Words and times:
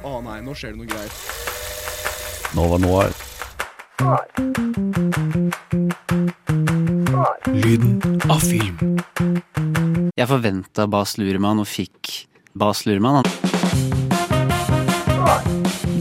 Å 0.00 0.20
nei, 0.24 0.38
nå 0.40 0.54
skjer 0.56 0.72
det 0.72 0.80
noe 0.80 0.88
greier. 0.88 1.12
Nova 2.56 2.78
Noir. 2.80 3.12
Lyden 7.52 7.98
av 8.32 8.40
film. 8.40 8.96
Jeg 10.16 10.28
forventa 10.30 10.86
Bas 10.88 11.18
Luhrmann 11.20 11.60
og 11.60 11.68
fikk 11.68 12.14
Bas 12.56 12.86
Luhrmann. 12.88 13.28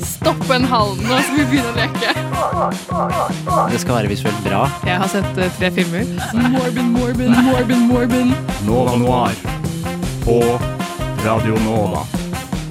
Stopp 0.07 0.47
en 0.55 0.68
hal, 0.71 0.95
nå 1.04 1.20
skal 1.25 1.36
vi 1.36 1.47
begynne 1.52 1.73
å 1.73 1.75
leke. 1.75 2.16
Det 3.73 3.81
skal 3.84 4.00
være 4.00 4.13
visuelt 4.13 4.39
bra. 4.47 4.63
Jeg 4.88 5.02
har 5.04 5.11
sett 5.11 5.43
eh, 5.43 5.52
tre 5.59 5.73
filmer. 5.75 6.07
Morbin, 6.55 6.95
Morbin, 6.95 7.36
Morbin, 7.50 7.84
Morbin. 7.91 8.31
Nova 8.68 8.95
Noir. 9.04 9.43
På 10.23 10.39
Radio 11.25 11.59
Nova. 11.68 12.07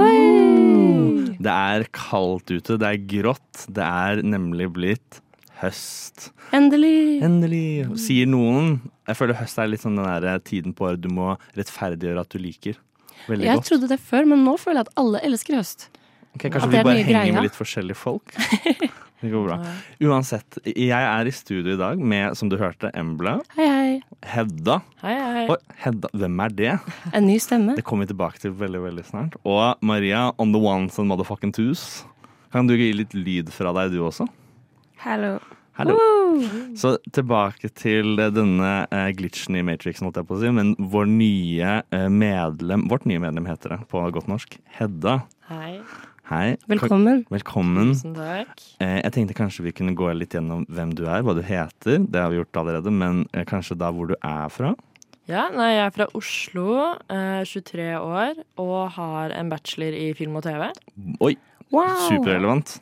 Det 1.37 1.53
er 1.53 1.85
kaldt 1.95 2.51
ute, 2.51 2.77
det 2.81 2.87
er 2.89 2.99
grått. 3.07 3.65
Det 3.71 3.83
er 3.85 4.21
nemlig 4.25 4.67
blitt 4.75 5.21
høst. 5.61 6.29
Endelig. 6.55 7.21
Endelig, 7.25 7.87
sier 8.01 8.27
noen. 8.29 8.77
Jeg 9.07 9.19
føler 9.19 9.39
høst 9.39 9.57
er 9.61 9.71
litt 9.71 9.83
sånn 9.85 9.97
den 9.99 10.09
der 10.27 10.43
tiden 10.45 10.75
på 10.75 10.89
året 10.89 11.01
du 11.03 11.09
må 11.13 11.35
rettferdiggjøre 11.57 12.25
at 12.25 12.35
du 12.35 12.41
liker. 12.41 12.77
Veldig 13.27 13.47
Jeg 13.47 13.59
godt. 13.59 13.69
trodde 13.71 13.87
det 13.91 13.99
før, 14.03 14.27
men 14.29 14.43
nå 14.45 14.57
føler 14.61 14.83
jeg 14.83 14.89
at 14.89 14.99
alle 15.01 15.23
elsker 15.27 15.57
høst. 15.59 15.89
Okay, 16.37 16.51
kanskje 16.53 16.69
vi 16.69 16.83
bare 16.85 17.01
henger 17.01 17.15
greia. 17.15 17.33
med 17.33 17.47
litt 17.47 17.57
forskjellige 17.57 17.97
folk. 17.97 18.35
Det 19.17 19.31
går 19.33 19.47
bra. 19.47 19.55
Uansett, 20.05 20.59
jeg 20.69 20.93
er 20.93 21.25
i 21.25 21.31
studio 21.33 21.73
i 21.73 21.79
dag 21.79 21.97
med, 21.97 22.35
som 22.37 22.51
du 22.51 22.57
hørte, 22.61 22.91
Embla, 22.93 23.39
Hei, 23.57 23.65
hei. 23.65 24.19
Hedda. 24.29 24.75
Hei, 25.01 25.15
hei. 25.17 25.45
Og 25.49 25.77
Hedda, 25.81 26.11
hvem 26.13 26.43
er 26.45 26.53
det? 26.53 26.73
En 27.17 27.25
ny 27.25 27.39
stemme. 27.41 27.73
Det 27.79 27.85
kommer 27.87 28.05
vi 28.05 28.11
tilbake 28.13 28.41
til 28.43 28.53
veldig 28.59 28.83
veldig 28.83 29.05
snart. 29.07 29.37
Og 29.41 29.81
Maria 29.81 30.27
on 30.37 30.53
the 30.53 30.61
ones 30.61 30.99
and 31.01 31.09
motherfucking 31.09 31.55
twos. 31.57 32.03
Kan 32.53 32.69
du 32.69 32.75
gi 32.77 32.91
litt 32.93 33.15
lyd 33.17 33.49
fra 33.53 33.73
deg, 33.79 33.95
du 33.95 34.03
også? 34.05 34.27
Hallo. 35.01 35.37
Hallo. 35.77 35.97
Så 36.77 36.95
tilbake 37.13 37.69
til 37.77 38.15
denne 38.33 38.71
eh, 38.89 39.09
glitchen 39.17 39.57
i 39.59 39.63
Matrixen, 39.65 40.07
holdt 40.07 40.17
jeg 40.21 40.29
på 40.29 40.37
å 40.37 40.41
si. 40.41 40.53
Men 40.53 40.75
vår 40.93 41.09
nye 41.09 41.75
eh, 41.93 42.07
medlem 42.09 42.87
Vårt 42.89 43.05
nye 43.09 43.21
medlem 43.21 43.49
heter 43.49 43.75
det 43.75 43.79
på 43.91 44.01
godt 44.13 44.29
norsk. 44.31 44.57
Hedda. 44.77 45.19
Hei. 45.51 45.79
Hei. 46.27 46.57
Velkommen. 46.67 47.21
Velkommen. 47.31 47.93
Tusen 47.93 48.13
takk. 48.17 48.59
Eh, 48.83 48.97
jeg 48.99 49.13
tenkte 49.15 49.35
kanskje 49.37 49.63
vi 49.63 49.71
kunne 49.75 49.93
gå 49.95 50.09
litt 50.15 50.33
gjennom 50.35 50.65
hvem 50.67 50.91
du 50.97 51.05
er, 51.07 51.21
hva 51.23 51.33
du 51.37 51.41
heter. 51.45 52.01
Det 52.03 52.19
har 52.19 52.31
vi 52.33 52.41
gjort 52.41 52.59
allerede, 52.59 52.91
men 52.91 53.21
eh, 53.31 53.45
kanskje 53.47 53.77
da 53.79 53.91
hvor 53.95 54.09
du 54.11 54.15
er 54.19 54.49
fra? 54.51 54.73
Ja, 55.27 55.45
nei, 55.55 55.69
jeg 55.75 55.85
er 55.85 55.93
fra 55.95 56.07
Oslo, 56.15 56.65
eh, 57.11 57.43
23 57.47 57.87
år, 57.99 58.41
og 58.63 58.91
har 58.97 59.33
en 59.35 59.49
bachelor 59.51 59.95
i 59.95 60.09
film 60.19 60.35
og 60.39 60.43
TV. 60.47 60.67
Oi, 61.23 61.35
Wow. 61.71 61.95
superrelevant. 62.07 62.77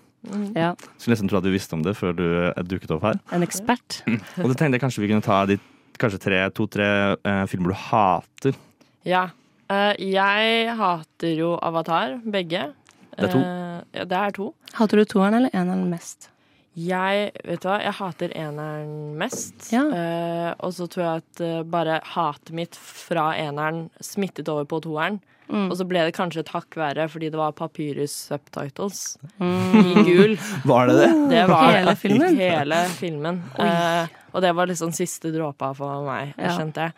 Ja, 0.58 0.72
Skulle 0.98 1.14
nesten 1.16 1.30
tro 1.30 1.38
at 1.40 1.46
du 1.46 1.52
visste 1.54 1.74
om 1.78 1.82
det 1.86 1.94
før 1.98 2.14
du 2.18 2.26
eh, 2.50 2.64
dukket 2.66 2.92
opp 2.98 3.06
her. 3.06 3.20
en 3.34 3.46
ekspert. 3.46 4.00
Og 4.42 4.50
du 4.50 4.56
tenkte 4.58 4.80
kanskje 4.82 5.02
vi 5.04 5.10
kunne 5.12 5.26
ta 5.26 5.44
de 5.50 5.58
kanskje 6.02 6.20
tre, 6.22 6.40
to-tre 6.54 6.88
eh, 7.18 7.44
filmer 7.50 7.74
du 7.74 7.78
hater. 7.78 8.58
Ja. 9.06 9.28
eh, 9.70 9.94
jeg 10.02 10.74
hater 10.82 11.34
jo 11.38 11.52
Avatar, 11.62 12.18
begge. 12.26 12.72
Det 13.16 13.28
er 13.30 13.34
to. 13.34 13.40
Eh, 13.40 13.82
ja, 14.00 14.06
det 14.06 14.18
er 14.22 14.32
to. 14.36 14.54
Hater 14.80 14.98
du 15.02 15.06
toeren 15.06 15.34
eller 15.42 15.54
eneren 15.56 15.86
mest? 15.92 16.30
Jeg 16.76 17.30
vet 17.48 17.62
du 17.64 17.70
hva, 17.70 17.78
jeg 17.80 17.94
hater 18.02 18.34
eneren 18.36 18.90
mest. 19.20 19.70
Ja. 19.72 19.86
Eh, 19.96 20.50
og 20.60 20.74
så 20.76 20.90
tror 20.92 21.04
jeg 21.06 21.22
at 21.24 21.42
eh, 21.46 21.62
bare 21.64 22.02
hatet 22.16 22.52
mitt 22.52 22.76
fra 22.76 23.30
eneren 23.40 23.86
smittet 24.04 24.50
over 24.52 24.66
på 24.68 24.82
toeren. 24.84 25.22
Mm. 25.48 25.68
Og 25.70 25.76
så 25.78 25.86
ble 25.88 26.02
det 26.08 26.16
kanskje 26.18 26.42
et 26.42 26.50
hakk 26.52 26.74
verre 26.76 27.06
fordi 27.08 27.30
det 27.30 27.38
var 27.38 27.54
papyrus 27.56 28.12
subtitles 28.32 29.04
Mm. 29.40 29.76
i 29.78 30.04
gul. 30.08 30.34
Var 30.72 30.88
det 30.90 30.96
det? 31.00 31.10
Det 31.30 31.44
var 31.52 31.72
Hele 31.72 31.94
filmen? 32.02 32.36
Hele 32.40 32.80
filmen. 32.98 33.40
Eh, 33.62 34.08
og 34.34 34.42
det 34.44 34.52
var 34.58 34.68
liksom 34.68 34.92
siste 34.92 35.32
dråpa 35.32 35.70
for 35.78 36.02
meg, 36.08 36.34
Ja. 36.38 36.58
kjente 36.58 36.90
jeg. 36.90 36.94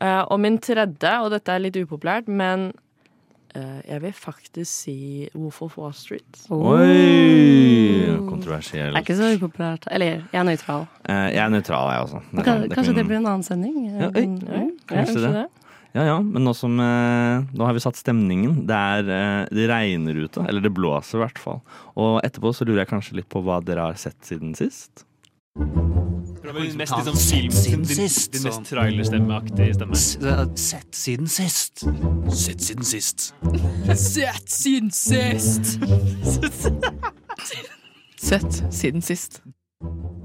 Eh, 0.00 0.20
og 0.22 0.38
min 0.40 0.58
tredje, 0.62 1.16
og 1.24 1.30
dette 1.32 1.48
er 1.56 1.58
litt 1.64 1.76
upopulært, 1.80 2.28
men 2.28 2.70
jeg 3.54 4.02
vil 4.02 4.12
faktisk 4.14 4.70
si 4.70 5.28
Wolf 5.34 5.62
of 5.62 5.76
Wall 5.78 5.92
Street. 5.96 6.42
Oi! 6.50 8.06
Det 8.40 8.80
er 8.80 8.98
ikke 9.00 9.16
så 9.18 9.30
upopulært. 9.36 9.86
Eller, 9.90 10.22
jeg 10.32 10.40
er 10.40 10.46
nøytral. 10.46 10.86
Eh, 11.08 11.26
jeg 11.34 11.42
er 11.44 11.52
nøytral, 11.52 11.90
jeg 11.92 12.04
også. 12.06 12.20
Det 12.30 12.44
Kan, 12.44 12.62
det 12.62 12.70
kanskje 12.70 12.92
kan- 12.94 12.94
det 13.00 13.06
blir 13.06 13.16
en 13.16 13.26
annen 13.26 13.42
sending? 13.42 13.76
Ja, 13.86 14.10
øy, 14.10 14.26
øy, 14.48 14.70
Kanskje 14.88 15.20
det. 15.26 15.46
Ja, 15.94 16.04
ja, 16.06 16.20
men 16.22 16.44
nå 16.44 16.54
som 16.54 16.78
eh, 16.78 17.42
Nå 17.52 17.66
har 17.66 17.72
vi 17.74 17.80
satt 17.82 17.96
stemningen. 17.98 18.66
Det, 18.66 18.76
er, 18.76 19.10
eh, 19.10 19.46
det 19.50 19.68
regner 19.68 20.14
ute. 20.24 20.46
Eller 20.48 20.60
det 20.60 20.72
blåser 20.74 21.18
i 21.18 21.24
hvert 21.24 21.38
fall. 21.38 21.60
Og 21.96 22.20
etterpå 22.22 22.54
så 22.54 22.64
lurer 22.64 22.84
jeg 22.84 22.92
kanskje 22.94 23.16
litt 23.18 23.28
på 23.28 23.42
hva 23.42 23.60
dere 23.64 23.90
har 23.90 23.94
sett 23.94 24.20
siden 24.22 24.54
sist. 24.54 25.04
Din 26.58 26.76
mest 26.76 26.92
liksom 26.96 27.16
film, 27.16 27.48
din, 27.62 27.82
din, 27.82 28.08
din 28.30 28.42
mest 28.42 28.60
trailerstemmeaktige 28.62 29.72
stemme. 29.72 29.94
Sett 30.54 30.94
siden 30.94 31.26
sist. 31.26 31.84
Sett 32.28 32.60
siden 32.62 32.84
sist. 32.84 33.34
Sett 33.94 34.50
siden 34.50 34.90
sist! 34.90 35.78
Sett 38.28 38.64
siden 38.70 39.02
sist. 39.02 39.42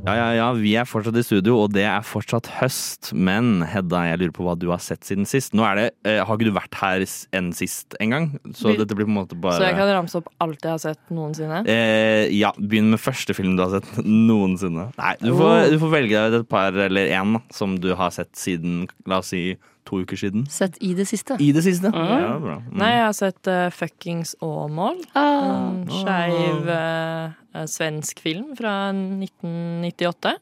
Ja, 0.05 0.13
ja, 0.13 0.25
ja, 0.37 0.47
vi 0.53 0.75
er 0.77 0.85
fortsatt 0.85 1.15
i 1.17 1.23
studio, 1.25 1.55
og 1.63 1.71
det 1.73 1.85
er 1.89 2.03
fortsatt 2.05 2.45
høst. 2.59 3.09
Men 3.17 3.63
Hedda, 3.65 4.03
jeg 4.11 4.19
lurer 4.21 4.33
på 4.35 4.43
hva 4.45 4.53
du 4.59 4.67
har 4.69 4.81
sett 4.83 5.07
siden 5.07 5.25
sist. 5.25 5.55
Nå 5.57 5.63
er 5.65 5.79
det, 5.79 5.85
eh, 6.05 6.19
Har 6.21 6.37
ikke 6.37 6.45
du 6.45 6.53
vært 6.53 6.77
her 6.77 7.05
enn 7.33 7.51
sist 7.57 7.95
engang? 7.99 8.35
Så 8.53 8.73
Be 8.73 8.83
dette 8.83 8.93
blir 8.93 9.07
på 9.07 9.13
en 9.15 9.17
måte 9.17 9.39
bare 9.39 9.57
Så 9.57 9.65
jeg 9.65 9.77
kan 9.79 9.89
ramse 9.89 10.19
opp 10.19 10.29
alt 10.43 10.61
jeg 10.61 10.71
har 10.75 10.83
sett 10.83 11.01
noensinne. 11.09 11.63
Eh, 11.65 12.29
ja, 12.37 12.51
begynn 12.59 12.91
med 12.93 13.01
første 13.01 13.33
film 13.33 13.55
du 13.57 13.63
har 13.63 13.79
sett 13.79 14.05
noensinne. 14.05 14.91
Nei, 14.99 15.15
du 15.23 15.31
får, 15.33 15.71
du 15.73 15.79
får 15.81 15.95
velge 15.97 16.25
deg 16.29 16.41
et 16.43 16.49
par 16.49 16.77
eller 16.85 17.09
én 17.09 17.41
som 17.49 17.79
du 17.79 17.95
har 17.95 18.13
sett 18.13 18.35
siden 18.37 18.85
la 19.07 19.23
oss 19.23 19.33
si 19.33 19.55
to 19.85 19.99
uker 20.03 20.17
siden. 20.17 20.45
Sett 20.49 20.77
i 20.81 20.93
det 20.97 21.05
siste. 21.07 21.37
I 21.39 21.51
det 21.53 21.61
siste. 21.65 21.91
Ja, 21.93 22.37
bra. 22.41 22.55
Mm. 22.61 22.77
Nei, 22.81 22.91
jeg 22.95 23.03
har 23.05 23.13
sett 23.17 23.47
uh, 23.51 23.69
Fuckings 23.71 24.35
Åmål. 24.41 25.01
Ah, 25.15 25.69
En 25.69 25.85
skeiv 25.89 26.69
eh, 26.73 27.35
eh, 27.53 27.65
svensk 27.69 28.19
film 28.25 28.55
fra 28.57 28.91
1998. 28.91 30.35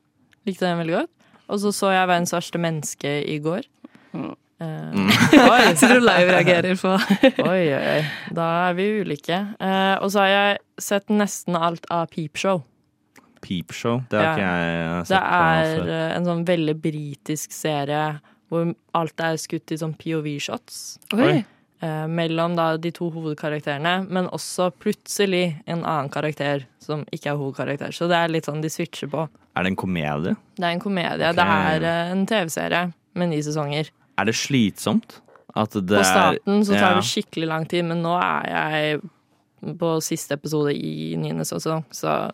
Likte 0.47 0.65
den 0.67 0.79
veldig 0.83 0.95
godt. 1.01 1.11
Og 1.51 1.59
så 1.59 1.71
så 1.75 1.91
jeg 1.91 2.07
'Verdens 2.07 2.33
verste 2.33 2.59
menneske' 2.59 3.15
i 3.27 3.37
går. 3.43 3.63
Mm. 4.13 4.31
Eh, 4.63 4.91
oi, 5.51 5.75
Sitter 5.75 5.99
du 5.99 6.05
live-reagerer 6.07 6.75
på 6.79 6.93
oi, 7.51 7.63
oi, 7.73 7.85
oi. 7.97 8.03
Da 8.33 8.69
er 8.69 8.73
vi 8.77 8.85
ulike. 9.01 9.39
Uh, 9.59 9.97
og 10.03 10.11
så 10.13 10.23
har 10.23 10.27
jeg 10.31 10.57
sett 10.79 11.09
nesten 11.09 11.55
alt 11.59 11.85
av 11.91 12.07
Peepshow. 12.13 12.63
Peepshow. 13.43 14.03
Det 14.09 14.19
har 14.19 14.23
Ja. 14.23 14.33
ikke 14.33 14.51
jeg 14.55 15.05
sett 15.07 15.19
på 15.19 15.41
er 15.43 15.77
før. 15.79 15.89
eh, 15.89 16.15
en 16.15 16.25
sånn 16.29 16.45
veldig 16.47 16.75
britisk 16.81 17.51
serie 17.51 18.05
hvor 18.53 18.71
alt 18.97 19.25
er 19.25 19.39
skutt 19.41 19.73
i 19.73 19.79
sånn 19.81 19.95
POV-shots. 19.99 20.79
Oi. 21.17 21.41
eh, 21.83 22.05
mellom 22.07 22.55
da 22.57 22.73
de 22.77 22.93
to 22.95 23.09
hovedkarakterene, 23.13 23.95
men 24.07 24.29
også 24.35 24.69
plutselig 24.77 25.57
en 25.65 25.81
annen 25.81 26.11
karakter 26.13 26.67
som 26.83 27.03
ikke 27.11 27.33
er 27.33 27.41
hovedkarakter. 27.41 27.95
Så 27.95 28.07
det 28.11 28.19
er 28.19 28.31
litt 28.31 28.47
sånn 28.49 28.63
de 28.63 28.71
switcher 28.71 29.11
på. 29.11 29.25
Er 29.57 29.65
det 29.65 29.73
en 29.73 29.79
komedie? 29.79 30.37
Det 30.57 30.65
er 30.65 30.77
en 30.77 30.83
komedie. 30.83 31.33
Okay. 31.33 31.39
Det 31.39 31.49
er 31.57 31.89
eh, 31.89 32.13
en 32.13 32.23
TV-serie 32.29 32.85
med 33.19 33.33
ni 33.33 33.41
sesonger. 33.45 33.91
Er 34.17 34.29
det 34.29 34.37
slitsomt? 34.37 35.19
At 35.53 35.75
det 35.75 35.99
På 35.99 36.05
starten 36.07 36.63
så 36.65 36.73
tar 36.73 36.95
ja. 36.95 36.95
det 36.97 37.05
skikkelig 37.05 37.49
lang 37.51 37.67
tid, 37.69 37.85
men 37.85 38.01
nå 38.01 38.15
er 38.17 38.47
jeg 38.49 39.75
på 39.79 39.91
siste 40.03 40.35
episode 40.39 40.73
i 40.73 41.13
niende 41.19 41.45
sesong, 41.47 41.85
så 41.93 42.31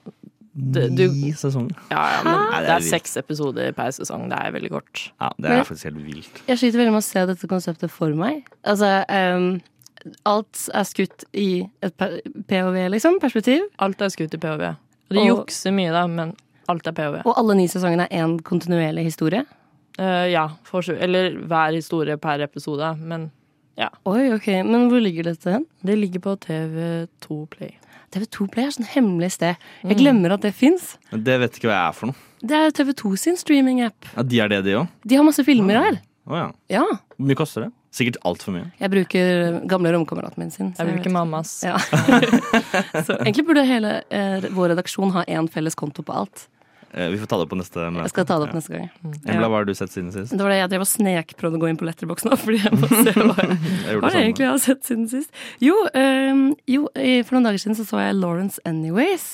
det, 0.54 0.88
du, 0.98 1.06
Ni 1.14 1.32
sesonger. 1.38 1.76
ja, 1.92 2.04
ja, 2.16 2.24
men 2.26 2.34
Hæ? 2.54 2.62
det 2.66 2.72
er 2.74 2.86
seks 2.90 3.18
episoder 3.22 3.72
per 3.78 3.92
sesong. 3.96 4.28
Det 4.32 4.40
er 4.40 4.52
veldig 4.56 4.72
kort. 4.74 5.12
Ja, 5.22 5.30
det 5.38 5.52
er 5.52 5.64
faktisk 5.64 5.90
helt 5.92 6.02
vilt. 6.06 6.42
Jeg 6.50 6.58
sliter 6.58 6.82
veldig 6.82 6.94
med 6.96 7.04
å 7.04 7.06
se 7.06 7.26
dette 7.30 7.48
konseptet 7.52 7.92
for 7.94 8.16
meg. 8.18 8.44
Altså, 8.66 8.90
um, 9.10 9.62
alt 10.26 10.66
er 10.74 10.84
skutt 10.90 11.26
i 11.38 11.48
et 11.86 11.96
POV, 12.50 12.78
liksom. 12.96 13.20
Perspektiv. 13.22 13.62
Alt 13.80 14.02
er 14.02 14.10
skutt 14.14 14.34
i 14.34 14.42
POV. 14.42 14.66
Og 15.10 15.16
de 15.16 15.20
Og- 15.24 15.32
jukser 15.46 15.72
mye, 15.76 15.92
da, 15.94 16.06
men 16.08 16.36
alt 16.70 16.88
er 16.88 16.92
POV. 16.98 17.22
Og 17.26 17.34
alle 17.38 17.56
ni 17.56 17.68
sesongene 17.68 18.08
er 18.10 18.24
én 18.26 18.40
kontinuerlig 18.42 19.04
historie. 19.10 19.46
Uh, 20.00 20.26
ja, 20.32 20.48
for, 20.64 20.82
eller 20.90 21.36
hver 21.46 21.74
historie 21.76 22.18
per 22.18 22.42
episode, 22.42 22.96
men 23.00 23.32
Oi, 23.80 24.34
ok, 24.36 24.48
Men 24.68 24.90
hvor 24.92 25.00
ligger 25.00 25.24
dette 25.24 25.54
hen? 25.54 25.66
Det 25.82 25.96
ligger 25.96 26.20
på 26.20 26.34
TV2 26.44 27.46
Play. 27.48 27.78
TV2 28.12 28.50
Play 28.52 28.66
er 28.66 28.72
sånn 28.76 28.88
hemmelig 28.96 29.32
sted. 29.38 29.56
Jeg 29.84 29.96
Mm. 29.96 30.00
glemmer 30.02 30.34
at 30.34 30.42
det 30.42 30.54
fins. 30.56 30.98
Det 31.12 31.40
vet 31.40 31.52
ikke 31.60 31.70
hva 31.70 31.78
jeg 31.78 31.88
er 31.90 31.94
for 31.94 32.06
noe. 32.08 32.16
Det 32.42 32.52
er 32.56 32.72
TV2 32.72 33.18
sin 33.18 33.36
streaming-app. 33.36 34.06
Ja, 34.16 34.24
De 34.24 34.40
er 34.40 34.48
det, 34.50 34.64
de 34.66 34.72
òg? 34.80 34.88
De 35.06 35.16
har 35.16 35.24
masse 35.24 35.44
filmer 35.44 35.76
her. 35.84 36.02
Å 36.28 36.36
ja. 36.36 36.52
Ja. 36.70 36.86
Hvor 37.18 37.26
mye 37.28 37.36
koster 37.36 37.62
det? 37.66 37.72
Sikkert 37.92 38.18
altfor 38.24 38.54
mye. 38.54 38.72
Jeg 38.80 38.92
bruker 38.92 39.68
gamle 39.68 39.92
romkameraten 39.92 40.38
min 40.38 40.52
sin. 40.52 40.74
så 40.74 40.84
Jeg 40.86 40.88
vet 40.88 40.96
bruker 41.02 41.12
mammas. 41.12 41.64
Ja. 41.66 41.78
så 43.06 43.18
egentlig 43.26 43.46
burde 43.48 43.66
hele 43.66 44.04
eh, 44.12 44.42
vår 44.54 44.76
redaksjon 44.76 45.12
ha 45.16 45.24
én 45.26 45.50
felles 45.50 45.76
konto 45.76 46.04
på 46.06 46.14
alt. 46.14 46.48
Eh, 46.94 47.10
Vi 47.14 47.18
får 47.22 47.28
ta 47.30 47.38
det 47.38 47.46
opp 47.46 47.52
på 47.54 47.60
neste 47.60 47.84
møte. 47.92 48.06
Jeg 48.08 48.14
skal 48.16 48.26
ta 48.26 48.38
det 48.42 48.48
opp 48.50 48.56
neste 48.58 48.74
gang. 48.74 48.88
Embla, 49.30 49.50
hva 49.52 49.60
har 49.62 49.66
du 49.70 49.74
sett 49.78 49.92
siden 49.94 50.12
sist? 50.16 50.32
Det 50.34 50.42
var 50.42 50.50
det 50.56 50.62
jeg 50.62 50.72
drev 50.74 50.86
og 50.86 50.90
snekprøvde 50.90 51.60
å 51.60 51.62
gå 51.62 51.70
inn 51.70 51.78
på 51.82 51.86
Letterbox 51.90 52.26
nå, 52.26 52.38
fordi 52.46 52.64
jeg 52.64 52.74
må 52.80 52.90
se 52.90 53.14
hva 53.14 53.36
jeg, 53.44 53.60
Jeg 53.86 54.00
hva 54.00 54.10
det 54.10 54.16
jeg 54.16 54.26
egentlig 54.30 54.48
har 54.50 54.64
sett 54.64 54.82
siden 54.90 55.06
sist. 55.12 55.30
Jo, 55.62 55.76
ehm, 55.94 56.48
jo, 56.70 56.88
for 57.28 57.38
noen 57.38 57.48
dager 57.52 57.62
siden 57.62 57.78
så, 57.78 57.86
så 57.86 58.02
jeg 58.02 58.18
Lawrence 58.18 58.60
Anyways. 58.66 59.28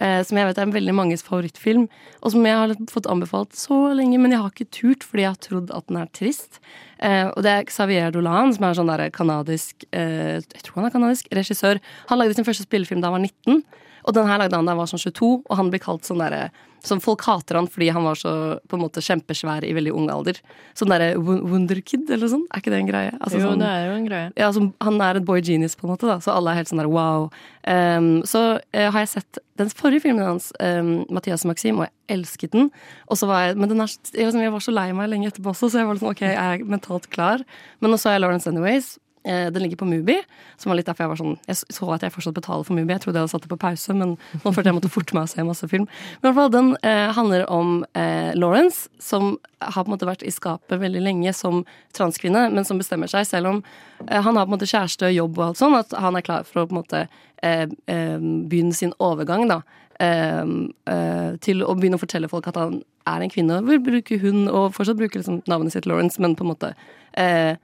eh, 0.00 0.22
som 0.24 0.38
jeg 0.40 0.46
vet 0.48 0.58
er 0.62 0.62
en 0.68 0.72
veldig 0.78 0.94
manges 0.96 1.22
favorittfilm, 1.26 1.88
og 2.22 2.32
som 2.32 2.46
jeg 2.48 2.56
har 2.56 2.72
fått 2.88 3.10
anbefalt 3.12 3.52
så 3.58 3.80
lenge, 3.98 4.16
men 4.22 4.32
jeg 4.32 4.40
har 4.40 4.54
ikke 4.54 4.70
turt 4.72 5.04
fordi 5.04 5.26
jeg 5.26 5.34
har 5.34 5.42
trodd 5.44 5.70
at 5.76 5.86
den 5.90 5.98
er 6.00 6.08
trist. 6.16 6.62
Eh, 7.02 7.26
og 7.34 7.42
det 7.44 7.50
er 7.52 7.66
Xavier 7.68 8.10
Dolan, 8.14 8.54
som 8.56 8.64
er 8.70 8.78
sånn 8.78 8.88
der 8.88 9.08
kanadisk 9.12 9.84
eh, 9.92 10.38
Jeg 10.38 10.62
tror 10.64 10.78
han 10.80 10.86
er 10.88 10.94
kanadisk 10.94 11.26
regissør. 11.34 11.80
Han 12.08 12.18
lagde 12.22 12.38
sin 12.38 12.46
første 12.46 12.64
spillefilm 12.64 13.02
da 13.02 13.10
han 13.10 13.18
var 13.18 13.26
19, 13.26 13.64
og 14.06 14.14
den 14.16 14.26
her 14.30 14.38
lagde 14.40 14.56
han 14.56 14.66
da 14.66 14.72
han 14.72 14.80
var 14.80 14.90
sånn 14.90 15.02
22, 15.02 15.32
og 15.50 15.56
han 15.60 15.68
blir 15.70 15.82
kalt 15.82 16.06
sånn 16.08 16.22
derre 16.22 16.46
Sånn 16.82 17.02
Folk 17.02 17.22
hater 17.28 17.58
han 17.58 17.68
fordi 17.70 17.90
han 17.94 18.04
var 18.06 18.18
så 18.18 18.32
på 18.68 18.78
en 18.78 18.82
måte 18.82 19.02
kjempesvær 19.04 19.66
i 19.66 19.72
veldig 19.76 19.92
ung 19.94 20.08
alder. 20.10 20.40
Sånn 20.78 20.90
derre 20.90 21.12
Wonderkid 21.18 22.10
eller 22.10 22.30
sånn. 22.32 22.44
Er 22.50 22.62
ikke 22.62 22.72
det 22.74 22.80
en 22.82 22.90
greie? 22.90 23.12
Altså, 23.20 23.38
jo, 23.38 23.52
sånn, 23.52 23.62
det 23.62 23.70
er 23.70 23.86
jo 23.86 23.94
en 24.00 24.08
greie. 24.08 24.32
ja, 24.42 24.50
som, 24.54 24.72
han 24.82 24.98
er 25.06 25.20
et 25.20 25.26
boy 25.28 25.42
genius, 25.44 25.76
på 25.78 25.86
en 25.86 25.94
måte, 25.94 26.08
da, 26.10 26.18
så 26.24 26.34
alle 26.34 26.52
er 26.52 26.62
helt 26.62 26.72
sånn 26.72 26.82
der 26.82 26.90
wow. 26.90 27.28
Um, 27.62 28.10
så 28.26 28.42
uh, 28.58 28.88
har 28.88 29.04
jeg 29.04 29.12
sett 29.14 29.42
den 29.60 29.70
forrige 29.70 30.06
filmen 30.08 30.26
hans, 30.26 30.50
um, 30.58 31.04
'Mathias 31.06 31.46
og 31.46 31.52
Maxim', 31.52 31.78
og 31.78 31.86
jeg 31.86 32.18
elsket 32.18 32.56
den. 32.56 32.72
Og 33.06 33.20
så 33.20 33.28
var 33.30 33.46
jeg, 33.46 33.60
men 33.60 33.70
den 33.70 33.84
er, 33.84 33.94
jeg 34.18 34.54
var 34.56 34.64
så 34.64 34.74
lei 34.74 34.88
meg 34.96 35.12
lenge 35.12 35.30
etterpå 35.30 35.54
også, 35.54 35.70
så 35.70 35.82
jeg 35.82 35.90
var 35.90 36.02
sånn, 36.02 36.14
ok, 36.16 36.24
jeg 36.26 36.42
er 36.42 36.66
mentalt 36.66 37.06
klar. 37.14 37.46
Men 37.80 37.94
nå 37.94 38.00
så 38.00 38.16
jeg 38.16 38.24
'Lawrence 38.24 38.50
Anyways'. 38.50 38.96
Eh, 39.24 39.50
Den 39.52 39.62
ligger 39.62 39.76
på 39.76 39.86
Mubi, 39.86 40.16
som 40.56 40.70
var 40.70 40.76
litt 40.76 40.86
derfor 40.86 41.04
jeg 41.04 41.12
var 41.12 41.20
sånn 41.20 41.36
Jeg 41.46 41.56
så 41.60 41.88
at 41.94 42.02
jeg 42.02 42.10
fortsatt 42.14 42.34
betaler 42.34 42.64
for 42.66 42.74
Mubi. 42.74 42.90
Jeg 42.90 43.04
trodde 43.04 43.20
jeg 43.20 43.26
hadde 43.26 43.34
satt 43.34 43.44
det 43.46 43.52
på 43.52 43.60
pause, 43.62 43.94
men 43.94 44.16
nå 44.42 44.52
følte 44.52 44.70
jeg 44.70 44.78
måtte 44.78 44.90
forte 44.90 45.14
meg 45.14 45.28
å 45.28 45.30
se 45.30 45.44
masse 45.46 45.68
film. 45.70 45.86
Men 46.20 46.26
i 46.26 46.26
hvert 46.32 46.40
fall, 46.40 46.50
den 46.54 46.70
eh, 46.82 47.12
handler 47.14 47.44
om 47.52 47.84
eh, 47.94 48.32
Lawrence, 48.34 48.88
som 48.98 49.36
har 49.62 49.84
på 49.84 49.90
en 49.90 49.94
måte 49.94 50.08
vært 50.08 50.24
i 50.26 50.34
skapet 50.34 50.80
veldig 50.82 51.02
lenge 51.04 51.32
som 51.38 51.62
transkvinne, 51.94 52.48
men 52.50 52.66
som 52.66 52.80
bestemmer 52.82 53.10
seg, 53.10 53.28
selv 53.28 53.52
om 53.52 53.62
eh, 54.08 54.18
han 54.18 54.34
har 54.34 54.46
på 54.46 54.50
en 54.50 54.56
måte 54.56 54.70
kjæreste 54.70 55.06
og 55.06 55.14
jobb 55.14 55.38
og 55.38 55.46
alt 55.46 55.62
sånn, 55.62 55.78
at 55.78 55.94
han 56.02 56.18
er 56.18 56.26
klar 56.26 56.48
for 56.48 56.64
å 56.64 56.66
på 56.66 56.74
en 56.74 56.80
måte 56.82 57.04
eh, 57.42 57.68
eh, 57.86 58.18
begynne 58.18 58.74
sin 58.74 58.96
overgang, 58.98 59.46
da. 59.50 59.62
Til 60.02 61.60
å 61.62 61.74
begynne 61.78 61.94
å 61.94 62.00
fortelle 62.02 62.26
folk 62.26 62.48
at 62.50 62.56
han 62.58 62.80
er 63.06 63.22
en 63.22 63.30
kvinne, 63.30 63.60
og 63.60 63.68
vil 63.70 63.82
bruke 63.86 64.16
hun, 64.18 64.48
og 64.50 64.72
fortsatt 64.74 64.98
bruke 64.98 65.20
liksom 65.20 65.42
navnet 65.46 65.76
sitt 65.76 65.86
Lawrence, 65.86 66.18
men 66.18 66.34
på 66.34 66.42
en 66.42 66.50
måte 66.50 66.72
eh, 67.14 67.54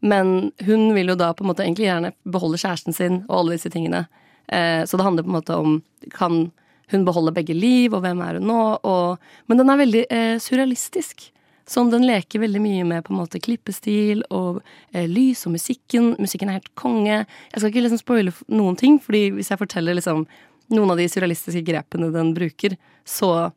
men 0.00 0.52
hun 0.66 0.92
vil 0.94 1.12
jo 1.12 1.18
da 1.18 1.32
på 1.34 1.44
en 1.44 1.50
måte 1.50 1.64
egentlig 1.64 1.88
gjerne 1.88 2.12
beholde 2.28 2.60
kjæresten 2.60 2.96
sin 2.96 3.22
og 3.26 3.40
alle 3.40 3.56
disse 3.56 3.72
tingene. 3.74 4.04
Eh, 4.46 4.84
så 4.86 4.96
det 4.96 5.06
handler 5.06 5.26
på 5.26 5.32
en 5.32 5.38
måte 5.40 5.58
om 5.58 5.80
kan 6.14 6.48
hun 6.90 7.04
beholde 7.04 7.34
begge 7.36 7.56
liv, 7.56 7.92
og 7.92 8.04
hvem 8.04 8.22
er 8.24 8.38
hun 8.38 8.48
nå? 8.48 8.62
Og, 8.88 9.18
men 9.46 9.60
den 9.60 9.72
er 9.72 9.80
veldig 9.82 10.04
eh, 10.14 10.36
surrealistisk. 10.40 11.28
Sånn, 11.68 11.90
den 11.92 12.06
leker 12.08 12.40
veldig 12.40 12.62
mye 12.64 12.84
med 12.88 13.04
på 13.04 13.12
en 13.12 13.20
måte 13.20 13.40
klippestil 13.44 14.22
og 14.32 14.62
eh, 14.94 15.04
lys 15.04 15.44
og 15.44 15.52
musikken. 15.58 16.14
Musikken 16.16 16.48
er 16.48 16.62
helt 16.62 16.72
konge. 16.80 17.26
Jeg 17.26 17.60
skal 17.60 17.68
ikke 17.68 17.84
liksom 17.84 18.00
spoile 18.00 18.32
noen 18.48 18.78
ting, 18.80 18.96
fordi 19.04 19.26
hvis 19.36 19.52
jeg 19.52 19.60
forteller 19.60 19.98
liksom 19.98 20.24
noen 20.72 20.92
av 20.94 21.00
de 21.00 21.08
surrealistiske 21.12 21.64
grepene 21.68 22.08
den 22.14 22.32
bruker, 22.36 22.76
så 23.04 23.50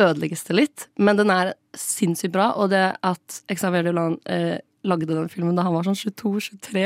ødelegges 0.00 0.44
det 0.48 0.58
litt. 0.58 0.86
Men 1.00 1.16
den 1.16 1.32
er 1.32 1.54
sinnssykt 1.78 2.34
bra, 2.36 2.50
og 2.60 2.68
det 2.74 2.84
at 3.00 3.40
Xavier 3.48 3.88
Dolan 3.88 4.18
eh, 4.28 4.58
lagde 4.84 5.08
den 5.08 5.30
filmen 5.32 5.56
da 5.56 5.64
han 5.66 5.74
var 5.74 5.86
sånn 5.86 5.96
22-23, 5.96 6.84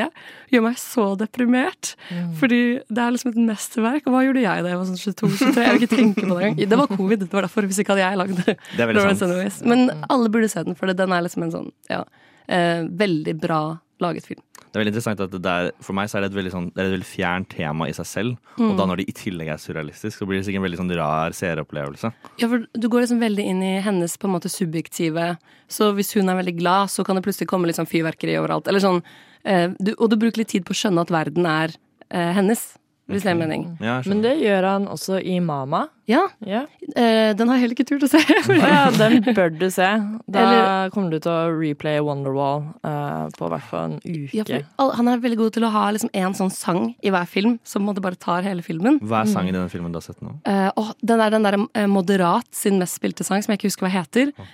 gjør 0.55 0.65
meg 0.65 0.79
så 0.81 1.07
deprimert. 1.19 1.95
Fordi 2.41 2.61
det 2.87 3.03
er 3.05 3.15
liksom 3.15 3.33
et 3.35 3.41
mesterverk. 3.51 4.07
Og 4.07 4.15
hva 4.15 4.23
gjorde 4.27 4.45
jeg 4.45 4.65
da 4.65 4.73
jeg 4.73 4.81
var 4.81 4.89
sånn 4.91 5.03
22-23? 5.03 5.65
Jeg 5.65 5.75
vil 5.75 5.87
ikke 5.87 5.97
tenke 5.97 6.23
på 6.23 6.31
det 6.31 6.39
engang. 6.39 6.71
Det 6.71 6.81
var 6.81 6.95
covid, 6.95 7.25
det 7.25 7.31
var 7.33 7.49
derfor. 7.49 7.69
Hvis 7.69 7.83
ikke 7.83 7.97
hadde 7.97 8.07
jeg 8.07 8.23
lagd 8.23 8.41
Det 8.45 8.55
er 8.55 8.87
veldig 8.87 9.03
Lawrence. 9.03 9.29
Anyways. 9.29 9.61
Men 9.69 9.91
alle 10.09 10.33
burde 10.33 10.51
se 10.53 10.65
den, 10.67 10.79
for 10.79 10.95
den 11.03 11.15
er 11.15 11.27
liksom 11.27 11.47
en 11.47 11.55
sånn 11.55 11.71
ja, 11.91 12.05
eh, 12.47 12.87
veldig 13.03 13.37
bra 13.43 13.63
laget 14.03 14.27
film. 14.29 14.43
Det 14.69 14.77
er 14.77 14.83
veldig 14.83 14.93
interessant 14.93 15.21
at 15.25 15.33
det 15.33 15.41
der, 15.43 15.71
For 15.85 15.97
meg 15.97 16.11
så 16.11 16.19
er 16.19 16.25
det 16.25 16.31
et 16.31 16.37
veldig, 16.37 16.53
sånn, 16.53 16.67
det 16.75 16.83
er 16.83 16.91
et 16.91 16.95
veldig 16.99 17.09
fjernt 17.09 17.49
tema 17.55 17.89
i 17.89 17.95
seg 17.97 18.09
selv. 18.09 18.55
Og 18.61 18.75
da 18.79 18.87
når 18.89 19.01
det 19.01 19.07
i 19.09 19.15
tillegg 19.17 19.51
er 19.55 19.63
surrealistisk, 19.63 20.19
så 20.19 20.29
blir 20.29 20.39
det 20.39 20.47
sikkert 20.49 20.61
en 20.63 20.67
veldig 20.67 20.81
sånn 20.83 20.93
rar 20.99 21.37
seeropplevelse. 21.37 22.11
Ja, 22.43 22.51
for 22.51 22.67
du 22.69 22.89
går 22.89 23.07
liksom 23.07 23.23
veldig 23.23 23.47
inn 23.53 23.63
i 23.65 23.75
hennes 23.85 24.19
på 24.21 24.29
en 24.29 24.37
måte 24.37 24.53
subjektive 24.53 25.31
Så 25.69 25.91
hvis 25.97 26.15
hun 26.17 26.29
er 26.29 26.39
veldig 26.39 26.57
glad, 26.61 26.93
så 26.93 27.05
kan 27.05 27.19
det 27.19 27.25
plutselig 27.27 27.49
komme 27.51 27.69
litt 27.69 27.77
sånn 27.77 27.89
fyrverkeri 27.89 28.39
overalt. 28.41 28.69
Eller 28.69 28.81
sånn, 28.81 29.03
eh, 29.45 29.69
du, 29.79 29.93
og 29.99 30.09
du 30.13 30.17
bruker 30.17 30.41
litt 30.41 30.53
tid 30.55 30.65
på 30.65 30.73
å 30.73 30.81
skjønne 30.81 31.05
at 31.05 31.13
verden 31.13 31.49
er 31.49 31.75
eh, 32.09 32.33
hennes, 32.37 32.63
hvis 33.09 33.25
det 33.25 33.35
er 33.35 33.41
mening. 33.41 33.67
Ja, 33.85 34.01
Men 34.09 34.23
det 34.25 34.39
gjør 34.41 34.65
han 34.69 34.89
også 34.89 35.21
i 35.21 35.41
Mama. 35.45 35.89
Ja, 36.09 36.25
Ja. 36.41 36.65
Uh, 36.89 37.35
den 37.37 37.49
har 37.51 37.59
jeg 37.59 37.63
heller 37.67 37.77
ikke 37.77 37.85
turt 37.89 38.05
å 38.07 38.09
se. 38.09 38.21
Ja, 38.59 38.89
den 38.95 39.21
bør 39.37 39.51
du 39.53 39.67
se. 39.71 39.89
Da 40.27 40.41
Eller- 40.45 40.93
kommer 40.95 41.13
du 41.13 41.19
til 41.21 41.33
å 41.33 41.53
replaye 41.53 42.01
Wonderwall 42.05 42.63
uh, 42.81 43.29
på 43.37 43.51
hvert 43.53 43.67
fall 43.69 43.93
en 43.93 43.99
Ja, 44.33 44.43
uke. 44.47 44.63
for 44.79 44.95
han 44.97 45.11
er 45.13 45.21
veldig 45.21 45.39
god 45.43 45.53
til 45.59 45.67
å 45.69 45.73
ha 45.75 45.85
liksom 45.95 46.11
en 46.17 46.37
sånn 46.39 46.53
sang 46.55 46.95
i 47.05 47.13
hver 47.13 47.29
film, 47.29 47.59
som 47.65 47.85
måtte 47.85 48.01
bare 48.05 48.17
tar 48.17 48.47
hele 48.47 48.65
filmen. 48.65 48.97
Hva 49.05 49.23
er 49.23 49.33
sangen 49.35 49.53
i 49.53 49.59
denne 49.59 49.69
filmen 49.73 49.93
du 49.93 50.01
har 50.01 50.07
sett 50.09 50.23
nå? 50.25 50.33
Uh, 50.49 50.71
oh, 50.81 50.95
den 51.05 51.21
er 51.21 51.35
den 51.37 51.45
der 51.45 51.87
Moderat 51.89 52.49
sin 52.57 52.81
mest 52.81 52.97
spilte 52.99 53.27
sang, 53.27 53.45
som 53.45 53.53
jeg 53.53 53.61
ikke 53.61 53.69
husker 53.69 53.87
hva 53.89 53.93
heter. 54.01 54.33
Oh. 54.39 54.49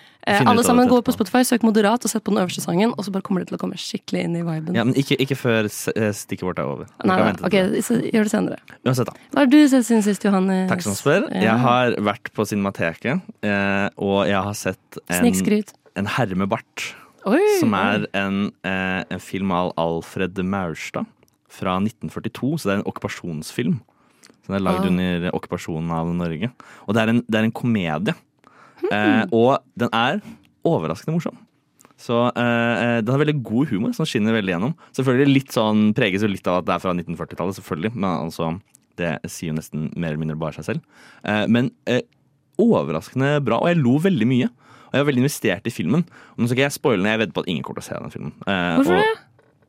alle 0.49 0.63
sammen 0.65 0.89
går 0.89 1.03
på. 1.05 1.13
Spotify, 1.13 1.43
søk 1.45 1.63
Moderat 1.67 2.05
og 2.07 2.11
sett 2.11 2.25
på 2.25 2.33
den 2.33 2.41
øverste 2.41 2.63
sangen, 2.65 2.95
og 2.97 3.05
så 3.05 3.13
bare 3.13 3.23
kommer 3.27 3.45
det 3.45 3.51
til 3.51 3.59
å 3.59 3.61
komme 3.61 3.77
skikkelig 3.79 4.23
inn 4.25 4.39
i 4.41 4.45
viben. 4.47 4.75
Ja, 4.75 4.87
men 4.89 4.97
ikke, 4.97 5.19
ikke 5.21 5.37
før 5.37 5.69
stikket 5.69 6.47
vårt 6.49 6.63
er 6.63 6.71
over. 6.71 6.89
Vi 6.97 7.11
Nei, 7.11 7.19
nei, 7.21 7.35
ok, 7.45 7.57
så 7.85 7.99
gjør 8.01 8.25
det 8.27 8.33
senere. 8.33 8.59
Uansett, 8.89 9.11
da. 9.11 9.29
Hva 9.35 9.45
har 9.45 9.51
du 9.53 9.59
sett 9.69 9.85
siden 9.85 10.07
sist, 10.07 10.25
Johannes? 10.25 10.65
Takk 10.73 10.87
som 10.87 10.97
spør. 10.97 11.29
Ja. 11.29 11.44
Jeg 11.45 11.63
har 11.63 11.97
vært 12.09 12.31
på 12.35 12.47
Cinemateket, 12.49 13.23
eh, 13.45 13.89
og 14.03 14.27
jeg 14.29 14.41
har 14.49 14.57
sett 14.59 14.99
en, 15.09 15.29
en 16.01 16.11
herre 16.17 16.39
med 16.41 16.51
bart. 16.53 16.91
Oi! 17.29 17.41
Som 17.61 17.73
er 17.79 18.05
en, 18.17 18.51
eh, 18.67 19.01
en 19.09 19.23
film 19.23 19.53
av 19.57 19.73
Alfred 19.81 20.37
Maurstad 20.45 21.07
fra 21.49 21.79
1942, 21.81 22.59
så 22.59 22.69
det 22.69 22.75
er 22.75 22.83
en 22.83 22.89
okkupasjonsfilm. 22.91 23.79
Så 24.45 24.51
den 24.53 24.59
er 24.59 24.65
lagd 24.67 24.85
Ah. 24.85 24.91
under 24.91 25.31
okkupasjonen 25.33 25.91
av 25.95 26.11
Norge. 26.13 26.51
Og 26.87 26.95
det 26.95 27.01
er 27.03 27.09
en, 27.15 27.23
det 27.25 27.39
er 27.41 27.45
en 27.49 27.53
komedie. 27.57 28.15
Hmm. 28.83 28.91
Eh, 28.93 29.25
og 29.33 29.63
den 29.79 29.89
er 29.95 30.21
overraskende 30.67 31.17
morsom. 31.17 31.39
Så 31.97 32.19
eh, 32.37 33.01
den 33.01 33.09
har 33.15 33.23
veldig 33.23 33.39
god 33.47 33.71
humor 33.71 33.95
som 33.97 34.05
skinner 34.05 34.35
veldig 34.37 34.53
gjennom. 34.53 34.75
Selvfølgelig 34.93 35.33
litt 35.33 35.55
sånn, 35.55 35.95
Preges 35.97 36.21
jo 36.27 36.29
litt 36.29 36.47
av 36.51 36.59
at 36.61 36.67
det 36.69 36.75
er 36.75 36.83
fra 36.83 36.93
1940-tallet, 36.93 37.57
selvfølgelig. 37.57 37.95
Men 37.95 38.11
altså, 38.27 38.51
det 39.01 39.15
sier 39.31 39.53
jo 39.53 39.59
nesten 39.59 39.89
mer 39.95 40.13
eller 40.13 40.23
mindre 40.25 40.39
bare 40.41 40.59
seg 40.59 40.69
selv. 40.73 41.05
Eh, 41.27 41.45
men 41.51 41.73
eh, 41.91 42.03
overraskende 42.61 43.37
bra, 43.45 43.61
og 43.63 43.71
jeg 43.71 43.83
lo 43.83 43.99
veldig 44.03 44.31
mye. 44.31 44.51
Og 44.89 44.97
jeg 44.99 45.03
var 45.03 45.11
veldig 45.11 45.25
investert 45.25 45.67
i 45.67 45.75
filmen. 45.75 46.05
Og 46.35 46.43
nå 46.43 46.47
skal 46.49 46.61
ikke 46.61 46.69
jeg 46.69 46.79
spoile 46.79 47.03
den, 47.03 47.11
jeg 47.11 47.25
vedder 47.25 47.37
på 47.37 47.43
at 47.43 47.49
ingen 47.51 47.65
kommer 47.67 47.83
til 47.83 47.87
å 47.87 47.91
se 47.91 48.03
den 48.03 48.15
filmen. 48.15 48.35
Eh, 48.47 48.75
Hvorfor 48.79 49.01
det? 49.01 49.15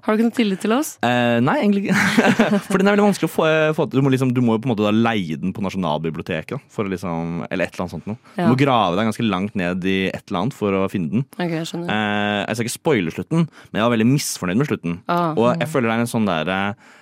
Har 0.05 0.13
du 0.13 0.19
ikke 0.21 0.27
noe 0.27 0.37
tillit 0.37 0.59
til 0.61 0.73
oss? 0.75 0.89
Eh, 1.01 1.39
nei, 1.41 1.55
egentlig 1.63 1.87
ikke. 1.87 2.59
For 2.67 2.77
den 2.77 2.85
er 2.85 2.93
veldig 2.93 3.07
vanskelig 3.07 3.25
å 3.25 3.31
få, 3.33 3.45
få 3.73 3.87
til. 3.89 3.97
Du 3.97 4.05
må, 4.05 4.11
liksom, 4.13 4.35
du 4.37 4.41
må 4.45 4.53
jo 4.53 4.61
på 4.61 4.69
en 4.69 4.73
måte 4.75 4.91
leie 4.93 5.33
den 5.41 5.49
på 5.55 5.63
Nasjonalbiblioteket. 5.65 6.61
For 6.69 6.85
liksom, 6.91 7.39
eller 7.47 7.65
et 7.65 7.73
eller 7.73 7.85
annet 7.87 7.93
sånt 7.95 8.05
noe. 8.11 8.19
Ja. 8.35 8.45
Du 8.45 8.53
må 8.53 8.59
grave 8.59 8.99
deg 8.99 9.09
ganske 9.09 9.25
langt 9.25 9.57
ned 9.57 9.87
i 9.89 9.95
et 10.11 10.21
eller 10.27 10.43
annet 10.43 10.57
for 10.59 10.77
å 10.77 10.83
finne 10.93 11.09
den. 11.09 11.25
Ok, 11.39 11.55
jeg 11.57 11.71
skjønner. 11.71 11.89
Eh, 11.89 12.43
jeg 12.43 12.59
skal 12.59 12.67
ikke 12.67 12.75
spoile 12.75 13.15
slutten, 13.17 13.47
men 13.49 13.81
jeg 13.81 13.87
var 13.87 13.95
veldig 13.95 14.07
misfornøyd 14.11 14.61
med 14.61 14.69
slutten. 14.69 14.99
Ah. 15.09 15.31
Og 15.33 15.49
jeg 15.55 15.71
føler 15.73 15.89
det 15.89 15.95
er 15.97 16.05
en 16.05 16.13
sånn 16.13 16.29
derre 16.29 16.59
eh, 16.69 16.93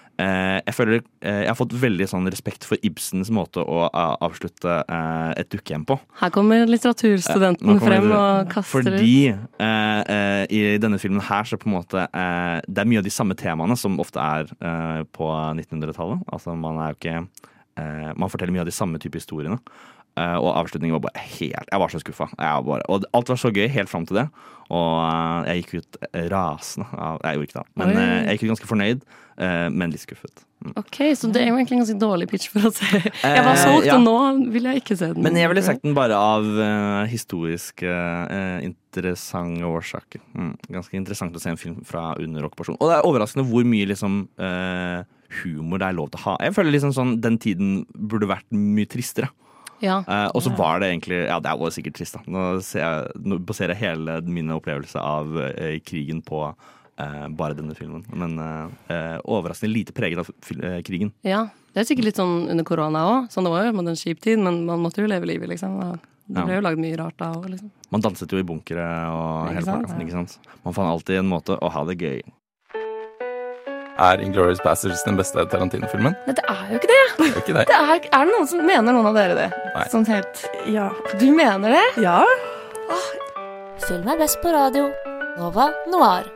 jeg 0.67 0.75
føler 0.77 0.99
eh, 1.23 1.39
jeg 1.43 1.49
har 1.49 1.57
fått 1.57 1.73
veldig 1.81 2.07
sånn 2.09 2.29
respekt 2.31 2.65
for 2.67 2.81
Ibsens 2.85 3.31
måte 3.33 3.63
å 3.63 3.85
eh, 3.87 4.15
avslutte 4.25 4.75
eh, 4.83 5.31
et 5.41 5.49
dukkehjem 5.53 5.85
på. 5.89 5.97
Her 6.21 6.33
kommer 6.35 6.67
litteraturstudenten 6.69 7.67
kommer 7.67 7.85
frem 7.87 8.09
og 8.11 8.51
kaster. 8.53 8.89
Fordi 8.89 9.15
eh, 9.31 10.01
eh, 10.15 10.43
i 10.53 10.61
denne 10.83 10.99
filmen 11.01 11.23
her 11.27 11.47
så 11.49 11.59
på 11.61 11.69
en 11.69 11.77
måte 11.77 12.05
eh, 12.05 12.59
Det 12.67 12.83
er 12.83 12.89
mye 12.91 13.01
av 13.01 13.07
de 13.07 13.13
samme 13.13 13.37
temaene 13.39 13.77
som 13.79 13.97
ofte 14.03 14.21
er 14.21 14.51
eh, 14.53 15.01
på 15.15 15.31
1900-tallet. 15.55 16.23
Altså 16.33 16.55
man 16.57 16.79
er 16.83 16.93
jo 16.93 16.99
ikke 17.01 17.17
eh, 17.19 18.11
Man 18.13 18.29
forteller 18.31 18.55
mye 18.55 18.65
av 18.65 18.71
de 18.71 18.75
samme 18.75 19.01
type 19.01 19.19
historiene. 19.19 19.59
Eh, 20.13 20.35
og 20.37 20.51
avslutningen 20.59 20.93
var 20.99 21.07
bare 21.07 21.23
helt 21.39 21.71
Jeg 21.71 21.81
var 21.81 21.89
så 21.89 22.01
skuffa. 22.03 22.29
Og 22.37 23.07
alt 23.13 23.33
var 23.33 23.39
så 23.41 23.49
gøy 23.53 23.65
helt 23.73 23.89
fram 23.89 24.05
til 24.05 24.21
det. 24.21 24.27
Og 24.69 24.93
eh, 25.01 25.49
jeg 25.49 25.63
gikk 25.63 25.73
ut 25.81 25.99
rasende. 26.33 26.87
Jeg 26.93 27.37
gjorde 27.37 27.49
ikke 27.49 27.59
det, 27.59 27.67
men 27.81 27.93
eh, 27.97 28.15
jeg 28.27 28.37
gikk 28.37 28.45
ut 28.45 28.53
ganske 28.53 28.69
fornøyd, 28.69 29.03
eh, 29.03 29.22
men 29.37 29.89
litt 29.91 30.03
skuffet. 30.03 30.43
Mm. 30.63 30.73
Ok, 30.79 30.97
Så 31.19 31.27
det 31.33 31.41
er 31.41 31.49
jo 31.49 31.55
egentlig 31.57 31.75
en 31.75 31.81
ganske 31.83 31.99
dårlig 31.99 32.27
pitch 32.31 32.45
for 32.53 32.69
å 32.69 32.71
se. 32.71 32.85
Jeg 33.01 33.43
var 33.43 33.57
solgt, 33.59 33.83
Eh, 33.83 33.89
ja. 33.89 33.97
og 33.97 34.03
nå 34.05 34.51
vil 34.53 34.69
jeg 34.69 34.83
ikke 34.83 34.95
se 34.99 35.09
den. 35.11 35.23
Men 35.25 35.35
jeg 35.35 35.49
ville 35.51 35.63
sagt 35.65 35.81
den 35.83 35.95
bare 35.97 36.15
av 36.15 36.45
uh, 36.45 37.03
historiske, 37.11 37.89
uh, 37.89 38.61
interessante 38.63 39.65
årsaker. 39.67 40.21
Mm. 40.37 40.53
Ganske 40.77 40.95
interessant 40.99 41.35
å 41.35 41.41
se 41.43 41.51
en 41.51 41.59
film 41.59 41.81
fra 41.87 42.13
under 42.21 42.47
okkupasjon. 42.47 42.77
Og 42.79 42.89
det 42.91 42.99
er 42.99 43.09
overraskende 43.09 43.47
hvor 43.49 43.65
mye 43.67 43.89
liksom, 43.91 44.21
uh, 44.39 45.03
humor 45.43 45.81
det 45.81 45.89
er 45.89 45.97
lov 45.97 46.11
til 46.13 46.21
å 46.21 46.25
ha. 46.29 46.35
Jeg 46.45 46.55
føler 46.55 46.75
liksom 46.75 46.93
sånn 46.93 47.15
Den 47.23 47.39
tiden 47.41 47.79
burde 47.97 48.29
vært 48.29 48.45
mye 48.53 48.87
tristere. 48.87 49.31
Ja. 49.83 49.97
Uh, 50.07 50.29
og 50.31 50.45
så 50.45 50.53
var 50.55 50.79
det 50.79 50.93
egentlig 50.93 51.25
Ja, 51.25 51.41
det 51.43 51.57
var 51.59 51.73
sikkert 51.75 51.97
trist, 51.97 52.15
da. 52.15 52.21
Nå, 52.31 52.43
ser 52.63 52.85
jeg, 52.85 53.23
nå 53.25 53.41
baserer 53.43 53.73
jeg 53.75 53.89
hele 53.89 54.21
min 54.23 54.53
opplevelse 54.55 54.95
av 55.01 55.33
eh, 55.49 55.81
krigen 55.83 56.21
på 56.23 56.45
eh, 56.99 57.27
bare 57.29 57.53
denne 57.57 57.75
filmen. 57.75 58.03
Men 58.13 58.37
eh, 58.39 58.93
eh, 58.93 59.17
overraskende 59.25 59.73
lite 59.73 59.93
preget 59.93 60.19
av 60.19 60.29
fil 60.41 60.63
eh, 60.63 60.81
krigen. 60.85 61.13
ja. 61.23 61.47
Det 61.73 61.81
er 61.81 61.85
sikkert 61.89 62.05
litt 62.05 62.17
sånn 62.19 62.51
under 62.53 62.61
korona 62.63 62.99
òg. 63.09 63.29
Sånn, 63.33 63.47
det 63.47 63.49
var 63.49 63.63
jo 63.65 63.71
man 63.73 63.87
hadde 63.87 63.95
en 63.95 64.01
kjip 64.03 64.19
tid, 64.21 64.37
men 64.37 64.59
man 64.67 64.77
måtte 64.83 65.01
jo 65.01 65.07
leve 65.09 65.25
livet, 65.25 65.49
liksom. 65.49 65.71
Og 65.81 65.95
Det 66.29 66.37
Ja. 66.37 66.43
ble 66.45 66.53
jo 66.59 66.61
lagd 66.61 66.77
mye 66.77 66.97
rart 66.99 67.17
da 67.17 67.31
òg, 67.33 67.47
liksom. 67.49 67.71
Man 67.89 68.01
danset 68.01 68.29
jo 68.31 68.37
i 68.37 68.43
bunkere 68.45 68.85
og 69.09 69.49
hele 69.49 69.65
pakka. 69.65 69.97
Ikke 70.05 70.11
sant? 70.13 70.37
Man 70.63 70.73
fant 70.77 70.85
alltid 70.91 71.17
en 71.17 71.25
måte 71.31 71.57
å 71.57 71.71
ha 71.73 71.83
det 71.89 71.97
gøy. 71.97 72.21
Er 73.97 74.21
Inglourious 74.21 74.61
Bastards 74.63 75.01
den 75.03 75.17
beste 75.17 75.43
Tarantino-filmen? 75.49 76.13
Nei, 76.27 76.33
det 76.37 76.45
er 76.47 76.69
jo 76.69 76.77
ikke 76.77 76.91
det! 76.93 77.01
Det 77.17 77.25
er 77.25 77.41
ikke 77.41 77.57
det. 77.57 77.65
det 77.71 77.79
er, 77.81 78.07
er 78.21 78.25
det 78.29 78.33
noen 78.37 78.47
som 78.53 78.65
mener 78.69 78.93
noen 78.93 79.09
av 79.09 79.15
dere 79.17 79.35
det? 79.41 79.49
Nei. 79.73 79.87
Sånn 79.89 80.05
helt 80.13 80.45
Ja. 80.69 80.91
Du 81.17 81.25
mener 81.33 81.73
det? 81.73 82.03
ja. 82.05 82.21
Film 83.87 84.07
er 84.13 84.17
best 84.21 84.37
på 84.45 84.53
radio. 84.53 84.91
Nova 85.41 85.71
Noir. 85.89 86.29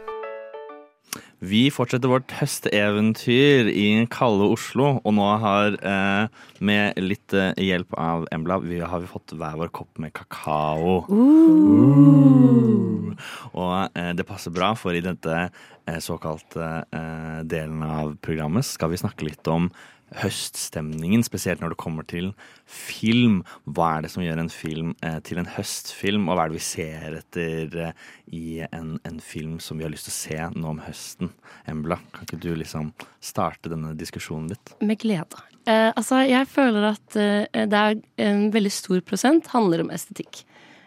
Vi 1.38 1.68
fortsetter 1.70 2.10
vårt 2.10 2.32
høsteventyr 2.40 3.68
i 3.70 4.08
kalde 4.10 4.48
Oslo, 4.56 4.96
og 5.06 5.14
nå 5.14 5.26
har, 5.44 5.76
eh, 5.86 6.26
med 6.60 6.98
litt 6.98 7.34
eh, 7.34 7.54
hjelp 7.62 7.94
av 7.94 8.26
Embla, 8.34 8.58
vi 8.58 8.80
har 8.82 9.00
vi 9.00 9.06
fått 9.06 9.36
hver 9.38 9.54
vår 9.60 9.70
kopp 9.70 10.00
med 10.02 10.14
kakao. 10.18 11.06
Uh. 11.06 13.14
Og 13.54 13.90
eh, 13.94 14.14
det 14.18 14.26
passer 14.26 14.50
bra, 14.50 14.74
for 14.74 14.98
i 14.98 15.04
denne 15.06 15.52
eh, 15.86 16.00
såkalte 16.02 16.90
eh, 16.90 17.46
delen 17.46 17.86
av 17.86 18.18
programmet 18.18 18.66
skal 18.66 18.90
vi 18.90 18.98
snakke 18.98 19.30
litt 19.30 19.46
om 19.48 19.70
høststemningen, 20.16 21.24
spesielt 21.26 21.60
når 21.62 21.74
det 21.74 21.80
kommer 21.82 22.06
til 22.08 22.30
film. 22.64 23.42
Hva 23.66 23.98
er 23.98 24.06
det 24.06 24.12
som 24.14 24.24
gjør 24.24 24.40
en 24.44 24.52
film 24.52 24.94
eh, 25.04 25.20
til 25.28 25.42
en 25.42 25.50
høstfilm, 25.58 26.30
og 26.30 26.38
hva 26.38 26.46
er 26.46 26.54
det 26.54 26.60
vi 26.60 26.66
ser 26.68 27.18
etter 27.20 27.78
eh, 27.90 28.06
i 28.32 28.46
en, 28.70 28.96
en 29.08 29.20
film 29.24 29.58
som 29.64 29.80
vi 29.80 29.88
har 29.88 29.92
lyst 29.94 30.08
til 30.10 30.16
å 30.16 30.20
se 30.22 30.40
nå 30.56 30.72
om 30.76 30.82
høsten? 30.86 31.34
Embla, 31.68 32.00
kan 32.16 32.28
ikke 32.28 32.42
du 32.44 32.54
liksom 32.56 32.94
starte 33.24 33.72
denne 33.74 33.94
diskusjonen 34.00 34.54
litt? 34.54 34.76
Med 34.80 35.02
glede. 35.04 35.44
Eh, 35.68 35.90
altså, 35.92 36.22
jeg 36.24 36.48
føler 36.48 36.94
at 36.94 37.20
eh, 37.20 37.66
det 37.68 37.82
er 37.82 38.00
en 38.30 38.48
veldig 38.54 38.72
stor 38.72 39.04
prosent 39.08 39.52
handler 39.52 39.84
om 39.84 39.92
estetikk. 39.92 40.46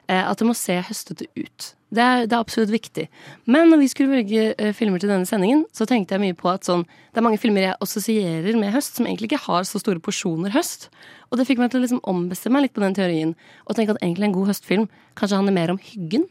Eh, 0.09 0.25
at 0.25 0.41
det 0.41 0.49
må 0.49 0.57
se 0.57 0.79
høstete 0.89 1.29
ut. 1.37 1.75
Det 1.91 2.03
er, 2.03 2.27
det 2.31 2.37
er 2.37 2.43
absolutt 2.45 2.71
viktig. 2.71 3.09
Men 3.51 3.71
når 3.73 3.81
vi 3.83 3.89
skulle 3.91 4.15
velge 4.15 4.43
eh, 4.55 4.75
filmer 4.77 5.03
til 5.03 5.11
denne 5.11 5.27
sendingen, 5.27 5.65
så 5.75 5.87
tenkte 5.91 6.15
jeg 6.15 6.23
mye 6.23 6.37
på 6.39 6.51
at 6.53 6.69
sånn, 6.69 6.85
det 6.87 7.19
er 7.19 7.27
mange 7.27 7.41
filmer 7.43 7.67
jeg 7.67 7.79
assosierer 7.83 8.59
med 8.61 8.71
høst, 8.75 8.99
som 8.99 9.09
egentlig 9.09 9.33
ikke 9.33 9.43
har 9.49 9.67
så 9.67 9.81
store 9.83 10.03
porsjoner 10.03 10.55
høst. 10.55 10.87
Og 11.31 11.41
det 11.41 11.49
fikk 11.49 11.59
meg 11.63 11.73
til 11.73 11.81
å 11.81 11.85
liksom 11.85 12.03
ombestemme 12.11 12.61
meg 12.61 12.69
litt 12.69 12.77
på 12.77 12.85
den 12.85 12.95
teorien, 12.95 13.35
og 13.67 13.75
tenke 13.79 13.97
at 13.97 14.03
egentlig 14.05 14.31
en 14.31 14.37
god 14.39 14.53
høstfilm 14.53 14.87
kanskje 15.19 15.41
handler 15.41 15.57
mer 15.57 15.75
om 15.75 15.83
hyggen. 15.83 16.29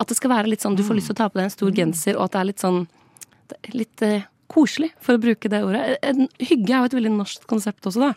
At 0.00 0.10
det 0.10 0.16
skal 0.20 0.32
være 0.32 0.52
litt 0.52 0.62
sånn, 0.62 0.78
du 0.78 0.86
får 0.86 1.00
lyst 1.00 1.10
til 1.10 1.18
å 1.18 1.22
ta 1.24 1.30
på 1.30 1.40
deg 1.40 1.48
en 1.48 1.56
stor 1.58 1.72
genser, 1.74 2.14
og 2.16 2.28
at 2.28 2.36
det 2.36 2.42
er 2.42 2.50
litt 2.52 2.62
sånn 2.62 2.84
litt 3.74 4.04
eh, 4.06 4.28
koselig, 4.50 4.92
for 5.02 5.18
å 5.18 5.22
bruke 5.22 5.50
det 5.50 5.62
ordet. 5.66 5.96
En, 6.06 6.28
hygge 6.38 6.70
er 6.70 6.76
jo 6.78 6.90
et 6.90 6.96
veldig 6.98 7.12
norsk 7.16 7.50
konsept 7.50 7.86
også, 7.90 8.02
da. 8.02 8.12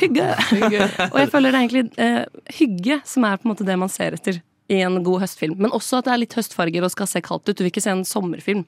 Hygge. 0.00 0.30
Hygge. 0.52 0.88
og 1.12 1.20
jeg 1.20 1.30
føler 1.32 1.52
det 1.52 1.60
er 1.60 1.66
egentlig 1.66 1.84
eh, 2.00 2.56
hygge 2.56 2.98
som 3.08 3.28
er 3.28 3.36
på 3.36 3.48
en 3.48 3.52
måte 3.52 3.68
det 3.68 3.76
man 3.80 3.92
ser 3.92 4.16
etter 4.16 4.40
i 4.72 4.80
en 4.86 5.00
god 5.04 5.22
høstfilm. 5.26 5.58
Men 5.60 5.74
også 5.76 6.00
at 6.00 6.08
det 6.08 6.14
er 6.16 6.22
litt 6.24 6.36
høstfarger 6.38 6.86
og 6.86 6.92
skal 6.94 7.10
se 7.10 7.20
kaldt 7.24 7.48
ut. 7.50 7.56
Du 7.58 7.64
vil 7.66 7.72
ikke 7.72 7.84
se 7.84 7.92
en 7.92 8.06
sommerfilm. 8.08 8.64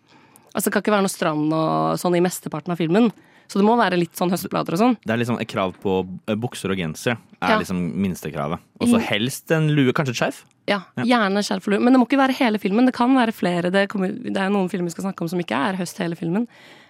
Altså 0.54 0.68
Det 0.68 0.74
kan 0.76 0.84
ikke 0.84 0.92
være 0.94 1.06
noe 1.06 1.12
strand 1.12 1.54
og 1.56 1.96
sånn 1.98 2.16
i 2.18 2.22
mesteparten 2.22 2.74
av 2.74 2.78
filmen. 2.78 3.08
Så 3.50 3.58
det 3.60 3.66
må 3.66 3.74
være 3.76 3.98
litt 4.00 4.14
sånn 4.16 4.30
høstblader 4.32 4.72
og 4.76 4.80
sånn. 4.80 4.94
Det 5.04 5.12
er 5.12 5.18
liksom 5.20 5.36
et 5.42 5.48
krav 5.50 5.74
på 5.82 5.98
eh, 6.30 6.36
bukser 6.40 6.72
og 6.72 6.78
genser. 6.80 7.18
er 7.42 7.50
Ja. 7.52 7.58
liksom 7.60 7.80
minstekravet. 8.00 8.62
Og 8.80 8.88
så 8.88 9.00
helst 9.04 9.50
en 9.52 9.68
lue, 9.76 9.92
kanskje 9.92 10.14
et 10.14 10.20
skjerf. 10.22 10.38
Ja, 10.70 10.78
Gjerne 10.96 11.42
skjerf 11.44 11.66
og 11.68 11.74
lue. 11.74 11.80
Men 11.84 11.92
det 11.92 12.00
må 12.00 12.06
ikke 12.08 12.22
være 12.22 12.38
hele 12.38 12.58
filmen. 12.62 12.86
Det 12.88 12.94
kan 12.96 13.12
være 13.14 13.34
flere. 13.36 13.70
Det, 13.70 13.88
kommer, 13.92 14.14
det 14.16 14.36
er 14.40 14.48
noen 14.54 14.70
filmer 14.72 14.88
vi 14.88 14.94
skal 14.96 15.10
snakke 15.10 15.26
om 15.26 15.28
som 15.28 15.42
ikke 15.44 15.58
er 15.60 15.76
høst 15.76 16.00
hele 16.00 16.16
filmen. 16.16 16.46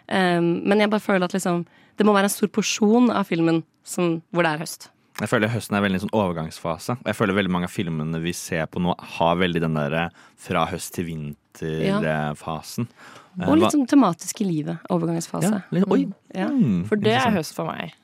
Um, 0.07 0.61
men 0.69 0.79
jeg 0.85 0.91
bare 0.93 1.03
føler 1.03 1.25
at 1.27 1.35
liksom 1.35 1.65
det 1.99 2.07
må 2.07 2.13
være 2.15 2.29
en 2.29 2.35
stor 2.37 2.49
porsjon 2.55 3.11
av 3.11 3.27
filmen 3.27 3.63
som, 3.87 4.21
hvor 4.31 4.43
det 4.47 4.53
er 4.55 4.63
høst. 4.63 4.89
Jeg 5.21 5.31
føler 5.31 5.51
høsten 5.53 5.77
er 5.79 5.83
veldig 5.85 5.99
en 6.01 6.05
sånn 6.09 6.17
overgangsfase. 6.19 6.97
Og 6.99 7.07
jeg 7.07 7.15
føler 7.15 7.37
veldig 7.39 7.53
mange 7.55 7.69
av 7.69 7.75
filmene 7.75 8.19
vi 8.25 8.33
ser 8.35 8.67
på 8.67 8.81
nå, 8.83 8.95
har 9.19 9.37
veldig 9.39 9.61
den 9.63 9.77
derre 9.79 10.09
fra 10.43 10.65
høst 10.67 10.95
til 10.97 11.07
vinter-fasen. 11.07 12.89
Og 13.47 13.57
litt 13.59 13.75
sånn 13.75 13.87
tematisk 13.91 14.43
i 14.43 14.47
livet. 14.49 14.83
Overgangsfase. 14.95 15.51
ja, 15.51 15.61
litt, 15.75 15.87
Oi! 15.91 16.05
Ja. 16.35 16.49
Mm, 16.51 16.85
For 16.91 16.97
det 16.99 17.15
er 17.19 17.31
høst 17.35 17.55
for 17.57 17.71
meg. 17.71 17.95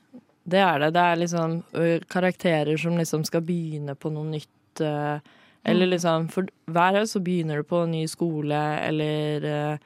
Det 0.47 0.59
er 0.63 0.79
det. 0.85 0.89
Det 0.95 1.03
er 1.03 1.19
liksom 1.21 1.57
karakterer 2.11 2.79
som 2.79 2.95
liksom 2.99 3.23
skal 3.27 3.43
begynne 3.47 3.95
på 3.95 4.11
noe 4.11 4.25
nytt. 4.31 4.81
Eller 4.81 5.91
liksom 5.91 6.29
For 6.33 6.47
hver 6.71 6.97
høst 6.99 7.13
så 7.17 7.21
begynner 7.23 7.61
du 7.61 7.67
på 7.69 7.83
en 7.85 7.91
ny 7.93 8.05
skole 8.09 8.57
eller 8.87 9.45
uh, 9.45 9.77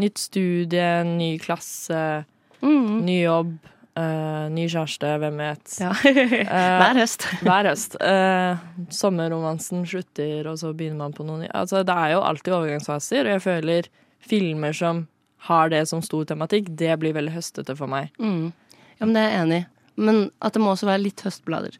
nytt 0.00 0.18
studie, 0.18 1.04
ny 1.04 1.36
klasse, 1.42 2.24
Mm. 2.60 2.98
ny 3.06 3.22
jobb, 3.22 3.54
ø, 4.00 4.48
ny 4.54 4.64
kjæreste, 4.72 5.10
hvem 5.22 5.40
vet. 5.42 5.76
Ja. 5.82 5.90
Eh, 6.08 6.44
Hver 6.48 7.00
høst. 7.02 7.26
hver 7.46 7.68
høst. 7.68 7.96
Uh, 8.00 8.60
sommerromansen 8.94 9.84
slutter, 9.88 10.48
og 10.50 10.58
så 10.62 10.72
begynner 10.76 11.02
man 11.04 11.16
på 11.16 11.26
noe 11.28 11.42
nytt. 11.42 11.52
Altså, 11.56 11.84
det 11.86 11.96
er 11.96 12.14
jo 12.16 12.22
alltid 12.24 12.56
overgangsfaser, 12.56 13.26
og 13.26 13.36
jeg 13.36 13.44
føler 13.46 13.90
filmer 14.30 14.76
som 14.76 15.04
har 15.48 15.70
det 15.72 15.84
som 15.88 16.02
stor 16.04 16.26
tematikk, 16.28 16.68
det 16.76 16.96
blir 17.00 17.14
veldig 17.16 17.32
høstete 17.32 17.76
for 17.78 17.88
meg. 17.90 18.10
Mm. 18.20 18.50
Ja, 18.98 19.06
men 19.06 19.14
det 19.16 19.22
er 19.22 19.30
jeg 19.30 19.44
enig 19.44 19.60
i. 19.62 19.68
Men 20.00 20.18
at 20.44 20.56
det 20.56 20.62
må 20.64 20.72
også 20.74 20.88
være 20.88 21.04
litt 21.06 21.22
høstblader. 21.24 21.76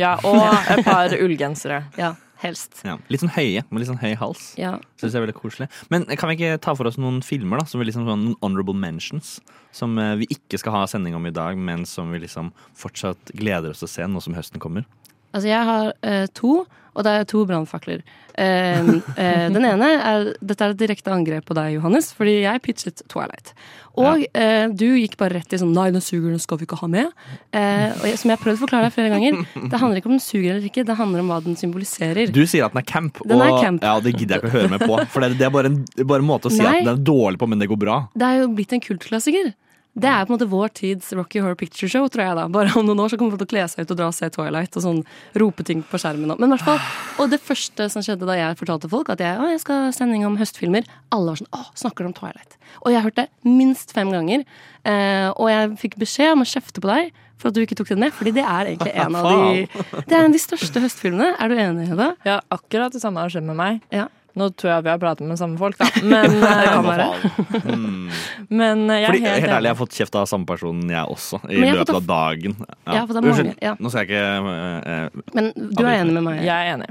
Ja, 0.00 0.14
og 0.26 0.40
et 0.72 0.84
par 0.86 1.12
ullgensere. 1.16 1.84
Ja, 2.00 2.14
helst. 2.42 2.80
Ja, 2.86 2.96
litt 3.12 3.22
sånn 3.22 3.32
høye, 3.34 3.62
med 3.68 3.82
litt 3.82 3.90
sånn 3.90 4.00
høy 4.02 4.14
hals. 4.20 4.50
Ja. 4.60 4.74
Synes 5.00 5.14
jeg 5.14 5.20
er 5.20 5.26
veldig 5.26 5.36
koselig. 5.38 5.68
Men 5.92 6.06
kan 6.18 6.30
vi 6.30 6.38
ikke 6.38 6.60
ta 6.64 6.74
for 6.76 6.88
oss 6.90 6.98
noen 7.00 7.20
filmer, 7.24 7.62
da? 7.62 7.68
Som 7.70 7.82
vi 7.82 7.88
liksom 7.88 8.08
sånn 8.08 8.26
honorable 8.42 8.76
mentions? 8.76 9.38
Som 9.74 9.98
eh, 10.02 10.14
vi 10.22 10.28
ikke 10.34 10.60
skal 10.60 10.76
ha 10.76 10.84
sending 10.90 11.16
om 11.18 11.26
i 11.28 11.34
dag, 11.34 11.58
men 11.58 11.86
som 11.88 12.12
vi 12.14 12.22
liksom 12.24 12.52
fortsatt 12.78 13.34
gleder 13.38 13.74
oss 13.74 13.82
til 13.84 13.90
å 13.90 13.94
se 13.94 14.08
nå 14.10 14.22
som 14.24 14.36
høsten 14.36 14.62
kommer. 14.62 14.86
Altså, 15.34 15.50
jeg 15.50 15.68
har 15.68 15.92
eh, 16.06 16.26
to, 16.34 16.62
og 16.94 17.06
det 17.06 17.12
er 17.12 17.24
to 17.26 17.42
brannfakler. 17.48 18.04
Eh, 18.38 18.90
eh, 19.20 19.46
den 19.54 19.66
ene 19.66 19.88
er 19.94 20.28
Dette 20.42 20.66
er 20.66 20.74
et 20.74 20.80
direkte 20.80 21.12
angrep 21.14 21.46
på 21.48 21.56
deg, 21.58 21.76
Johannes, 21.76 22.12
fordi 22.14 22.40
jeg 22.44 22.62
pitchet 22.62 23.02
Twilight. 23.10 23.52
Og 23.98 24.24
eh, 24.34 24.66
du 24.74 24.86
gikk 24.98 25.14
bare 25.20 25.38
rett 25.38 25.54
i 25.54 25.58
sånn 25.60 25.74
Nei, 25.74 25.88
den 25.94 26.02
suger, 26.02 26.32
den 26.32 26.42
skal 26.42 26.58
vi 26.58 26.66
ikke 26.66 26.78
ha 26.80 26.88
med. 26.90 27.10
Eh, 27.54 27.90
og 27.94 28.06
jeg, 28.08 28.18
som 28.20 28.30
jeg 28.30 28.38
har 28.38 28.42
prøvd 28.42 28.58
å 28.58 28.62
forklare 28.64 28.88
deg 28.88 28.96
flere 28.96 29.12
ganger, 29.12 29.42
det 29.70 29.82
handler 29.82 30.00
ikke 30.00 30.10
om 30.10 30.16
den 30.16 30.24
suger 30.24 30.48
eller 30.56 30.70
ikke, 30.70 30.86
det 30.86 30.98
handler 30.98 31.22
om 31.22 31.30
hva 31.30 31.40
den 31.44 31.58
symboliserer. 31.58 32.32
Du 32.34 32.42
sier 32.42 32.66
at 32.66 32.74
den 32.74 32.82
er 32.82 32.88
camp, 32.90 33.22
Den 33.22 33.42
er 33.42 33.54
og 33.54 33.62
camp. 33.62 33.86
Ja, 33.86 33.98
det 34.02 34.16
gidder 34.16 34.38
jeg 34.38 34.42
ikke 34.42 34.52
å 34.52 34.56
høre 34.56 34.72
med 34.74 34.86
på. 34.86 34.98
For 35.14 35.26
det, 35.26 35.34
det 35.38 35.46
er 35.46 35.54
bare 35.54 35.70
en, 35.70 35.82
bare 36.02 36.22
en 36.22 36.30
måte 36.30 36.50
å 36.50 36.54
si 36.54 36.62
Nei. 36.62 36.80
at 36.80 36.88
den 36.88 36.94
er 36.96 37.04
dårlig 37.06 37.42
på, 37.42 37.50
men 37.50 37.62
det 37.62 37.70
går 37.70 37.80
bra. 37.86 38.00
Det 38.18 38.30
er 38.30 38.42
jo 38.42 38.50
blitt 38.54 38.74
en 38.74 38.82
kultklassiker. 38.82 39.54
Det 39.94 40.08
er 40.10 40.24
på 40.26 40.32
en 40.32 40.34
måte 40.38 40.48
vår 40.50 40.72
tids 40.74 41.12
Rocky 41.14 41.38
Horror 41.38 41.54
Picture 41.54 41.86
Show, 41.88 42.08
tror 42.10 42.24
jeg 42.24 42.34
da. 42.34 42.48
Bare 42.50 42.72
om 42.74 42.86
noen 42.88 42.98
år 43.04 43.12
så 43.12 43.18
kommer 43.20 43.36
folk 43.36 43.44
til 43.44 43.46
å 43.46 43.52
kle 43.52 43.66
seg 43.70 43.84
ut 43.86 43.92
og 43.94 43.98
dra 44.00 44.08
og 44.10 44.14
se 44.16 44.26
Twilight 44.34 44.74
og 44.80 44.82
sånn 44.82 45.02
rope 45.38 45.62
ting 45.68 45.84
på 45.86 46.00
skjermen. 46.02 46.32
og- 46.34 46.40
Men 46.40 46.50
i 46.50 46.56
hvert 46.56 46.64
fall, 46.66 46.80
Og 47.22 47.30
det 47.30 47.40
første 47.40 47.88
som 47.90 48.02
skjedde 48.02 48.26
da 48.26 48.34
jeg 48.34 48.56
fortalte 48.58 48.90
folk 48.90 49.08
at 49.10 49.18
jeg, 49.22 49.38
å, 49.38 49.46
jeg 49.52 49.60
skal 49.60 49.84
ha 49.84 49.90
sending 49.92 50.24
om 50.26 50.36
høstfilmer, 50.36 50.84
alle 51.12 51.26
var 51.30 51.36
sånn 51.36 51.52
Å, 51.54 51.62
snakker 51.78 51.98
du 52.02 52.06
om 52.06 52.12
Twilight? 52.12 52.56
Og 52.82 52.90
jeg 52.90 53.02
hørte 53.04 53.14
det 53.14 53.28
minst 53.44 53.92
fem 53.92 54.10
ganger. 54.10 54.44
Eh, 54.84 55.30
og 55.36 55.46
jeg 55.48 55.70
fikk 55.78 55.94
beskjed 55.96 56.32
om 56.32 56.42
å 56.42 56.44
kjefte 56.44 56.80
på 56.82 56.90
deg 56.90 57.12
for 57.38 57.48
at 57.48 57.54
du 57.54 57.60
ikke 57.64 57.76
tok 57.76 57.88
den 57.88 58.00
med, 58.00 58.12
fordi 58.12 58.32
det 58.34 58.42
er 58.44 58.66
egentlig 58.74 58.94
en 58.98 59.14
av 59.14 59.24
de 59.30 59.68
Det 59.70 60.10
er 60.12 60.18
en 60.24 60.26
av 60.26 60.32
de 60.32 60.42
største 60.42 60.82
høstfilmene. 60.82 61.36
Er 61.38 61.48
du 61.48 61.54
enig 61.54 61.92
i 61.92 61.96
det? 61.96 62.16
Ja, 62.26 62.40
akkurat 62.50 62.90
det 62.92 63.00
samme 63.00 63.22
har 63.22 63.28
skjedd 63.30 63.44
med 63.46 63.56
meg. 63.56 63.80
Ja. 63.92 64.08
Nå 64.34 64.48
tror 64.58 64.72
jeg 64.72 64.84
vi 64.86 64.90
har 64.90 64.98
pratet 64.98 65.28
med 65.28 65.38
samme 65.38 65.58
folk, 65.60 65.78
da. 65.78 65.86
Men, 66.02 66.34
eh. 66.50 67.28
Mm. 67.70 68.10
men 68.60 68.90
eh, 68.90 69.04
jeg 69.04 69.12
Fordi, 69.12 69.22
helt 69.22 69.44
helt 69.44 69.52
ærlig, 69.52 69.68
jeg 69.68 69.76
har 69.76 69.80
fått 69.84 70.00
kjeft 70.00 70.18
av 70.18 70.26
samme 70.30 70.48
person, 70.48 70.82
jeg 70.90 71.14
også. 71.14 71.40
I 71.46 71.60
jeg 71.62 71.78
løpet 71.78 71.94
av 72.00 72.08
dagen. 72.10 72.58
Jeg 72.66 72.98
har 72.98 73.06
fått 73.06 73.20
av 73.20 73.22
mange, 73.22 73.36
Unnskyld, 73.36 73.62
ja. 73.62 73.76
nå 73.78 73.94
skal 73.94 74.04
jeg 74.04 74.10
ikke 74.10 74.60
eh, 74.98 75.24
Men 75.38 75.52
du 75.54 75.84
er 75.86 75.96
enig 76.00 76.18
med 76.18 76.26
meg? 76.32 76.42
Jeg 76.42 76.54
er 76.58 76.74
enig. 76.74 76.90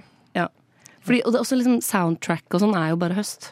Fordi, 1.04 1.20
og 1.26 1.34
det 1.34 1.40
er 1.40 1.44
også 1.44 1.60
liksom 1.60 1.80
soundtrack 1.84 2.56
og 2.56 2.64
sånn 2.64 2.76
er 2.80 2.94
jo 2.94 3.00
bare 3.02 3.18
høst 3.18 3.50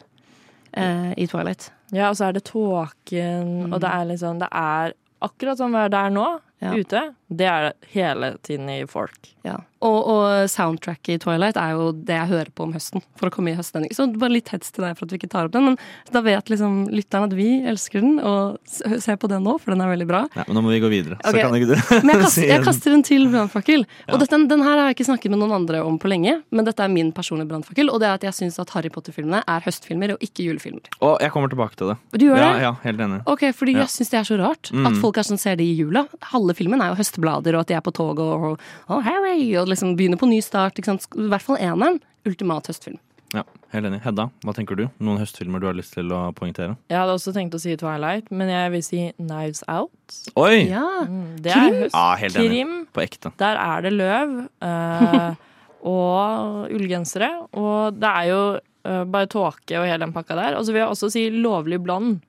eh, 0.72 1.12
i 1.20 1.26
Twilight. 1.28 1.68
Ja, 1.92 2.08
og 2.08 2.16
så 2.16 2.30
er 2.30 2.38
det 2.38 2.46
tåken, 2.48 3.50
Mm. 3.66 3.72
og 3.74 3.80
det 3.84 3.90
er 3.92 4.06
liksom 4.08 4.38
Det 4.40 4.48
er 4.50 4.94
akkurat 5.20 5.60
sånn 5.60 5.76
det 5.76 5.98
er 5.98 6.10
nå. 6.10 6.40
Ja. 6.62 6.72
ute, 6.78 7.00
det 7.32 7.46
er 7.48 7.72
hele 7.90 8.36
tiden 8.46 8.68
i 8.70 8.84
folk. 8.86 9.32
Ja. 9.42 9.56
Og, 9.82 9.96
og 10.06 10.48
soundtracket 10.52 11.16
i 11.16 11.18
Twilight 11.18 11.56
er 11.58 11.72
jo 11.74 11.88
det 11.90 12.14
jeg 12.14 12.28
hører 12.30 12.50
på 12.54 12.62
om 12.68 12.74
høsten. 12.76 13.02
For 13.18 13.26
å 13.26 13.32
komme 13.34 13.50
i 13.50 13.56
høststemning. 13.58 13.90
Så 13.96 14.04
bare 14.14 14.30
litt 14.36 14.52
hets 14.54 14.70
til 14.70 14.84
deg 14.84 14.94
for 14.94 15.08
at 15.08 15.14
vi 15.14 15.18
ikke 15.18 15.30
tar 15.32 15.48
opp 15.48 15.54
den, 15.56 15.64
men 15.72 15.78
da 16.14 16.20
vet 16.22 16.52
liksom 16.52 16.84
lytteren 16.94 17.26
at 17.26 17.34
vi 17.34 17.48
elsker 17.66 18.04
den, 18.04 18.20
og 18.22 18.60
se 18.70 19.16
på 19.18 19.30
den 19.32 19.42
nå, 19.42 19.56
for 19.58 19.74
den 19.74 19.82
er 19.82 19.90
veldig 19.90 20.06
bra. 20.06 20.20
Ja, 20.38 20.44
men 20.46 20.54
nå 20.54 20.62
må 20.62 20.70
vi 20.70 20.78
gå 20.84 20.90
videre. 20.92 21.18
Så 21.24 21.32
Ok. 21.34 21.40
kan 21.42 21.56
ikke 21.58 21.72
du 21.72 21.74
Men 22.06 22.12
jeg 22.14 22.22
kaster, 22.28 22.46
jeg 22.52 22.64
kaster 22.68 22.94
en 22.94 23.02
til 23.08 23.26
brannfakkel. 23.32 23.82
Og 24.12 24.22
dette, 24.22 24.38
den 24.52 24.62
her 24.62 24.76
har 24.78 24.92
jeg 24.92 24.98
ikke 25.00 25.08
snakket 25.10 25.34
med 25.34 25.42
noen 25.42 25.56
andre 25.58 25.82
om 25.82 25.98
på 25.98 26.12
lenge, 26.14 26.36
men 26.54 26.68
dette 26.68 26.84
er 26.86 26.92
min 26.94 27.10
personlige 27.16 27.50
brannfakkel, 27.50 27.90
og 27.90 27.98
det 28.04 28.06
er 28.12 28.20
at 28.20 28.28
jeg 28.28 28.38
syns 28.38 28.60
at 28.62 28.70
Harry 28.76 28.92
Potter-filmene 28.94 29.42
er 29.50 29.66
høstfilmer 29.66 30.14
og 30.14 30.22
ikke 30.22 30.46
julefilmer. 30.46 30.86
Å, 31.02 31.16
jeg 31.26 31.34
kommer 31.34 31.50
tilbake 31.50 31.74
til 31.82 31.90
det. 31.90 31.98
Du 32.14 32.28
gjør 32.28 32.38
ja, 32.38 32.52
det? 32.54 32.62
Ja, 32.68 32.72
helt 32.86 33.02
enig. 33.08 33.20
Ok, 33.26 33.48
fordi 33.50 33.74
Ja. 33.74 33.82
jeg 33.88 33.94
syns 33.98 34.14
det 34.14 34.20
er 34.22 34.30
så 34.30 34.38
rart 34.38 34.70
Mm. 34.72 34.86
at 34.86 34.94
folk 35.02 35.18
er 35.18 35.26
sånn 35.26 35.40
ser 35.42 35.56
det 35.58 35.66
i 35.66 35.74
jula. 35.74 36.06
Halve 36.30 36.51
filmen 36.58 36.82
er 36.82 36.92
jo 36.92 36.98
høstblader, 37.00 37.56
og 37.56 37.64
at 37.64 37.70
de 37.72 37.78
er 37.78 37.84
på 37.84 37.94
toget 37.94 38.22
og, 38.24 38.50
og, 38.52 38.66
og 38.92 39.06
Harry, 39.06 39.46
og 39.60 39.70
liksom 39.70 39.96
begynner 39.98 40.20
på 40.20 40.30
ny 40.30 40.42
start. 40.44 40.78
Ikke 40.78 40.92
sant? 40.92 41.08
I 41.16 41.30
hvert 41.32 41.44
fall 41.46 41.60
eneren. 41.62 42.00
Ultimat 42.28 42.70
høstfilm. 42.70 43.00
Ja, 43.32 43.42
helt 43.72 43.88
enig. 43.88 44.02
Hedda, 44.04 44.26
hva 44.44 44.52
tenker 44.52 44.76
du? 44.76 44.84
Noen 45.00 45.20
høstfilmer 45.22 45.62
du 45.62 45.66
har 45.70 45.76
lyst 45.76 45.94
til 45.96 46.12
å 46.12 46.26
poengtere? 46.36 46.76
Jeg 46.92 46.98
hadde 47.00 47.14
også 47.16 47.32
tenkt 47.32 47.56
å 47.56 47.60
si 47.62 47.72
Twilight, 47.80 48.28
men 48.34 48.50
jeg 48.52 48.72
vil 48.74 48.82
si 48.84 49.04
Knives 49.16 49.62
Out. 49.72 50.18
Oi! 50.36 50.66
Ja. 50.68 50.84
Mm, 51.08 51.38
det 51.40 51.54
Krim? 51.54 51.64
er 51.64 51.78
høst. 51.86 51.96
Ja, 51.96 52.08
helt 52.20 52.36
enig. 52.36 52.50
Krim. 52.50 52.74
På 52.92 53.04
ekte. 53.04 53.32
Der 53.40 53.60
er 53.62 53.86
det 53.86 53.94
løv 53.96 54.34
uh, 54.44 55.30
og 55.94 56.76
ullgensere. 56.76 57.30
Og 57.56 57.96
det 57.96 58.12
er 58.12 58.28
jo 58.28 58.42
uh, 58.60 59.02
bare 59.08 59.30
tåke 59.32 59.80
og 59.80 59.88
hele 59.88 60.04
den 60.04 60.12
pakka 60.14 60.36
der. 60.36 60.58
Og 60.58 60.68
så 60.68 60.76
vil 60.76 60.84
jeg 60.84 60.92
også 60.92 61.10
si 61.16 61.24
Lovlig 61.32 61.80
blond. 61.82 62.20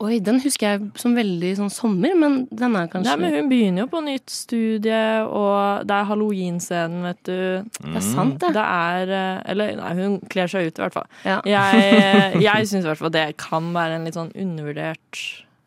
Oi, 0.00 0.14
den 0.24 0.38
husker 0.40 0.64
jeg 0.70 0.86
som 0.96 1.12
veldig 1.12 1.50
sånn 1.58 1.72
sommer, 1.72 2.14
men 2.16 2.36
den 2.48 2.76
er 2.78 2.86
kanskje 2.88 3.10
Nei, 3.10 3.16
men 3.20 3.34
hun 3.36 3.50
begynner 3.50 3.82
jo 3.84 3.88
på 3.92 4.00
nytt 4.06 4.32
studie, 4.32 5.00
og 5.28 5.84
det 5.84 5.96
er 5.98 6.06
halloween-scenen, 6.08 7.02
vet 7.04 7.20
du. 7.28 7.40
Det 7.82 7.98
er 8.00 8.06
sant, 8.06 8.38
det. 8.40 8.54
Det 8.56 8.64
er 8.64 9.12
eh, 9.18 9.42
Eller 9.52 9.74
nei, 9.76 9.90
hun 9.98 10.14
kler 10.32 10.48
seg 10.48 10.70
ut, 10.70 10.80
i 10.80 10.84
hvert 10.86 10.96
fall. 10.96 11.10
Ja. 11.28 11.40
Jeg, 11.44 12.40
jeg 12.48 12.70
syns 12.70 12.86
i 12.86 12.88
hvert 12.88 13.02
fall 13.02 13.12
det 13.12 13.26
kan 13.44 13.68
være 13.76 13.98
en 13.98 14.08
litt 14.08 14.16
sånn 14.16 14.32
undervurdert 14.32 15.20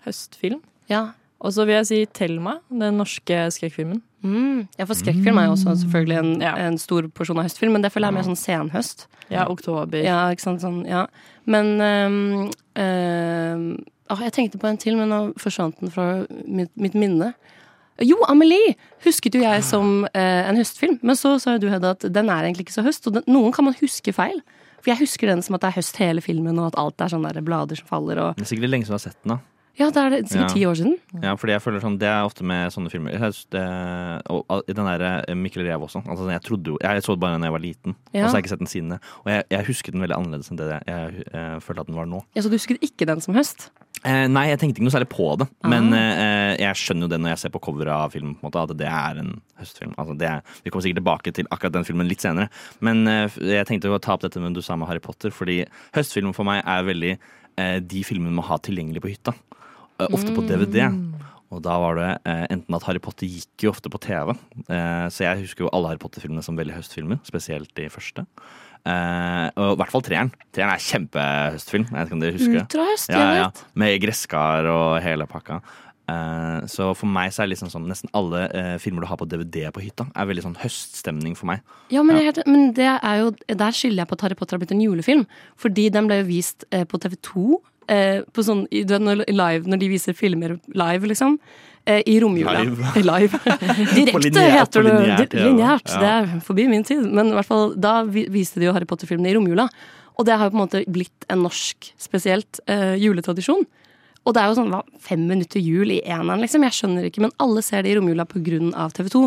høstfilm. 0.07 0.63
Ja. 0.89 1.11
Og 1.43 1.53
så 1.53 1.67
vil 1.67 1.77
jeg 1.81 1.89
si 1.91 2.01
Thelma, 2.17 2.57
den 2.73 2.97
norske 3.03 3.45
skrekkfilmen. 3.53 4.01
Mm. 4.23 4.67
Ja, 4.79 4.85
for 4.87 4.95
skrekkfilm 4.95 5.37
er 5.41 5.49
jo 5.49 5.55
også 5.57 5.73
selvfølgelig 5.83 6.17
en, 6.21 6.33
Ja. 6.41 6.53
en 6.57 6.77
stor 6.79 7.05
porsjon 7.11 7.37
av 7.37 7.49
høstfilm, 7.49 7.73
men 7.75 7.83
det 7.83 7.91
føler 7.91 8.07
jeg 8.07 8.15
er 8.15 8.17
mer 8.17 8.29
sånn 8.31 8.39
senhøst. 8.39 9.05
Ja, 9.29 9.45
oktober. 9.51 9.99
Ja, 10.01 10.21
ikke 10.31 10.45
sant, 10.45 10.63
sånn, 10.63 10.83
ja. 10.87 11.05
Men 11.45 11.73
øhm, 11.83 12.51
øhm, 12.79 13.65
ah, 14.13 14.24
Jeg 14.27 14.36
tenkte 14.38 14.62
på 14.62 14.70
en 14.70 14.79
til, 14.79 14.98
men 15.00 15.12
nå 15.12 15.22
forsvant 15.41 15.79
den 15.82 15.91
fra 15.93 16.08
mitt, 16.46 16.72
mitt 16.79 16.98
minne. 16.98 17.34
Jo, 18.01 18.17
Amelie 18.25 18.74
husket 19.05 19.36
jo 19.38 19.43
jeg 19.43 19.62
som 19.67 20.08
eh, 20.17 20.43
en 20.50 20.58
høstfilm, 20.58 20.98
men 21.05 21.17
så 21.20 21.36
sa 21.41 21.55
jo 21.55 21.65
du, 21.65 21.70
Hedda, 21.70 21.93
at 21.93 22.08
den 22.10 22.32
er 22.34 22.48
egentlig 22.48 22.67
ikke 22.67 22.79
så 22.79 22.86
høst. 22.86 23.05
Og 23.10 23.20
den, 23.20 23.25
noen 23.29 23.53
kan 23.53 23.67
man 23.67 23.77
huske 23.77 24.15
feil. 24.15 24.41
For 24.82 24.91
jeg 24.91 25.03
husker 25.05 25.29
den 25.29 25.43
som 25.46 25.55
at 25.55 25.63
det 25.63 25.70
er 25.70 25.77
høst 25.77 26.00
hele 26.01 26.24
filmen, 26.24 26.58
og 26.60 26.72
at 26.72 26.79
alt 26.82 27.03
er 27.05 27.13
sånne 27.13 27.32
der 27.36 27.46
blader 27.46 27.79
som 27.79 27.88
faller. 27.88 28.20
Og, 28.20 28.39
Det 28.39 28.48
er 28.48 28.50
sikkert 28.55 28.74
lenge 28.74 28.88
siden 28.88 28.98
du 28.98 29.00
har 29.00 29.05
sett 29.05 29.20
den, 29.22 29.36
da. 29.36 29.52
Ja, 29.79 29.87
det 29.89 29.97
er 29.97 30.09
det 30.13 30.19
sikkert 30.29 30.49
Ja. 30.49 30.53
ti 30.53 30.65
år 30.69 30.75
siden. 30.77 30.95
Ja, 31.23 31.33
fordi 31.35 31.53
jeg 31.55 31.61
føler 31.63 31.81
sånn, 31.81 31.97
Det 31.99 32.07
er 32.07 32.23
ofte 32.27 32.43
med 32.43 32.71
sånne 32.71 32.91
filmer. 32.91 33.11
Det, 33.49 33.63
og 34.29 34.63
den 34.67 34.85
der 34.85 35.35
Mikkel 35.35 35.63
Rev 35.65 35.81
også. 35.87 36.03
Altså, 36.07 36.29
jeg, 36.29 36.41
trodde 36.45 36.67
jo, 36.73 36.77
jeg 36.81 37.01
så 37.03 37.13
det 37.15 37.19
bare 37.23 37.39
da 37.39 37.45
jeg 37.49 37.55
var 37.55 37.63
liten, 37.63 37.95
Ja. 38.13 38.25
og 38.25 38.29
så 38.29 38.35
har 38.35 38.41
jeg 38.41 38.43
ikke 38.45 38.53
sett 38.53 38.59
den 38.59 38.67
siden. 38.67 38.91
Og 39.25 39.27
jeg, 39.33 39.43
jeg 39.49 39.65
husket 39.65 39.93
den 39.93 40.01
veldig 40.01 40.17
annerledes 40.17 40.51
enn 40.51 40.57
det 40.57 40.67
jeg, 40.69 40.83
jeg, 40.87 41.23
jeg 41.33 41.61
følte 41.65 41.79
at 41.81 41.87
den 41.87 41.95
var 41.95 42.05
nå. 42.05 42.23
Ja, 42.35 42.41
Så 42.41 42.49
du 42.49 42.55
husket 42.57 42.79
ikke 42.83 43.05
den 43.09 43.21
som 43.21 43.33
høst? 43.35 43.69
Eh, 44.05 44.27
nei, 44.27 44.47
jeg 44.49 44.59
tenkte 44.59 44.81
ikke 44.81 44.87
noe 44.89 44.93
særlig 44.99 45.09
på 45.09 45.37
det. 45.39 45.47
Men 45.63 45.93
Ah. 45.93 45.97
eh, 45.97 46.57
jeg 46.59 46.75
skjønner 46.75 47.01
jo 47.07 47.07
det 47.13 47.19
når 47.21 47.29
jeg 47.33 47.39
ser 47.39 47.49
på 47.49 47.61
coveret 47.61 47.87
av 47.93 48.11
filmen, 48.11 48.35
på 48.35 48.43
en 48.43 48.51
måte, 48.51 48.63
at 48.69 48.77
det 48.77 48.87
er 48.87 49.19
en 49.21 49.41
høstfilm. 49.57 49.93
Altså, 49.97 50.17
det 50.17 50.27
er, 50.27 50.41
vi 50.63 50.69
kommer 50.71 50.83
sikkert 50.83 51.01
tilbake 51.03 51.33
til 51.33 51.45
akkurat 51.49 51.71
den 51.71 51.85
filmen 51.87 52.07
litt 52.07 52.19
senere. 52.21 52.49
Men 52.81 53.07
eh, 53.07 53.27
jeg 53.39 53.65
tenkte 53.67 53.89
å 53.89 54.01
ta 54.01 54.13
opp 54.13 54.21
dette 54.21 54.39
med 54.41 54.53
du 54.53 54.61
sa 54.61 54.75
med 54.75 54.87
Harry 54.89 54.99
Potter, 54.99 55.29
fordi 55.31 55.65
høstfilmen 55.95 56.33
for 56.35 56.43
meg 56.43 56.61
er 56.65 56.83
veldig 56.83 57.17
eh, 57.57 57.79
de 57.79 58.03
filmene 58.03 58.33
man 58.33 58.45
har 58.45 58.59
tilgjengelig 58.59 59.01
på 59.01 59.09
hytta. 59.13 59.33
Eh, 60.00 60.09
ofte 60.09 60.33
på 60.35 60.45
DVD. 60.47 60.88
Og 61.53 61.62
da 61.62 61.75
var 61.77 62.00
det 62.00 62.09
eh, 62.25 62.45
enten 62.55 62.75
at 62.75 62.85
Harry 62.88 63.01
Potter 63.03 63.29
gikk 63.29 63.67
jo 63.67 63.73
ofte 63.73 63.91
på 63.93 64.01
TV, 64.01 64.33
eh, 64.65 65.05
så 65.13 65.27
jeg 65.27 65.43
husker 65.43 65.67
jo 65.67 65.71
alle 65.75 65.91
Harry 65.91 66.01
Potter-filmene 66.01 66.41
som 66.45 66.57
veldig 66.57 66.73
høstfilmer, 66.79 67.21
spesielt 67.27 67.69
de 67.77 67.85
første. 67.93 68.25
Eh, 68.83 69.47
og 69.53 69.75
i 69.75 69.79
hvert 69.79 69.93
fall 69.93 70.03
treeren. 70.03 70.33
Treeren 70.55 70.73
er 70.73 70.83
kjempehøstfilm. 70.83 71.88
Jeg 71.88 71.95
vet 71.95 72.09
ikke 72.09 72.17
om 72.17 72.23
dere 72.23 72.38
husker? 72.39 72.59
Ultrahøst, 72.65 73.13
Ja, 73.13 73.21
jeg 73.21 73.41
ja, 73.43 73.50
med 73.79 73.95
gresskar 74.03 74.67
og 74.71 74.97
hele 75.05 75.27
pakka. 75.29 75.62
Eh, 76.12 76.65
så 76.67 76.89
for 76.97 77.07
meg 77.07 77.31
så 77.31 77.43
er 77.43 77.47
det 77.47 77.53
liksom 77.53 77.69
sånn 77.71 77.85
nesten 77.88 78.12
alle 78.17 78.41
eh, 78.51 78.73
filmer 78.83 79.05
du 79.05 79.07
har 79.07 79.21
på 79.21 79.27
DVD 79.29 79.69
på 79.71 79.85
hytta, 79.85 80.09
er 80.12 80.27
veldig 80.27 80.43
sånn 80.50 80.57
høststemning 80.59 81.38
for 81.39 81.47
meg. 81.53 81.62
Ja, 81.93 82.03
men, 82.03 82.19
jeg, 82.19 82.33
er 82.33 82.50
men 82.50 82.73
det 82.75 82.89
er 82.91 83.21
jo, 83.21 83.29
der 83.47 83.77
skylder 83.77 84.03
jeg 84.03 84.10
på 84.10 84.17
at 84.17 84.25
Harry 84.27 84.39
Potter 84.39 84.58
har 84.58 84.65
blitt 84.65 84.75
en 84.75 84.84
julefilm. 84.84 85.23
Fordi 85.56 85.88
den 85.93 86.10
ble 86.10 86.19
jo 86.23 86.32
vist 86.34 86.67
på 86.67 86.99
TV2. 87.06 87.62
Eh, 87.93 88.21
på 88.34 88.43
sånn, 88.47 88.65
du 88.71 88.79
vet, 88.93 89.03
når, 89.03 89.23
live, 89.29 89.69
når 89.69 89.82
de 89.84 89.89
viser 89.91 90.15
filmer 90.17 90.56
live, 90.73 91.10
liksom. 91.12 91.38
Eh, 91.86 91.99
I 92.08 92.15
romjula. 92.23 92.62
Live. 92.63 93.03
live. 93.12 93.39
Direkte 93.97 94.21
lineært- 94.29 94.56
heter 94.58 94.86
det. 94.88 94.93
lineært, 94.95 95.36
ja. 95.38 95.47
Lineært. 95.49 95.91
Ja. 95.93 95.99
Det 96.03 96.12
er 96.15 96.39
forbi 96.47 96.67
min 96.71 96.86
tid. 96.88 97.03
Men 97.12 97.34
i 97.34 97.38
hvert 97.38 97.49
fall, 97.49 97.73
da 97.75 97.97
viste 98.08 98.62
de 98.63 98.69
jo 98.69 98.73
Harry 98.75 98.88
Potter-filmene 98.89 99.29
i 99.34 99.36
romjula. 99.38 99.67
Og 100.17 100.27
det 100.29 100.36
har 100.38 100.47
jo 100.47 100.53
på 100.53 100.60
en 100.60 100.63
måte 100.67 100.84
blitt 100.93 101.25
en 101.34 101.41
norsk, 101.43 101.91
spesielt, 101.99 102.60
eh, 102.69 102.93
juletradisjon. 103.01 103.65
Og 104.23 104.36
det 104.38 104.39
er 104.39 104.51
jo 104.53 104.56
sånn 104.62 104.69
hva, 104.71 104.79
fem 105.03 105.25
minutter 105.27 105.60
jul 105.60 105.91
i 105.91 105.99
eneren, 106.06 106.39
liksom. 106.45 106.63
Jeg 106.63 106.77
skjønner 106.77 107.10
ikke, 107.10 107.19
men 107.25 107.34
alle 107.43 107.63
ser 107.65 107.84
det 107.84 107.91
i 107.91 107.97
romjula 107.97 108.23
pga. 108.29 108.62
TV2. 108.95 109.25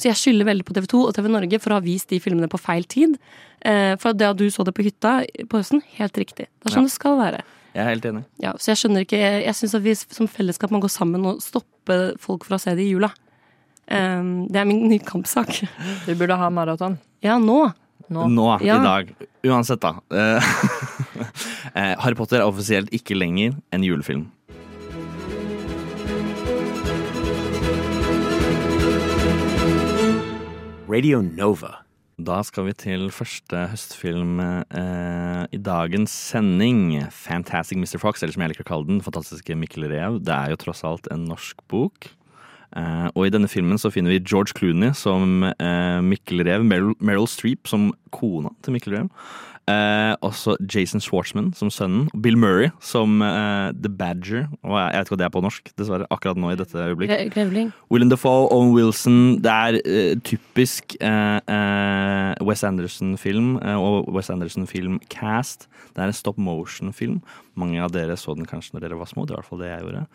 Så 0.00 0.08
jeg 0.08 0.18
skylder 0.18 0.48
veldig 0.48 0.64
på 0.66 0.74
TV2 0.74 1.02
og 1.06 1.12
TV 1.14 1.28
Norge 1.30 1.60
for 1.62 1.70
å 1.70 1.76
ha 1.78 1.84
vist 1.84 2.10
de 2.10 2.18
filmene 2.18 2.48
på 2.50 2.58
feil 2.58 2.82
tid. 2.90 3.14
Eh, 3.62 3.94
for 4.02 4.16
det 4.18 4.26
at 4.32 4.40
du 4.40 4.48
så 4.50 4.64
det 4.66 4.74
på 4.74 4.82
hytta 4.82 5.20
på 5.46 5.60
høsten, 5.60 5.84
helt 6.00 6.16
riktig. 6.18 6.48
Det 6.58 6.66
er 6.66 6.74
sånn 6.74 6.88
Ja. 6.88 6.90
det 6.90 6.96
skal 6.96 7.18
være. 7.20 7.42
Jeg 7.72 7.80
er 7.82 7.88
helt 7.88 8.04
enig. 8.08 8.22
Ja, 8.42 8.52
så 8.60 8.72
jeg 8.72 8.80
skjønner 8.82 9.04
ikke 9.06 9.16
Jeg, 9.20 9.44
jeg 9.46 9.56
syns 9.56 9.74
at 9.78 9.84
vi 9.84 9.94
som 9.96 10.28
fellesskap 10.28 10.72
må 10.74 10.80
gå 10.82 10.90
sammen 10.92 11.24
og 11.30 11.40
stoppe 11.44 11.98
folk 12.20 12.44
fra 12.48 12.58
å 12.58 12.62
se 12.62 12.74
det 12.76 12.84
i 12.84 12.90
jula. 12.92 13.08
Um, 13.90 14.46
det 14.52 14.60
er 14.60 14.68
min 14.68 14.84
nye 14.92 15.02
kampsak. 15.04 15.62
Vi 16.06 16.14
burde 16.20 16.36
ha 16.38 16.50
maraton. 16.52 16.98
Ja, 17.24 17.38
nå. 17.40 17.72
Nå. 18.12 18.26
Nå, 18.28 18.46
Ja. 18.60 18.76
i 18.76 18.84
dag. 18.84 19.12
Uansett, 19.48 19.80
da. 19.80 19.94
Eh, 20.12 20.52
eh, 21.78 21.94
Harry 22.02 22.18
Potter 22.18 22.42
er 22.42 22.48
offisielt 22.50 22.92
ikke 22.92 23.16
lenger 23.16 23.54
en 23.72 23.86
julefilm. 23.86 24.26
Radio 30.88 31.22
Nova. 31.22 31.81
Da 32.22 32.38
skal 32.46 32.68
vi 32.68 32.72
til 32.76 33.08
første 33.14 33.64
høstfilm 33.72 34.38
eh, 34.42 35.44
i 35.50 35.58
dagens 35.58 36.12
sending. 36.12 37.00
'Fantastic 37.10 37.78
Mr. 37.80 37.98
Fox', 37.98 38.22
eller 38.22 38.34
som 38.34 38.44
jeg 38.44 38.52
liker 38.52 38.66
å 38.66 38.68
kalle 38.68 38.86
den, 38.86 39.00
'Fantastiske 39.02 39.56
Mikkel 39.58 39.88
Rev'. 39.90 40.20
Det 40.22 40.34
er 40.34 40.52
jo 40.52 40.60
tross 40.60 40.84
alt 40.84 41.08
en 41.10 41.24
norsk 41.26 41.56
bok. 41.68 42.10
Eh, 42.76 43.08
og 43.14 43.26
i 43.26 43.32
denne 43.32 43.50
filmen 43.50 43.80
så 43.80 43.90
finner 43.90 44.14
vi 44.14 44.22
George 44.22 44.54
Clooney 44.54 44.94
som 44.94 45.42
eh, 45.44 46.00
Mikkel 46.00 46.44
Rev, 46.46 46.62
Meryl, 46.64 46.94
Meryl 47.00 47.26
Streep 47.26 47.66
som 47.68 47.90
kona 48.14 48.52
til 48.62 48.76
Mikkel 48.76 48.94
Rev. 48.94 49.10
Eh, 49.70 50.14
også 50.26 50.56
Jason 50.66 50.98
Schwartzman 51.00 51.52
som 51.54 51.68
sønnen. 51.70 52.08
Bill 52.20 52.34
Murray 52.36 52.72
som 52.82 53.20
eh, 53.22 53.70
The 53.78 53.88
Badger. 53.94 54.48
Og 54.66 54.74
jeg, 54.74 54.88
vet 54.96 55.06
ikke 55.06 55.14
hva 55.14 55.18
det 55.20 55.26
er 55.28 55.34
på 55.36 55.42
norsk, 55.44 55.70
dessverre, 55.78 56.08
akkurat 56.10 56.40
nå 56.42 56.50
i 56.50 56.56
dette 56.58 56.74
øyeblikk. 56.82 57.12
Gre- 57.12 57.28
Grevling. 57.30 57.70
Willem 57.94 58.10
Defoe, 58.10 58.48
Owen 58.50 58.72
Wilson. 58.74 59.20
Det 59.44 59.52
er 59.54 59.78
eh, 59.84 60.16
typisk 60.26 60.96
eh, 60.98 61.38
eh, 61.46 62.42
Wes 62.42 62.64
Anderson-film 62.66 63.54
eh, 63.62 63.78
og 63.78 64.10
Wes 64.16 64.32
Anderson-film-cast. 64.34 65.68
Det 65.94 66.02
er 66.02 66.10
en 66.10 66.16
stop 66.16 66.38
motion-film. 66.42 67.20
Mange 67.54 67.78
av 67.84 67.94
dere 67.94 68.16
så 68.18 68.34
den 68.34 68.48
kanskje 68.50 68.74
når 68.74 68.88
dere 68.88 68.98
var 68.98 69.10
små. 69.14 69.26
Det 69.28 69.36
var 69.36 69.42
i 69.42 69.44
hvert 69.44 69.52
fall 69.52 69.62
det 69.62 69.70
jeg 69.70 69.86
gjorde. 69.86 70.06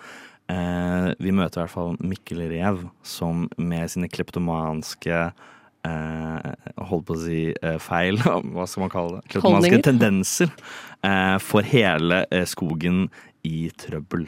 Eh, 0.51 1.10
vi 1.23 1.31
møter 1.36 1.60
i 1.60 1.63
hvert 1.65 1.73
fall 1.75 1.95
Mikkel 2.03 2.43
Rev, 2.51 2.83
som 3.03 3.47
med 3.60 3.91
sine 3.95 4.12
kleptomanske 4.12 5.29
Holdt 6.88 7.08
på 7.08 7.15
å 7.17 7.21
si 7.21 7.39
eh, 7.52 7.78
feil, 7.84 8.19
hva 8.54 8.67
skal 8.69 8.86
man 8.86 8.91
kalle 8.93 9.19
det? 9.19 9.32
Kleptomanske 9.34 9.82
tendenser. 9.86 10.52
Eh, 11.04 11.38
får 11.43 11.71
hele 11.73 12.26
eh, 12.32 12.45
skogen 12.47 13.08
i 13.47 13.69
trøbbel. 13.78 14.28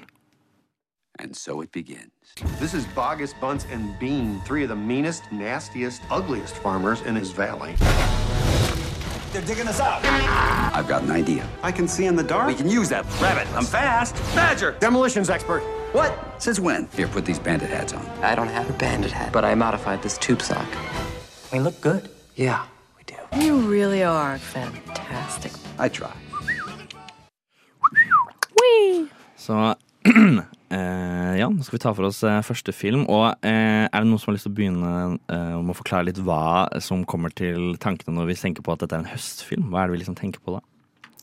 And 1.19 1.35
so 1.35 1.61
it 1.61 1.71
begins. 1.71 2.11
This 2.59 2.73
is 2.73 2.85
Bogus, 2.95 3.33
Bunce, 3.33 3.65
and 3.71 3.97
Bean, 3.99 4.39
three 4.45 4.63
of 4.63 4.69
the 4.69 4.75
meanest, 4.75 5.23
nastiest, 5.31 6.01
ugliest 6.09 6.55
farmers 6.55 7.01
in 7.01 7.15
his 7.15 7.31
valley. 7.31 7.75
They're 9.33 9.41
digging 9.41 9.67
us 9.67 9.79
out. 9.79 10.03
I've 10.73 10.87
got 10.87 11.03
an 11.03 11.11
idea. 11.11 11.47
I 11.61 11.71
can 11.71 11.87
see 11.87 12.05
in 12.05 12.15
the 12.15 12.23
dark. 12.23 12.47
We 12.47 12.55
can 12.55 12.69
use 12.69 12.89
that 12.89 13.05
rabbit. 13.21 13.47
I'm 13.53 13.65
fast. 13.65 14.15
Badger. 14.33 14.77
Demolitions 14.79 15.29
expert. 15.29 15.61
What? 15.91 16.17
Since 16.41 16.59
when? 16.59 16.87
Here, 16.95 17.07
put 17.07 17.25
these 17.25 17.37
bandit 17.37 17.69
hats 17.69 17.93
on. 17.93 18.05
I 18.23 18.33
don't 18.33 18.47
have 18.47 18.69
a 18.69 18.73
bandit 18.73 19.11
hat, 19.11 19.31
but 19.33 19.43
I 19.43 19.53
modified 19.55 20.01
this 20.01 20.17
tube 20.17 20.41
sock. 20.41 20.67
We 21.51 21.59
look 21.59 21.81
good. 21.81 22.09
Yeah. 22.35 22.65
You 23.41 23.57
really 23.57 24.03
are 24.03 24.37
fantastic. 24.37 25.51
I 25.79 25.89
try. 25.89 26.13
Så 29.35 29.53
eh, 30.69 31.33
ja, 31.39 31.47
nå 31.49 31.63
skal 31.65 31.77
vi 31.77 31.81
ta 31.81 31.93
for 31.97 32.05
oss 32.05 32.19
eh, 32.27 32.41
første 32.45 32.73
film. 32.75 33.07
Og 33.09 33.31
eh, 33.41 33.87
er 33.87 33.97
det 33.97 34.05
noen 34.05 34.21
som 34.21 34.29
har 34.29 34.37
lyst 34.37 34.45
til 34.45 34.53
å 34.53 34.57
begynne 34.59 34.91
eh, 35.25 35.55
om 35.57 35.71
å 35.73 35.77
forklare 35.77 36.11
litt 36.11 36.21
hva 36.21 36.67
som 36.85 37.01
kommer 37.09 37.33
til 37.33 37.73
tankene 37.81 38.13
når 38.19 38.29
vi 38.29 38.37
tenker 38.43 38.65
på 38.65 38.75
at 38.75 38.85
dette 38.85 38.99
er 38.99 39.01
en 39.01 39.09
høstfilm? 39.09 39.71
Hva 39.73 39.81
er 39.81 39.89
det 39.89 39.97
vi 39.97 40.03
liksom 40.03 40.19
tenker 40.21 40.43
på 40.45 40.59
da? 40.59 40.61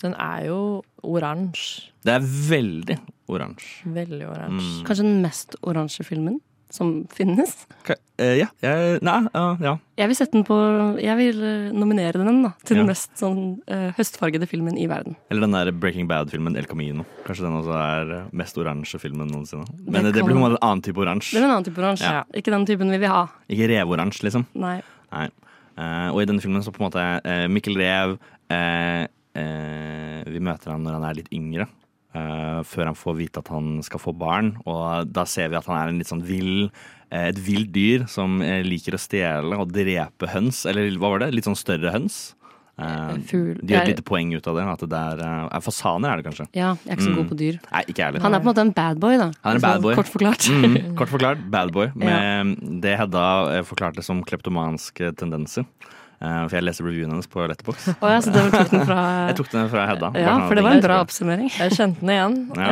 Den 0.03 0.19
er 0.19 0.49
jo 0.49 0.61
oransje. 1.07 1.93
Det 2.03 2.19
er 2.19 2.27
veldig 2.51 2.99
oransje. 3.31 3.95
Veldig 3.95 4.27
oransje. 4.27 4.75
Mm. 4.75 4.85
Kanskje 4.91 5.07
den 5.07 5.23
mest 5.23 5.59
oransje 5.63 6.09
filmen 6.09 6.41
som 6.73 7.07
finnes. 7.15 7.53
Okay. 7.83 7.97
Uh, 8.21 8.33
ja, 8.41 8.47
jeg, 8.65 8.99
nei, 9.05 9.17
uh, 9.37 9.61
ja. 9.63 9.75
Jeg 10.01 10.09
vil 10.11 10.17
sette 10.19 10.33
den 10.35 10.45
på 10.45 10.57
Jeg 11.01 11.17
vil 11.19 11.39
eh, 11.45 11.67
nominere 11.77 12.17
den 12.21 12.43
da 12.45 12.51
til 12.65 12.77
Ja. 12.77 12.81
den 12.83 12.89
mest 12.91 13.13
sånn 13.21 13.41
uh, 13.69 13.93
høstfargede 13.97 14.49
filmen 14.49 14.77
i 14.81 14.87
verden. 14.91 15.17
Eller 15.31 15.47
den 15.47 15.55
der 15.57 15.71
Breaking 15.73 16.09
Bad-filmen 16.09 16.57
El 16.57 16.67
Camino. 16.69 17.05
Kanskje 17.27 17.47
den 17.47 17.57
også 17.61 17.77
er 17.77 18.13
eh, 18.19 18.29
mest 18.37 18.57
oransje 18.61 19.01
filmen 19.01 19.29
noensinne. 19.33 19.65
Men 19.87 20.05
det, 20.09 20.15
det 20.17 20.25
blir 20.27 20.35
på 20.35 20.41
en 20.41 20.45
måte 20.47 20.59
en 20.59 20.69
annen 20.69 20.85
type 20.85 20.97
Det 20.99 21.07
oransje. 21.07 21.37
er 21.39 21.45
en 21.45 21.51
annen 21.55 21.69
type 21.69 21.81
oransje. 21.81 22.13
Ja. 22.19 22.25
Ikke 22.37 22.53
den 22.57 22.67
typen 22.69 22.93
vi 22.93 23.01
vil 23.05 23.13
ha. 23.15 23.25
Ikke 23.53 23.69
revoransje, 23.73 24.25
liksom. 24.29 24.47
Nei. 24.59 24.79
Nei. 25.13 25.29
Eh, 25.77 26.09
og 26.11 26.23
i 26.23 26.29
denne 26.29 26.41
filmen 26.45 26.65
så 26.65 26.73
på 26.73 26.81
en 26.83 26.89
måte 26.89 27.07
eh, 27.25 27.47
Mikkel 27.53 27.77
Rev 27.77 28.17
eh, 28.53 29.05
eh, 29.37 30.23
Vi 30.33 30.41
møter 30.41 30.73
han 30.73 30.85
når 30.89 30.97
han 30.99 31.05
er 31.11 31.19
litt 31.21 31.29
yngre. 31.37 31.69
Eh, 32.17 32.61
før 32.65 32.89
han 32.91 32.97
får 32.99 33.17
vite 33.21 33.43
at 33.45 33.51
han 33.53 33.83
skal 33.87 34.01
få 34.03 34.15
barn. 34.17 34.55
Og 34.65 35.11
da 35.13 35.27
ser 35.29 35.53
vi 35.53 35.59
at 35.61 35.69
han 35.69 35.77
er 35.79 35.93
en 35.93 36.01
litt 36.01 36.09
sånn 36.11 36.25
vill 36.27 36.71
eh, 37.11 37.29
et 37.29 37.39
vilt 37.39 37.71
dyr 37.77 38.07
som 38.11 38.41
eh, 38.43 38.63
liker 38.67 38.97
å 38.97 39.03
stjele 39.03 39.61
og 39.61 39.71
drepe 39.77 40.33
høns. 40.33 40.65
Eller 40.67 40.89
hva 40.97 41.13
var 41.15 41.27
det? 41.27 41.35
Litt 41.37 41.49
sånn 41.51 41.59
større 41.59 41.93
høns. 41.95 42.33
Fugl. 42.77 43.55
de 43.65 43.73
gjør 43.73 43.87
et 43.87 43.89
lite 43.95 44.03
poeng 44.05 44.35
ut 44.37 44.49
av 44.51 44.59
det. 44.59 44.65
At 44.69 44.83
det 44.93 44.99
er, 45.01 45.21
er 45.57 45.63
fasaner, 45.65 46.11
er 46.13 46.21
det 46.21 46.27
kanskje? 46.27 46.45
Ja, 46.53 46.75
jeg 46.85 46.91
er 46.93 46.99
ikke 46.99 47.07
så 47.07 47.13
Mm. 47.15 47.17
god 47.23 47.29
på 47.31 47.39
dyr. 47.41 47.55
Nei, 47.73 47.83
ikke 47.89 48.05
ærlig. 48.05 48.21
Han 48.21 48.35
er 48.37 48.43
på 48.43 48.45
en 48.45 48.51
måte 48.53 48.65
en 48.67 48.73
bad 48.77 49.01
boy, 49.01 49.17
da. 49.17 49.29
Han 49.31 49.33
er 49.33 49.49
en 49.49 49.57
Altså, 49.57 49.71
bad 49.71 49.83
boy. 49.87 49.95
Kort 49.97 50.11
forklart. 50.13 50.49
Mm, 50.53 50.75
kort 50.99 51.09
forklart, 51.15 51.45
bad 51.51 51.73
boy. 51.73 51.87
Med 51.97 52.83
det 52.85 52.99
Hedda 53.01 53.63
forklarte 53.65 54.05
som 54.05 54.21
kleptomanske 54.29 55.15
tendenser. 55.17 55.65
Eh, 56.17 56.43
for 56.49 56.57
jeg 56.57 56.65
leser 56.65 56.87
reviewen 56.87 57.11
hennes 57.13 57.29
på 57.29 57.45
Letterbox. 57.51 57.89
Oh, 58.01 58.07
ja, 58.09 58.21
så 58.25 58.33
du 58.33 58.39
tok 58.53 58.71
den 58.73 58.87
fra 58.89 59.01
Jeg 59.29 59.37
tok 59.41 59.51
den 59.53 59.67
fra 59.73 59.83
Hedda. 59.91 60.09
Ja, 60.17 60.31
sånn 60.33 60.47
for 60.49 60.57
det 60.57 60.65
var 60.65 60.79
en 60.79 60.85
bra 60.87 61.01
oppsummering. 61.05 61.51
Jeg 61.53 61.75
kjente 61.77 62.01
den 62.01 62.15
igjen. 62.15 62.39
Ja. 62.63 62.71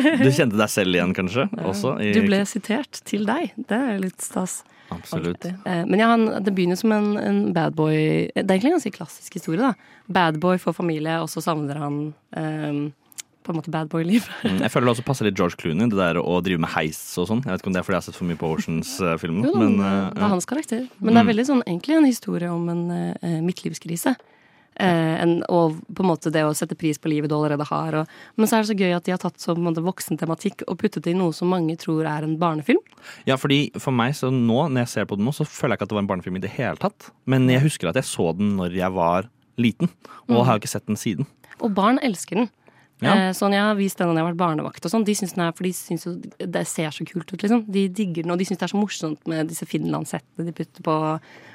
Eh, 0.00 0.22
Du 0.22 0.30
kjente 0.32 0.56
deg 0.62 0.72
selv 0.72 0.96
igjen, 0.96 1.12
kanskje? 1.16 1.44
Også, 1.68 1.92
i, 2.00 2.14
Du 2.16 2.22
ble 2.24 2.40
sitert 2.48 3.02
til 3.08 3.26
deg. 3.28 3.52
Det 3.68 3.76
er 3.92 4.00
litt 4.00 4.24
stas. 4.24 4.62
Absolutt. 4.94 5.42
Okay. 5.42 5.82
Men 5.90 5.98
ja, 5.98 6.08
han, 6.14 6.28
det 6.46 6.52
begynner 6.54 6.78
som 6.78 6.92
en, 6.94 7.08
en 7.18 7.38
bad 7.56 7.74
boy 7.74 7.96
Det 8.30 8.44
er 8.44 8.52
egentlig 8.54 8.70
en 8.70 8.76
ganske 8.78 8.92
klassisk 8.94 9.34
historie. 9.34 9.58
da 9.58 9.74
Bad 10.06 10.38
boy 10.40 10.60
får 10.62 10.76
familie, 10.78 11.16
og 11.24 11.26
så 11.32 11.42
savner 11.42 11.80
han 11.82 11.96
eh, 12.38 12.78
på 13.46 13.54
en 13.54 13.60
måte 13.60 13.70
bad 13.72 13.88
boy-liv. 13.92 14.26
Mm, 14.44 14.60
jeg 14.66 14.72
føler 14.74 14.90
det 14.90 14.94
også 14.96 15.06
passer 15.06 15.28
litt 15.30 15.38
George 15.38 15.56
Clooney, 15.60 15.88
det 15.92 15.96
der 16.00 16.18
å 16.20 16.36
drive 16.44 16.60
med 16.66 16.74
heis 16.74 17.00
og 17.22 17.30
sånn. 17.30 17.42
Jeg 17.46 17.54
vet 17.54 17.62
ikke 17.64 17.70
om 17.72 17.76
det 17.76 17.80
er 17.82 17.86
fordi 17.88 17.96
jeg 17.96 18.02
har 18.02 18.08
sett 18.10 18.18
for 18.20 18.28
mye 18.30 18.40
på 18.42 18.52
Oceans-filmen. 18.56 19.44
Uh, 19.46 19.58
men, 19.62 19.76
eh, 19.80 20.10
det 20.16 20.22
er 20.26 20.32
hans 20.36 20.46
karakter. 20.50 20.88
Men 21.00 21.14
det 21.14 21.20
er 21.20 21.24
Mm. 21.26 21.32
veldig 21.32 21.46
sånn 21.46 21.62
egentlig 21.66 21.96
en 21.96 22.10
historie 22.10 22.48
om 22.50 22.68
en 22.68 22.90
uh, 23.22 23.40
midtlivskrise. 23.46 24.16
Eh, 24.78 25.22
en, 25.22 25.42
og 25.48 25.78
på 25.88 26.02
en 26.04 26.10
måte 26.10 26.28
det 26.30 26.42
å 26.44 26.52
sette 26.52 26.76
pris 26.76 26.98
på 27.00 27.08
livet 27.08 27.30
du 27.30 27.34
allerede 27.38 27.64
har. 27.64 27.94
Og, 28.02 28.06
men 28.36 28.46
så 28.46 28.58
er 28.58 28.62
det 28.66 28.68
så 28.68 28.76
gøy 28.76 28.92
at 28.96 29.04
de 29.06 29.14
har 29.14 29.18
tatt 29.22 29.38
så 29.40 29.54
voksen 29.56 30.18
tematikk 30.20 30.66
og 30.68 30.76
puttet 30.82 31.02
det 31.06 31.14
i 31.14 31.16
noe 31.16 31.32
som 31.32 31.48
mange 31.48 31.78
tror 31.80 32.04
er 32.04 32.26
en 32.26 32.36
barnefilm. 32.36 32.82
Ja, 33.24 33.36
fordi 33.40 33.70
for 33.80 33.90
meg 33.96 34.12
så 34.18 34.28
nå, 34.28 34.68
når 34.68 34.84
jeg 34.84 34.88
ser 34.92 35.06
på 35.08 35.16
den 35.16 35.24
nå, 35.24 35.32
så 35.32 35.46
føler 35.48 35.72
jeg 35.72 35.78
ikke 35.80 35.86
at 35.88 35.88
det 35.94 35.96
var 35.96 36.04
en 36.04 36.10
barnefilm 36.12 36.36
i 36.36 36.44
det 36.44 36.52
hele 36.58 36.76
tatt. 36.76 37.08
Men 37.24 37.48
jeg 37.48 37.62
husker 37.64 37.88
at 37.88 37.96
jeg 37.96 38.04
så 38.04 38.36
den 38.36 38.56
når 38.58 38.76
jeg 38.76 38.92
var 38.92 39.30
liten, 39.56 39.88
og 40.28 40.36
Mm. 40.36 40.44
har 40.44 40.52
jo 40.58 40.60
ikke 40.60 40.68
sett 40.76 40.86
den 40.86 40.96
siden. 41.00 41.26
Og 41.62 41.72
barn 41.72 41.98
elsker 42.04 42.36
den. 42.36 42.50
Ja. 43.04 43.12
Eh, 43.28 43.32
sånn 43.36 43.52
Jeg 43.52 43.60
har 43.60 43.74
vist 43.76 43.98
den 43.98 44.08
når 44.08 44.16
jeg 44.16 44.24
har 44.24 44.30
vært 44.32 44.40
barnevakt 44.40 44.86
og 44.86 44.90
sånn. 44.90 45.04
De 45.04 45.12
syns 45.14 45.34
den 45.36 45.44
er, 45.44 45.52
for 45.52 45.64
de 45.68 45.72
syns 45.76 46.06
jo 46.06 46.14
det 46.38 46.62
ser 46.66 46.94
så 46.96 47.04
kult 47.04 47.28
ut, 47.32 47.42
liksom. 47.42 47.66
De 47.68 47.88
digger 47.92 48.22
den, 48.24 48.32
og 48.32 48.38
de 48.40 48.46
syns 48.48 48.58
det 48.62 48.64
er 48.68 48.72
så 48.72 48.80
morsomt 48.80 49.26
med 49.28 49.48
disse 49.52 49.66
finlandshettene 49.68 50.46
de 50.48 50.54
putter 50.56 50.82
på. 50.86 50.94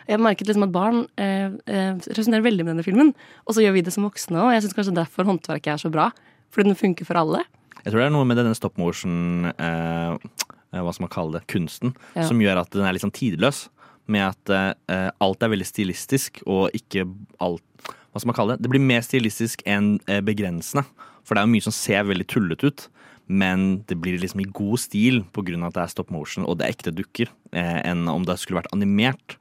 Jeg 0.08 0.18
har 0.18 0.22
merket 0.22 0.48
liksom 0.52 0.68
at 0.68 0.76
barn 0.76 1.08
eh, 1.18 1.50
eh, 1.66 1.96
resonnerer 2.14 2.46
veldig 2.46 2.66
med 2.68 2.76
denne 2.76 2.86
filmen, 2.86 3.14
og 3.48 3.56
så 3.58 3.64
gjør 3.66 3.74
vi 3.74 3.82
det 3.88 3.94
som 3.96 4.06
voksne 4.06 4.38
òg. 4.38 4.54
Jeg 4.54 4.68
syns 4.68 4.78
kanskje 4.78 4.94
derfor 5.00 5.26
håndverket 5.26 5.74
er 5.74 5.82
så 5.82 5.90
bra. 5.94 6.12
Fordi 6.52 6.68
den 6.68 6.76
funker 6.76 7.08
for 7.08 7.16
alle. 7.16 7.46
Jeg 7.82 7.94
tror 7.94 8.02
det 8.04 8.08
er 8.10 8.14
noe 8.14 8.28
med 8.28 8.38
denne 8.38 8.54
stop 8.58 8.78
motion, 8.78 9.46
eh, 9.58 10.14
eh, 10.14 10.82
hva 10.84 10.92
skal 10.94 11.08
man 11.08 11.14
kalle 11.14 11.40
det, 11.40 11.48
kunsten, 11.48 11.96
Ja. 12.14 12.28
som 12.28 12.38
gjør 12.44 12.60
at 12.62 12.70
den 12.76 12.84
er 12.86 12.94
litt 12.94 13.02
sånn 13.02 13.16
tidløs. 13.16 13.70
Med 14.12 14.22
at 14.36 14.50
eh, 14.52 15.10
alt 15.22 15.42
er 15.42 15.50
veldig 15.50 15.66
stilistisk, 15.66 16.44
og 16.46 16.70
ikke 16.76 17.08
alt 17.40 17.64
Hva 18.12 18.20
skal 18.20 18.28
man 18.28 18.36
kalle 18.36 18.56
det? 18.58 18.64
Det 18.66 18.70
blir 18.74 18.84
mer 18.84 19.00
stilistisk 19.02 19.62
enn 19.66 19.98
begrensende. 20.28 20.84
For 21.24 21.36
det 21.36 21.42
er 21.44 21.48
jo 21.48 21.54
mye 21.56 21.68
som 21.68 21.76
ser 21.76 22.04
veldig 22.10 22.28
tullete 22.28 22.72
ut. 22.72 22.88
Men 23.32 23.84
det 23.88 23.96
blir 24.02 24.20
liksom 24.20 24.42
i 24.42 24.50
god 24.52 24.80
stil 24.80 25.22
pga. 25.32 25.68
at 25.68 25.74
det 25.74 25.84
er 25.84 25.88
stop 25.94 26.10
motion 26.12 26.44
og 26.46 26.58
det 26.58 26.66
er 26.68 26.74
ekte 26.74 26.92
dukker, 26.92 27.30
eh, 27.54 27.82
enn 27.88 28.08
om 28.10 28.26
det 28.26 28.38
skulle 28.40 28.60
vært 28.62 28.74
animert. 28.74 29.38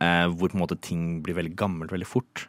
Eh, 0.00 0.26
hvor 0.32 0.48
på 0.50 0.54
en 0.56 0.60
måte 0.66 0.80
ting 0.80 1.22
blir 1.22 1.34
veldig 1.36 1.54
gammelt 1.56 1.90
veldig 1.92 2.06
fort. 2.06 2.48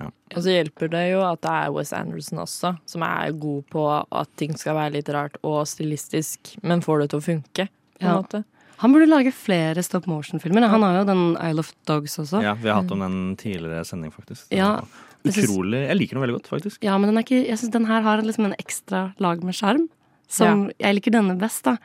Ja. 0.00 0.10
Og 0.34 0.42
så 0.42 0.50
hjelper 0.50 0.90
det 0.90 1.12
jo 1.12 1.20
at 1.22 1.40
det 1.42 1.50
er 1.50 1.70
Wes 1.72 1.92
Anderson 1.92 2.38
også, 2.42 2.72
som 2.90 3.02
er 3.06 3.30
god 3.38 3.62
på 3.70 3.84
at 4.10 4.28
ting 4.36 4.56
skal 4.58 4.74
være 4.74 4.94
litt 4.96 5.08
rart 5.14 5.36
og 5.46 5.62
stilistisk, 5.70 6.56
men 6.62 6.82
får 6.82 7.00
det 7.04 7.10
til 7.12 7.20
å 7.20 7.26
funke. 7.28 7.68
På 8.00 8.02
en 8.02 8.08
Ja. 8.08 8.16
måte. 8.22 8.44
Han 8.78 8.92
burde 8.92 9.06
lage 9.06 9.30
flere 9.32 9.82
stop 9.84 10.06
motion-filmer. 10.06 10.66
Han 10.68 10.82
har 10.82 10.98
jo 10.98 11.04
den 11.04 11.36
Isle 11.36 11.60
of 11.60 11.72
Dogs 11.86 12.16
også. 12.18 12.42
Ja, 12.42 12.54
Vi 12.54 12.68
har 12.68 12.82
hatt 12.82 12.90
om 12.90 12.98
den 12.98 13.36
tidligere 13.36 13.84
sending, 13.86 14.10
faktisk. 14.10 14.46
Ja, 14.50 14.80
Utrolig. 15.24 15.82
Jeg 15.88 15.96
liker 15.98 16.18
den 16.18 16.22
veldig 16.26 16.38
godt, 16.40 16.48
faktisk. 16.50 16.78
Ja, 16.82 16.98
men 16.98 17.08
den 17.10 17.18
er 17.20 17.26
ikke, 17.26 17.42
jeg 17.46 17.58
syns 17.60 17.72
den 17.72 17.86
her 17.86 18.02
har 18.02 18.22
liksom 18.22 18.44
en 18.48 18.56
ekstra 18.58 19.14
lag 19.22 19.42
med 19.44 19.54
sjarm. 19.54 19.88
Som 20.28 20.70
Jeg 20.80 20.94
liker 20.96 21.12
denne 21.12 21.36
best, 21.38 21.62
da. 21.64 21.76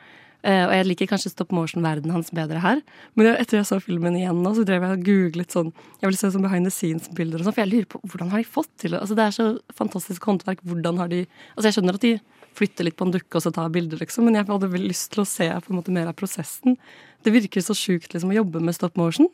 Uh, 0.46 0.68
og 0.68 0.72
jeg 0.72 0.86
liker 0.86 1.06
kanskje 1.10 1.32
stop 1.32 1.50
motion-verdenen 1.50 2.12
hans 2.14 2.30
bedre 2.30 2.60
her. 2.62 2.80
Men 3.16 3.26
jeg- 3.26 3.40
etter 3.42 3.58
jeg 3.58 3.66
så 3.66 3.80
filmen 3.82 4.14
igjen 4.14 4.38
nå, 4.42 4.54
så 4.54 4.64
drev 4.64 4.82
jeg 4.86 4.92
og 4.98 5.04
googlet 5.04 5.50
sånn 5.50 5.72
Jeg 6.00 6.06
ville 6.08 6.16
se 6.16 6.30
sånn 6.30 6.42
behind 6.42 6.64
the 6.64 6.70
scenes-bilder 6.70 7.40
og 7.40 7.44
sånn, 7.46 7.54
for 7.54 7.64
jeg 7.66 7.72
lurer 7.72 7.86
på 7.86 8.00
hvordan 8.06 8.30
har 8.30 8.38
de 8.38 8.44
fått 8.48 8.68
til 8.78 8.90
det? 8.92 9.00
Altså, 9.00 9.16
det 9.16 9.24
er 9.26 9.34
så 9.34 9.58
fantastisk 9.74 10.22
håndverk. 10.22 10.62
Hvordan 10.64 10.96
har 10.98 11.08
de 11.08 11.26
Altså, 11.56 11.64
jeg 11.66 11.74
skjønner 11.74 11.94
at 11.94 12.00
de 12.00 12.20
flytter 12.54 12.84
litt 12.84 12.96
på 12.96 13.04
en 13.06 13.12
dukke 13.12 13.34
og 13.34 13.42
så 13.42 13.52
tar 13.52 13.68
bilder, 13.68 13.98
liksom, 13.98 14.24
men 14.24 14.34
jeg 14.34 14.46
hadde 14.46 14.70
vel 14.70 14.88
lyst 14.88 15.10
til 15.10 15.22
å 15.22 15.26
se 15.26 15.48
på 15.50 15.70
en 15.70 15.76
måte 15.82 15.90
mer 15.92 16.06
av 16.06 16.14
prosessen. 16.14 16.76
Det 17.22 17.32
virker 17.32 17.60
så 17.60 17.74
sjukt 17.74 18.14
liksom, 18.14 18.30
å 18.30 18.38
jobbe 18.38 18.62
med 18.62 18.74
stop 18.74 18.96
motion. 18.96 19.28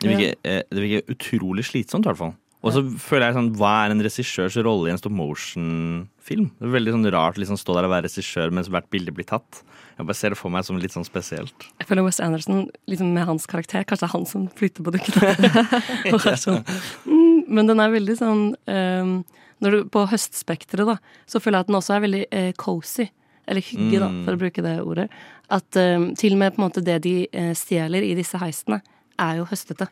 Det 0.00 0.10
virker, 0.10 0.34
eh, 0.44 0.62
det 0.70 0.78
virker 0.82 1.14
utrolig 1.14 1.64
slitsomt, 1.64 2.04
i 2.04 2.10
hvert 2.10 2.18
fall. 2.18 2.34
Og 2.66 2.72
så 2.74 2.80
føler 2.98 3.28
jeg 3.28 3.36
sånn, 3.36 3.52
Hva 3.54 3.72
er 3.86 3.92
en 3.94 4.02
regissørs 4.02 4.56
rolle 4.66 4.88
i 4.88 4.92
en 4.92 4.98
stop 4.98 5.12
motion-film? 5.14 6.48
Det 6.58 6.66
er 6.66 6.72
veldig 6.74 6.94
sånn 6.96 7.10
rart 7.14 7.38
å 7.38 7.42
liksom 7.42 7.58
stå 7.60 7.76
der 7.76 7.86
og 7.86 7.92
være 7.92 8.08
regissør 8.08 8.50
mens 8.54 8.70
hvert 8.72 8.88
bilde 8.90 9.14
blir 9.14 9.28
tatt. 9.28 9.60
Jeg 9.98 10.06
bare 10.08 10.18
ser 10.18 10.34
det 10.34 10.38
for 10.40 10.50
meg 10.54 10.66
som 10.66 10.78
litt 10.78 10.94
sånn 10.94 11.06
spesielt. 11.06 11.68
Jeg 11.78 11.88
føler 11.88 12.04
Wes 12.06 12.18
Anderson 12.22 12.64
liksom 12.90 13.12
med 13.14 13.26
hans 13.26 13.46
karakter 13.50 13.86
Kanskje 13.86 14.04
det 14.06 14.08
er 14.08 14.14
han 14.16 14.26
som 14.30 14.48
flytter 14.58 14.86
på 14.86 14.94
dukkene. 14.94 16.34
Sånn, 16.44 16.60
mm, 17.06 17.46
men 17.48 17.70
den 17.70 17.80
er 17.82 17.94
veldig 17.94 18.16
sånn 18.18 18.42
um, 18.66 19.14
når 19.62 19.74
du, 19.74 19.78
På 19.90 20.04
høstspekteret, 20.10 20.86
da, 20.86 20.98
så 21.26 21.40
føler 21.42 21.58
jeg 21.58 21.66
at 21.66 21.70
den 21.72 21.78
også 21.80 21.94
er 21.96 22.04
veldig 22.04 22.24
eh, 22.30 22.50
cozy. 22.58 23.08
Eller 23.48 23.64
hygge, 23.64 23.98
da, 24.02 24.10
Mm. 24.12 24.20
for 24.26 24.36
å 24.36 24.40
bruke 24.42 24.62
det 24.62 24.74
ordet. 24.84 25.08
At 25.50 25.78
um, 25.80 26.10
til 26.18 26.34
og 26.36 26.42
med 26.42 26.54
på 26.54 26.60
en 26.60 26.66
måte 26.68 26.82
det 26.84 26.98
de 27.06 27.14
eh, 27.32 27.54
stjeler 27.56 28.04
i 28.04 28.12
disse 28.18 28.38
heisene, 28.38 28.82
er 29.18 29.40
jo 29.40 29.46
høstete. 29.50 29.88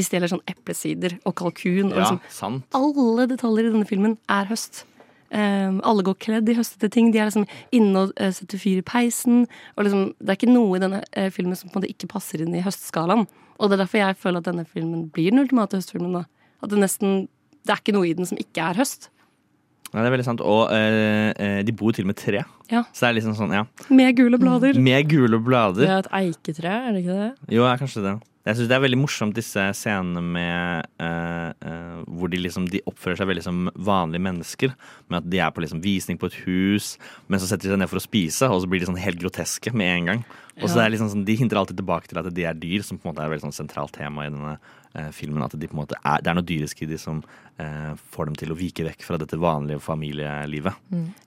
De 0.00 0.06
stjeler 0.06 0.30
sånn 0.32 0.44
eplesider 0.48 1.18
og 1.28 1.34
kalkun. 1.40 1.90
Og 1.92 1.98
Ja, 1.98 2.06
liksom, 2.06 2.20
sant. 2.32 2.64
alle 2.76 3.26
detaljer 3.30 3.68
i 3.68 3.74
denne 3.74 3.88
filmen 3.88 4.16
er 4.32 4.48
høst. 4.48 4.86
Um, 5.30 5.76
alle 5.86 6.02
går 6.02 6.16
kledd 6.18 6.48
i 6.50 6.56
høstete 6.58 6.88
ting. 6.90 7.12
De 7.14 7.20
er 7.22 7.28
liksom 7.28 7.44
inne 7.76 8.00
og 8.06 8.16
uh, 8.18 8.32
setter 8.34 8.58
fyr 8.58 8.80
i 8.80 8.86
peisen. 8.86 9.44
Og 9.76 9.86
liksom, 9.86 10.08
det 10.18 10.32
er 10.32 10.38
ikke 10.40 10.50
noe 10.50 10.74
i 10.78 10.82
denne 10.82 11.04
uh, 11.06 11.28
filmen 11.30 11.54
som 11.58 11.70
på 11.70 11.76
en 11.78 11.84
måte 11.84 11.92
ikke 11.92 12.08
passer 12.10 12.42
inn 12.42 12.56
i 12.58 12.64
høstskalaen. 12.64 13.28
Og 13.60 13.68
det 13.70 13.76
er 13.76 13.84
derfor 13.84 14.00
jeg 14.00 14.18
føler 14.18 14.42
at 14.42 14.48
denne 14.48 14.64
filmen 14.66 15.04
blir 15.14 15.30
den 15.30 15.44
ultimate 15.44 15.78
høstfilmen. 15.78 16.16
da. 16.18 16.24
At 16.64 16.72
det 16.72 16.80
nesten 16.82 17.28
Det 17.60 17.74
er 17.76 17.82
ikke 17.84 17.92
noe 17.94 18.08
i 18.08 18.14
den 18.16 18.26
som 18.26 18.38
ikke 18.40 18.64
er 18.72 18.78
høst. 18.80 19.10
Ja, 19.92 20.00
det 20.00 20.06
er 20.08 20.14
veldig 20.14 20.24
sant. 20.24 20.40
Og 20.40 20.70
eh, 20.72 21.60
de 21.66 21.72
bor 21.76 21.92
til 21.92 22.06
og 22.06 22.10
med 22.12 22.16
tre. 22.16 22.40
Ja. 22.70 22.84
Så 22.94 23.04
det 23.04 23.08
er 23.10 23.16
liksom 23.18 23.34
sånn, 23.36 23.52
ja. 23.52 23.64
Med 23.92 24.16
gule 24.16 24.38
blader. 24.40 24.78
Med 24.80 25.08
gule 25.10 25.36
blader. 25.42 25.82
blader. 25.84 25.90
er 25.90 26.04
et 26.06 26.10
eiketre, 26.22 26.72
er 26.88 26.94
det 26.94 27.02
ikke 27.04 27.16
det? 27.18 27.54
Jo, 27.56 27.66
ja, 27.66 27.74
kanskje 27.80 28.04
det. 28.06 28.14
Jeg 28.40 28.56
syns 28.56 28.70
det 28.70 28.76
er 28.78 28.80
veldig 28.86 28.96
morsomt 29.02 29.36
disse 29.36 29.62
scenene 29.76 30.20
med 30.24 30.86
uh, 30.96 31.50
uh, 31.60 31.98
hvor 32.08 32.30
de 32.32 32.38
liksom 32.40 32.70
de 32.72 32.80
oppfører 32.88 33.20
seg 33.20 33.28
veldig 33.28 33.44
som 33.44 33.66
vanlige 33.76 34.24
mennesker. 34.24 34.72
Med 35.12 35.18
at 35.20 35.28
de 35.28 35.42
er 35.44 35.52
på 35.52 35.60
liksom 35.60 35.82
visning 35.84 36.16
på 36.20 36.30
et 36.30 36.38
hus, 36.46 36.94
men 37.28 37.42
så 37.42 37.50
setter 37.50 37.68
de 37.68 37.74
seg 37.74 37.82
ned 37.82 37.90
for 37.92 38.00
å 38.00 38.04
spise, 38.06 38.48
og 38.48 38.62
så 38.62 38.70
blir 38.70 38.80
de 38.80 38.88
sånn 38.88 39.00
helt 39.02 39.20
groteske 39.20 39.74
med 39.76 39.92
en 39.92 40.08
gang. 40.08 40.24
Og 40.62 40.68
så 40.72 40.80
Ja. 40.80 40.86
er 40.86 40.90
liksom 40.96 41.10
sånn, 41.12 41.24
De 41.24 41.36
hinter 41.36 41.56
alltid 41.60 41.76
tilbake 41.76 42.08
til 42.08 42.18
at 42.18 42.32
de 42.32 42.44
er 42.44 42.54
dyr, 42.54 42.82
som 42.82 42.98
på 42.98 43.08
en 43.08 43.12
måte 43.14 43.20
er 43.20 43.28
et 43.28 43.36
veldig 43.36 43.48
sånn 43.52 43.60
sentralt 43.60 43.92
tema 43.92 44.24
i 44.24 44.32
denne 44.32 44.56
uh, 44.96 45.10
filmen. 45.12 45.44
At 45.44 45.52
de 45.52 45.68
på 45.68 45.76
en 45.76 45.84
måte 45.84 46.00
er, 46.00 46.20
det 46.24 46.32
er 46.32 46.34
noe 46.40 46.48
dyrisk 46.48 46.82
i 46.82 46.86
de 46.86 46.96
som 46.98 47.22
får 47.60 48.24
dem 48.24 48.36
til 48.40 48.52
å 48.54 48.56
vike 48.56 48.80
vekk 48.86 49.02
fra 49.04 49.18
dette 49.20 49.36
vanlige 49.36 49.82
familielivet. 49.84 50.72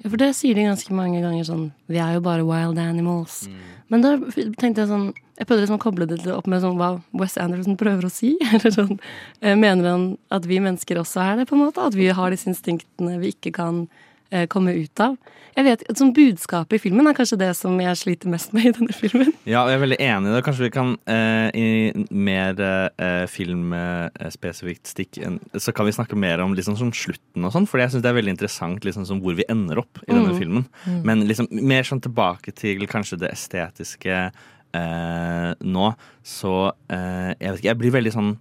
Ja, 0.02 0.10
for 0.10 0.18
det 0.18 0.32
sier 0.34 0.56
de 0.58 0.64
ganske 0.66 0.90
mange 0.90 1.22
ganger 1.22 1.46
sånn 1.46 1.68
Vi 1.88 2.00
er 2.02 2.16
jo 2.16 2.22
bare 2.26 2.42
wild 2.42 2.80
animals. 2.82 3.44
Mm. 3.46 3.60
Men 3.90 4.02
da 4.02 4.18
tenkte 4.58 4.82
jeg 4.82 4.90
sånn 4.90 5.14
Jeg 5.38 5.48
prøvde 5.50 5.64
liksom 5.64 5.80
å 5.80 5.84
koble 5.84 6.06
det 6.10 6.20
opp 6.30 6.46
med 6.52 6.62
sånn 6.62 6.78
hva 6.78 6.92
Wes 7.18 7.38
Anderson 7.42 7.78
prøver 7.80 8.06
å 8.06 8.12
si. 8.14 8.36
Eller 8.54 8.72
sånn 8.76 8.98
eh, 9.42 9.56
Mener 9.58 9.90
han 9.90 10.08
at 10.30 10.46
vi 10.46 10.60
mennesker 10.62 11.00
også 11.02 11.24
er 11.26 11.36
det, 11.42 11.48
på 11.50 11.58
en 11.58 11.66
måte? 11.66 11.82
At 11.90 11.98
vi 11.98 12.08
har 12.14 12.30
disse 12.34 12.50
instinktene 12.52 13.18
vi 13.22 13.34
ikke 13.34 13.52
kan 13.56 13.88
eh, 14.30 14.46
komme 14.52 14.76
ut 14.78 15.02
av. 15.02 15.18
Jeg 15.54 15.66
vet, 15.68 15.84
Som 15.98 16.10
Budskapet 16.18 16.80
i 16.80 16.82
filmen 16.82 17.06
er 17.06 17.14
kanskje 17.14 17.38
det 17.38 17.52
som 17.58 17.76
jeg 17.78 17.98
sliter 18.00 18.30
mest 18.32 18.54
med 18.58 18.66
i 18.66 18.72
denne 18.74 18.94
filmen. 19.02 19.34
Ja, 19.46 19.62
og 19.66 19.70
jeg 19.70 19.78
er 19.78 19.84
veldig 19.84 20.00
enig 20.02 20.32
i 20.32 20.34
det. 20.34 20.44
Kanskje 20.48 20.66
vi 20.66 20.72
kan 20.74 20.96
eh, 21.06 21.50
i 21.54 21.68
mer 22.10 22.58
eh, 22.64 23.26
filmspesifikt 23.30 24.90
stikk 24.90 25.20
Så 25.62 25.74
kan 25.76 25.86
vi 25.86 25.94
snakke 25.96 26.18
mer 26.20 26.42
om 26.44 26.54
liksom 26.58 26.78
sånn 26.80 26.94
slutten 26.96 27.46
og 27.46 27.54
sånn, 27.54 27.68
for 27.70 27.82
jeg 27.82 27.94
syns 27.94 28.06
det 28.06 28.10
er 28.14 28.18
veldig 28.18 28.34
interessant 28.36 28.86
liksom 28.88 29.06
sånn 29.10 29.22
hvor 29.24 29.38
vi 29.38 29.46
ender 29.50 29.82
opp 29.84 30.02
i 30.08 30.12
denne 30.14 30.34
Mm. 30.34 30.40
filmen. 30.40 30.66
Mm. 30.88 31.02
Men 31.06 31.26
liksom 31.28 31.48
mer 31.52 31.84
sånn 31.86 32.02
tilbake 32.02 32.54
til 32.56 32.86
kanskje 32.90 33.20
det 33.22 33.30
estetiske 33.34 34.32
eh, 34.78 35.52
nå, 35.64 35.92
så 36.26 36.54
eh, 36.90 37.32
Jeg 37.40 37.52
vet 37.52 37.62
ikke, 37.62 37.70
jeg 37.72 37.80
blir 37.84 37.96
veldig 38.00 38.14
sånn 38.16 38.34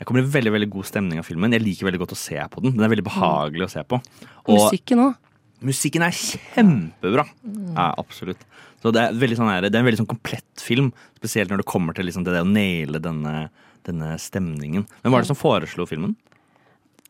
jeg 0.00 0.08
kommer 0.08 0.22
i 0.24 0.30
veldig 0.32 0.52
veldig 0.54 0.68
god 0.72 0.86
stemning 0.88 1.18
av 1.20 1.26
filmen. 1.28 1.52
Jeg 1.52 1.60
liker 1.60 1.84
veldig 1.84 1.98
godt 2.00 2.14
å 2.14 2.16
se 2.16 2.38
på 2.48 2.62
den. 2.64 2.72
Den 2.72 2.86
er 2.86 2.88
veldig 2.88 3.02
behagelig 3.04 3.66
å 3.66 3.72
se 3.74 3.82
på. 3.84 3.98
Og 4.48 4.54
Musikken 4.56 5.02
òg. 5.04 5.18
musikken 5.60 6.04
er 6.06 6.14
kjempebra. 6.16 7.26
Ja, 7.74 7.90
absolutt. 8.00 8.40
Så 8.80 8.94
det 8.96 9.02
er, 9.02 9.18
veldig 9.20 9.36
sånn 9.36 9.50
det 9.60 9.68
er 9.68 9.76
en 9.82 9.84
veldig 9.90 10.00
sånn 10.00 10.08
komplett 10.08 10.64
film, 10.64 10.88
spesielt 11.20 11.52
når 11.52 11.60
det 11.60 11.66
kommer 11.68 11.92
til 11.92 12.08
liksom 12.08 12.24
det 12.24 12.32
å 12.40 12.48
naile 12.48 12.96
denne, 13.04 13.50
denne 13.84 14.14
stemningen. 14.16 14.86
Hvem 15.04 15.12
var 15.12 15.20
det 15.20 15.28
som 15.28 15.36
foreslo 15.36 15.84
filmen? 15.90 16.16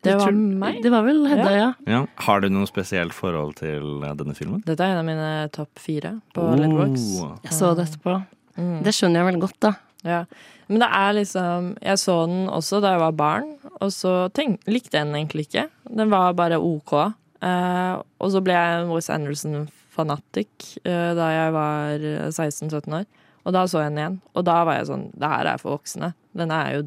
Det 0.03 0.17
var 0.19 0.35
meg. 0.35 0.83
Det 0.83 0.91
var 0.91 1.07
vel 1.07 1.23
Hedda, 1.31 1.51
ja. 1.55 1.71
Ja. 1.87 2.03
Har 2.27 2.43
du 2.43 2.49
noe 2.51 2.67
spesielt 2.67 3.15
forhold 3.15 3.55
til 3.61 4.01
denne 4.19 4.35
filmen? 4.35 4.65
Dette 4.67 4.83
er 4.83 4.97
en 4.97 5.03
av 5.05 5.07
mine 5.07 5.31
topp 5.55 5.79
fire 5.79 6.17
på 6.35 6.43
Oh. 6.43 6.55
Letterboxd. 6.59 7.45
Jeg 7.47 7.55
så 7.55 7.71
det 7.79 7.87
etterpå. 7.87 8.19
Mm. 8.61 8.81
Det 8.87 8.95
skjønner 8.97 9.23
jeg 9.23 9.31
veldig 9.31 9.45
godt, 9.47 9.61
da. 9.67 9.75
Ja. 10.07 10.25
Men 10.71 10.81
det 10.81 10.89
er 10.97 11.17
liksom 11.19 11.73
Jeg 11.83 12.01
så 12.01 12.15
den 12.31 12.47
også 12.49 12.79
da 12.81 12.95
jeg 12.95 13.03
var 13.03 13.17
barn, 13.19 13.49
og 13.81 13.91
så 13.95 14.15
tenk, 14.37 14.63
likte 14.71 14.97
jeg 14.97 15.09
den 15.09 15.19
egentlig 15.19 15.49
ikke. 15.49 15.67
Den 15.91 16.13
var 16.13 16.37
bare 16.39 16.61
OK. 16.63 16.95
Eh, 17.41 17.95
og 18.21 18.33
så 18.33 18.43
ble 18.45 18.55
jeg 18.55 18.83
en 18.83 18.93
Wes 18.93 19.11
Anderson-fanatikk 19.11 20.69
eh, 20.85 21.13
da 21.19 21.31
jeg 21.35 21.55
var 21.57 22.07
16-17 22.31 22.99
år. 23.01 23.09
Og 23.49 23.57
da 23.57 23.65
så 23.67 23.81
jeg 23.81 23.95
den 23.95 24.03
igjen, 24.03 24.19
og 24.37 24.45
da 24.45 24.59
var 24.69 24.77
jeg 24.77 24.91
sånn 24.91 25.07
Det 25.17 25.31
her 25.33 25.49
er 25.49 25.63
for 25.63 25.79
voksne. 25.79 26.13
Den 26.37 26.53
er 26.55 26.75
jo 26.77 26.83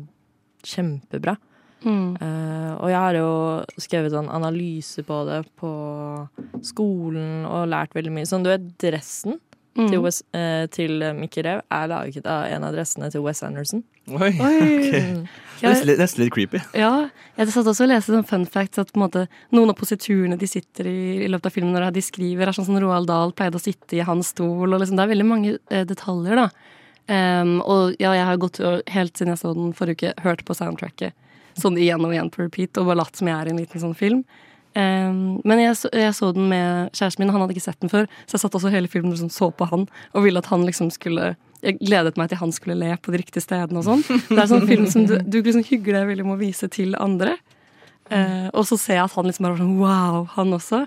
kjempebra. 0.63 1.35
Mm. 1.83 2.15
Eh, 2.15 2.71
og 2.77 2.87
jeg 2.87 2.99
har 3.03 3.17
jo 3.17 3.31
skrevet 3.81 4.13
sånn 4.13 4.31
analyse 4.31 5.03
på 5.03 5.17
det 5.27 5.41
på 5.59 5.71
skolen 6.63 7.43
og 7.49 7.67
lært 7.73 7.97
veldig 7.97 8.13
mye. 8.15 8.29
Sånn, 8.29 8.45
du 8.45 8.53
vet, 8.53 8.69
dressen 8.79 9.41
Mm. 9.73 9.87
til, 9.89 10.01
Wes, 10.03 10.19
eh, 10.37 10.67
til 10.69 11.01
Mickey 11.17 11.41
Rev 11.41 11.63
er 11.73 11.87
laget 11.89 12.27
av 12.29 12.43
en 12.45 12.65
av 12.67 12.75
dressene 12.75 13.07
til 13.09 13.23
Wes 13.25 13.41
Anderson. 13.41 13.81
Oi, 14.11 14.29
Oi. 14.29 14.59
ok. 14.77 14.93
Mm. 14.93 15.23
Nesten 15.63 15.87
litt, 15.89 16.01
nesten 16.01 16.21
litt 16.21 16.33
creepy. 16.35 16.61
Ja, 16.77 16.91
jeg 17.39 17.53
satt 17.55 17.69
også 17.71 17.87
og 17.87 17.89
leste 17.89 18.13
sånn 18.13 18.27
fun 18.27 18.45
facts 18.45 18.81
at 18.81 18.91
på 18.93 18.99
en 18.99 19.05
måte, 19.05 19.25
noen 19.55 19.71
av 19.73 19.79
positurene 19.79 20.37
de 20.37 20.49
sitter 20.49 20.91
i 20.91 20.99
i 21.23 21.31
løpet 21.31 21.49
av 21.49 21.55
filmen 21.55 21.73
når 21.73 21.89
de 21.95 22.03
skriver, 22.05 22.45
er 22.45 22.55
sånn 22.55 22.67
som 22.67 22.77
Roald 22.83 23.09
Dahl 23.09 23.33
pleide 23.33 23.57
å 23.57 23.63
sitte 23.63 23.97
i 23.97 24.05
hans 24.05 24.33
stol. 24.35 24.67
Og 24.67 24.77
liksom, 24.77 24.99
det 24.99 25.07
er 25.07 25.13
veldig 25.15 25.27
mange 25.29 25.57
eh, 25.71 25.87
detaljer, 25.89 26.43
da. 26.43 26.47
Um, 27.03 27.57
og 27.67 27.97
ja, 27.99 28.13
jeg 28.15 28.27
har 28.29 28.37
gått 28.39 28.61
helt 28.63 29.17
siden 29.19 29.33
jeg 29.33 29.41
så 29.41 29.51
den 29.57 29.73
forrige 29.75 30.13
uke, 30.13 30.23
hørt 30.23 30.45
på 30.47 30.55
soundtracket 30.55 31.11
sånn 31.59 31.77
igjen 31.77 32.03
og 32.05 32.13
igjen 32.13 32.31
på 32.33 32.43
repeat, 32.43 32.77
og 32.79 32.89
bare 32.89 33.01
latt 33.01 33.19
som 33.19 33.29
jeg 33.29 33.37
er 33.37 33.49
i 33.49 33.53
en 33.53 33.61
liten 33.61 33.83
sånn 33.83 33.97
film. 33.97 34.23
Em, 34.79 35.39
men 35.45 35.61
jeg 35.61 35.77
så, 35.77 35.89
jeg 35.93 36.13
så 36.17 36.31
den 36.33 36.47
med 36.49 36.93
kjæresten 36.97 37.21
min, 37.21 37.29
og 37.29 37.37
han 37.37 37.43
hadde 37.45 37.55
ikke 37.55 37.65
sett 37.67 37.81
den 37.83 37.91
før, 37.91 38.07
så 38.25 38.37
jeg 38.37 38.43
satt 38.43 38.55
også 38.57 38.71
hele 38.73 38.89
filmen 38.89 39.11
og 39.11 39.17
liksom 39.17 39.33
så 39.33 39.51
på 39.53 39.67
han 39.69 39.87
og 40.13 40.25
ville 40.25 40.41
at 40.41 40.49
han 40.49 40.65
liksom 40.65 40.89
skulle 40.93 41.35
jeg 41.63 41.77
gledet 41.79 42.17
meg 42.19 42.27
til 42.27 42.41
han 42.41 42.51
skulle 42.51 42.75
le 42.75 42.95
på 42.99 43.13
de 43.13 43.21
riktige 43.21 43.43
stedene 43.45 43.79
og 43.79 43.85
sånn. 43.87 44.01
Det 44.27 44.35
er 44.35 44.49
sånn 44.51 44.65
film 44.67 44.87
som 44.91 45.05
du, 45.07 45.15
du 45.23 45.37
liksom 45.39 45.63
hygger 45.63 45.95
deg 45.95 46.09
veldig 46.09 46.25
med 46.27 46.35
å 46.35 46.41
vise 46.41 46.67
til 46.71 46.97
andre. 46.99 47.37
Eh, 48.11 48.49
og 48.51 48.65
så 48.67 48.75
ser 48.79 48.99
jeg 48.99 49.05
at 49.05 49.15
han 49.15 49.29
liksom 49.29 49.47
bare 49.47 49.55
var 49.55 49.61
sånn 49.63 49.77
wow, 49.79 50.17
han 50.35 50.57
også. 50.57 50.81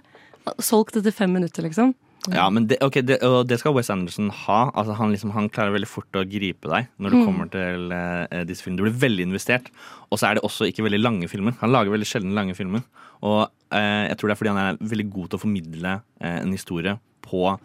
Solgt 0.62 0.98
etter 1.00 1.14
fem 1.16 1.32
minutter, 1.32 1.64
liksom. 1.64 1.94
Ja, 2.32 2.48
men 2.50 2.66
det, 2.66 2.78
okay, 2.82 3.02
det, 3.06 3.20
og 3.22 3.46
det 3.46 3.58
skal 3.60 3.74
Wes 3.76 3.90
Anderson 3.92 4.30
ha. 4.34 4.70
Altså, 4.74 4.96
han, 4.98 5.12
liksom, 5.14 5.30
han 5.36 5.48
klarer 5.52 5.70
veldig 5.76 5.86
fort 5.88 6.10
å 6.18 6.24
gripe 6.26 6.66
deg 6.72 6.88
når 6.98 7.10
du 7.14 7.16
Mm. 7.20 7.24
kommer 7.28 7.50
til 7.52 7.92
uh, 7.92 8.42
disse 8.48 8.64
filmene. 8.66 8.80
Du 8.82 8.88
blir 8.88 8.98
veldig 9.08 9.26
investert. 9.28 9.70
Og 10.10 10.18
så 10.18 10.30
er 10.30 10.34
det 10.34 10.42
også 10.42 10.66
ikke 10.66 10.82
veldig 10.88 11.02
lange 11.04 11.28
filmer. 11.30 11.54
Han 11.60 11.70
lager 11.70 11.92
veldig 11.94 12.08
sjelden 12.08 12.34
lange 12.34 12.56
filmer. 12.58 12.82
Og 13.22 13.46
uh, 13.46 14.04
jeg 14.10 14.16
tror 14.18 14.28
det 14.28 14.34
er 14.34 14.40
fordi 14.42 14.54
han 14.54 14.62
er 14.64 14.76
veldig 14.82 15.08
god 15.14 15.28
til 15.30 15.38
å 15.38 15.44
formidle 15.44 15.94
uh, 16.02 16.38
en 16.42 16.52
historie 16.52 16.98
på 17.26 17.58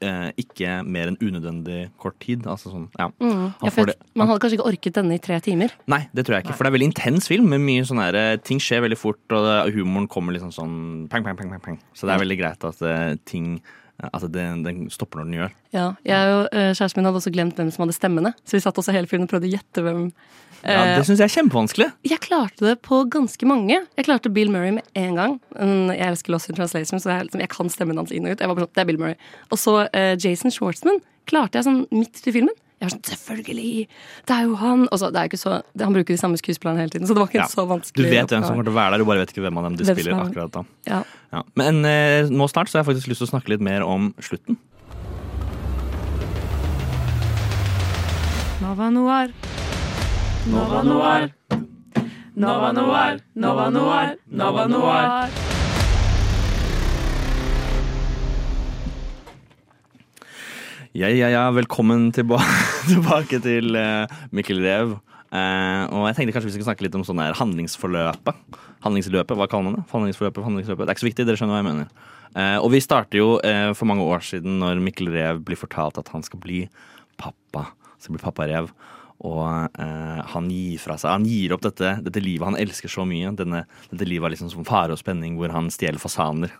eh, 0.00 0.30
ikke 0.38 0.78
mer 0.86 1.10
enn 1.10 1.16
unødvendig 1.20 1.90
kort 2.00 2.14
tid. 2.22 2.46
Altså 2.48 2.70
sånn, 2.72 2.86
ja. 2.98 3.08
Mm. 3.20 3.48
Ja, 3.60 3.70
det- 3.84 3.96
man 4.14 4.28
hadde 4.30 4.40
kanskje 4.40 4.56
ikke 4.56 4.68
orket 4.70 4.94
denne 4.96 5.16
i 5.18 5.18
tre 5.18 5.40
timer. 5.44 5.74
Nei, 5.90 6.08
det 6.14 6.24
tror 6.24 6.36
jeg 6.38 6.44
ikke. 6.46 6.54
For 6.56 6.64
det 6.64 6.70
er 6.70 6.76
veldig 6.78 6.88
intens 6.92 7.26
film. 7.28 7.48
Med 7.50 7.60
mye 7.60 7.82
sånne 7.84 8.06
her, 8.06 8.36
Ting 8.38 8.58
skjer 8.62 8.80
veldig 8.86 8.96
fort, 8.96 9.20
og 9.34 9.68
humoren 9.74 10.06
kommer 10.08 10.32
liksom 10.32 10.52
sånn 10.54 11.08
pang, 11.10 11.24
pang, 11.26 11.36
pang, 11.36 11.50
pang, 11.50 11.60
pang. 11.60 11.78
Så 11.92 12.06
det 12.08 12.14
er 12.14 12.22
veldig 12.24 12.38
greit 12.38 12.64
at 12.64 13.24
ting 13.26 13.60
At 14.08 14.24
den, 14.32 14.62
den 14.64 14.84
stopper 14.92 15.20
når 15.20 15.28
den 15.28 15.38
gjør. 15.38 15.56
Ja, 15.76 15.86
jeg 16.06 16.34
og 16.34 16.46
eh, 16.56 16.70
Kjæresten 16.72 17.00
min 17.00 17.08
hadde 17.10 17.20
også 17.20 17.32
glemt 17.34 17.58
hvem 17.60 17.72
som 17.74 17.84
hadde 17.84 17.96
stemmene, 17.96 18.32
så 18.44 18.56
vi 18.56 18.62
satt 18.64 18.78
også 18.80 18.94
hele 18.96 19.10
filmen 19.10 19.28
og 19.28 19.32
prøvde 19.34 19.50
å 19.50 19.52
gjette 19.52 19.84
hvem. 19.84 20.06
Ja, 20.60 20.78
eh, 20.80 20.94
Det 20.98 21.04
syns 21.08 21.20
jeg 21.22 21.28
er 21.28 21.34
kjempevanskelig. 21.36 21.88
Jeg 22.08 22.22
klarte 22.24 22.66
det 22.68 22.74
på 22.86 23.02
ganske 23.12 23.48
mange. 23.48 23.78
Jeg 23.96 24.08
klarte 24.08 24.32
Bill 24.32 24.50
Murray 24.52 24.74
med 24.78 24.88
en 24.98 25.14
gang. 25.20 25.36
Jeg 25.56 26.00
elsker 26.10 26.34
Lost 26.34 26.50
in 26.52 26.56
Translation, 26.58 27.00
så 27.00 27.14
jeg, 27.14 27.28
liksom, 27.28 27.44
jeg 27.44 27.52
kan 27.52 27.72
stemmen 27.72 28.00
hans 28.00 28.12
inn 28.12 28.26
og 28.28 28.34
ut. 28.36 28.40
Jeg 28.44 28.50
var 28.52 28.64
sånn, 28.64 28.72
det 28.76 28.84
er 28.84 28.90
Bill 28.90 29.00
Murray. 29.00 29.16
Og 29.50 29.60
så 29.60 29.76
eh, 29.88 30.14
Jason 30.20 30.52
Schwartzman 30.54 31.00
klarte 31.30 31.60
jeg 31.60 31.68
sånn 31.68 31.84
midt 31.94 32.20
i 32.26 32.34
filmen. 32.34 32.56
Jeg 32.80 32.86
er 32.88 32.92
sånn, 32.94 33.02
selvfølgelig! 33.04 33.72
Det 34.24 34.32
er 34.38 34.46
jo 34.48 34.54
han! 34.56 34.86
Og 34.88 34.98
så, 35.02 35.10
det 35.12 35.20
er 35.20 35.28
ikke 35.28 35.36
så, 35.40 35.58
det, 35.76 35.84
han 35.84 35.92
bruker 35.92 36.14
de 36.14 36.20
samme 36.22 36.38
skuespillerne 36.40 36.80
hele 36.80 36.88
tiden, 36.94 37.04
så 37.06 37.12
det 37.12 37.20
var 37.20 37.28
ikke 37.28 37.42
Ja. 37.42 37.48
så 37.52 37.66
Du 37.92 38.02
vet 38.08 38.30
hvem 38.32 38.40
som 38.46 38.54
kommer 38.54 38.64
til 38.64 38.72
å 38.72 38.78
være 38.78 38.90
der, 38.94 38.98
du 38.98 39.04
bare 39.04 39.20
vet 39.20 39.34
ikke 39.34 39.44
hvem 39.44 39.58
av 39.60 39.64
dem 39.68 39.76
du 39.76 39.84
Hvem 39.84 39.98
spiller 39.98 40.14
er- 40.16 40.24
akkurat 40.30 40.52
da. 40.54 40.62
Ja. 40.88 41.02
Ja. 41.34 41.42
Men 41.60 41.84
eh, 41.84 42.24
nå 42.32 42.48
snart 42.48 42.72
så 42.72 42.78
har 42.78 42.84
jeg 42.84 42.94
faktisk 42.94 43.08
lyst 43.12 43.20
til 43.20 43.28
å 43.28 43.32
snakke 43.36 43.52
litt 43.52 43.60
mer 43.60 43.84
om 43.84 44.14
slutten. 44.24 44.56
Nova 48.64 48.88
Noir. 48.90 49.28
Nova 50.48 50.82
Noir. 50.82 51.30
Nova 52.36 52.72
Noir. 52.72 53.20
Nova 53.34 53.70
Noir. 53.70 54.16
Nova 54.30 54.66
Noir. 54.68 55.69
Ja, 60.90 61.06
ja, 61.06 61.28
ja, 61.30 61.44
velkommen 61.54 62.08
tilba 62.10 62.40
tilbake 62.90 63.38
til 63.44 63.76
eh, 63.78 64.10
Mikkel 64.34 64.58
Rev. 64.58 64.96
Eh, 65.30 65.82
og 65.86 66.08
jeg 66.08 66.16
tenkte 66.16 66.32
kanskje 66.34 66.48
vi 66.48 66.54
skulle 66.56 66.66
snakke 66.66 66.82
litt 66.82 66.96
om 66.98 67.04
sånn 67.06 67.20
her 67.22 67.36
handlingsforløpet. 67.38 68.40
Handlingsløpet, 68.82 69.36
hva 69.38 69.46
kaller 69.46 69.68
man 69.68 69.76
det? 69.78 69.84
Handlingsforløpet, 69.92 70.42
handlingsløpet. 70.48 70.82
Det 70.82 70.90
er 70.90 70.98
ikke 70.98 71.04
så 71.04 71.08
viktig, 71.08 71.26
dere 71.28 71.38
skjønner 71.38 71.54
hva 71.54 71.60
jeg 71.60 71.68
mener. 71.68 72.10
Eh, 72.34 72.56
og 72.58 72.72
vi 72.74 72.82
starter 72.82 73.20
jo 73.20 73.28
eh, 73.46 73.70
for 73.78 73.86
mange 73.86 74.02
år 74.02 74.26
siden 74.32 74.58
når 74.58 74.82
Mikkel 74.82 75.12
Rev 75.14 75.38
blir 75.46 75.60
fortalt 75.60 76.02
at 76.02 76.10
han 76.10 76.26
skal 76.26 76.42
bli 76.42 76.64
pappa. 77.22 77.68
Skal 78.02 78.16
bli 78.16 78.24
papparev. 78.24 78.74
Og 79.30 79.46
eh, 79.46 80.20
han 80.34 80.50
gir 80.50 80.82
fra 80.82 80.98
seg 80.98 81.12
Han 81.12 81.28
gir 81.28 81.54
opp 81.54 81.62
dette, 81.68 82.00
dette 82.02 82.24
livet 82.24 82.50
han 82.50 82.58
elsker 82.58 82.90
så 82.90 83.06
mye. 83.06 83.30
Denne, 83.38 83.62
dette 83.92 84.10
livet 84.10 84.34
liksom 84.34 84.50
som 84.50 84.66
fare 84.66 84.98
og 84.98 84.98
spenning 84.98 85.38
hvor 85.38 85.54
han 85.54 85.70
stjeler 85.70 86.02
fasaner. 86.02 86.58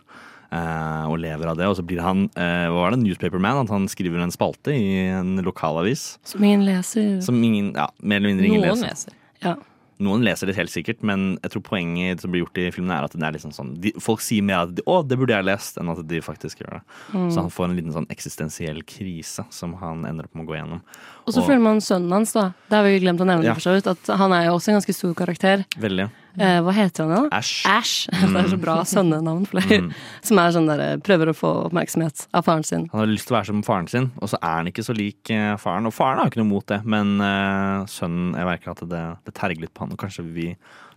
Eh, 0.51 1.05
og 1.09 1.17
lever 1.23 1.47
av 1.51 1.57
det. 1.57 1.67
Og 1.71 1.77
så 1.79 1.85
blir 1.87 2.01
han 2.03 2.27
eh, 2.35 2.67
hva 2.69 2.85
var 2.87 2.91
det, 2.95 3.01
newspaperman. 3.05 3.63
At 3.65 3.73
han 3.73 3.87
skriver 3.91 4.21
en 4.23 4.31
spalte 4.35 4.75
i 4.75 5.07
en 5.15 5.37
lokalavis. 5.45 6.17
Som 6.27 6.43
ingen 6.43 6.65
leser. 6.67 7.19
Som 7.25 7.41
ingen, 7.43 7.73
ja, 7.75 7.89
mer 8.01 8.17
eller 8.21 8.33
mindre 8.35 8.45
ingen 8.51 8.61
Noen 8.65 8.79
leser. 8.79 8.89
leser. 8.89 9.19
Ja. 9.41 9.55
Noen 10.01 10.23
leser 10.25 10.49
det 10.49 10.55
helt 10.57 10.71
sikkert, 10.73 11.03
men 11.05 11.37
jeg 11.43 11.51
tror 11.53 11.61
poenget 11.61 12.23
som 12.23 12.31
blir 12.33 12.41
gjort 12.41 12.57
i 12.57 12.71
filmen, 12.73 12.89
er 12.89 13.05
at 13.05 13.13
det 13.13 13.21
er 13.21 13.35
liksom 13.35 13.51
sånn 13.53 13.75
de, 13.83 13.91
Folk 14.01 14.23
sier 14.25 14.41
mer 14.41 14.63
at 14.63 14.71
de, 14.73 14.81
'å, 14.81 15.03
det 15.05 15.13
burde 15.19 15.29
jeg 15.35 15.45
lest', 15.45 15.77
enn 15.77 15.91
at 15.93 16.01
de 16.09 16.21
faktisk 16.25 16.57
gjør 16.63 16.79
det. 16.79 16.81
Mm. 17.13 17.27
Så 17.29 17.37
han 17.43 17.51
får 17.53 17.65
en 17.69 17.75
liten 17.77 17.93
sånn 17.93 18.07
eksistensiell 18.09 18.81
krise 18.81 19.45
som 19.53 19.75
han 19.77 20.01
ender 20.09 20.25
opp 20.25 20.33
med 20.33 20.47
å 20.47 20.49
gå 20.49 20.57
gjennom. 20.57 20.81
Og 21.27 21.33
så 21.35 21.45
føler 21.45 21.61
man 21.61 21.77
sønnen 21.85 22.11
hans, 22.17 22.33
da. 22.33 22.47
Det 22.67 22.79
har 22.79 22.83
vi 22.89 22.97
glemt 22.99 23.21
å 23.21 23.27
nevne, 23.29 23.45
Ja. 23.45 23.53
for 23.53 23.61
så 23.61 23.75
vidt. 23.77 23.85
At 23.85 24.17
han 24.17 24.33
er 24.33 24.45
jo 24.49 24.55
også 24.57 24.69
en 24.73 24.79
ganske 24.81 24.95
stor 24.97 25.13
karakter. 25.13 25.65
Veldig. 25.77 26.09
Eh, 26.39 26.59
hva 26.63 26.73
heter 26.75 27.03
han 27.03 27.11
da? 27.11 27.39
Æsj. 27.39 27.65
Æsj. 27.67 27.95
Det 28.11 28.39
er 28.39 28.49
så 28.53 28.59
bra 28.61 28.75
sønnenavn. 28.87 29.45
for. 29.49 29.59
Mm. 29.67 29.89
Som 30.27 30.39
er 30.39 30.53
sånn 30.55 30.69
der, 30.69 30.83
prøver 31.03 31.31
å 31.31 31.35
få 31.35 31.51
oppmerksomhet 31.67 32.25
av 32.37 32.45
faren 32.47 32.63
sin. 32.67 32.87
Han 32.93 33.03
har 33.03 33.11
lyst 33.11 33.27
til 33.27 33.35
å 33.35 33.39
være 33.39 33.49
som 33.51 33.63
faren 33.67 33.89
sin, 33.91 34.11
og 34.21 34.31
så 34.31 34.39
er 34.39 34.59
han 34.59 34.71
ikke 34.71 34.85
så 34.87 34.95
lik 34.95 35.31
eh, 35.33 35.55
faren. 35.61 35.89
Og 35.89 35.95
faren 35.95 36.21
har 36.21 36.31
ikke 36.31 36.41
noe 36.43 36.51
mot 36.53 36.67
det, 36.71 36.79
men 36.87 37.17
uh, 37.19 37.87
sønnen 37.91 38.37
Jeg 38.39 38.47
merker 38.47 38.75
at 38.75 38.85
det, 38.91 39.03
det 39.27 39.35
terger 39.37 39.65
litt 39.65 39.73
på 39.75 39.85
han. 39.85 39.95
Og 39.95 39.99
kanskje 39.99 40.25
vi, 40.27 40.47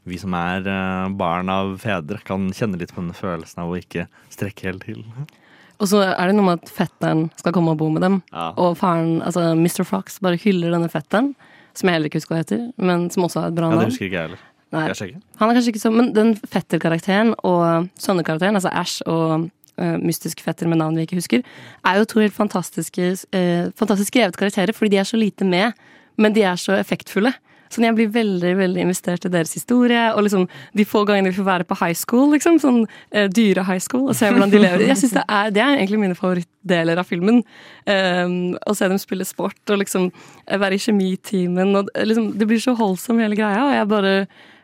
vi 0.06 0.20
som 0.20 0.36
er 0.38 0.68
uh, 0.68 1.10
barn 1.18 1.50
av 1.52 1.74
fedre, 1.82 2.20
kan 2.26 2.50
kjenne 2.54 2.78
litt 2.80 2.94
på 2.94 3.02
den 3.02 3.16
følelsen 3.16 3.64
av 3.64 3.72
å 3.72 3.80
ikke 3.80 4.06
strekke 4.34 4.70
helt 4.70 4.86
til. 4.86 5.02
Og 5.82 5.90
så 5.90 6.04
er 6.06 6.30
det 6.30 6.36
noe 6.36 6.46
med 6.46 6.62
at 6.62 6.70
fetteren 6.70 7.26
skal 7.34 7.52
komme 7.56 7.74
og 7.74 7.80
bo 7.80 7.88
med 7.90 8.04
dem. 8.04 8.20
Ja. 8.30 8.52
Og 8.62 8.76
faren, 8.78 9.18
altså 9.26 9.50
Mr. 9.58 9.82
Fox, 9.88 10.20
bare 10.22 10.38
hyller 10.38 10.70
denne 10.76 10.86
fetteren. 10.92 11.32
Som 11.74 11.90
jeg 11.90 11.96
heller 11.96 12.06
ikke 12.06 12.20
husker 12.20 12.36
hva 12.36 12.44
heter, 12.44 12.66
men 12.78 13.08
som 13.10 13.26
også 13.26 13.40
er 13.40 13.50
et 13.50 13.56
bra 13.56 13.72
Ja, 13.72 13.80
det 13.80 13.88
husker 13.90 14.06
ikke 14.06 14.14
jeg 14.20 14.28
heller. 14.28 14.42
Nei. 14.74 14.88
Sjekker. 14.96 15.20
Han 15.40 15.50
er 15.50 15.58
kanskje 15.58 15.74
ikke 15.74 15.82
så 15.82 15.90
Men 15.94 16.12
den 16.14 16.32
fetterkarakteren 16.36 17.34
og 17.46 17.88
sønnekarakteren, 18.00 18.56
altså 18.58 18.72
Ash 18.72 19.04
og 19.06 19.48
uh, 19.80 19.96
mystisk 20.02 20.42
fetter 20.44 20.70
med 20.70 20.80
navn 20.80 20.98
vi 20.98 21.06
ikke 21.06 21.20
husker, 21.20 21.44
er 21.84 22.00
jo 22.00 22.08
to 22.10 22.22
helt 22.22 22.34
fantastiske, 22.34 23.10
uh, 23.34 23.70
fantastisk 23.78 24.12
skrevet 24.12 24.38
karakterer, 24.40 24.74
fordi 24.74 24.96
de 24.96 25.02
er 25.02 25.08
så 25.08 25.20
lite 25.20 25.46
med, 25.46 25.72
men 26.16 26.34
de 26.34 26.42
er 26.42 26.56
så 26.60 26.78
effektfulle. 26.78 27.34
Sånn, 27.74 27.86
Jeg 27.88 27.96
blir 27.96 28.10
veldig 28.14 28.52
veldig 28.58 28.82
investert 28.84 29.24
i 29.26 29.32
deres 29.32 29.54
historie. 29.56 30.02
Og 30.14 30.26
liksom 30.26 30.44
de 30.76 30.86
få 30.86 31.02
gangene 31.08 31.32
vi 31.32 31.38
får 31.40 31.48
være 31.48 31.66
på 31.66 31.78
high 31.80 31.96
school, 31.98 32.28
liksom, 32.34 32.60
sånn 32.62 32.80
uh, 32.86 33.26
dyre 33.26 33.64
high 33.66 33.82
school, 33.82 34.06
og 34.10 34.14
se 34.18 34.30
hvordan 34.30 34.52
de 34.52 34.62
lever. 34.62 34.86
Jeg 34.92 35.00
synes 35.00 35.16
det, 35.16 35.24
er, 35.26 35.52
det 35.54 35.62
er 35.64 35.78
egentlig 35.80 36.02
mine 36.04 36.18
favorittdeler 36.18 37.00
av 37.00 37.08
filmen. 37.08 37.42
Um, 37.88 38.54
å 38.62 38.76
se 38.76 38.88
dem 38.90 39.00
spille 39.02 39.26
sport 39.26 39.74
og 39.74 39.82
liksom 39.82 40.10
være 40.46 40.78
i 40.78 40.84
kjemitimen. 40.86 41.74
Og, 41.80 41.90
liksom, 42.06 42.34
det 42.38 42.48
blir 42.50 42.62
så 42.62 42.76
holdsom 42.78 43.22
hele 43.24 43.38
greia, 43.38 43.64
og 43.66 43.74
jeg 43.74 43.90
bare 43.90 44.16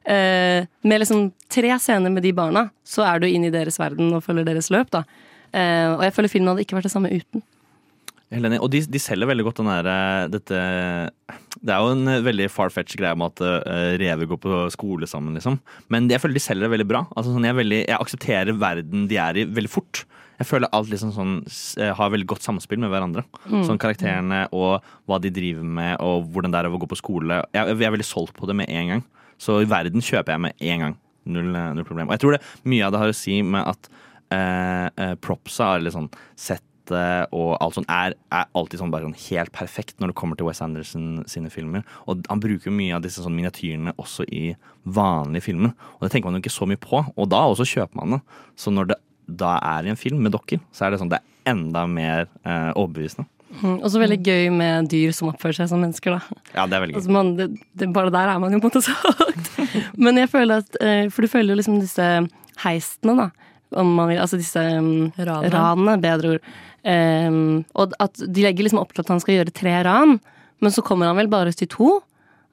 eh, 0.05 0.67
Med 0.83 1.03
liksom 1.03 1.31
tre 1.51 1.73
scener 1.79 2.13
med 2.13 2.23
de 2.23 2.33
barna, 2.33 2.69
så 2.85 3.05
er 3.07 3.21
du 3.21 3.29
inne 3.29 3.51
i 3.51 3.55
deres 3.55 3.79
verden 3.81 4.13
og 4.15 4.25
følger 4.25 4.49
deres 4.49 4.71
løp. 4.71 4.91
da. 4.91 5.05
Eh, 5.53 5.89
og 5.95 6.05
jeg 6.07 6.15
føler 6.15 6.33
filmen 6.33 6.53
hadde 6.53 6.67
ikke 6.67 6.79
vært 6.79 6.89
det 6.89 6.95
samme 6.95 7.11
uten. 7.11 7.43
Helt 8.31 8.47
enig. 8.47 8.61
Og 8.63 8.71
de, 8.71 8.85
de 8.87 9.01
selger 9.03 9.27
veldig 9.27 9.45
godt 9.49 9.59
den 9.59 9.71
der, 9.71 10.29
dette 10.31 10.59
Det 11.59 11.73
er 11.75 11.83
jo 11.83 11.97
en 11.97 12.13
veldig 12.23 12.47
far-fetch 12.53 12.95
greie 13.01 13.19
med 13.19 13.33
at 13.33 13.43
uh, 13.43 13.97
rever 13.99 14.29
går 14.31 14.39
på 14.45 14.61
skole 14.71 15.09
sammen, 15.11 15.35
liksom. 15.35 15.59
Men 15.91 16.07
jeg 16.11 16.23
føler 16.23 16.39
de 16.39 16.45
selger 16.45 16.69
det 16.69 16.75
veldig 16.77 16.87
bra. 16.93 17.03
Altså, 17.17 17.35
sånn, 17.35 17.49
jeg, 17.49 17.59
veldig, 17.59 17.81
jeg, 17.89 17.99
aksepterer 17.99 18.61
verden 18.61 19.09
de 19.11 19.19
er 19.19 19.41
i, 19.43 19.47
veldig 19.51 19.73
fort. 19.73 20.05
Jeg 20.39 20.47
føler 20.47 20.71
alt 20.73 20.93
liksom 20.93 21.11
sånn, 21.13 21.35
har 21.99 22.13
veldig 22.15 22.29
godt 22.31 22.47
samspill 22.47 22.79
med 22.81 22.95
hverandre. 22.95 23.27
Mm. 23.51 23.65
Sånn 23.67 23.83
Karakterene 23.83 24.45
og 24.57 24.87
hva 25.11 25.19
de 25.21 25.35
driver 25.35 25.67
med, 25.67 25.99
og 25.99 26.31
hvordan 26.31 26.55
det 26.55 26.63
er 26.63 26.71
å 26.71 26.81
gå 26.81 26.89
på 26.89 27.01
skole. 27.03 27.43
Jeg, 27.51 27.67
jeg 27.75 27.91
er 27.91 27.97
veldig 27.99 28.09
solgt 28.09 28.39
på 28.39 28.49
det 28.49 28.57
med 28.63 28.71
en 28.71 28.95
gang. 28.95 29.03
Så 29.41 29.61
i 29.63 29.69
verden 29.69 30.05
kjøper 30.05 30.37
jeg 30.37 30.45
med 30.47 30.67
en 30.73 30.87
gang. 30.87 30.97
Null, 31.31 31.53
null 31.53 31.87
problem. 31.87 32.09
Og 32.09 32.17
jeg 32.17 32.25
tror 32.25 32.37
det 32.37 32.43
mye 32.69 32.87
av 32.87 32.95
det 32.95 33.03
har 33.03 33.13
å 33.13 33.17
si 33.17 33.41
med 33.45 33.65
at 33.69 33.91
eh, 34.35 35.15
propsa 35.25 35.75
eller 35.79 35.95
sånn 35.95 36.11
sett 36.39 36.67
og 36.91 37.53
alt 37.63 37.77
sånt 37.77 37.91
er, 37.93 38.17
er 38.35 38.49
alltid 38.59 38.81
sånn 38.81 38.91
sånn 38.91 39.17
helt 39.29 39.53
perfekt 39.55 40.01
når 40.01 40.11
det 40.11 40.17
kommer 40.19 40.35
til 40.35 40.49
Wes 40.49 40.63
Anderson 40.65 41.21
sine 41.31 41.53
filmer. 41.53 41.85
Og 42.11 42.25
han 42.27 42.43
bruker 42.43 42.75
mye 42.75 42.97
av 42.97 43.05
disse 43.05 43.23
sånn 43.23 43.37
miniatyrene 43.37 43.95
også 44.01 44.27
i 44.27 44.57
vanlige 44.83 45.51
filmer. 45.51 45.75
Og 45.99 46.03
det 46.03 46.13
tenker 46.15 46.27
man 46.27 46.41
jo 46.41 46.45
ikke 46.45 46.57
så 46.57 46.67
mye 46.67 46.81
på, 46.81 47.05
og 47.05 47.31
da 47.31 47.45
også 47.47 47.69
kjøper 47.77 48.01
man 48.01 48.17
det. 48.17 48.21
Så 48.59 48.75
når 48.75 48.91
det 48.91 48.99
da 49.31 49.57
er 49.63 49.87
i 49.87 49.93
en 49.93 50.01
film 50.01 50.25
med 50.25 50.35
dokker, 50.35 50.59
så 50.75 50.87
er 50.87 50.91
det 50.91 50.99
sånn 51.03 51.13
det 51.13 51.21
er 51.21 51.53
enda 51.53 51.85
mer 51.87 52.27
eh, 52.43 52.73
overbevisende. 52.75 53.29
Mm, 53.51 53.81
og 53.81 53.89
så 53.91 54.01
veldig 54.01 54.21
gøy 54.23 54.49
med 54.55 54.91
dyr 54.93 55.15
som 55.17 55.33
oppfører 55.33 55.59
seg 55.59 55.71
som 55.73 55.83
mennesker, 55.83 56.15
da. 56.17 56.41
Ja, 56.55 56.67
det 56.71 56.77
er 56.77 56.85
veldig 56.85 56.95
gøy. 56.95 57.01
Altså 57.01 57.15
man, 57.17 57.33
det, 57.39 57.49
det, 57.79 57.89
bare 57.95 58.13
der 58.15 58.31
er 58.31 58.43
man 58.43 58.55
jo 58.55 58.61
på 58.63 58.71
en 58.71 58.75
måte 58.75 58.83
sagt. 58.91 59.51
Men 59.99 60.21
jeg 60.23 60.31
føler 60.31 60.63
at 60.63 60.79
For 61.11 61.27
du 61.27 61.33
føler 61.33 61.53
jo 61.53 61.61
liksom 61.61 61.81
disse 61.83 62.07
heistene, 62.65 63.17
da. 63.19 63.51
Om 63.81 63.95
man 63.95 64.11
vil, 64.11 64.21
altså 64.23 64.39
disse 64.41 64.63
um, 64.79 65.11
ranene, 65.21 65.97
bedre 66.03 66.37
ord. 66.37 66.53
Um, 66.81 67.61
og 67.79 67.95
at 68.01 68.23
de 68.25 68.45
legger 68.45 68.67
liksom 68.67 68.81
opp 68.81 68.95
til 68.95 69.05
at 69.05 69.13
han 69.13 69.21
skal 69.23 69.37
gjøre 69.37 69.55
tre 69.55 69.75
ran, 69.87 70.17
men 70.61 70.73
så 70.75 70.85
kommer 70.85 71.11
han 71.11 71.19
vel 71.21 71.31
bare 71.33 71.55
til 71.57 71.71
to. 71.71 71.91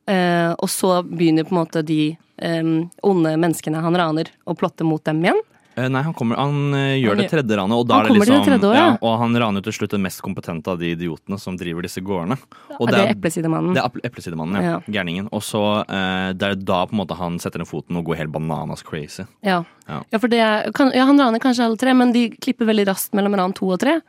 Uh, 0.07 0.53
og 0.55 0.69
så 0.71 1.01
begynner 1.03 1.47
på 1.47 1.55
en 1.55 1.61
måte 1.61 1.83
de 1.85 2.15
um, 2.43 2.87
onde 3.03 3.33
menneskene 3.39 3.81
han 3.83 3.97
raner, 3.99 4.31
å 4.45 4.55
plotte 4.57 4.87
mot 4.87 5.03
dem 5.07 5.23
igjen. 5.25 5.41
Eh, 5.77 5.85
nei, 5.93 6.01
han, 6.01 6.13
kommer, 6.17 6.39
han 6.41 6.73
uh, 6.73 6.95
gjør 6.97 7.19
det 7.19 7.27
tredje 7.29 7.57
ranet, 7.59 7.77
og 7.77 7.85
da 7.85 7.99
er 8.01 8.07
det 8.09 8.15
liksom 8.17 8.45
tredje, 8.47 8.69
ja. 8.73 8.85
Ja, 8.87 8.93
Og 9.05 9.19
han 9.21 9.37
raner 9.37 9.61
til 9.65 9.75
slutt 9.77 9.93
den 9.93 10.01
mest 10.01 10.23
kompetente 10.25 10.73
av 10.73 10.81
de 10.81 10.89
idiotene 10.95 11.37
som 11.41 11.57
driver 11.59 11.85
disse 11.85 12.01
gårdene. 12.01 12.39
Og 12.79 12.89
det, 12.89 12.95
det 12.95 13.03
er 13.03 13.13
Eplesidemannen. 13.13 13.77
Det 13.77 13.83
er 13.83 14.09
Eplesidemannen, 14.09 14.57
ja. 14.57 14.71
ja. 14.71 14.95
Gærningen. 14.97 15.29
Og 15.29 15.45
så 15.45 15.61
uh, 15.85 16.29
det 16.33 16.49
er 16.49 16.57
da 16.57 16.81
på 16.89 16.97
en 16.97 17.01
måte 17.03 17.17
han 17.19 17.37
setter 17.43 17.61
ned 17.61 17.69
foten 17.69 17.99
og 17.99 18.09
går 18.09 18.23
helt 18.23 18.33
bananas 18.33 18.81
crazy. 18.87 19.27
Ja, 19.45 19.61
ja. 19.85 20.01
for 20.17 20.33
det 20.33 20.41
kan, 20.77 20.89
han 20.97 21.21
raner 21.21 21.43
kanskje 21.43 21.69
alle 21.69 21.77
tre, 21.77 21.93
men 21.97 22.15
de 22.15 22.31
klipper 22.33 22.69
veldig 22.69 22.89
raskt 22.89 23.13
mellom 23.17 23.37
ran 23.37 23.53
to 23.57 23.69
og 23.69 23.81
tre. 23.85 23.99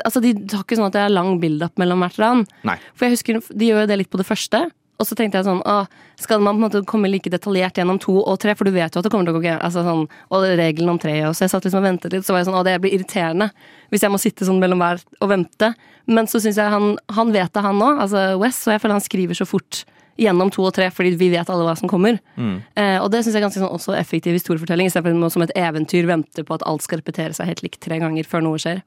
Altså, 0.00 0.24
De 0.24 0.32
har 0.36 0.64
ikke 0.64 0.76
sånn 0.76 0.88
at 0.88 0.96
det 0.96 1.04
er 1.04 1.12
lang 1.12 1.36
build-up 1.40 1.76
mellom 1.80 2.00
hvert 2.04 2.18
ran. 2.20 2.44
Nei. 2.68 2.76
For 2.94 3.08
jeg 3.08 3.18
husker, 3.18 3.44
De 3.52 3.68
gjør 3.68 3.84
jo 3.84 3.90
det 3.92 4.00
litt 4.02 4.12
på 4.12 4.20
det 4.20 4.28
første. 4.28 4.70
Og 5.00 5.08
så 5.08 5.16
tenkte 5.16 5.40
jeg 5.40 5.48
sånn, 5.48 5.62
ah, 5.64 5.88
Skal 6.20 6.42
man 6.44 6.58
på 6.58 6.60
en 6.60 6.66
måte 6.66 6.82
komme 6.88 7.08
like 7.08 7.32
detaljert 7.32 7.80
gjennom 7.80 7.98
to 8.02 8.18
og 8.20 8.36
tre? 8.42 8.54
For 8.58 8.68
du 8.68 8.74
vet 8.74 8.92
jo 8.92 9.00
at 9.00 9.06
det 9.06 9.12
kommer 9.12 9.28
til 9.28 9.34
å 9.34 9.38
gå 9.38 9.46
gærent. 9.46 9.64
Altså, 9.64 9.84
sånn, 9.86 10.04
og 10.28 10.48
regelen 10.60 10.92
om 10.92 11.00
tre. 11.00 11.14
Og 11.28 11.36
så 11.36 11.46
jeg 11.46 11.54
satt 11.54 11.64
liksom 11.64 11.80
og 11.80 11.88
ventet 11.88 12.12
litt, 12.12 12.26
så 12.26 12.34
var 12.34 12.42
jeg 12.42 12.50
sånn, 12.50 12.58
å 12.60 12.66
det 12.66 12.76
blir 12.82 12.98
irriterende 12.98 13.48
hvis 13.90 14.04
jeg 14.04 14.12
må 14.12 14.20
sitte 14.22 14.46
sånn 14.46 14.60
mellom 14.62 14.82
hver 14.82 15.00
og 15.18 15.32
vente. 15.32 15.72
Men 16.10 16.28
så 16.30 16.42
syns 16.42 16.60
jeg 16.60 16.70
han, 16.70 16.92
han 17.16 17.32
vet 17.34 17.50
det, 17.56 17.64
han 17.64 17.80
òg. 17.80 18.04
Altså 18.04 18.26
West. 18.42 18.68
Og 18.68 18.76
jeg 18.76 18.84
føler 18.84 18.98
han 18.98 19.08
skriver 19.08 19.40
så 19.40 19.48
fort 19.48 19.82
gjennom 20.20 20.50
to 20.52 20.64
og 20.66 20.74
tre, 20.76 20.90
fordi 20.92 21.14
vi 21.16 21.30
vet 21.32 21.48
alle 21.48 21.64
hva 21.64 21.74
som 21.78 21.88
kommer. 21.90 22.18
Mm. 22.36 22.56
Eh, 22.76 22.96
og 23.00 23.08
det 23.12 23.22
syns 23.22 23.32
jeg 23.32 23.40
er 23.40 23.46
ganske 23.46 23.62
sånn, 23.62 23.72
også 23.72 23.96
effektiv 23.96 24.36
historiefortelling, 24.36 24.90
istedenfor 24.90 25.32
som 25.32 25.46
et 25.46 25.54
eventyr 25.56 26.08
vente 26.10 26.44
på 26.44 26.56
at 26.56 26.64
alt 26.68 26.84
skal 26.84 27.00
repetere 27.00 27.36
seg 27.36 27.48
helt 27.48 27.62
likt 27.64 27.80
tre 27.84 28.00
ganger 28.02 28.28
før 28.28 28.44
noe 28.44 28.60
skjer. 28.60 28.82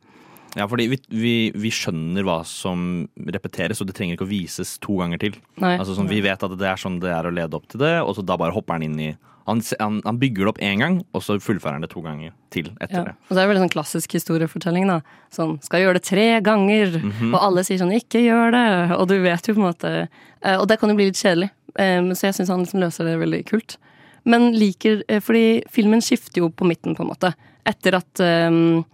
Ja, 0.56 0.68
fordi 0.70 0.86
vi, 0.92 1.00
vi, 1.10 1.36
vi, 1.58 1.72
skjønner 1.74 2.26
hva 2.28 2.40
som 2.46 3.08
repeteres, 3.18 3.82
og 3.82 3.90
det 3.90 3.96
trenger 3.98 4.18
ikke 4.18 4.28
å 4.28 4.30
vises 4.30 4.76
to 4.84 5.00
ganger 5.00 5.22
til. 5.22 5.38
Nei. 5.62 5.76
Altså 5.80 5.96
sånn, 5.98 6.12
Vi 6.12 6.22
vet 6.22 6.46
at 6.46 6.58
det 6.60 6.68
er 6.70 6.80
sånn 6.80 7.00
det 7.02 7.14
er 7.14 7.26
å 7.26 7.34
lede 7.34 7.58
opp 7.58 7.66
til 7.72 7.82
det, 7.82 7.96
og 8.04 8.14
så 8.18 8.26
da 8.26 8.38
bare 8.38 8.54
hopper 8.54 8.78
han 8.78 8.86
inn 8.86 9.00
i 9.02 9.14
han, 9.46 9.62
han, 9.80 10.02
han 10.06 10.20
bygger 10.20 10.46
det 10.46 10.52
opp 10.54 10.60
én 10.64 10.80
gang, 10.80 11.00
og 11.12 11.24
så 11.24 11.36
fullfører 11.42 11.76
han 11.76 11.84
det 11.84 11.90
to 11.92 12.04
ganger 12.04 12.32
til 12.54 12.70
etter 12.78 12.96
ja. 12.96 13.04
det. 13.10 13.16
Og 13.28 13.36
det 13.36 13.42
er 13.42 13.50
veldig 13.50 13.64
sånn 13.66 13.74
klassisk 13.74 14.16
historiefortelling. 14.16 14.88
da 14.88 15.02
Sånn, 15.36 15.58
skal 15.66 15.84
gjøre 15.84 16.00
det 16.00 16.06
tre 16.08 16.28
ganger, 16.46 16.96
mm 16.96 17.12
-hmm. 17.12 17.34
og 17.34 17.40
alle 17.42 17.64
sier 17.64 17.82
sånn 17.82 17.92
'ikke 17.92 18.24
gjør 18.24 18.56
det', 18.56 18.96
og 18.98 19.08
du 19.08 19.20
vet 19.20 19.48
jo 19.48 19.54
på 19.54 19.60
en 19.60 19.72
måte 19.72 20.08
eh, 20.42 20.58
Og 20.58 20.68
det 20.68 20.80
kan 20.80 20.90
jo 20.90 20.96
bli 20.96 21.06
litt 21.06 21.20
kjedelig, 21.20 21.50
um, 21.76 22.16
så 22.16 22.28
jeg 22.28 22.36
syns 22.36 22.50
han 22.50 22.64
liksom 22.64 22.80
løser 22.80 23.04
det 23.04 23.20
veldig 23.20 23.46
kult. 23.46 23.78
Men 24.26 24.54
liker 24.54 25.04
eh, 25.10 25.20
Fordi 25.20 25.64
filmen 25.70 26.00
skifter 26.00 26.40
jo 26.40 26.50
på 26.50 26.66
midten, 26.66 26.96
på 26.96 27.04
en 27.04 27.10
måte. 27.10 27.34
Etter 27.66 27.96
at 27.96 28.20
um, 28.48 28.86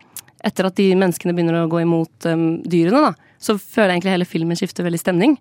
etter 0.46 0.70
at 0.70 0.78
de 0.80 0.90
menneskene 0.96 1.36
begynner 1.36 1.62
å 1.62 1.70
gå 1.72 1.84
imot 1.84 2.28
um, 2.30 2.50
dyrene, 2.64 3.10
da, 3.10 3.30
så 3.40 3.58
føler 3.60 3.94
jeg 3.94 4.00
egentlig 4.00 4.16
hele 4.18 4.30
filmen 4.30 4.60
skifter 4.60 4.88
veldig 4.88 5.02
stemning. 5.02 5.38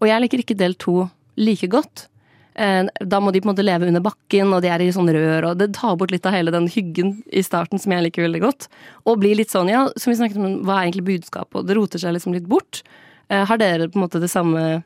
Og 0.00 0.08
jeg 0.08 0.24
liker 0.24 0.42
ikke 0.42 0.58
del 0.58 0.76
to 0.80 1.04
like 1.40 1.68
godt. 1.70 2.06
Eh, 2.54 2.84
da 3.06 3.20
må 3.22 3.32
de 3.32 3.40
på 3.40 3.48
en 3.48 3.52
måte 3.54 3.64
leve 3.64 3.88
under 3.88 4.02
bakken, 4.04 4.52
og 4.54 4.62
de 4.64 4.70
er 4.72 4.82
i 4.82 4.90
sånn 4.94 5.10
rør, 5.14 5.50
og 5.50 5.60
det 5.60 5.70
tar 5.76 5.96
bort 6.00 6.12
litt 6.12 6.26
av 6.26 6.34
hele 6.34 6.52
den 6.54 6.66
hyggen 6.70 7.14
i 7.32 7.44
starten 7.46 7.80
som 7.80 7.94
jeg 7.94 8.04
liker 8.06 8.26
veldig 8.26 8.42
godt. 8.42 8.68
Og 9.06 9.20
blir 9.22 9.38
litt 9.38 9.52
sånn, 9.52 9.70
ja, 9.70 9.86
som 9.96 10.12
vi 10.12 10.18
snakket 10.18 10.40
om, 10.40 10.60
hva 10.66 10.80
er 10.80 10.88
egentlig 10.88 11.06
budskapet, 11.08 11.62
og 11.62 11.68
det 11.68 11.78
roter 11.78 12.02
seg 12.02 12.16
liksom 12.16 12.36
litt 12.36 12.48
bort. 12.50 12.82
Eh, 13.30 13.44
har 13.46 13.60
dere 13.60 13.88
på 13.88 14.00
en 14.00 14.06
måte 14.06 14.22
samme, 14.30 14.82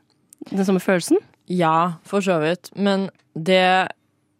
den 0.51 0.67
samme 0.67 0.83
følelsen? 0.83 1.19
Ja, 1.51 1.97
for 2.07 2.25
så 2.25 2.37
vidt. 2.41 2.71
Men 2.77 3.09
det, 3.33 3.89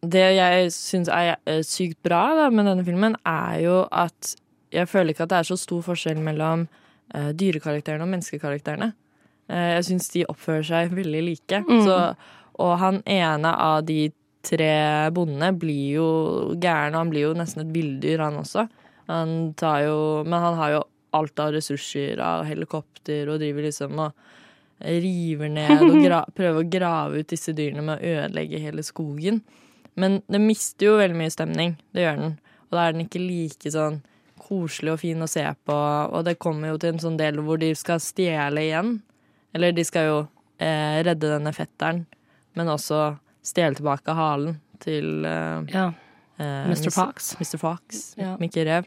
det 0.05 0.25
jeg 0.37 0.71
syns 0.73 1.11
er 1.11 1.37
sykt 1.65 1.99
bra 2.05 2.27
da, 2.37 2.49
med 2.53 2.69
denne 2.69 2.85
filmen, 2.87 3.17
er 3.25 3.61
jo 3.65 3.83
at 3.91 4.35
jeg 4.75 4.91
føler 4.91 5.13
ikke 5.13 5.25
at 5.25 5.33
det 5.33 5.39
er 5.41 5.49
så 5.49 5.57
stor 5.59 5.81
forskjell 5.85 6.19
mellom 6.23 6.67
uh, 6.67 7.31
dyrekarakterene 7.37 8.05
og 8.05 8.11
menneskekarakterene. 8.13 8.91
Uh, 9.51 9.71
jeg 9.77 9.87
syns 9.89 10.11
de 10.13 10.25
oppfører 10.31 10.67
seg 10.67 10.95
veldig 10.95 11.23
like. 11.29 11.61
Mm. 11.67 11.83
Så, 11.87 11.99
og 12.63 12.73
han 12.81 13.01
ene 13.09 13.51
av 13.51 13.83
de 13.87 14.09
tre 14.45 14.73
bondene 15.15 15.51
blir 15.57 15.97
jo 15.97 16.09
gæren, 16.61 16.93
og 16.93 17.03
han 17.03 17.13
blir 17.13 17.27
jo 17.27 17.37
nesten 17.37 17.65
et 17.65 17.73
villdyr, 17.73 18.21
han 18.27 18.41
også. 18.41 18.67
Han 19.09 19.53
tar 19.57 19.83
jo 19.85 19.97
Men 20.25 20.41
han 20.41 20.55
har 20.57 20.71
jo 20.73 20.83
alt 21.15 21.39
av 21.39 21.53
ressurser 21.55 22.19
av 22.19 22.43
helikopter 22.49 23.29
og 23.29 23.39
driver 23.39 23.67
liksom 23.67 23.99
og 24.01 24.23
river 24.83 25.51
ned 25.53 25.83
og 25.85 26.33
prøver 26.37 26.59
å 26.59 26.69
grave 26.69 27.21
ut 27.21 27.29
disse 27.31 27.53
dyrene 27.55 27.85
med 27.85 28.01
å 28.01 28.15
ødelegge 28.17 28.59
hele 28.59 28.83
skogen. 28.83 29.39
Men 29.95 30.19
det 30.27 30.41
mister 30.43 30.89
jo 30.89 30.97
veldig 30.99 31.19
mye 31.21 31.31
stemning. 31.31 31.77
Det 31.95 32.03
gjør 32.03 32.19
den. 32.19 32.35
Og 32.67 32.75
da 32.75 32.83
er 32.83 32.95
den 32.95 33.05
ikke 33.05 33.23
like 33.23 33.71
sånn 33.71 34.01
koselig 34.45 34.93
og 34.93 35.01
fin 35.01 35.25
å 35.25 35.27
se 35.29 35.43
på, 35.65 35.75
og 36.13 36.23
det 36.27 36.37
kommer 36.41 36.73
jo 36.73 36.79
til 36.81 36.93
en 36.93 37.01
sånn 37.01 37.17
del 37.19 37.41
hvor 37.43 37.59
de 37.61 37.71
skal 37.77 38.01
stjele 38.03 38.61
igjen. 38.67 38.95
Eller 39.55 39.73
de 39.75 39.85
skal 39.87 40.09
jo 40.09 40.17
eh, 40.61 41.01
redde 41.07 41.31
denne 41.31 41.53
fetteren, 41.55 42.03
men 42.55 42.69
også 42.71 43.15
stjele 43.45 43.77
tilbake 43.77 44.15
halen 44.17 44.57
til 44.83 45.25
eh, 45.25 45.69
ja. 45.73 45.87
eh, 46.37 46.65
Mr. 46.69 46.91
Fox. 46.93 47.33
Mr. 47.39 47.57
Fox, 47.61 48.05
Ja. 48.19 48.35
Mickey 48.41 48.65
Rev. 48.67 48.85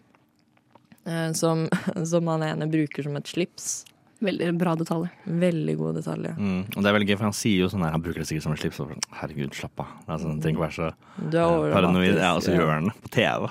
Eh, 1.08 1.30
som, 1.32 1.66
som 2.12 2.26
han 2.34 2.44
ene 2.46 2.68
bruker 2.70 3.06
som 3.06 3.16
et 3.18 3.30
slips. 3.30 3.70
Veldig 4.20 4.48
bra 4.58 4.72
detaljer. 4.74 5.12
Veldig 5.30 5.74
god 5.78 6.00
detaljer. 6.00 6.32
Mm, 6.42 6.62
og 6.74 6.78
det 6.82 6.88
er 6.90 6.94
veldig 6.96 7.06
gøy, 7.12 7.16
for 7.20 7.28
han 7.28 7.36
sier 7.38 7.60
jo 7.62 7.68
sånn 7.70 7.84
her, 7.86 7.92
han 7.94 8.02
bruker 8.02 8.24
det 8.24 8.26
sikkert 8.26 8.48
som 8.48 8.54
et 8.56 8.62
slips. 8.64 8.80
Og, 8.82 9.10
herregud, 9.20 9.54
slapp 9.54 9.84
av. 9.84 9.92
Altså, 10.08 10.32
han 10.32 10.40
trenger 10.42 10.56
ikke 10.56 10.64
være 10.64 10.76
så 10.78 10.88
eh, 10.90 11.74
paranoid. 11.76 12.16
Ja, 12.18 12.32
og 12.34 12.42
så 12.42 12.56
gjør 12.56 12.72
han 12.74 12.90
det 12.90 12.96
på 13.04 13.12
TV. 13.14 13.46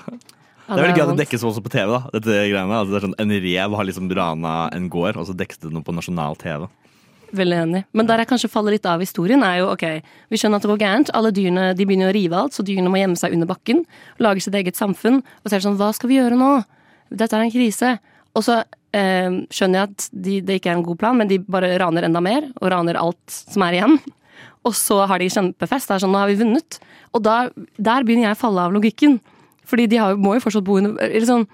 Det 0.68 0.76
er 0.76 0.84
veldig 0.84 0.98
gøy 0.98 1.06
at 1.06 1.14
det 1.14 1.24
dekkes 1.24 1.46
også 1.48 1.64
på 1.64 1.72
TV. 1.72 1.94
da 1.94 2.00
Dette 2.18 2.34
greiene 2.52 2.76
altså, 2.76 2.92
det 2.92 2.98
er 3.00 3.06
sånn, 3.06 3.16
En 3.24 3.32
rev 3.46 3.76
har 3.80 3.88
liksom 3.88 4.10
rana 4.12 4.56
en 4.76 4.90
gård, 4.92 5.16
og 5.16 5.30
så 5.30 5.36
dekkes 5.38 5.62
det 5.64 5.72
noe 5.72 5.86
på 5.86 5.96
nasjonal 5.96 6.36
TV. 6.42 6.68
Veldig 7.36 7.58
enig. 7.60 7.84
Men 7.96 8.08
der 8.08 8.22
jeg 8.22 8.30
kanskje 8.30 8.50
faller 8.52 8.76
litt 8.76 8.88
av 8.88 9.04
historien, 9.04 9.44
er 9.44 9.62
jo 9.62 9.70
ok, 9.74 9.86
vi 10.32 10.40
skjønner 10.40 10.60
at 10.60 10.66
det 10.68 10.72
går 10.72 10.82
gærent. 10.84 11.14
Alle 11.16 11.32
dyrene 11.36 11.70
de 11.76 11.88
begynner 11.88 12.12
å 12.12 12.16
rive 12.16 12.40
alt, 12.40 12.56
så 12.56 12.64
dyrene 12.68 12.92
må 12.92 13.00
gjemme 13.00 13.20
seg 13.20 13.36
under 13.36 13.50
bakken. 13.50 13.84
Lage 14.24 14.44
sitt 14.44 14.56
eget 14.60 14.80
samfunn. 14.80 15.22
Og 15.44 15.48
så 15.48 15.56
er 15.56 15.60
det 15.60 15.68
sånn, 15.68 15.80
hva 15.80 15.92
skal 15.96 16.12
vi 16.12 16.20
gjøre 16.20 16.40
nå? 16.40 16.52
Dette 17.12 17.36
er 17.36 17.48
en 17.48 17.54
krise. 17.54 17.94
Og 18.36 18.46
så 18.48 18.60
eh, 18.96 19.40
skjønner 19.52 19.82
jeg 19.82 19.92
at 19.92 20.10
de, 20.12 20.38
det 20.48 20.60
ikke 20.60 20.72
er 20.72 20.80
en 20.80 20.86
god 20.88 21.00
plan, 21.02 21.20
men 21.20 21.32
de 21.32 21.40
bare 21.44 21.74
raner 21.82 22.08
enda 22.08 22.24
mer, 22.24 22.48
og 22.62 22.72
raner 22.72 23.00
alt 23.00 23.40
som 23.40 23.64
er 23.68 23.80
igjen. 23.80 23.98
Og 24.68 24.76
så 24.76 25.02
har 25.08 25.24
de 25.24 25.32
kjempefest. 25.32 25.88
Det 25.90 25.98
er 25.98 26.04
sånn, 26.04 26.16
nå 26.16 26.22
har 26.22 26.32
vi 26.32 26.40
vunnet. 26.40 26.80
Og 27.16 27.24
da, 27.24 27.48
der 27.76 28.08
begynner 28.08 28.30
jeg 28.30 28.38
å 28.38 28.44
falle 28.44 28.68
av 28.68 28.76
logikken. 28.76 29.20
Fordi 29.68 29.88
de 29.92 30.00
har, 30.02 30.18
må 30.20 30.36
jo 30.38 30.44
fortsatt 30.46 30.66
bo 30.68 30.80
under 30.82 31.28
sånn, 31.28 31.48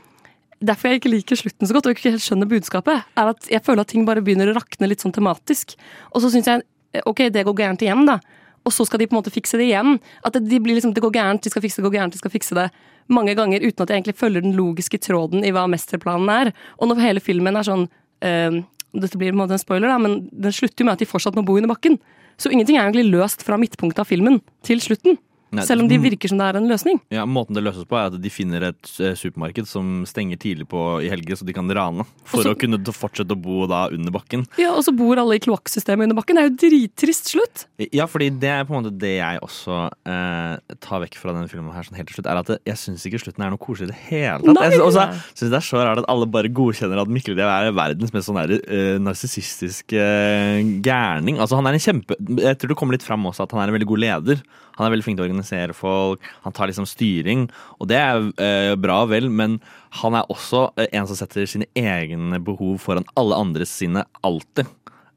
Derfor 0.63 0.93
jeg 0.93 1.01
ikke 1.01 1.11
liker 1.11 1.35
slutten 1.35 1.67
så 1.67 1.75
godt, 1.75 1.89
og 1.89 1.95
ikke 1.95 2.13
helt 2.13 2.23
skjønner 2.23 2.47
budskapet, 2.47 3.07
er 3.19 3.31
at 3.33 3.47
jeg 3.51 3.63
føler 3.65 3.83
at 3.83 3.89
ting 3.91 4.05
bare 4.07 4.21
begynner 4.23 4.47
å 4.47 4.53
rakne 4.55 4.87
litt 4.87 5.01
sånn 5.03 5.11
tematisk. 5.11 5.73
Og 6.13 6.23
så 6.23 6.29
syns 6.31 6.47
jeg 6.47 6.63
ok, 7.09 7.25
det 7.33 7.43
går 7.43 7.57
gærent 7.57 7.83
igjen, 7.83 8.05
da. 8.07 8.19
og 8.63 8.71
så 8.71 8.85
skal 8.87 9.01
de 9.01 9.09
på 9.09 9.15
en 9.15 9.19
måte 9.19 9.33
fikse 9.33 9.59
det 9.59 9.67
igjen. 9.67 9.97
At 10.23 10.37
de 10.39 10.59
blir 10.63 10.77
liksom, 10.77 10.93
det 10.95 11.03
går 11.03 11.15
gærent, 11.17 11.43
de 11.43 11.51
skal 11.51 11.65
fikse 11.65 11.81
det 11.81 11.87
går 11.89 11.97
gærent, 11.97 12.15
de 12.15 12.21
skal 12.21 12.31
fikse 12.31 12.55
det. 12.55 12.69
Mange 13.11 13.35
ganger 13.35 13.65
uten 13.65 13.83
at 13.83 13.91
jeg 13.91 13.99
egentlig 13.99 14.15
følger 14.21 14.45
den 14.45 14.55
logiske 14.55 15.01
tråden 15.03 15.43
i 15.43 15.51
hva 15.51 15.65
mesterplanen 15.67 16.31
er. 16.31 16.53
Og 16.79 16.87
når 16.87 17.03
hele 17.03 17.23
filmen 17.23 17.59
er 17.59 17.67
sånn 17.67 17.89
øh, 17.89 18.61
Dette 18.93 19.17
blir 19.17 19.31
på 19.31 19.33
en 19.33 19.39
måte 19.41 19.55
en 19.57 19.61
spoiler, 19.61 19.89
da, 19.89 19.97
men 19.97 20.27
den 20.29 20.53
slutter 20.53 20.83
jo 20.83 20.85
med 20.85 20.93
at 20.93 21.01
de 21.01 21.07
fortsatt 21.09 21.33
må 21.33 21.41
bo 21.41 21.55
under 21.57 21.71
bakken. 21.71 21.95
Så 22.37 22.51
ingenting 22.53 22.77
er 22.77 22.85
egentlig 22.85 23.09
løst 23.09 23.41
fra 23.41 23.57
midtpunktet 23.57 24.03
av 24.03 24.05
filmen 24.05 24.37
til 24.61 24.77
slutten. 24.85 25.17
Nei, 25.53 25.65
Selv 25.67 25.85
om 25.85 25.89
de 25.89 25.99
mm. 25.99 26.05
virker 26.09 26.31
som 26.31 26.39
det 26.41 26.47
er 26.49 26.59
en 26.59 26.69
løsning. 26.71 26.99
Ja, 27.13 27.25
Måten 27.29 27.57
det 27.57 27.63
løses 27.65 27.87
på, 27.89 27.97
er 27.99 28.09
at 28.09 28.17
de 28.21 28.31
finner 28.33 28.67
et 28.71 28.91
eh, 28.99 29.13
supermarked 29.19 29.69
som 29.69 30.03
stenger 30.09 30.39
tidlig 30.41 30.67
på 30.71 30.81
i 31.05 31.11
helger, 31.11 31.37
så 31.39 31.47
de 31.47 31.55
kan 31.55 31.69
rane. 31.69 32.05
For 32.25 32.41
Også, 32.41 32.55
å 32.55 32.59
kunne 32.59 32.79
fortsette 32.93 33.35
å 33.35 33.39
bo 33.39 33.67
da 33.69 33.85
under 33.93 34.13
bakken. 34.15 34.47
Ja, 34.61 34.73
Og 34.73 34.83
så 34.87 34.93
bor 34.95 35.19
alle 35.21 35.37
i 35.37 35.43
kloakksystemet 35.43 36.09
under 36.09 36.17
bakken. 36.19 36.39
Det 36.39 36.43
er 36.43 36.49
jo 36.49 36.57
drittrist 36.65 37.33
slutt. 37.33 37.65
Ja, 37.93 38.07
fordi 38.09 38.31
det 38.41 38.51
er 38.51 38.67
på 38.67 38.75
en 38.75 38.83
måte 38.83 38.95
det 39.03 39.15
jeg 39.19 39.41
også 39.45 39.79
eh, 40.09 40.75
tar 40.83 41.03
vekk 41.05 41.19
fra 41.21 41.35
denne 41.35 41.51
filmen 41.51 41.73
her 41.75 41.87
sånn 41.87 41.99
helt 41.99 42.09
til 42.11 42.19
slutt, 42.19 42.31
er 42.31 42.41
at 42.41 42.53
jeg 42.57 42.79
syns 42.79 43.05
ikke 43.07 43.21
slutten 43.21 43.45
er 43.45 43.53
noe 43.53 43.61
koselig 43.61 43.89
i 43.89 43.93
det 43.93 43.99
hele 44.09 44.41
tatt. 44.41 44.57
Nei! 44.57 44.69
Jeg 44.73 44.83
også 44.83 45.51
det 45.53 45.59
er 45.59 45.65
så 45.65 45.81
rart 45.83 46.01
at 46.01 46.09
alle 46.11 46.27
bare 46.29 46.51
godkjenner 46.53 47.01
at 47.01 47.11
Mikkel 47.11 47.37
Rev 47.37 47.49
er 47.51 47.75
verdens 47.75 48.13
mest 48.15 48.29
sånn 48.29 48.39
der, 48.39 48.55
eh, 48.63 48.97
narsissistisk 49.01 49.93
eh, 49.97 50.61
gærning. 50.85 51.39
Altså, 51.39 51.59
han 51.59 51.69
er 51.69 51.77
en 51.77 51.83
kjempe 51.83 52.17
Jeg 52.39 52.59
tror 52.59 52.71
det 52.71 52.77
kommer 52.79 52.97
litt 52.97 53.05
fram 53.05 53.25
også 53.29 53.45
at 53.45 53.55
han 53.55 53.63
er 53.63 53.71
en 53.71 53.77
veldig 53.77 53.89
god 53.89 54.03
leder. 54.05 54.43
Han 54.77 54.87
er 54.87 54.93
veldig 54.95 55.05
flink 55.05 55.19
til 55.19 55.25
å 55.25 55.29
organisere 55.29 55.75
folk, 55.77 56.23
han 56.45 56.55
tar 56.55 56.69
liksom 56.71 56.87
styring, 56.89 57.47
og 57.77 57.89
det 57.91 57.99
er 57.99 58.29
eh, 58.41 58.75
bra 58.79 59.03
vel, 59.09 59.29
men 59.29 59.59
han 60.01 60.17
er 60.17 60.29
også 60.33 60.65
eh, 60.81 60.89
en 60.97 61.09
som 61.09 61.19
setter 61.19 61.45
sine 61.49 61.69
egne 61.77 62.41
behov 62.43 62.79
foran 62.81 63.05
alle 63.19 63.37
andres 63.37 63.73
sine 63.83 64.05
alltid. 64.25 64.71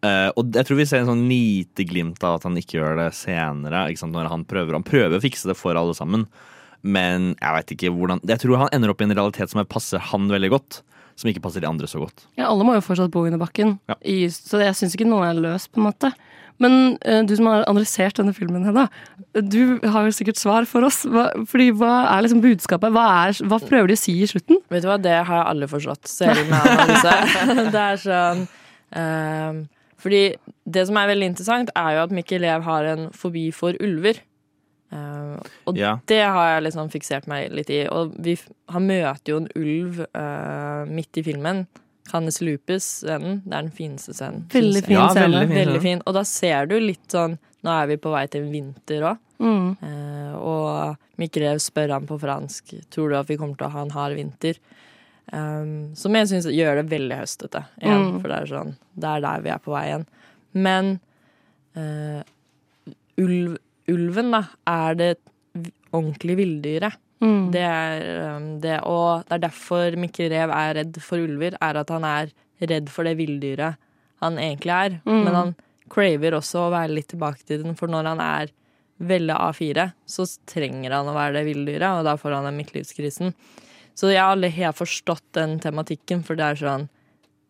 Uh, 0.04 0.28
og 0.36 0.52
jeg 0.54 0.68
tror 0.68 0.76
vi 0.78 0.84
ser 0.86 1.00
en 1.02 1.08
sånn 1.08 1.24
lite 1.26 1.86
glimt 1.88 2.20
av 2.26 2.36
at 2.36 2.44
han 2.46 2.56
ikke 2.60 2.76
gjør 2.76 2.98
det 3.00 3.08
senere. 3.16 3.86
Når 3.96 4.28
Han 4.30 4.44
prøver 4.46 4.76
Han 4.76 4.84
prøver 4.86 5.16
å 5.16 5.22
fikse 5.24 5.48
det 5.48 5.56
for 5.58 5.78
alle 5.78 5.96
sammen, 5.96 6.26
men 6.86 7.32
jeg 7.40 7.54
vet 7.56 7.72
ikke 7.74 7.92
hvordan 7.94 8.20
Jeg 8.28 8.42
tror 8.42 8.60
han 8.60 8.74
ender 8.76 8.92
opp 8.92 9.00
i 9.00 9.06
en 9.08 9.16
realitet 9.16 9.50
som 9.50 9.64
passer 9.66 10.02
han 10.12 10.28
veldig 10.30 10.52
godt, 10.52 10.82
som 11.16 11.30
ikke 11.30 11.42
passer 11.46 11.64
de 11.64 11.70
andre 11.70 11.88
så 11.90 12.02
godt. 12.04 12.26
Ja, 12.36 12.50
Alle 12.50 12.66
må 12.68 12.76
jo 12.76 12.84
fortsatt 12.84 13.10
bo 13.14 13.24
under 13.24 13.40
bakken, 13.40 13.78
i, 14.04 14.28
så 14.30 14.60
jeg 14.62 14.76
syns 14.76 14.94
ikke 14.94 15.08
noe 15.08 15.26
er 15.26 15.40
løst, 15.40 15.72
på 15.72 15.80
en 15.80 15.88
måte. 15.88 16.12
Men 16.62 16.96
eh, 17.04 17.22
du 17.28 17.34
som 17.36 17.48
har 17.50 17.64
analysert 17.68 18.16
denne 18.20 18.32
filmen, 18.36 18.64
Hedda, 18.64 18.86
du 19.44 19.78
har 19.84 20.06
jo 20.08 20.14
sikkert 20.16 20.40
svar 20.40 20.64
for 20.68 20.86
oss. 20.88 21.02
Hva, 21.04 21.26
fordi 21.50 21.70
hva 21.76 21.94
er 22.14 22.24
liksom 22.24 22.40
budskapet? 22.44 22.94
Hva, 22.94 23.06
er, 23.26 23.40
hva 23.44 23.58
prøver 23.60 23.92
de 23.92 23.96
å 23.98 24.00
si 24.00 24.14
i 24.24 24.28
slutten? 24.30 24.62
Vet 24.72 24.84
du 24.86 24.88
hva, 24.90 24.96
det 25.02 25.16
har 25.18 25.42
jeg 25.42 25.48
aldri 25.52 25.68
forstått, 25.74 26.08
selv 26.08 26.40
med 26.48 26.70
analyse. 26.72 27.66
det 27.74 27.82
er 27.82 28.00
sånn 28.06 28.46
um, 28.96 29.60
Fordi 30.00 30.22
det 30.64 30.86
som 30.88 31.00
er 31.00 31.12
veldig 31.12 31.28
interessant, 31.34 31.74
er 31.76 31.98
jo 31.98 32.06
at 32.06 32.16
Mikkel 32.16 32.44
Lev 32.44 32.64
har 32.66 32.88
en 32.94 33.08
fobi 33.16 33.48
for 33.54 33.76
ulver. 33.84 34.22
Uh, 34.94 35.36
og 35.66 35.76
Ja. 35.76 35.96
det 36.06 36.22
har 36.22 36.54
jeg 36.54 36.68
liksom 36.68 36.92
fiksert 36.92 37.26
meg 37.28 37.50
litt 37.52 37.72
i. 37.74 37.82
Og 37.90 38.14
vi, 38.22 38.36
han 38.72 38.86
møter 38.86 39.34
jo 39.34 39.42
en 39.42 39.50
ulv 39.58 40.04
uh, 40.06 40.86
midt 40.88 41.20
i 41.20 41.26
filmen. 41.26 41.66
Canis 42.10 42.40
lupus-scenen. 42.44 43.42
Det 43.44 43.52
er 43.56 43.66
den 43.66 43.72
fineste 43.74 44.14
scenen. 44.16 44.46
Veldig 44.52 44.82
fin 44.86 44.96
Ja, 44.96 45.08
scene. 45.12 45.26
veldig 45.26 45.48
fin 45.48 45.56
Veldig 45.66 45.82
fin. 45.82 46.02
Og 46.06 46.14
da 46.14 46.22
ser 46.24 46.66
du 46.70 46.78
litt 46.80 47.06
sånn 47.12 47.38
Nå 47.66 47.72
er 47.72 47.86
vi 47.90 47.96
på 47.98 48.12
vei 48.12 48.26
til 48.30 48.44
vinter 48.46 49.02
òg. 49.02 49.18
Mm. 49.42 49.76
Eh, 49.82 50.34
og 50.38 50.96
Mikkel 51.18 51.42
Rev 51.42 51.58
spør 51.60 51.90
han 51.96 52.06
på 52.06 52.18
fransk 52.20 52.76
Tror 52.94 53.10
du 53.10 53.16
at 53.18 53.28
vi 53.28 53.36
kommer 53.36 53.56
til 53.58 53.66
å 53.66 53.72
ha 53.74 53.82
en 53.82 53.90
hard 53.90 54.14
vinter. 54.16 54.60
Um, 55.32 55.96
som 55.98 56.14
jeg 56.14 56.28
syns 56.30 56.46
gjør 56.46 56.76
det 56.78 56.90
veldig 56.92 57.16
høstete. 57.18 57.64
Igjen, 57.82 58.04
Mm. 58.12 58.20
For 58.20 58.28
det 58.30 58.36
er 58.36 58.46
sånn 58.46 58.76
Det 58.94 59.08
er 59.10 59.20
der 59.20 59.40
vi 59.42 59.50
er 59.50 59.58
på 59.58 59.72
vei 59.74 59.86
igjen. 59.88 60.06
Men 60.54 61.00
uh, 61.76 62.22
ulv, 63.18 63.56
ulven, 63.88 64.30
da, 64.30 64.44
er 64.66 64.94
det 64.94 65.16
ordentlig 65.56 65.74
ordentlige 65.96 66.36
villdyret. 66.36 66.96
Mm. 67.24 67.50
Det 67.54 67.62
er 67.64 68.02
um, 68.36 68.48
det, 68.60 68.80
og 68.84 69.24
det 69.24 69.38
er 69.38 69.44
derfor 69.46 69.96
Mikkel 70.00 70.28
Rev 70.32 70.52
er 70.52 70.74
redd 70.80 70.98
for 71.00 71.22
ulver, 71.22 71.56
er 71.64 71.80
at 71.80 71.92
han 71.92 72.04
er 72.08 72.32
redd 72.60 72.90
for 72.92 73.08
det 73.08 73.16
villdyret 73.20 73.80
han 74.24 74.38
egentlig 74.40 74.74
er. 74.74 74.98
Mm. 75.04 75.22
Men 75.24 75.34
han 75.36 75.54
craver 75.92 76.36
også 76.36 76.66
å 76.66 76.72
være 76.74 76.96
litt 76.96 77.10
tilbake 77.12 77.44
til 77.46 77.62
den, 77.64 77.76
for 77.78 77.92
når 77.92 78.10
han 78.12 78.22
er 78.24 78.52
veldig 78.96 79.36
A4, 79.36 79.90
så 80.08 80.24
trenger 80.48 80.94
han 80.96 81.08
å 81.10 81.14
være 81.16 81.38
det 81.38 81.46
villdyret, 81.50 82.00
og 82.00 82.06
da 82.06 82.16
får 82.20 82.38
han 82.38 82.48
den 82.48 82.58
midtlivskrisen. 82.60 83.34
Så 83.96 84.10
jeg 84.12 84.20
har 84.20 84.34
aldri 84.34 84.52
helt 84.56 84.78
forstått 84.78 85.24
den 85.36 85.58
tematikken, 85.60 86.24
for 86.24 86.36
det 86.36 86.50
er 86.52 86.60
sånn 86.60 86.88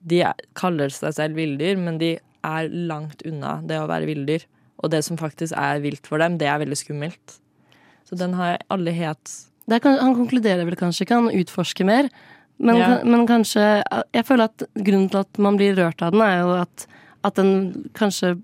De 0.06 0.20
er, 0.22 0.38
kaller 0.54 0.92
seg 0.94 1.16
selv 1.16 1.38
villdyr, 1.38 1.78
men 1.80 1.98
de 1.98 2.12
er 2.46 2.68
langt 2.70 3.24
unna 3.26 3.56
det 3.66 3.80
å 3.80 3.88
være 3.90 4.06
villdyr. 4.06 4.44
Og 4.84 4.92
det 4.92 5.00
som 5.02 5.18
faktisk 5.18 5.56
er 5.58 5.80
vilt 5.82 6.06
for 6.06 6.22
dem, 6.22 6.36
det 6.38 6.46
er 6.46 6.60
veldig 6.62 6.78
skummelt. 6.78 7.38
Så 8.06 8.18
den 8.20 8.36
har 8.38 8.52
jeg 8.52 8.66
aldri 8.70 8.94
helt 9.00 9.32
kan- 9.68 9.98
han 9.98 10.14
konkluderer 10.14 10.64
vel 10.64 10.76
kanskje 10.76 11.06
ikke, 11.06 11.14
han 11.14 11.30
utforsker 11.40 11.84
mer. 11.84 12.08
Men, 12.58 12.76
Ja. 12.76 13.04
men 13.04 13.26
kanskje 13.26 13.82
Jeg 14.14 14.24
føler 14.24 14.44
at 14.44 14.62
grunnen 14.76 15.10
til 15.10 15.18
at 15.20 15.38
man 15.38 15.56
blir 15.58 15.74
rørt 15.76 16.00
av 16.00 16.12
den, 16.12 16.22
er 16.22 16.38
jo 16.40 16.54
at, 16.62 16.86
at 17.22 17.34
den 17.34 17.90
kanskje 17.92 18.40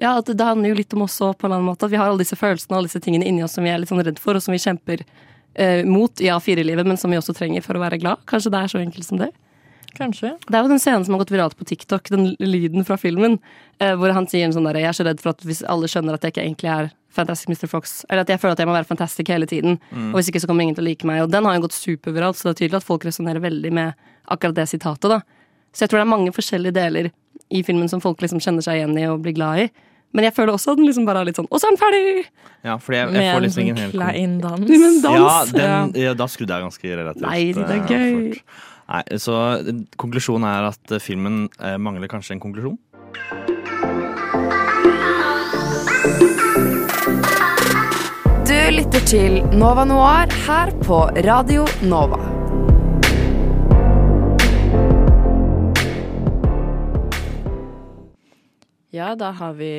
Ja, 0.00 0.18
at 0.18 0.26
det 0.26 0.38
handler 0.40 0.68
jo 0.68 0.74
litt 0.74 0.94
om 0.94 1.02
oss 1.02 1.18
også, 1.18 1.36
på 1.36 1.46
en 1.46 1.50
eller 1.52 1.56
annen 1.62 1.74
måte. 1.74 1.84
At 1.84 1.90
vi 1.90 1.96
har 1.96 2.06
alle 2.06 2.18
disse 2.22 2.36
følelsene 2.36 2.70
og 2.70 2.78
alle 2.78 2.86
disse 2.86 3.00
tingene 3.02 3.26
inni 3.26 3.42
oss 3.42 3.52
som 3.54 3.64
vi 3.64 3.70
er 3.70 3.78
litt 3.78 3.88
sånn 3.88 4.04
redd 4.04 4.18
for, 4.20 4.34
og 4.36 4.42
som 4.42 4.52
vi 4.52 4.58
kjemper 4.58 5.02
eh, 5.56 5.82
mot 5.84 6.12
i 6.20 6.26
A4-livet, 6.28 6.86
men 6.86 6.96
som 6.98 7.10
vi 7.10 7.16
også 7.16 7.34
trenger 7.34 7.62
for 7.64 7.74
å 7.74 7.80
være 7.80 7.98
glad. 7.98 8.18
Kanskje 8.26 8.50
det 8.52 8.60
er 8.60 8.68
så 8.68 8.78
enkelt 8.84 9.04
som 9.04 9.18
det? 9.18 9.30
Kanskje. 9.96 10.34
Det 10.46 10.54
er 10.54 10.62
jo 10.62 10.68
den 10.68 10.78
scenen 10.78 11.04
som 11.06 11.14
har 11.16 11.24
gått 11.24 11.32
viralt 11.32 11.56
på 11.56 11.64
TikTok, 11.64 12.10
den 12.12 12.36
lyden 12.38 12.84
fra 12.84 12.96
filmen, 13.00 13.38
eh, 13.80 13.94
hvor 13.96 14.12
han 14.12 14.26
sier 14.28 14.44
en 14.44 14.52
sånn 14.52 14.66
derre 14.68 14.82
Jeg 14.84 14.90
er 14.92 14.98
så 14.98 15.06
redd 15.06 15.20
for 15.20 15.30
at 15.30 15.40
hvis 15.40 15.62
alle 15.66 15.88
skjønner 15.88 16.12
at 16.14 16.20
jeg 16.22 16.34
ikke 16.34 16.44
egentlig 16.44 16.70
er 16.70 16.92
Fantastic 17.16 17.48
Mr. 17.50 17.66
Fox, 17.72 17.96
eller 18.10 18.22
at 18.26 18.30
jeg 18.34 18.40
føler 18.42 18.52
at 18.56 18.60
jeg 18.62 18.68
må 18.70 18.76
være 18.76 18.88
fantastic 18.88 19.28
hele 19.32 19.46
tiden, 19.50 19.78
Mm. 19.90 20.10
og 20.12 20.20
hvis 20.20 20.28
ikke 20.30 20.42
så 20.44 20.46
kommer 20.50 20.62
ingen 20.66 20.76
til 20.76 20.84
å 20.84 20.88
like 20.90 21.04
meg. 21.08 21.22
Og 21.24 21.30
den 21.32 21.44
har 21.48 21.56
jo 21.56 21.64
gått 21.66 21.76
superviralt, 21.76 22.36
så 22.36 22.50
det 22.50 22.54
er 22.54 22.60
tydelig 22.62 22.80
at 22.82 22.86
folk 22.86 23.04
resonnerer 23.08 23.40
veldig 23.42 23.72
med 23.72 23.94
akkurat 24.28 24.54
det 24.60 24.68
sitatet, 24.70 25.08
da. 25.10 25.20
Så 25.72 25.84
jeg 25.84 25.90
tror 25.90 26.00
det 26.00 26.06
er 26.06 26.14
mange 26.16 26.32
forskjellige 26.32 26.72
deler 26.76 27.10
i 27.52 27.62
filmen 27.62 27.88
som 27.88 28.00
folk 28.00 28.20
liksom 28.24 28.40
kjenner 28.40 28.62
seg 28.64 28.80
igjen 28.80 28.96
i 28.98 29.04
og 29.10 29.20
blir 29.22 29.34
glad 29.36 29.58
i. 29.66 29.70
Men 30.16 30.24
jeg 30.24 30.34
føler 30.36 30.54
også 30.54 30.72
at 30.72 30.78
den 30.78 30.86
liksom 30.86 31.04
bare 31.04 31.20
er 31.20 31.26
litt 31.28 31.36
sånn 31.36 31.48
Og 31.50 31.58
så 31.60 31.66
er 31.66 31.74
den 31.74 31.80
ferdig! 31.82 32.24
Ja, 32.64 32.76
fordi 32.80 32.96
jeg, 32.96 33.08
jeg 33.10 33.18
Med 33.20 33.34
får 33.34 33.42
liksom 33.44 33.62
ingen 33.64 33.76
helt 33.82 33.92
klein 33.98 34.36
dans. 34.40 34.60
Men 34.70 34.84
en 34.86 35.00
dans! 35.02 35.52
Ja, 35.52 35.66
den, 35.90 35.92
ja, 36.00 36.14
da 36.16 36.26
skrudde 36.30 36.56
jeg 36.56 36.64
ganske 36.64 36.94
relativt 37.02 37.26
Nei, 37.26 37.52
det 37.52 37.66
er 37.66 37.74
eh, 37.74 37.90
gøy. 37.90 38.14
fort. 38.38 38.62
Nei, 38.88 39.02
så 39.20 39.36
eh, 39.66 39.72
konklusjonen 40.00 40.48
er 40.48 40.70
at 40.70 40.94
eh, 40.96 41.02
filmen 41.02 41.48
eh, 41.60 41.76
mangler 41.76 42.08
kanskje 42.08 42.38
en 42.38 42.40
konklusjon. 42.46 42.78
Lytter 48.66 49.04
til 49.06 49.34
Nova 49.54 49.84
Noir 49.86 50.32
her 50.42 50.72
på 50.82 50.96
Radio 51.22 51.62
Nova. 51.86 52.18
Ja, 58.90 59.14
da 59.14 59.30
har 59.38 59.54
vi 59.60 59.70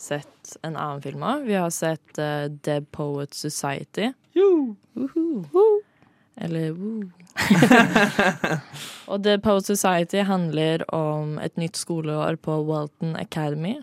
sett 0.00 0.56
en 0.62 0.78
annen 0.80 1.04
film 1.04 1.28
òg. 1.28 1.44
Vi 1.44 1.60
har 1.60 1.68
sett 1.76 2.16
uh, 2.16 2.48
Dead 2.48 2.88
Poets 2.88 3.44
Society. 3.44 4.14
Woohoo. 4.32 5.44
Eller 6.40 6.72
woo. 6.72 7.10
Og 9.12 9.20
Dead 9.20 9.44
Poets 9.44 9.68
Society 9.68 10.24
handler 10.24 10.88
om 10.88 11.36
et 11.36 11.60
nytt 11.60 11.76
skoleår 11.76 12.40
på 12.40 12.62
Walton 12.64 13.12
Academy. 13.20 13.76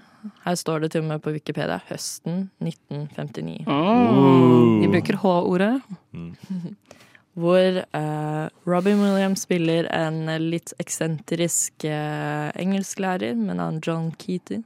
Her 0.45 0.57
står 0.59 0.84
det 0.84 0.91
til 0.93 1.03
og 1.03 1.09
med 1.11 1.22
på 1.24 1.34
Wikipedia 1.36 1.80
høsten 1.89 2.49
1959. 2.63 3.67
Mm. 3.67 4.82
Vi 4.82 4.89
bruker 4.91 5.19
H-ordet. 5.22 5.74
Hvor 7.41 7.78
uh, 7.95 8.47
Robin 8.67 8.99
Williams 8.99 9.45
spiller 9.47 9.88
en 9.95 10.26
litt 10.51 10.74
eksentrisk 10.84 11.86
uh, 11.88 12.51
engelsklærer 12.59 13.39
med 13.39 13.57
navn 13.61 13.80
John 13.86 14.11
Keaton. 14.19 14.65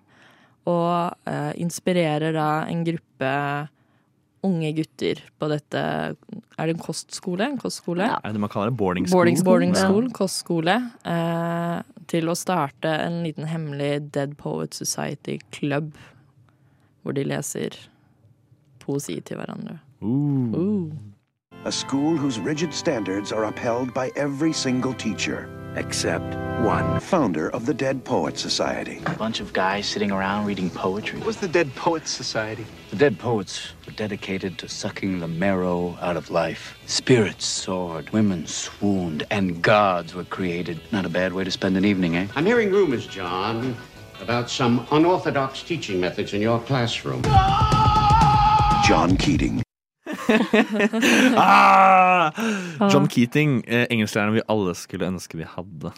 Og 0.65 1.13
uh, 1.29 1.51
inspirerer 1.61 2.33
da 2.33 2.49
en 2.71 2.81
gruppe 2.87 3.33
unge 4.45 4.71
gutter 4.77 5.21
på 5.39 5.49
dette 5.51 5.81
Er 5.81 6.67
det 6.69 6.75
en 6.75 6.83
kostskole? 6.83 7.49
En 7.49 7.59
kostskole? 7.61 8.07
Er 8.15 8.35
det 8.35 8.41
man 8.41 8.51
kaller 8.51 8.71
det 8.71 8.77
boarding 8.79 9.07
school? 9.07 9.17
Boarding, 9.17 9.41
boarding 9.43 9.75
school, 9.75 10.07
kostskole. 10.15 10.77
Eh, 11.03 11.79
til 12.11 12.29
å 12.29 12.37
starte 12.37 12.91
en 13.01 13.23
liten 13.25 13.49
hemmelig 13.49 14.11
Dead 14.15 14.37
Poet 14.37 14.77
Society 14.77 15.39
Club. 15.55 15.95
Hvor 17.03 17.17
de 17.17 17.25
leser 17.27 17.75
poesi 18.85 19.19
til 19.25 19.41
hverandre. 19.41 19.79
Uh. 20.01 20.93
A 21.65 21.71
school 21.71 22.15
whose 22.15 22.39
rigid 22.39 22.73
standards 22.73 23.31
are 23.31 23.45
upheld 23.45 23.93
by 23.93 24.11
every 24.15 24.53
single 24.53 24.93
teacher. 24.93 25.64
Except 25.75 26.23
one. 26.61 26.99
Founder 26.99 27.49
of 27.49 27.65
the 27.65 27.73
Dead 27.73 28.03
Poets 28.05 28.41
Society. 28.41 29.01
A 29.05 29.11
bunch 29.15 29.39
of 29.39 29.51
guys 29.53 29.85
sitting 29.85 30.11
around 30.11 30.45
reading 30.45 30.69
poetry. 30.69 31.19
What's 31.19 31.39
the 31.39 31.47
Dead 31.47 31.73
Poets 31.75 32.09
Society? 32.09 32.65
The 32.91 32.95
dead 32.95 33.19
poets 33.19 33.73
were 33.85 33.91
dedicated 33.91 34.57
to 34.59 34.69
sucking 34.69 35.19
the 35.19 35.27
marrow 35.27 35.97
out 36.01 36.15
of 36.15 36.29
life. 36.31 36.77
Spirits 36.85 37.45
soared, 37.45 38.09
women 38.11 38.47
swooned, 38.47 39.27
and 39.31 39.61
gods 39.61 40.15
were 40.15 40.23
created. 40.23 40.79
Not 40.91 41.05
a 41.05 41.09
bad 41.09 41.33
way 41.33 41.43
to 41.43 41.51
spend 41.51 41.75
an 41.77 41.83
evening, 41.85 42.15
eh? 42.15 42.27
I'm 42.35 42.45
hearing 42.45 42.71
rumors, 42.71 43.05
John. 43.05 43.75
about 44.21 44.49
some 44.49 44.87
unorthodox 44.91 45.61
teaching 45.61 45.99
methods 45.99 46.33
in 46.33 46.41
your 46.41 46.59
classroom. 46.61 47.21
John 48.87 49.17
Keating. 49.17 49.64
ah! 51.41 52.31
John 52.91 53.07
Keating, 53.09 53.63
eh, 53.67 53.85
engelsklæreren 53.89 54.35
vi 54.37 54.45
alle 54.49 54.75
skulle 54.77 55.07
ønske 55.07 55.39
vi 55.39 55.47
hadde. 55.55 55.93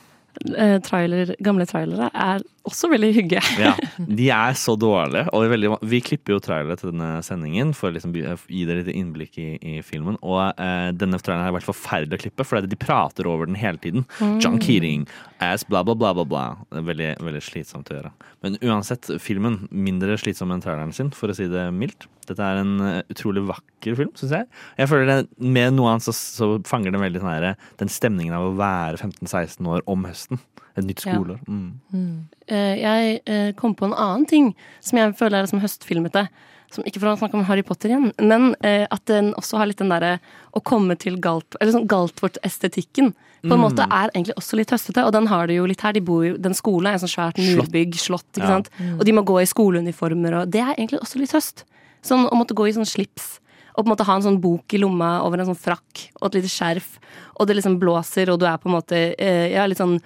Eh, 0.54 0.78
trailer, 0.86 1.34
gamle 1.44 1.66
trailere 1.66 2.10
er 2.14 2.44
også 2.68 2.92
veldig 2.92 3.12
hygge. 3.16 3.44
Ja, 3.58 3.74
De 3.98 4.28
er 4.34 4.58
så 4.60 4.76
dårlige. 4.80 5.26
Og 5.36 5.48
veldig, 5.52 5.72
vi 5.90 6.02
klipper 6.06 6.36
jo 6.36 6.42
trailere 6.44 6.78
til 6.80 6.92
denne 6.92 7.24
sendingen 7.26 7.74
for 7.78 7.90
å 7.90 7.96
liksom 7.96 8.14
gi 8.16 8.66
dere 8.68 8.84
litt 8.84 8.94
innblikk 8.94 9.40
i, 9.42 9.48
i 9.58 9.78
filmen. 9.86 10.20
Og 10.22 10.42
eh, 10.62 10.92
denne 10.96 11.20
traileren 11.22 11.48
har 11.48 11.56
vært 11.58 11.68
forferdelig 11.70 12.20
å 12.20 12.24
klippe, 12.28 12.48
for 12.48 12.68
de 12.68 12.80
prater 12.80 13.30
over 13.30 13.50
den 13.50 13.58
hele 13.60 13.82
tiden. 13.82 14.06
Mm. 14.22 14.38
John 14.44 14.60
Keating 14.62 15.08
ass, 15.44 15.66
bla, 15.68 15.84
bla, 15.84 15.96
bla, 15.96 16.14
bla, 16.18 16.26
bla. 16.26 16.46
Veldig, 16.72 17.16
veldig 17.24 17.42
slitsomt 17.46 17.92
å 17.92 17.98
gjøre. 17.98 18.14
Men 18.46 18.60
uansett, 18.66 19.10
filmen 19.22 19.64
mindre 19.72 20.18
slitsom 20.20 20.54
enn 20.54 20.64
traileren 20.64 20.94
sin, 20.96 21.12
for 21.16 21.32
å 21.32 21.38
si 21.38 21.50
det 21.52 21.68
mildt. 21.76 22.08
Dette 22.28 22.44
er 22.44 22.62
en 22.62 22.76
eh, 22.84 23.02
utrolig 23.14 23.46
vakker 23.48 23.98
film, 24.00 24.14
syns 24.20 24.36
jeg. 24.36 24.50
Jeg 24.82 24.92
føler 24.92 25.10
det, 25.10 25.18
Med 25.40 25.78
noe 25.78 25.94
annet 25.94 26.08
så, 26.08 26.16
så 26.16 26.50
fanger 26.68 26.94
den 26.94 27.04
veldig 27.04 27.24
sånn 27.24 27.34
her, 27.34 27.68
den 27.80 27.92
stemningen 27.92 28.36
av 28.38 28.50
å 28.50 28.56
være 28.60 29.00
15-16 29.00 29.72
år 29.72 29.86
om 29.90 30.08
høsten. 30.10 30.42
Et 30.78 30.86
nytt 30.86 31.06
Ja. 31.06 31.18
Mm. 31.48 31.80
Mm. 31.94 32.28
Eh, 32.48 32.76
jeg 32.82 33.22
eh, 33.26 33.52
kom 33.54 33.74
på 33.76 33.86
en 33.86 33.94
annen 33.98 34.26
ting 34.30 34.56
som 34.80 34.98
jeg 35.00 35.16
føler 35.18 35.42
er 35.44 35.48
som 35.48 35.60
høstfilmete. 35.60 36.28
Som 36.70 36.84
ikke 36.84 37.00
for 37.00 37.08
å 37.08 37.18
snakke 37.18 37.34
om 37.40 37.46
Harry 37.48 37.64
Potter 37.64 37.88
igjen, 37.94 38.10
men 38.20 38.54
eh, 38.62 38.86
at 38.92 39.06
den 39.08 39.30
også 39.40 39.56
har 39.58 39.68
litt 39.70 39.78
den 39.80 39.88
derre 39.90 40.18
å 40.54 40.60
komme 40.62 40.98
til 41.00 41.16
Galt... 41.24 41.56
Eller 41.62 41.72
sånn 41.72 41.88
Galtvort-estetikken. 41.88 43.14
På 43.48 43.54
en 43.54 43.60
Mm. 43.62 43.64
måte 43.64 43.86
er 43.88 44.10
egentlig 44.12 44.36
også 44.36 44.58
litt 44.58 44.72
høstete, 44.74 45.06
og 45.06 45.14
den 45.14 45.28
har 45.28 45.48
det 45.48 45.56
jo 45.56 45.66
litt 45.66 45.80
her. 45.82 45.94
De 45.94 46.02
bor 46.02 46.26
jo, 46.26 46.36
Den 46.38 46.54
skolen 46.54 46.88
er 46.90 46.94
en 46.98 47.00
sånn 47.00 47.14
svært 47.16 47.38
murbygg, 47.40 47.96
slott, 47.96 48.26
ikke 48.36 48.42
Ja. 48.44 48.48
sant. 48.58 48.70
Mm. 48.80 49.00
Og 49.00 49.06
de 49.06 49.12
må 49.14 49.24
gå 49.24 49.42
i 49.42 49.46
skoleuniformer, 49.46 50.42
og 50.42 50.52
det 50.52 50.60
er 50.62 50.76
egentlig 50.76 51.00
også 51.00 51.20
litt 51.20 51.32
høst. 51.32 51.64
Sånn 52.04 52.28
å 52.28 52.36
måtte 52.36 52.54
gå 52.56 52.68
i 52.68 52.74
sånn 52.74 52.86
slips. 52.86 53.40
Og 53.78 53.86
på 53.86 53.88
en 53.92 53.96
måte 53.96 54.06
ha 54.06 54.16
en 54.16 54.22
sånn 54.24 54.42
bok 54.42 54.74
i 54.74 54.78
lomma 54.80 55.22
over 55.24 55.40
en 55.40 55.46
sånn 55.46 55.56
frakk 55.56 56.10
og 56.20 56.36
et 56.36 56.42
lite 56.42 56.50
skjerf. 56.52 56.98
Og 57.40 57.48
det 57.48 57.56
liksom 57.58 57.80
blåser, 57.80 58.28
og 58.30 58.40
du 58.40 58.46
er 58.46 58.58
på 58.58 58.66
en 58.68 58.76
måte 58.76 59.16
eh, 59.18 59.54
ja, 59.54 59.66
litt 59.68 59.78
sånn 59.78 60.02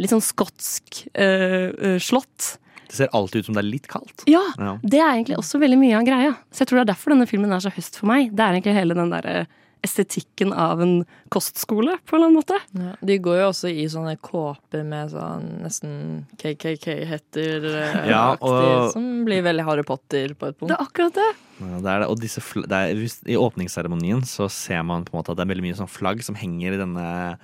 Litt 0.00 0.10
sånn 0.12 0.24
skotsk 0.24 1.04
eh, 1.14 1.70
eh, 1.70 1.98
slott. 2.02 2.56
Det 2.90 2.96
ser 2.98 3.12
alltid 3.14 3.40
ut 3.44 3.46
som 3.46 3.54
det 3.54 3.62
er 3.64 3.70
litt 3.70 3.86
kaldt. 3.86 4.24
Ja, 4.26 4.42
Ja. 4.58 4.72
det 4.82 4.98
er 4.98 5.12
egentlig 5.14 5.36
også 5.38 5.60
veldig 5.62 5.78
mye 5.78 5.96
av 6.00 6.04
greia. 6.08 6.32
Så 6.50 6.64
jeg 6.64 6.68
tror 6.72 6.80
det 6.80 6.88
er 6.88 6.92
derfor 6.94 7.14
denne 7.14 7.28
filmen 7.30 7.52
er 7.54 7.62
så 7.62 7.70
høst 7.70 7.96
for 8.00 8.06
meg. 8.10 8.32
Det 8.34 8.42
er 8.42 8.56
egentlig 8.58 8.74
hele 8.74 8.94
den 8.98 9.10
derre 9.14 9.46
estetikken 9.82 10.50
av 10.52 10.82
en 10.84 11.06
kostskole, 11.32 11.94
på 12.04 12.16
en 12.16 12.18
eller 12.18 12.26
annen 12.28 12.40
måte. 12.42 12.58
Ja, 12.76 12.90
de 13.06 13.14
går 13.24 13.38
jo 13.40 13.46
også 13.48 13.70
i 13.72 13.86
sånne 13.88 14.18
kåper 14.20 14.82
med 14.84 15.08
sånn 15.14 15.46
nesten 15.62 15.94
KKK-hetter 16.36 17.64
eh, 17.64 18.08
Ja, 18.10 18.36
og- 18.40 18.92
som 18.92 19.24
blir 19.24 19.42
veldig 19.42 19.64
Harry 19.64 19.82
Potter 19.82 20.34
på 20.34 20.48
et 20.48 20.58
punkt. 20.58 20.68
Det 20.68 20.76
er 20.76 20.84
akkurat 20.84 21.14
det. 21.14 21.30
Ja, 21.60 21.78
det 21.80 21.86
er 21.94 21.98
det. 22.00 22.08
Og 22.10 22.20
disse, 22.20 22.40
fl- 22.40 22.66
det 22.66 22.72
er, 22.72 22.92
I 23.30 23.36
åpningsseremonien 23.36 24.22
så 24.24 24.50
ser 24.50 24.82
man 24.82 25.04
på 25.04 25.14
en 25.14 25.22
måte 25.22 25.30
at 25.32 25.36
det 25.40 25.46
er 25.48 25.54
veldig 25.54 25.66
mye 25.68 25.76
sånn 25.80 25.88
flagg 25.90 26.22
som 26.22 26.34
henger 26.34 26.74
i 26.74 26.80
denne 26.80 27.06
eh, 27.32 27.36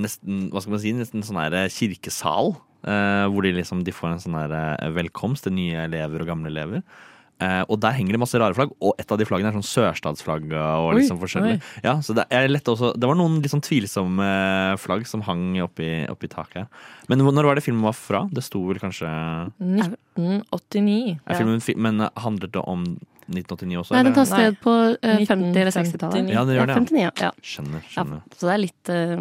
nesten, 0.00 0.48
hva 0.52 0.62
skal 0.62 0.74
man 0.74 0.82
si, 0.82 0.94
nesten 0.96 1.22
sånn 1.26 1.38
her 1.42 1.54
eh, 1.64 1.68
kirkesal. 1.72 2.56
Eh, 2.86 3.26
hvor 3.30 3.42
de 3.42 3.52
liksom 3.56 3.84
de 3.86 3.94
får 3.94 4.12
en 4.14 4.22
sånn 4.22 4.38
her 4.38 4.54
eh, 4.54 4.90
velkomst 4.94 5.46
til 5.46 5.54
nye 5.56 5.86
elever 5.88 6.22
og 6.24 6.30
gamle 6.30 6.50
elever. 6.52 6.82
Uh, 7.38 7.62
og 7.70 7.76
der 7.78 7.94
henger 7.94 8.16
det 8.16 8.18
masse 8.18 8.34
rare 8.34 8.50
flagg, 8.56 8.72
og 8.82 8.98
et 8.98 9.12
av 9.14 9.18
de 9.20 9.22
flaggene 9.22 9.52
er 9.52 9.54
sånn 9.54 9.62
sørstatsflagg. 9.62 10.48
Og 10.50 10.88
Oi, 10.88 10.94
liksom 10.98 11.20
forskjellig. 11.20 11.60
oi. 11.60 11.82
Ja, 11.84 11.92
så 12.02 12.16
det, 12.18 12.24
er 12.34 12.48
lett 12.50 12.66
også, 12.66 12.90
det 12.98 13.06
var 13.06 13.14
noen 13.14 13.36
litt 13.44 13.52
sånn 13.52 13.62
tvilsomme 13.62 14.26
eh, 14.26 14.74
flagg 14.82 15.06
som 15.06 15.22
hang 15.22 15.52
oppi, 15.62 15.86
oppi 16.10 16.30
taket 16.32 16.64
her. 16.64 16.88
Men 17.06 17.22
når 17.22 17.46
var 17.46 17.60
det 17.60 17.62
filmen 17.62 17.86
var 17.86 17.94
fra? 17.94 18.24
Det 18.34 18.42
sto 18.42 18.64
vel 18.66 18.82
kanskje 18.82 19.06
1989. 19.62 21.18
er 21.22 21.38
filmen, 21.38 21.62
fi- 21.62 21.78
Men 21.78 22.02
eh, 22.08 22.10
handlet 22.24 22.56
det 22.58 22.64
om 22.66 22.82
1989 23.30 23.80
også? 23.84 23.94
Nei, 23.94 24.02
den 24.08 24.18
tar 24.18 24.28
sted 24.32 24.58
på 24.64 24.74
uh, 24.98 25.22
50- 25.22 25.62
eller 25.62 25.74
60-tallet. 25.78 26.34
Ja, 26.34 26.42
det 26.48 26.58
gjør 26.58 26.72
det, 26.72 26.74
ja. 26.74 26.82
59, 26.82 27.02
ja. 27.04 27.12
ja. 27.28 27.32
Skjønner. 27.54 27.86
Ja, 27.94 28.06
så 28.34 28.50
det 28.50 28.54
er 28.56 28.62
litt, 28.66 28.92
eh, 28.94 29.14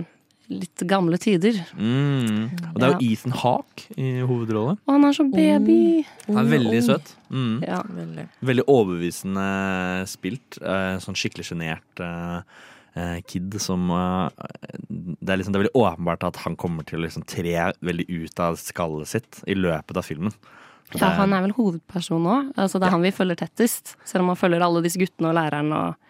litt 0.47 0.83
gamle 0.87 1.17
tider. 1.19 1.57
Mm. 1.75 2.47
Og 2.73 2.77
det 2.79 2.87
er 2.87 2.93
jo 2.93 3.09
Ethan 3.11 3.35
Hawke 3.41 3.87
i 3.99 4.11
hovedrollen. 4.27 4.77
Og 4.87 4.93
han 4.95 5.07
er 5.09 5.15
så 5.17 5.25
baby. 5.31 6.05
Han 6.29 6.39
er 6.43 6.51
veldig 6.53 6.81
søt. 6.85 7.11
Mm. 7.29 7.57
Ja. 7.67 7.81
Veldig 8.47 8.65
overbevisende 8.71 9.47
spilt. 10.07 10.59
eh, 10.61 10.95
Sånn 11.03 11.17
skikkelig 11.19 11.49
sjenert 11.49 12.03
eh, 12.03 12.39
eh, 12.95 13.17
kid 13.27 13.57
som 13.61 13.89
det, 13.91 15.27
er 15.31 15.41
liksom, 15.41 15.51
det 15.53 15.59
er 15.59 15.65
veldig 15.65 15.75
åpenbart 15.83 16.23
at 16.29 16.39
han 16.45 16.55
kommer 16.59 16.87
til 16.87 17.01
å 17.01 17.05
liksom 17.05 17.27
tre 17.27 17.57
veldig 17.83 18.07
ut 18.07 18.39
av 18.47 18.55
skallet 18.61 19.11
sitt 19.11 19.41
i 19.47 19.57
løpet 19.57 19.99
av 19.99 20.07
filmen. 20.07 20.33
Ja, 20.95 21.09
han 21.17 21.33
er 21.35 21.43
vel 21.43 21.51
hovedperson 21.57 22.23
òg. 22.23 22.53
Altså, 22.55 22.79
det 22.79 22.87
er 22.87 22.93
han 22.95 23.03
vi 23.03 23.11
følger 23.11 23.35
tettest. 23.41 23.97
Selv 24.07 24.23
om 24.23 24.29
han 24.31 24.39
følger 24.39 24.63
alle 24.63 24.79
disse 24.85 25.01
guttene 25.01 25.33
og 25.33 25.35
læreren 25.35 25.73
og 25.75 26.06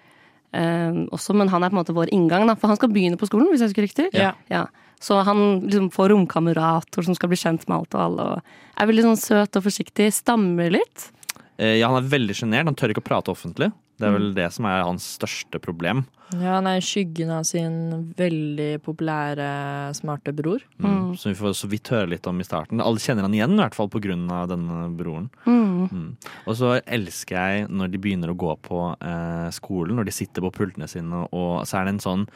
også. 1.13 1.35
Men 1.37 1.49
han 1.53 1.63
er 1.63 1.71
på 1.71 1.77
en 1.77 1.81
måte 1.83 1.95
vår 1.97 2.11
inngang, 2.15 2.47
da. 2.49 2.55
For 2.59 2.71
han 2.71 2.79
skal 2.79 2.91
begynne 2.93 3.19
på 3.19 3.29
skolen, 3.29 3.49
hvis 3.51 3.63
jeg 3.63 3.71
husker 3.73 3.87
riktig. 3.87 4.07
Ja. 4.49 4.65
Så 4.99 5.19
han 5.27 5.61
liksom 5.67 5.91
får 5.93 6.09
romkamerater 6.09 7.05
som 7.05 7.13
skal 7.17 7.29
bli 7.29 7.37
kjent 7.37 7.67
med 7.69 7.77
alt 7.77 7.97
og 7.97 8.01
alle. 8.01 8.23
Og 8.37 8.81
er 8.81 8.89
veldig 8.89 9.03
sånn 9.11 9.19
søt 9.21 9.59
og 9.59 9.67
forsiktig. 9.67 10.07
Stammer 10.15 10.71
litt. 10.73 11.11
Eh, 11.57 11.77
Ja, 11.77 11.91
han 11.91 12.03
er 12.03 12.09
veldig 12.09 12.33
sjenert. 12.37 12.65
Han 12.65 12.75
tør 12.77 12.93
ikke 12.95 13.03
å 13.05 13.09
prate 13.11 13.33
offentlig. 13.33 13.71
Det 13.97 14.05
er 14.05 14.11
Mm. 14.11 14.17
vel 14.19 14.33
det 14.35 14.53
som 14.53 14.65
er 14.65 14.83
hans 14.83 15.17
største 15.17 15.59
problem. 15.59 16.05
Ja, 16.33 16.55
han 16.59 16.67
er 16.67 16.77
i 16.77 16.81
skyggen 16.83 17.29
av 17.31 17.43
sin 17.45 18.13
veldig 18.17 18.81
populære, 18.83 19.95
smarte 19.95 20.33
bror. 20.35 20.59
Mm. 20.79 21.15
Som 21.17 21.31
vi 21.31 21.37
får 21.39 21.53
så 21.55 21.69
vidt 21.71 21.87
høre 21.89 22.09
litt 22.09 22.27
om 22.27 22.39
i 22.39 22.43
starten. 22.43 22.81
Alle 22.83 22.99
kjenner 22.99 23.21
han 23.23 23.33
igjen, 23.33 23.53
i 23.55 23.61
hvert 23.63 23.73
fall 23.75 23.87
pga. 23.89 24.45
denne 24.47 24.95
broren. 24.97 25.29
Mm. 25.45 25.89
Mm. 25.89 26.17
Og 26.45 26.55
så 26.55 26.81
elsker 26.85 27.35
jeg 27.37 27.69
når 27.69 27.91
de 27.91 27.97
begynner 27.97 28.29
å 28.29 28.37
gå 28.37 28.53
på 28.61 28.97
eh, 29.01 29.49
skolen, 29.51 29.95
når 29.95 30.05
de 30.05 30.11
sitter 30.11 30.41
på 30.41 30.51
pultene 30.51 30.87
sine, 30.87 31.27
og 31.31 31.65
så 31.65 31.79
er 31.79 31.85
det 31.85 31.93
en 31.95 31.99
sånn 32.05 32.27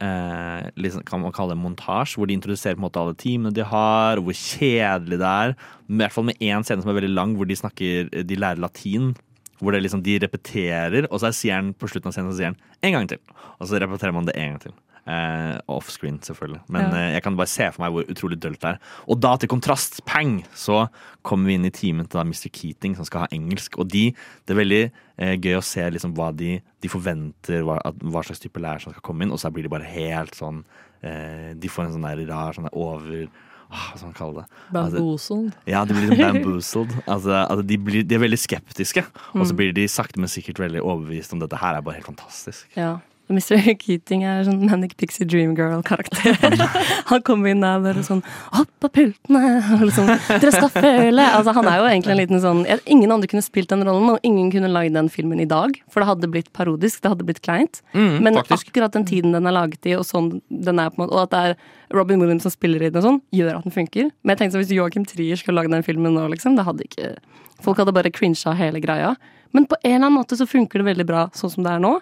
eh, 0.00 0.70
liksom, 0.76 1.04
kan 1.04 1.20
man 1.20 1.32
kalle 1.32 1.54
det 1.56 1.62
montasje, 1.62 2.18
hvor 2.18 2.28
de 2.28 2.36
introduserer 2.36 2.76
på 2.76 2.82
en 2.84 2.86
måte 2.90 3.00
alle 3.00 3.16
timene 3.18 3.52
de 3.54 3.64
har, 3.66 4.18
og 4.20 4.28
hvor 4.28 4.36
kjedelig 4.38 5.18
det 5.18 5.26
er. 5.32 5.56
I 5.88 5.98
hvert 6.02 6.12
fall 6.14 6.24
med 6.28 6.38
én 6.38 6.62
scene 6.64 6.82
som 6.84 6.92
er 6.92 7.00
veldig 7.00 7.14
lang, 7.14 7.34
hvor 7.34 7.48
de 7.48 7.56
snakker 7.58 8.10
De 8.28 8.36
lærer 8.36 8.60
latin. 8.62 9.14
Hvor 9.58 9.72
det 9.74 9.82
liksom, 9.82 10.02
de 10.06 10.18
repeterer, 10.22 11.08
og 11.10 11.18
så 11.20 11.32
sier 11.34 11.56
han 11.58 11.72
på 11.74 11.88
slutten 11.90 12.08
av 12.10 12.14
scenen 12.14 12.30
så 12.32 12.38
sier 12.38 12.52
han 12.52 12.60
en 12.86 12.92
gang 12.94 13.08
til. 13.10 13.18
Og 13.58 13.66
så 13.66 13.80
repeterer 13.82 14.14
man 14.14 14.28
det 14.28 14.36
en 14.38 14.52
gang 14.54 14.60
til. 14.68 14.74
Eh, 15.08 15.56
Offscreen, 15.72 16.18
selvfølgelig. 16.20 16.60
Men 16.68 16.90
Ja. 16.92 16.96
eh, 16.98 17.12
jeg 17.14 17.22
kan 17.24 17.34
bare 17.36 17.48
se 17.48 17.70
for 17.72 17.80
meg 17.82 17.92
hvor 17.94 18.04
utrolig 18.12 18.38
dølt 18.38 18.60
det 18.60 18.74
er. 18.74 18.78
Og 19.08 19.18
da, 19.20 19.36
til 19.36 19.48
kontrast, 19.48 20.04
pang, 20.04 20.44
så 20.54 20.90
kommer 21.24 21.46
vi 21.48 21.54
inn 21.54 21.64
i 21.64 21.70
timen 21.70 22.06
til 22.06 22.18
da 22.20 22.24
Mr. 22.28 22.50
Keating, 22.52 22.94
som 22.94 23.04
skal 23.08 23.20
ha 23.24 23.28
engelsk. 23.32 23.78
Og 23.78 23.88
de, 23.88 24.12
det 24.46 24.52
er 24.54 24.60
veldig 24.60 24.82
eh, 25.18 25.36
gøy 25.40 25.56
å 25.56 25.64
se 25.64 25.80
liksom 25.90 26.12
hva 26.14 26.28
de, 26.36 26.60
de 26.80 26.88
forventer, 26.92 27.62
hva, 27.64 27.80
at, 27.84 27.96
hva 28.04 28.22
slags 28.22 28.40
type 28.44 28.60
lærer 28.60 28.80
som 28.84 28.92
skal 28.92 29.02
komme 29.02 29.24
inn, 29.24 29.32
og 29.32 29.40
så 29.40 29.50
blir 29.50 29.64
de 29.64 29.72
bare 29.72 29.88
helt 29.88 30.34
sånn 30.36 30.62
eh, 31.02 31.54
De 31.56 31.68
får 31.72 31.86
en 31.88 31.92
sånn 31.96 32.04
der 32.06 32.26
rar 32.28 32.52
sånn 32.52 32.68
der 32.68 32.76
over 32.76 33.28
Hva 33.68 33.98
skal 33.98 34.08
man 34.08 34.34
det? 34.38 34.44
Altså, 34.72 34.96
Bamboozled. 34.96 35.52
ja, 35.68 35.84
de 35.84 35.94
blir 35.94 36.16
bamboozled. 36.16 36.94
Altså, 37.12 37.32
altså 37.48 37.66
de, 37.68 37.76
blir, 37.78 38.02
de 38.08 38.14
er 38.16 38.22
veldig 38.24 38.38
skeptiske, 38.40 39.04
og 39.34 39.44
så 39.46 39.52
Mm. 39.52 39.56
blir 39.60 39.72
de 39.76 39.84
sakte, 39.88 40.18
men 40.20 40.28
sikkert 40.32 40.58
veldig 40.58 40.80
overbevist 40.82 41.32
om 41.36 41.40
dette 41.40 41.56
her 41.60 41.76
er 41.76 41.82
bare 41.84 41.94
helt 42.00 42.06
fantastisk. 42.08 42.66
Ja. 42.76 42.98
Mr. 43.28 43.58
Keating 43.80 44.22
er 44.24 44.44
sånn 44.46 44.62
Manic 44.64 44.94
Pixie 45.00 45.26
Dream 45.28 45.54
Girl-karakter. 45.58 46.36
han 47.10 47.22
kommer 47.26 47.52
inn 47.52 47.60
der 47.64 47.82
bare 47.84 48.04
sånn 48.06 48.22
Opp 48.56 48.70
på 48.82 48.90
pultene! 48.94 49.42
Og 49.76 49.84
liksom, 49.86 50.08
Dere 50.28 50.52
skal 50.54 50.70
føle! 50.72 51.24
Altså, 51.36 51.54
han 51.58 51.68
er 51.70 51.80
jo 51.80 51.88
egentlig 51.90 52.14
en 52.14 52.20
liten 52.22 52.42
sånn 52.42 52.62
Ingen 52.88 53.12
andre 53.14 53.30
kunne 53.30 53.44
spilt 53.44 53.72
den 53.72 53.84
rollen, 53.86 54.14
og 54.14 54.24
ingen 54.26 54.50
kunne 54.54 54.70
lagd 54.72 54.96
den 54.96 55.10
filmen 55.12 55.42
i 55.42 55.48
dag. 55.48 55.76
For 55.92 56.00
det 56.02 56.10
hadde 56.10 56.30
blitt 56.32 56.52
parodisk, 56.56 57.02
det 57.04 57.12
hadde 57.12 57.26
blitt 57.28 57.42
kleint. 57.44 57.82
Mm, 57.92 58.18
Men 58.24 58.40
faktisk. 58.40 58.70
akkurat 58.72 58.96
den 58.96 59.06
tiden 59.08 59.36
den 59.36 59.48
er 59.48 59.56
laget 59.56 59.88
i, 59.88 59.96
og 59.98 60.06
sånn 60.08 60.38
den 60.48 60.80
er 60.80 60.92
på 60.92 61.00
en 61.00 61.06
måte, 61.06 61.16
og 61.16 61.26
at 61.26 61.34
det 61.34 61.42
er 61.50 61.58
Robin 61.96 62.20
Williams 62.20 62.44
som 62.46 62.52
spiller 62.52 62.82
i 62.84 62.90
den 62.92 63.00
og 63.00 63.06
sånn, 63.06 63.20
gjør 63.34 63.58
at 63.58 63.68
den 63.68 63.74
funker. 63.74 64.10
Men 64.22 64.34
jeg 64.34 64.42
tenkte 64.42 64.58
så 64.58 64.62
hvis 64.64 64.76
Joachim 64.76 65.06
Trier 65.08 65.40
skulle 65.40 65.60
lagd 65.60 65.72
den 65.72 65.84
filmen 65.86 66.16
nå, 66.16 66.26
liksom, 66.32 66.56
det 66.58 66.66
hadde 66.68 66.88
ikke 66.88 67.16
Folk 67.58 67.80
hadde 67.80 67.90
bare 67.90 68.12
crincha 68.14 68.52
hele 68.54 68.78
greia. 68.78 69.16
Men 69.50 69.64
på 69.66 69.74
en 69.82 69.96
eller 69.96 70.04
annen 70.06 70.18
måte 70.20 70.36
så 70.38 70.46
funker 70.46 70.78
det 70.78 70.86
veldig 70.92 71.06
bra 71.08 71.24
sånn 71.34 71.50
som 71.50 71.64
det 71.66 71.72
er 71.74 71.82
nå. 71.82 71.96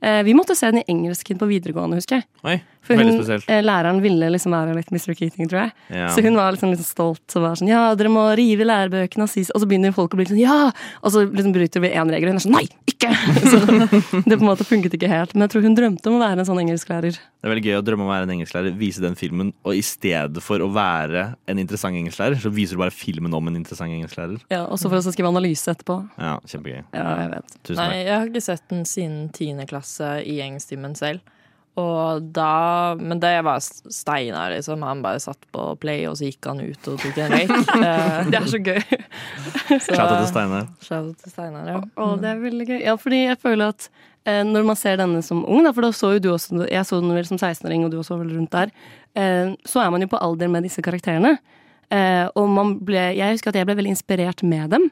Eh, 0.00 0.22
vi 0.22 0.34
måtte 0.34 0.56
se 0.56 0.70
den 0.70 0.82
i 0.82 0.84
engelsken 0.92 1.38
på 1.40 1.48
videregående, 1.50 1.98
husker 1.98 2.20
jeg. 2.20 2.26
Oi, 2.46 2.56
For 2.86 2.96
hun, 2.96 3.18
eh, 3.20 3.62
læreren 3.64 4.00
ville 4.00 4.30
liksom 4.30 4.54
være 4.54 4.76
litt 4.76 4.92
Mr. 4.94 5.14
Keating, 5.18 5.48
tror 5.50 5.66
jeg. 5.66 5.72
Ja. 5.90 6.08
Så 6.14 6.22
hun 6.22 6.38
var 6.38 6.54
liksom 6.54 6.70
litt 6.70 6.84
stolt 6.86 7.36
og 7.36 7.42
var 7.42 7.58
sånn 7.58 7.68
Ja, 7.68 7.94
dere 7.98 8.12
må 8.12 8.22
rive 8.38 8.64
lærebøkene 8.64 9.26
og 9.26 9.32
si 9.32 9.42
Og 9.52 9.60
så 9.60 9.68
begynner 9.68 9.92
folk 9.92 10.14
å 10.14 10.20
bli 10.20 10.28
sånn 10.30 10.40
Ja! 10.40 10.70
Og 11.02 11.12
så 11.12 11.24
liksom 11.26 11.52
bryter 11.52 11.82
vi 11.82 11.90
én 11.90 12.08
regel, 12.12 12.30
og 12.30 12.36
hun 12.36 12.40
er 12.40 12.46
sånn 12.46 12.56
Nei, 12.56 12.66
ikke! 12.86 13.10
Så 13.50 13.58
det 14.24 14.38
på 14.38 14.42
en 14.42 14.48
måte 14.48 14.66
funket 14.66 14.94
ikke 14.94 15.10
helt. 15.10 15.34
Men 15.34 15.46
jeg 15.46 15.54
tror 15.54 15.66
hun 15.66 15.76
drømte 15.76 16.10
om 16.10 16.18
å 16.18 16.22
være 16.22 16.42
en 16.42 16.48
sånn 16.48 16.62
engelsklærer. 16.62 17.18
Det 17.18 17.46
er 17.46 17.52
veldig 17.52 17.64
gøy 17.68 17.76
å 17.78 17.82
drømme 17.86 18.02
om 18.02 18.08
å 18.08 18.14
være 18.14 18.26
en 18.26 18.32
engelsklærer, 18.34 18.74
vise 18.74 19.02
den 19.04 19.14
filmen, 19.18 19.52
og 19.62 19.76
i 19.78 19.82
stedet 19.86 20.42
for 20.42 20.58
å 20.64 20.66
være 20.74 21.28
en 21.46 21.60
interessant 21.62 21.94
engelsklærer, 21.94 22.40
så 22.42 22.50
viser 22.50 22.74
du 22.74 22.82
bare 22.82 22.94
filmen 22.94 23.34
om 23.38 23.50
en 23.50 23.60
interessant 23.60 23.94
engelsklærer. 23.94 24.40
Ja, 24.50 24.64
Også 24.66 24.90
for 24.90 24.98
å 24.98 25.14
skrive 25.14 25.30
analyse 25.30 25.70
etterpå. 25.70 26.00
Ja, 26.18 26.34
kjempegøy. 26.50 26.82
Ja, 26.90 27.06
jeg 27.22 27.30
vet. 27.36 27.54
Tusen 27.62 27.78
Nei, 27.84 28.00
jeg 28.02 28.14
har 28.16 28.26
ikke 28.32 28.42
sett 28.48 28.66
den 28.72 28.82
siden 28.90 29.20
tiende 29.36 29.68
klasse 29.70 29.87
i 30.24 30.38
engelsktimen 30.44 30.94
selv. 30.98 31.20
Og 31.78 32.24
da 32.34 32.96
Men 32.98 33.20
det 33.22 33.36
var 33.46 33.60
Steinar, 33.62 34.50
liksom. 34.50 34.82
Han 34.82 35.02
bare 35.04 35.20
satt 35.22 35.38
på 35.54 35.68
play, 35.78 36.06
og 36.10 36.16
så 36.18 36.26
gikk 36.26 36.48
han 36.50 36.60
ut 36.64 36.88
og 36.90 36.98
tok 36.98 37.18
en 37.22 37.34
røyk. 37.36 37.52
Eh, 37.78 38.30
Det 38.32 38.40
er 38.40 38.48
så 38.50 38.58
gøy. 38.58 38.80
Shout 39.86 40.10
til 40.10 40.28
Steinar. 40.32 40.66
Shout 40.82 41.12
til 41.22 41.30
Steinar, 41.34 41.68
ja. 41.70 41.78
Å, 41.94 42.08
det 42.18 42.32
er 42.32 42.40
veldig 42.42 42.66
gøy. 42.72 42.78
Ja, 42.82 42.96
fordi 42.98 43.20
jeg 43.28 43.38
føler 43.42 43.70
at 43.76 43.86
eh, 44.26 44.42
når 44.48 44.66
man 44.72 44.80
ser 44.80 44.98
denne 44.98 45.22
som 45.22 45.44
ung, 45.46 45.62
da, 45.66 45.72
for 45.76 45.86
da 45.86 45.92
så 45.94 46.10
jo 46.16 46.24
du 46.24 46.30
også 46.34 46.66
Jeg 46.66 46.82
så 46.88 46.98
den 47.04 47.14
vel 47.14 47.28
som 47.30 47.38
16-åring, 47.38 47.86
og 47.86 47.94
du 47.94 48.00
også 48.02 48.18
vel 48.24 48.34
rundt 48.34 48.54
der. 48.56 48.74
Eh, 49.14 49.54
så 49.68 49.84
er 49.84 49.94
man 49.94 50.02
jo 50.02 50.10
på 50.10 50.18
alder 50.24 50.50
med 50.50 50.66
disse 50.66 50.82
karakterene. 50.82 51.36
Eh, 51.94 52.26
og 52.36 52.50
man 52.52 52.74
ble 52.84 53.12
Jeg 53.16 53.36
husker 53.38 53.48
at 53.54 53.56
jeg 53.62 53.68
ble 53.70 53.78
veldig 53.78 53.94
inspirert 53.94 54.42
med 54.42 54.74
dem. 54.74 54.90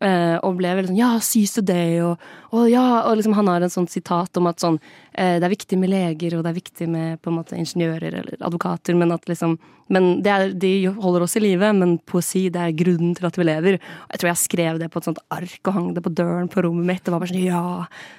Eh, 0.00 0.38
og 0.40 0.54
ble 0.56 0.70
veldig 0.78 0.88
sånn 0.94 0.96
Ja, 0.96 1.10
seize 1.20 1.60
the 1.60 1.62
day, 1.74 1.98
og, 2.00 2.16
og 2.56 2.70
ja 2.72 3.02
Og 3.04 3.18
liksom 3.18 3.34
han 3.36 3.50
har 3.52 3.60
en 3.60 3.68
sånn 3.68 3.84
sitat 3.86 4.34
om 4.40 4.46
at 4.48 4.56
sånn 4.62 4.78
eh, 5.12 5.34
Det 5.36 5.44
er 5.44 5.52
viktig 5.52 5.76
med 5.76 5.90
leger, 5.92 6.38
og 6.38 6.44
det 6.46 6.48
er 6.54 6.56
viktig 6.56 6.86
med 6.88 7.18
på 7.20 7.28
en 7.28 7.36
måte 7.36 7.52
ingeniører 7.60 8.16
eller 8.22 8.38
advokater, 8.40 8.96
men 8.96 9.12
at 9.12 9.28
liksom 9.28 9.58
Men 9.92 10.22
det 10.24 10.32
er, 10.32 10.54
de 10.56 10.70
holder 10.88 11.26
oss 11.26 11.36
i 11.36 11.42
live, 11.44 11.68
men 11.76 11.98
poesi, 12.08 12.46
det 12.48 12.62
er 12.64 12.72
grunnen 12.80 13.12
til 13.18 13.26
at 13.28 13.36
vi 13.36 13.44
lever. 13.44 13.76
Jeg 14.12 14.22
tror 14.22 14.28
jeg 14.30 14.40
skrev 14.46 14.78
det 14.80 14.88
på 14.94 15.02
et 15.02 15.08
sånt 15.10 15.18
ark 15.36 15.60
og 15.68 15.74
hang 15.74 15.92
det 15.96 16.04
på 16.06 16.14
døren 16.14 16.48
på 16.48 16.62
rommet 16.64 16.86
mitt. 16.86 17.02
Det 17.04 17.10
var 17.12 17.20
bare 17.20 17.34
sånn 17.34 17.44
ja. 17.44 17.62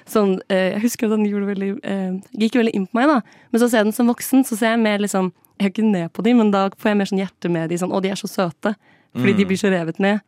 Sånn, 0.06 0.34
eh, 0.52 0.74
jeg 0.76 0.82
husker 0.84 1.08
at 1.08 1.16
den 1.16 1.26
gjorde 1.26 1.48
veldig 1.50 1.70
eh, 1.82 2.12
gikk 2.44 2.60
veldig 2.60 2.74
inn 2.78 2.86
på 2.86 3.00
meg, 3.00 3.08
da. 3.08 3.46
Men 3.50 3.62
så 3.64 3.70
ser 3.72 3.80
jeg 3.82 3.88
den 3.90 3.96
som 3.98 4.06
voksen, 4.12 4.44
så 4.46 4.54
ser 4.60 4.76
jeg 4.76 4.84
mer 4.84 5.02
liksom 5.02 5.32
Jeg 5.58 5.66
er 5.66 5.72
ikke 5.74 5.90
ned 5.90 6.12
på 6.12 6.22
dem, 6.28 6.38
men 6.44 6.50
da 6.54 6.68
får 6.70 6.92
jeg 6.92 6.96
mer 7.02 7.08
sånn 7.10 7.24
hjerte 7.24 7.50
med 7.50 7.68
dem. 7.72 7.78
sånn 7.82 7.90
Å, 7.96 8.02
de 8.04 8.10
er 8.12 8.20
så 8.20 8.28
søte. 8.30 8.76
Fordi 9.16 9.32
Mm. 9.34 9.36
de 9.36 9.44
blir 9.44 9.58
så 9.60 9.68
revet 9.72 9.98
med. 10.00 10.20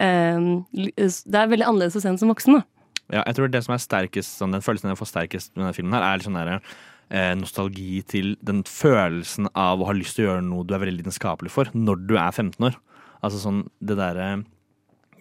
Um, 0.00 0.64
det 0.72 1.36
er 1.36 1.50
veldig 1.50 1.66
annerledes 1.68 1.98
å 1.98 2.02
se 2.02 2.08
den 2.08 2.20
som 2.20 2.32
voksen, 2.32 2.60
da. 2.60 2.64
Ja, 3.12 3.24
jeg 3.26 3.36
tror 3.36 3.50
det 3.52 3.60
som 3.66 3.74
er 3.74 3.82
sterkest, 3.82 4.38
sånn, 4.38 4.54
Den 4.54 4.64
følelsen 4.64 4.92
jeg 4.92 5.00
får 5.00 5.10
sterkest 5.10 5.52
med 5.52 5.66
denne 5.66 5.76
filmen, 5.76 5.96
her 5.98 6.06
er 6.06 6.20
litt 6.20 6.28
sånn 6.28 6.38
der, 6.38 6.62
eh, 7.10 7.34
nostalgi 7.36 8.02
til 8.08 8.36
den 8.42 8.62
følelsen 8.64 9.50
av 9.54 9.80
å 9.80 9.88
ha 9.90 9.92
lyst 9.92 10.16
til 10.16 10.24
å 10.24 10.28
gjøre 10.30 10.46
noe 10.46 10.64
du 10.64 10.74
er 10.74 10.80
veldig 10.84 11.02
lidenskapelig 11.02 11.52
for, 11.52 11.68
når 11.74 12.06
du 12.06 12.16
er 12.16 12.30
15 12.30 12.70
år. 12.70 12.78
Altså 13.22 13.42
sånn 13.42 13.68
det 13.84 13.98
derre 13.98 14.44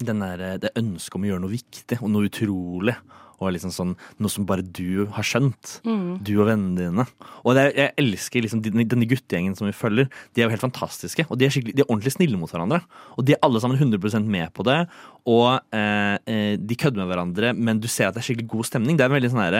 der, 0.01 0.57
Det 0.57 0.71
ønsket 0.75 1.15
om 1.15 1.21
å 1.23 1.29
gjøre 1.29 1.41
noe 1.41 1.53
viktig 1.53 2.01
og 2.01 2.09
noe 2.09 2.25
utrolig. 2.25 2.95
Og 3.41 3.55
liksom 3.55 3.73
sånn, 3.73 3.95
Noe 4.21 4.31
som 4.31 4.45
bare 4.49 4.63
du 4.63 5.07
har 5.15 5.25
skjønt. 5.25 5.79
Mm. 5.87 6.21
Du 6.21 6.33
og 6.37 6.47
vennene 6.51 6.77
dine. 6.77 7.05
Og 7.41 7.57
det 7.57 7.63
er, 7.63 7.71
jeg 7.79 7.95
elsker 8.03 8.45
liksom 8.45 8.61
denne 8.63 9.07
guttegjengen 9.09 9.57
som 9.57 9.67
vi 9.67 9.75
følger. 9.75 10.11
De 10.31 10.43
er 10.43 10.47
jo 10.47 10.53
helt 10.53 10.65
fantastiske. 10.65 11.25
Og 11.29 11.41
de 11.41 11.47
er, 11.47 11.57
de 11.71 11.81
er 11.81 11.87
ordentlig 11.87 12.13
snille 12.15 12.39
mot 12.39 12.51
hverandre. 12.51 12.83
Og 13.17 13.25
de 13.25 13.35
er 13.35 13.41
alle 13.45 13.61
sammen 13.63 13.79
100% 13.81 14.29
med 14.29 14.53
på 14.53 14.65
det. 14.67 14.83
Og 15.29 15.61
eh, 15.75 16.15
eh, 16.25 16.57
de 16.57 16.75
kødder 16.79 16.99
med 17.03 17.09
hverandre, 17.11 17.53
men 17.53 17.79
du 17.81 17.87
ser 17.91 18.07
at 18.07 18.13
det 18.15 18.21
er 18.23 18.27
skikkelig 18.29 18.53
god 18.55 18.65
stemning. 18.71 18.95
Det 18.97 19.03
er 19.05 19.09
en 19.11 19.19
veldig 19.19 19.33
sånn 19.33 19.45
her, 19.45 19.57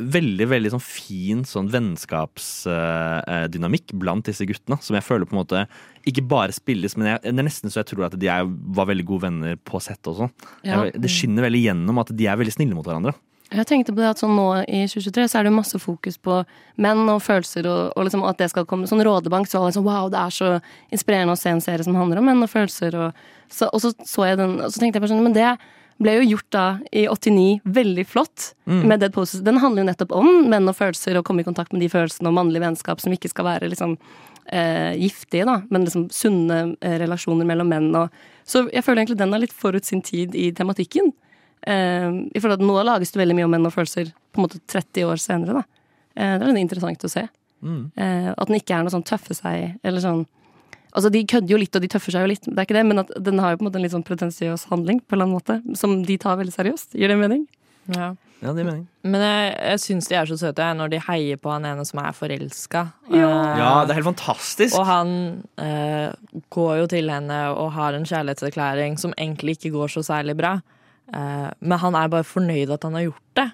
Veldig 0.00 0.46
veldig 0.48 0.70
sånn 0.72 0.86
fin 0.86 1.44
sånn 1.44 1.68
vennskapsdynamikk 1.72 3.92
blant 4.00 4.26
disse 4.30 4.44
guttene. 4.48 4.76
Som 4.80 4.96
jeg 4.96 5.04
føler 5.04 5.26
på 5.26 5.34
en 5.34 5.42
måte 5.42 5.66
ikke 6.08 6.28
bare 6.30 6.52
spilles, 6.54 6.96
men 6.96 7.06
jeg, 7.10 7.18
det 7.26 7.34
er 7.34 7.48
nesten 7.48 7.70
så 7.72 7.78
jeg 7.82 7.88
tror 7.90 8.06
at 8.06 8.16
de 8.20 8.26
er, 8.30 8.42
var 8.46 8.86
veldig 8.88 9.06
gode 9.08 9.24
venner 9.26 9.52
på 9.58 9.76
sett 9.82 10.02
også. 10.08 10.26
Ja. 10.62 10.86
Jeg, 10.86 10.94
det 11.02 11.10
skinner 11.12 11.42
veldig 11.48 11.62
gjennom 11.66 12.00
at 12.04 12.10
de 12.16 12.24
er 12.30 12.40
veldig 12.40 12.54
snille 12.54 12.76
mot 12.78 12.86
hverandre. 12.86 13.12
Jeg 13.50 13.66
tenkte 13.66 13.90
på 13.90 13.98
det 13.98 14.10
at 14.12 14.20
sånn 14.22 14.36
nå 14.38 14.46
i 14.70 14.84
2023 14.86 15.24
så 15.32 15.40
er 15.40 15.48
det 15.48 15.52
masse 15.56 15.78
fokus 15.82 16.16
på 16.22 16.36
menn 16.78 17.02
og 17.10 17.18
følelser, 17.24 17.66
og, 17.66 17.92
og 17.98 18.06
liksom 18.06 18.22
at 18.28 18.38
det 18.38 18.46
skal 18.52 18.66
komme 18.70 18.86
sånn 18.86 19.02
Rådebank. 19.02 19.48
Så 19.50 19.58
var 19.58 19.72
det 19.72 19.78
sånn 19.80 19.88
wow, 19.88 20.06
det 20.12 20.20
er 20.22 20.30
så 20.36 20.50
inspirerende 20.94 21.34
å 21.34 21.40
se 21.40 21.50
en 21.50 21.60
serie 21.64 21.82
som 21.86 21.98
handler 21.98 22.20
om 22.22 22.28
menn 22.30 22.46
og 22.46 22.50
følelser. 22.52 22.94
Og 22.94 23.50
så, 23.50 23.66
og 23.74 23.82
så, 23.82 23.90
så 24.06 24.28
jeg 24.28 24.38
den, 24.38 24.56
og 24.62 24.70
så 24.70 24.78
tenkte 24.82 25.00
jeg 25.00 25.04
bare 25.06 25.12
sånn, 25.16 25.24
men 25.26 25.34
det 25.34 25.50
ble 26.00 26.14
jo 26.16 26.28
gjort 26.30 26.46
da 26.54 26.64
i 26.96 27.02
89 27.10 27.60
veldig 27.76 28.06
flott 28.08 28.52
Mm. 28.70 28.84
med 28.86 29.00
Dead 29.02 29.12
Poses. 29.12 29.40
Den 29.42 29.58
handler 29.58 29.82
jo 29.82 29.88
nettopp 29.88 30.12
om 30.14 30.28
menn 30.48 30.68
og 30.70 30.76
følelser 30.78 31.16
og 31.18 31.24
komme 31.26 31.42
i 31.42 31.44
kontakt 31.48 31.72
med 31.74 31.82
de 31.82 31.88
følelsene 31.90 32.30
og 32.30 32.36
mannlig 32.36 32.60
vennskap 32.62 33.00
som 33.02 33.10
ikke 33.12 33.28
skal 33.32 33.48
være 33.48 33.68
liksom 33.72 33.96
eh, 34.52 34.94
giftige, 35.00 35.44
da, 35.48 35.56
men 35.74 35.84
liksom 35.88 36.04
sunne 36.14 36.76
eh, 36.80 36.94
relasjoner 37.02 37.48
mellom 37.48 37.66
menn. 37.68 37.88
Og, 37.98 38.14
så 38.46 38.62
jeg 38.70 38.84
føler 38.86 39.02
egentlig 39.02 39.18
den 39.18 39.34
er 39.34 39.42
litt 39.42 39.52
forut 39.56 39.84
sin 39.88 40.04
tid 40.06 40.36
i 40.38 40.52
tematikken. 40.54 41.10
Eh, 41.66 42.08
I 42.32 42.40
forhold 42.40 42.58
til 42.58 42.64
at 42.64 42.66
Nå 42.68 42.82
lages 42.88 43.12
det 43.12 43.20
veldig 43.20 43.36
mye 43.38 43.48
om 43.48 43.54
menn 43.56 43.68
og 43.68 43.74
følelser 43.74 44.12
på 44.32 44.40
en 44.40 44.46
måte 44.46 44.62
30 44.70 45.06
år 45.10 45.20
senere. 45.20 45.60
Da. 45.60 45.86
Eh, 46.16 46.34
det 46.38 46.46
er 46.46 46.52
litt 46.52 46.64
interessant 46.64 47.06
å 47.06 47.12
se. 47.12 47.26
Mm. 47.60 47.82
Eh, 47.94 48.28
at 48.32 48.48
den 48.48 48.60
ikke 48.60 48.76
er 48.76 48.86
noe 48.86 48.94
sånn 48.94 49.06
tøffe 49.06 49.36
seg, 49.36 49.80
eller 49.84 50.04
sånn 50.04 50.26
Altså, 50.90 51.06
de 51.14 51.20
kødder 51.22 51.52
jo 51.52 51.58
litt, 51.60 51.76
og 51.78 51.84
de 51.84 51.86
tøffer 51.86 52.10
seg 52.10 52.24
jo 52.24 52.30
litt, 52.32 52.46
det 52.48 52.58
er 52.58 52.66
ikke 52.66 52.74
det, 52.74 52.82
men 52.82 52.98
at 53.04 53.10
den 53.22 53.38
har 53.38 53.52
jo 53.52 53.60
på 53.60 53.62
en 53.62 53.68
måte 53.68 53.78
en 53.78 53.84
litt 53.84 53.92
sånn 53.94 54.02
pretensiøs 54.02 54.64
handling, 54.72 54.98
på 54.98 55.14
en 55.14 55.20
eller 55.20 55.28
annen 55.28 55.36
måte, 55.36 55.76
som 55.78 55.92
de 56.02 56.16
tar 56.18 56.40
veldig 56.40 56.54
seriøst. 56.56 56.96
Gir 56.98 57.12
det 57.12 57.18
mening? 57.20 57.44
Ja. 57.94 58.08
Ja, 58.40 58.54
det 58.56 58.62
er 58.62 58.68
mening. 58.70 58.84
Men 59.04 59.20
jeg, 59.20 59.48
jeg 59.60 59.80
syns 59.82 60.08
de 60.08 60.16
er 60.16 60.28
så 60.28 60.38
søte 60.40 60.64
jeg, 60.64 60.76
når 60.78 60.92
de 60.94 61.00
heier 61.04 61.38
på 61.40 61.52
han 61.52 61.66
ene 61.68 61.84
som 61.84 62.00
er 62.00 62.16
forelska. 62.16 62.86
Ja. 63.12 63.30
Ja, 63.60 63.72
det 63.84 63.92
er 63.92 64.00
helt 64.00 64.08
fantastisk. 64.08 64.78
Og 64.80 64.86
han 64.88 65.12
uh, 65.60 66.08
går 66.56 66.72
jo 66.80 66.86
til 66.94 67.12
henne 67.12 67.40
og 67.52 67.74
har 67.76 67.94
en 67.94 68.08
kjærlighetserklæring 68.08 68.96
som 69.00 69.12
egentlig 69.18 69.58
ikke 69.58 69.74
går 69.76 69.92
så 69.92 70.04
særlig 70.08 70.38
bra. 70.40 70.56
Eh, 71.14 71.48
men 71.60 71.78
han 71.82 71.96
er 71.98 72.12
bare 72.12 72.26
fornøyd 72.26 72.70
at 72.76 72.84
han 72.86 72.94
har 72.98 73.08
gjort 73.08 73.26
det. 73.40 73.48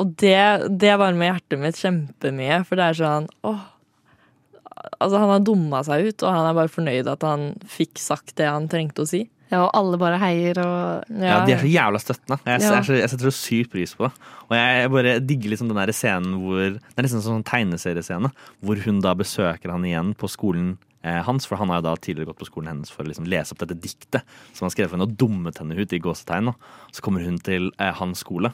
Og 0.00 0.14
det, 0.22 0.38
det 0.80 0.94
varmer 1.00 1.32
hjertet 1.34 1.60
mitt 1.60 1.76
kjempemye, 1.80 2.62
for 2.68 2.78
det 2.80 2.86
er 2.90 3.00
sånn 3.02 3.28
åh. 3.44 3.66
Altså, 5.00 5.18
han 5.20 5.28
har 5.34 5.42
dumma 5.44 5.82
seg 5.84 6.06
ut, 6.08 6.22
og 6.24 6.32
han 6.32 6.46
er 6.48 6.56
bare 6.56 6.72
fornøyd 6.72 7.08
at 7.12 7.24
han 7.26 7.50
fikk 7.68 8.00
sagt 8.00 8.32
det 8.40 8.46
han 8.48 8.68
trengte 8.70 9.04
å 9.04 9.08
si. 9.08 9.26
Ja, 9.50 9.64
og 9.66 9.72
alle 9.74 9.98
bare 9.98 10.18
heier 10.22 10.60
og 10.62 11.08
Ja, 11.10 11.40
De 11.44 11.52
er 11.56 11.58
så 11.58 11.66
jævla 11.68 11.98
støttende. 12.00 12.36
Jeg, 12.46 12.60
Ja. 12.62 12.74
jeg, 12.76 12.84
så, 12.86 12.94
jeg 13.00 13.10
setter 13.10 13.26
så 13.28 13.34
sykt 13.34 13.72
pris 13.72 13.92
på 13.98 14.06
det. 14.06 14.12
Og 14.46 14.54
jeg, 14.54 14.76
jeg 14.78 14.90
bare 14.94 15.14
digger 15.26 15.50
liksom 15.50 15.68
den 15.72 15.80
der 15.80 15.92
scenen 15.92 16.36
hvor 16.38 16.60
Det 16.78 16.94
er 16.96 17.02
nesten 17.08 17.24
sånn 17.24 17.42
tegneseriescene 17.44 18.30
hvor 18.62 18.78
hun 18.86 19.00
da 19.02 19.12
besøker 19.18 19.72
han 19.74 19.84
igjen 19.88 20.14
på 20.14 20.30
skolen 20.30 20.76
hans, 21.02 21.46
for 21.48 21.56
han 21.56 21.68
har 21.72 21.80
jo 21.80 21.86
da 21.88 21.94
tidligere 21.96 22.28
gått 22.32 22.42
på 22.42 22.50
skolen 22.50 22.68
hennes 22.74 22.90
for 22.92 23.04
å 23.04 23.08
liksom 23.08 23.24
lese 23.30 23.54
opp 23.54 23.62
dette 23.62 23.78
diktet 23.80 24.22
som 24.52 24.66
han 24.66 24.74
skrev 24.74 24.90
for 24.90 24.98
henne, 24.98 25.08
og 25.08 25.16
dummet 25.16 25.58
henne 25.58 25.78
ut 25.78 25.92
i 25.96 25.98
gåsetegn. 26.02 26.50
da. 26.52 26.54
Så 26.92 27.00
kommer 27.02 27.24
hun 27.24 27.38
til 27.38 27.70
eh, 27.78 27.92
hans 27.96 28.20
skole. 28.20 28.52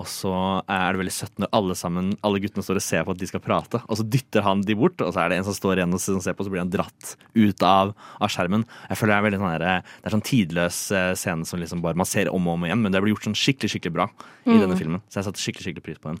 Og 0.00 0.06
så 0.08 0.32
er 0.72 0.94
det 0.94 1.02
veldig 1.02 1.12
søtt 1.12 1.36
når 1.36 1.50
alle 1.52 1.74
sammen, 1.76 2.14
alle 2.24 2.40
guttene 2.40 2.64
står 2.64 2.78
og 2.80 2.84
ser 2.86 3.02
på 3.04 3.12
at 3.12 3.18
de 3.20 3.26
skal 3.28 3.42
prate. 3.44 3.82
Og 3.92 3.98
så 4.00 4.06
dytter 4.08 4.40
han 4.46 4.62
de 4.64 4.72
bort, 4.74 4.96
og 5.04 5.12
så 5.12 5.20
er 5.20 5.28
det 5.28 5.36
en 5.42 5.44
som 5.44 5.52
står 5.52 5.82
igjen 5.82 5.92
og 5.92 6.00
ser 6.00 6.32
på, 6.32 6.40
og 6.40 6.48
så 6.48 6.52
blir 6.54 6.62
han 6.64 6.72
dratt 6.72 7.10
ut 7.36 7.60
av, 7.68 7.92
av 8.16 8.32
skjermen. 8.32 8.64
Jeg 8.88 8.96
føler 8.96 9.12
Det 9.12 9.18
er 9.18 9.26
veldig 9.28 9.40
sånn 9.42 9.52
der, 9.52 9.84
det 9.84 10.08
er 10.08 10.16
sånn 10.16 10.24
tidløs 10.24 10.78
eh, 10.96 11.12
scene 11.12 11.44
som 11.44 11.60
liksom 11.60 11.84
bare 11.84 12.00
man 12.00 12.08
ser 12.08 12.32
om 12.32 12.48
og 12.48 12.56
om 12.56 12.64
igjen, 12.64 12.80
men 12.80 12.90
det 12.90 13.02
blir 13.04 13.12
gjort 13.12 13.28
sånn 13.28 13.36
skikkelig 13.36 13.74
skikkelig 13.76 13.92
bra 14.00 14.08
i 14.48 14.56
Mm. 14.56 14.60
denne 14.64 14.80
filmen. 14.80 15.02
Så 15.12 15.20
jeg 15.20 15.28
satte 15.28 15.44
skikkelig 15.44 15.68
skikkelig 15.68 15.84
pris 15.84 16.00
på 16.00 16.08
den. 16.08 16.20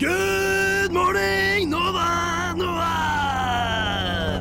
Good 0.00 0.92
morning, 0.96 1.68
Nova 1.68 2.39
Noir! 2.58 4.40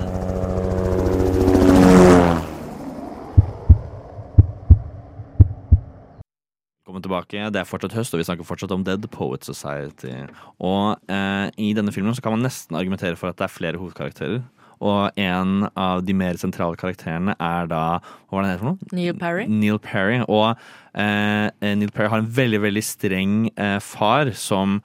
Velkommen 6.79 7.03
tilbake. 7.05 7.49
Det 7.53 7.59
er 7.61 7.67
fortsatt 7.69 7.93
høst, 7.93 8.15
og 8.15 8.21
vi 8.21 8.25
snakker 8.25 8.47
fortsatt 8.47 8.73
om 8.73 8.85
Dead 8.87 9.03
Poet 9.13 9.45
Society. 9.45 10.15
Og 10.57 10.97
eh, 11.05 11.51
i 11.61 11.73
denne 11.77 11.93
filmen 11.93 12.15
så 12.17 12.23
kan 12.25 12.33
man 12.33 12.41
nesten 12.47 12.79
argumentere 12.79 13.19
for 13.19 13.29
at 13.29 13.37
det 13.37 13.45
er 13.45 13.53
flere 13.53 13.81
hovedkarakterer. 13.81 14.39
Og 14.79 15.19
en 15.19 15.67
av 15.77 16.01
de 16.07 16.15
mer 16.15 16.39
sentrale 16.39 16.79
karakterene 16.79 17.35
er 17.35 17.67
da 17.67 17.99
Hva 17.99 18.39
var 18.39 18.45
det 18.45 18.47
han 18.47 18.55
het 18.55 18.63
for 18.63 18.69
noe? 18.71 18.93
Neil 18.95 19.17
Perry. 19.19 19.45
Neil 19.51 19.77
Perry. 19.83 20.23
Og 20.25 20.55
eh, 20.95 21.51
Neil 21.61 21.93
Perry 21.93 22.09
har 22.09 22.23
en 22.23 22.33
veldig, 22.39 22.63
veldig 22.65 22.83
streng 22.87 23.37
eh, 23.53 23.77
far 23.83 24.33
som 24.39 24.79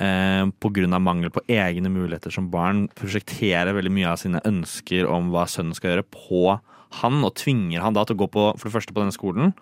eh, 0.00 0.94
av 0.96 1.02
mangel 1.04 1.30
på 1.30 1.44
egne 1.48 1.92
muligheter 1.92 2.32
som 2.34 2.50
barn 2.50 2.88
prosjekterer 2.98 3.74
veldig 3.76 3.92
mye 3.92 4.10
av 4.12 4.20
sine 4.22 4.42
ønsker 4.44 5.06
om 5.06 5.30
hva 5.30 5.46
sønnen 5.46 5.76
skal 5.76 5.94
gjøre, 5.94 6.08
på 6.10 6.58
han, 7.00 7.22
og 7.22 7.36
tvinger 7.38 7.84
han 7.84 7.94
da 7.94 8.04
til 8.04 8.18
å 8.18 8.24
gå 8.24 8.30
på, 8.34 8.48
for 8.58 8.68
det 8.68 8.74
første 8.74 8.94
på 8.94 9.04
denne 9.04 9.14
skolen. 9.14 9.54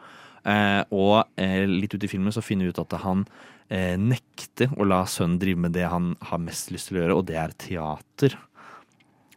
Eh, 0.49 0.83
og 0.95 1.29
eh, 1.37 1.67
litt 1.69 1.95
ut 1.95 2.05
i 2.05 2.11
filmen 2.11 2.33
så 2.33 2.45
finner 2.45 2.69
vi 2.69 2.73
ut 2.73 2.83
at 2.83 3.01
han 3.03 3.27
eh, 3.69 3.99
nekter 4.01 4.73
å 4.79 4.87
la 4.89 5.03
sønnen 5.09 5.41
drive 5.43 5.67
med 5.67 5.75
det 5.77 5.89
han 5.91 6.15
har 6.31 6.41
mest 6.43 6.73
lyst 6.73 6.91
til 6.91 6.99
å 6.99 7.03
gjøre, 7.03 7.19
og 7.19 7.27
det 7.29 7.41
er 7.43 7.57
teater. 7.59 8.39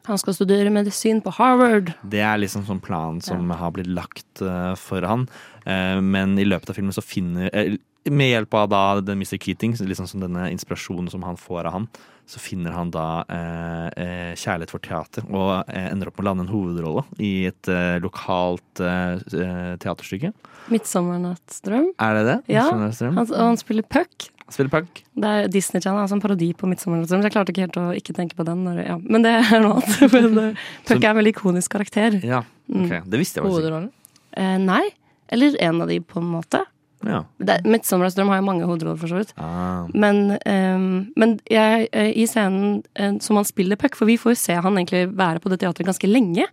Han 0.08 0.18
skal 0.18 0.34
studere 0.34 0.72
medisin 0.74 1.22
på 1.22 1.34
Harvard. 1.38 1.92
Det 2.02 2.24
er 2.26 2.40
liksom 2.42 2.66
sånn 2.66 2.82
plan 2.82 3.20
som 3.22 3.52
har 3.54 3.74
blitt 3.76 3.92
lagt 3.92 4.42
uh, 4.42 4.74
for 4.80 5.06
han. 5.06 5.28
Uh, 5.68 6.02
men 6.02 6.34
i 6.42 6.48
løpet 6.48 6.72
av 6.72 6.80
filmen 6.80 6.96
så 6.96 7.04
finner 7.06 7.52
eh, 7.54 7.76
Med 8.10 8.32
hjelp 8.32 8.56
av 8.58 8.70
da 8.72 8.84
den 9.02 9.20
Mr. 9.22 9.38
Keating, 9.38 9.76
liksom 9.78 10.08
som 10.10 10.24
denne 10.24 10.48
inspirasjonen 10.50 11.12
som 11.12 11.22
han 11.24 11.38
får 11.38 11.68
av 11.70 11.76
han, 11.76 11.88
så 12.26 12.40
finner 12.40 12.74
han 12.74 12.90
da 12.94 13.06
eh, 13.30 13.88
eh, 14.02 14.32
kjærlighet 14.40 14.72
for 14.72 14.82
teater 14.82 15.26
og 15.28 15.68
eh, 15.68 15.90
ender 15.92 16.10
opp 16.10 16.18
med 16.18 16.24
å 16.24 16.28
lande 16.30 16.46
en 16.48 16.54
hovedrolle 16.54 17.04
i 17.22 17.32
et 17.50 17.70
eh, 17.70 17.98
lokalt 18.02 18.82
eh, 18.82 19.20
eh, 19.38 19.74
teaterstykke. 19.82 20.32
'Midtsommernattsdrøm'. 20.72 21.92
Er 22.00 22.18
det 22.18 22.24
det? 22.30 22.38
Ja, 22.56 22.70
han, 22.70 23.18
og 23.20 23.36
han 23.36 23.60
spiller 23.60 23.86
Puck. 23.86 24.30
Spiller 24.52 24.72
puck. 24.72 25.04
Det 25.16 25.30
er 25.30 25.48
Disney 25.48 25.80
Channel, 25.80 26.02
altså 26.04 26.18
en 26.18 26.24
parodi 26.24 26.52
på 26.58 26.68
'Midtsommernattsdrøm'. 26.70 27.22
Så 27.22 27.30
jeg 27.30 27.36
klarte 27.36 27.54
ikke 27.54 27.68
helt 27.68 27.80
å 27.82 27.86
ikke 27.98 28.16
tenke 28.18 28.38
på 28.40 28.48
den. 28.48 28.66
Når, 28.68 28.82
ja. 28.86 28.98
Men 29.02 29.28
det 29.28 29.36
er 29.40 29.64
noe 29.64 29.78
annet. 29.80 30.02
Men 30.16 30.58
Puck 30.88 31.04
er 31.04 31.12
en 31.14 31.20
veldig 31.22 31.36
ikonisk 31.36 31.78
karakter. 31.78 32.18
Ja, 32.26 32.44
ok. 32.68 32.92
Mm. 32.92 33.12
Det 33.12 33.22
visste 33.22 33.40
jeg 33.40 33.46
faktisk 33.46 33.48
ikke. 33.48 33.62
Hovedrollen? 33.62 33.92
Eh, 34.40 34.58
nei. 34.62 34.84
Eller 35.32 35.56
en 35.64 35.84
av 35.84 35.92
de, 35.92 36.02
på 36.04 36.20
en 36.20 36.28
måte. 36.28 36.66
Ja. 37.08 37.24
'Midtsommer's 37.40 38.16
Drøm' 38.18 38.30
har 38.30 38.42
jo 38.42 38.46
mange 38.46 38.66
hoderoller, 38.66 39.00
for 39.00 39.08
så 39.08 39.22
vidt. 39.22 39.34
Ah. 39.38 39.88
Men, 39.94 40.38
um, 40.46 41.14
men 41.18 41.40
jeg, 41.50 41.88
eh, 41.94 42.12
i 42.16 42.28
scenen 42.30 42.84
eh, 42.96 43.18
som 43.20 43.36
han 43.40 43.46
spiller 43.46 43.76
Puck, 43.76 43.96
for 43.96 44.06
vi 44.06 44.18
får 44.18 44.36
jo 44.36 44.42
se 44.44 44.54
han 44.54 44.78
egentlig 44.78 45.18
være 45.18 45.42
på 45.42 45.50
det 45.50 45.62
teatret 45.62 45.88
ganske 45.88 46.08
lenge. 46.08 46.46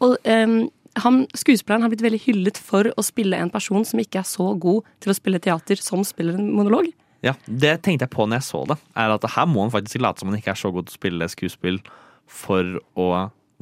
Og 0.00 0.16
um, 0.24 0.70
han, 1.02 1.26
skuespilleren 1.34 1.82
har 1.82 1.90
blitt 1.92 2.04
veldig 2.04 2.22
hyllet 2.26 2.58
for 2.60 2.90
å 2.94 3.04
spille 3.04 3.38
en 3.40 3.50
person 3.52 3.84
som 3.86 4.00
ikke 4.00 4.20
er 4.22 4.28
så 4.28 4.52
god 4.60 4.84
til 5.02 5.12
å 5.12 5.16
spille 5.16 5.42
teater 5.42 5.80
som 5.82 6.04
spiller 6.06 6.38
en 6.38 6.52
monolog. 6.54 6.92
Ja, 7.24 7.34
Det 7.46 7.78
tenkte 7.82 8.04
jeg 8.04 8.12
på 8.12 8.26
når 8.28 8.42
jeg 8.42 8.48
så 8.50 8.64
det. 8.68 8.76
Er 9.00 9.14
at 9.14 9.24
Her 9.34 9.46
må 9.48 9.64
han 9.64 9.72
faktisk 9.72 10.02
late 10.02 10.20
som 10.20 10.28
han 10.30 10.38
ikke 10.38 10.52
er 10.52 10.60
så 10.60 10.70
god 10.74 10.86
til 10.86 10.94
å 10.94 11.00
spille 11.00 11.30
skuespill 11.32 11.80
for 12.28 12.76
å 13.00 13.08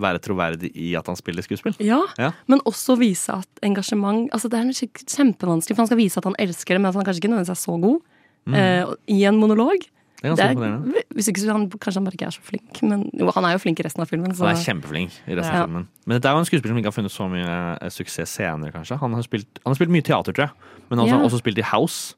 være 0.01 0.18
troverdig 0.24 0.70
i 0.76 0.95
at 0.97 1.07
han 1.07 1.16
spiller 1.16 1.43
skuespill. 1.43 1.74
Ja, 1.80 2.01
Ja. 2.18 2.30
Men 2.49 2.61
også 2.64 2.97
vise 2.99 3.32
at 3.32 3.49
engasjement 3.62 4.30
altså 4.32 4.49
Det 4.49 4.59
er 4.59 4.72
kjempevanskelig, 5.07 5.76
for 5.76 5.82
han 5.82 5.86
skal 5.86 5.99
vise 5.99 6.18
at 6.18 6.24
han 6.24 6.36
elsker 6.38 6.74
det, 6.74 6.80
men 6.80 6.88
at 6.88 6.95
han 6.95 7.05
kanskje 7.05 7.20
ikke 7.22 7.32
nødvendigvis 7.32 7.57
er 7.59 7.64
så 7.66 7.80
god 7.80 8.01
Mm. 8.47 8.55
eh, 8.55 8.86
i 9.09 9.24
en 9.24 9.36
monolog. 9.38 9.78
Det 10.22 10.30
er 10.30 10.34
ganske 10.36 10.51
imponerende. 10.55 11.03
Hvis 11.14 11.28
ikke 11.28 11.40
så 11.43 11.53
han, 11.53 11.68
kanskje 11.70 11.95
han 11.95 12.05
bare 12.05 12.14
ikke 12.14 12.26
er 12.26 12.30
så 12.34 12.43
flink. 12.43 12.82
Men 12.82 13.11
jo, 13.18 13.30
han 13.34 13.45
er 13.45 13.53
jo 13.53 13.59
flink 13.59 13.78
i 13.80 13.82
resten 13.82 14.01
av 14.03 14.09
filmen. 14.09 14.34
Så. 14.34 14.47
Han 14.47 14.57
er 14.57 14.62
kjempeflink 14.62 15.11
i 15.28 15.34
resten 15.34 15.55
Ja. 15.55 15.62
av 15.62 15.66
filmen. 15.68 15.86
Men 16.07 16.14
dette 16.20 16.26
er 16.28 16.32
jo 16.34 16.38
en 16.38 16.45
skuespiller 16.47 16.68
som 16.74 16.78
ikke 16.78 16.90
har 16.90 16.99
funnet 16.99 17.11
så 17.14 17.26
mye 17.30 17.78
eh, 17.82 17.88
suksess 17.88 18.30
senere, 18.38 18.72
kanskje. 18.72 18.99
Han 18.99 19.12
har 19.14 19.22
spilt, 19.22 19.47
han 19.64 19.70
har 19.70 19.74
spilt 19.74 19.90
mye 19.90 20.03
teater, 20.03 20.32
tror 20.32 20.47
jeg. 20.47 20.51
Men 20.90 20.99
han 21.01 21.09
Ja. 21.09 21.16
har 21.18 21.24
også 21.26 21.38
spilt 21.43 21.59
i 21.59 21.62
House. 21.62 22.14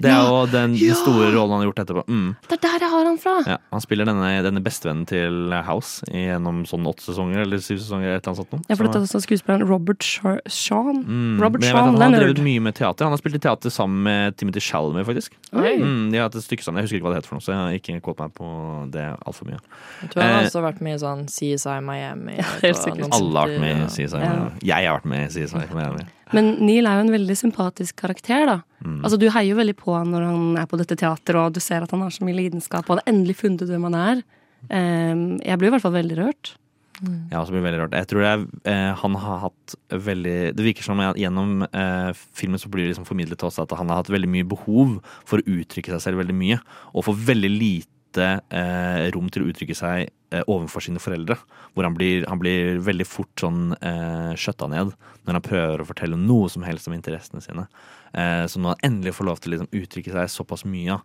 Det 0.00 0.10
er 0.10 0.14
Ja. 0.14 0.28
jo 0.28 0.46
den, 0.46 0.74
Ja. 0.74 0.94
store 0.94 1.32
rollen 1.34 1.50
han 1.50 1.60
har 1.60 1.72
gjort 1.72 1.82
etterpå. 1.86 2.04
Mm. 2.08 2.36
Det 2.48 2.52
er 2.58 2.62
der 2.62 2.78
jeg 2.80 2.90
har 2.90 3.04
han 3.04 3.18
fra! 3.18 3.42
Ja, 3.46 3.56
han 3.70 3.80
spiller 3.80 4.04
denne, 4.06 4.42
denne 4.42 4.62
bestevennen 4.62 5.06
til 5.06 5.52
House 5.64 6.02
gjennom 6.08 6.64
sånn 6.66 6.86
åtte 6.86 7.02
sesonger 7.02 7.42
eller 7.42 7.58
syv 7.58 7.78
sesonger. 7.78 8.16
etter 8.16 8.22
Et 8.22 8.26
eller 8.28 8.36
annet 8.36 8.50
sånt. 8.50 8.64
Ja, 8.68 8.74
for 8.76 8.84
dette 8.84 8.96
er 8.96 9.06
også 9.06 9.20
skuespilleren 9.26 9.66
Robert 9.68 10.02
Sean. 10.48 11.04
Mm, 11.04 11.40
Robert 11.40 11.60
men 11.60 11.70
Sean 11.70 11.94
at 11.94 12.00
han 12.00 12.12
har 12.14 12.20
drevet 12.22 12.38
mye 12.42 12.60
med 12.60 12.74
teater. 12.74 13.04
Han 13.04 13.12
har 13.12 13.18
spilt 13.18 13.34
i 13.34 13.38
teater 13.38 13.70
sammen 13.70 14.02
med 14.02 14.36
Timothy 14.36 14.60
Shalmer, 14.60 15.04
faktisk. 15.04 15.30
Mm, 15.52 16.10
de 16.10 16.16
har 16.18 16.28
hatt 16.28 16.36
et 16.36 16.42
stykke 16.44 16.62
sammen. 16.62 16.80
Jeg 16.82 16.88
husker 16.88 16.98
ikke 17.00 17.06
hva 17.08 17.14
det 17.14 17.22
heter 17.22 17.28
for 17.28 17.36
noe, 17.36 17.42
så 17.42 17.52
jeg 17.52 17.60
har 17.60 17.72
ikke 17.78 18.02
kålt 18.02 18.18
meg 18.18 18.34
på 18.34 18.90
det 18.92 19.06
altfor 19.26 19.44
mye. 19.50 19.58
Jeg 20.02 20.10
tror 20.10 20.22
han 20.22 20.32
har 20.34 20.42
Eh, 20.42 20.46
også 20.48 20.62
vært 20.62 20.80
med 20.80 20.94
i 20.94 21.04
sånn 21.04 21.26
CSI 21.28 21.80
Miami. 21.82 22.36
helt 22.62 22.76
sikkert. 22.76 23.08
Alle 23.12 23.38
har 23.38 23.48
vært 23.48 23.60
med 23.60 23.76
i 23.76 23.86
CSI 23.86 24.02
CSI. 24.02 24.18
Ja. 24.20 24.50
Jeg 24.62 24.86
har 24.88 24.98
vært 25.00 25.04
med 25.04 25.22
i 25.22 25.28
CSI. 25.32 25.74
Miami. 25.74 26.04
Men 26.32 26.56
Neil 26.66 26.86
er 26.86 27.02
jo 27.02 27.06
en 27.08 27.10
veldig 27.12 27.36
sympatisk 27.36 27.96
karakter, 27.96 28.46
da. 28.46 28.62
Mm. 28.82 29.00
Altså, 29.04 29.18
du 29.20 29.28
heier 29.30 29.52
jo 29.52 29.58
veldig 29.58 29.76
på 29.78 29.94
han 29.94 30.10
når 30.12 30.26
han 30.26 30.46
er 30.62 30.70
på 30.70 30.78
dette 30.80 30.98
teateret, 30.98 31.40
og 31.48 31.56
du 31.56 31.62
ser 31.62 31.84
at 31.84 31.92
han 31.94 32.02
har 32.04 32.14
så 32.14 32.26
mye 32.26 32.38
lidenskap, 32.38 32.88
og 32.88 32.98
har 32.98 33.10
endelig 33.10 33.38
funnet 33.42 33.62
ut 33.62 33.70
hvem 33.70 33.86
han 33.90 34.00
er. 34.00 34.24
Ehm, 34.70 35.38
jeg 35.42 35.58
blir 35.58 35.70
i 35.70 35.74
hvert 35.76 35.84
fall 35.84 35.96
veldig 35.96 36.18
rørt. 36.18 36.56
Jeg 37.02 37.34
har 37.34 37.40
også 37.40 37.54
blir 37.54 37.64
veldig 37.64 37.80
rørt. 37.80 37.94
Jeg 37.98 38.08
tror 38.12 38.22
jeg, 38.22 38.42
eh, 38.70 38.92
han 38.94 39.14
har 39.18 39.38
hatt 39.42 39.74
veldig 39.90 40.54
Det 40.54 40.62
virker 40.62 40.84
som 40.86 41.00
at 41.02 41.18
gjennom 41.18 41.64
eh, 41.66 42.10
filmen 42.14 42.60
så 42.60 42.70
blir 42.70 42.84
det 42.84 42.92
liksom 42.92 43.08
formidlet 43.08 43.40
til 43.40 43.48
oss 43.48 43.58
at 43.58 43.72
han 43.74 43.88
har 43.90 44.02
hatt 44.02 44.12
veldig 44.12 44.30
mye 44.30 44.46
behov 44.46 45.00
for 45.26 45.40
å 45.40 45.46
uttrykke 45.56 45.90
seg 45.90 46.04
selv 46.04 46.22
veldig 46.22 46.36
mye. 46.36 46.60
Og 46.94 47.08
for 47.08 47.18
veldig 47.18 47.50
lite 47.50 48.28
eh, 48.54 49.10
rom 49.16 49.32
til 49.32 49.42
å 49.42 49.50
uttrykke 49.50 49.74
seg 49.74 50.04
eh, 50.04 50.44
overfor 50.46 50.84
sine 50.84 51.02
foreldre. 51.02 51.40
Hvor 51.74 51.88
han 51.88 51.96
blir, 51.98 52.28
han 52.28 52.38
blir 52.38 52.78
veldig 52.84 53.08
fort 53.08 53.34
sånn 53.40 53.74
eh, 53.80 54.38
skjøtta 54.38 54.70
ned 54.70 54.94
når 55.26 55.38
han 55.40 55.48
prøver 55.48 55.82
å 55.82 55.88
fortelle 55.88 56.20
noe 56.20 56.52
som 56.52 56.62
helst 56.66 56.86
om 56.86 56.94
interessene 56.94 57.42
sine. 57.42 57.66
Eh, 58.12 58.46
som 58.46 58.64
nå 58.64 58.74
endelig 58.84 59.14
får 59.16 59.28
lov 59.28 59.40
til 59.40 59.52
å 59.52 59.56
liksom, 59.56 59.70
uttrykke 59.72 60.12
seg 60.12 60.32
såpass 60.32 60.66
mye 60.68 60.98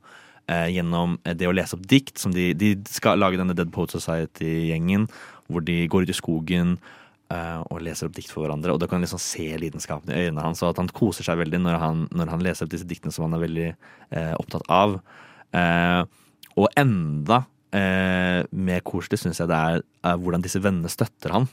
eh, 0.51 0.67
gjennom 0.75 1.17
eh, 1.23 1.35
det 1.37 1.47
å 1.47 1.55
lese 1.55 1.77
opp 1.77 1.85
dikt, 1.87 2.17
som 2.19 2.33
de, 2.35 2.49
de 2.57 2.73
skal 2.91 3.19
lage 3.21 3.39
denne 3.39 3.55
Dead 3.57 3.71
Poet 3.73 3.95
Society-gjengen, 3.95 5.07
hvor 5.47 5.63
de 5.63 5.79
går 5.87 6.07
ut 6.07 6.13
i 6.13 6.17
skogen 6.17 6.75
eh, 7.31 7.59
og 7.63 7.83
leser 7.85 8.09
opp 8.09 8.17
dikt 8.17 8.33
for 8.33 8.45
hverandre. 8.45 8.75
Og 8.75 8.81
du 8.83 8.87
kan 8.91 9.03
liksom 9.03 9.21
se 9.23 9.49
lidenskapen 9.59 10.11
i 10.11 10.27
øynene 10.27 10.45
hans, 10.49 10.63
og 10.63 10.73
at 10.73 10.81
han 10.83 10.91
koser 10.95 11.27
seg 11.27 11.39
veldig 11.43 11.61
når 11.63 11.79
han, 11.83 12.07
når 12.11 12.33
han 12.35 12.47
leser 12.47 12.67
opp 12.67 12.73
disse 12.75 12.87
diktene 12.89 13.15
som 13.15 13.27
han 13.27 13.37
er 13.37 13.45
veldig 13.45 13.69
eh, 13.69 14.33
opptatt 14.37 14.67
av. 14.71 14.99
Eh, 15.55 16.01
og 16.57 16.73
enda 16.75 17.45
mer 17.77 18.79
koselig 18.87 19.19
syns 19.21 19.37
jeg 19.41 19.49
det 19.51 19.57
er 19.59 19.81
er 20.07 20.19
hvordan 20.21 20.41
disse 20.41 20.61
vennene 20.63 20.89
støtter 20.89 21.33
han. 21.35 21.47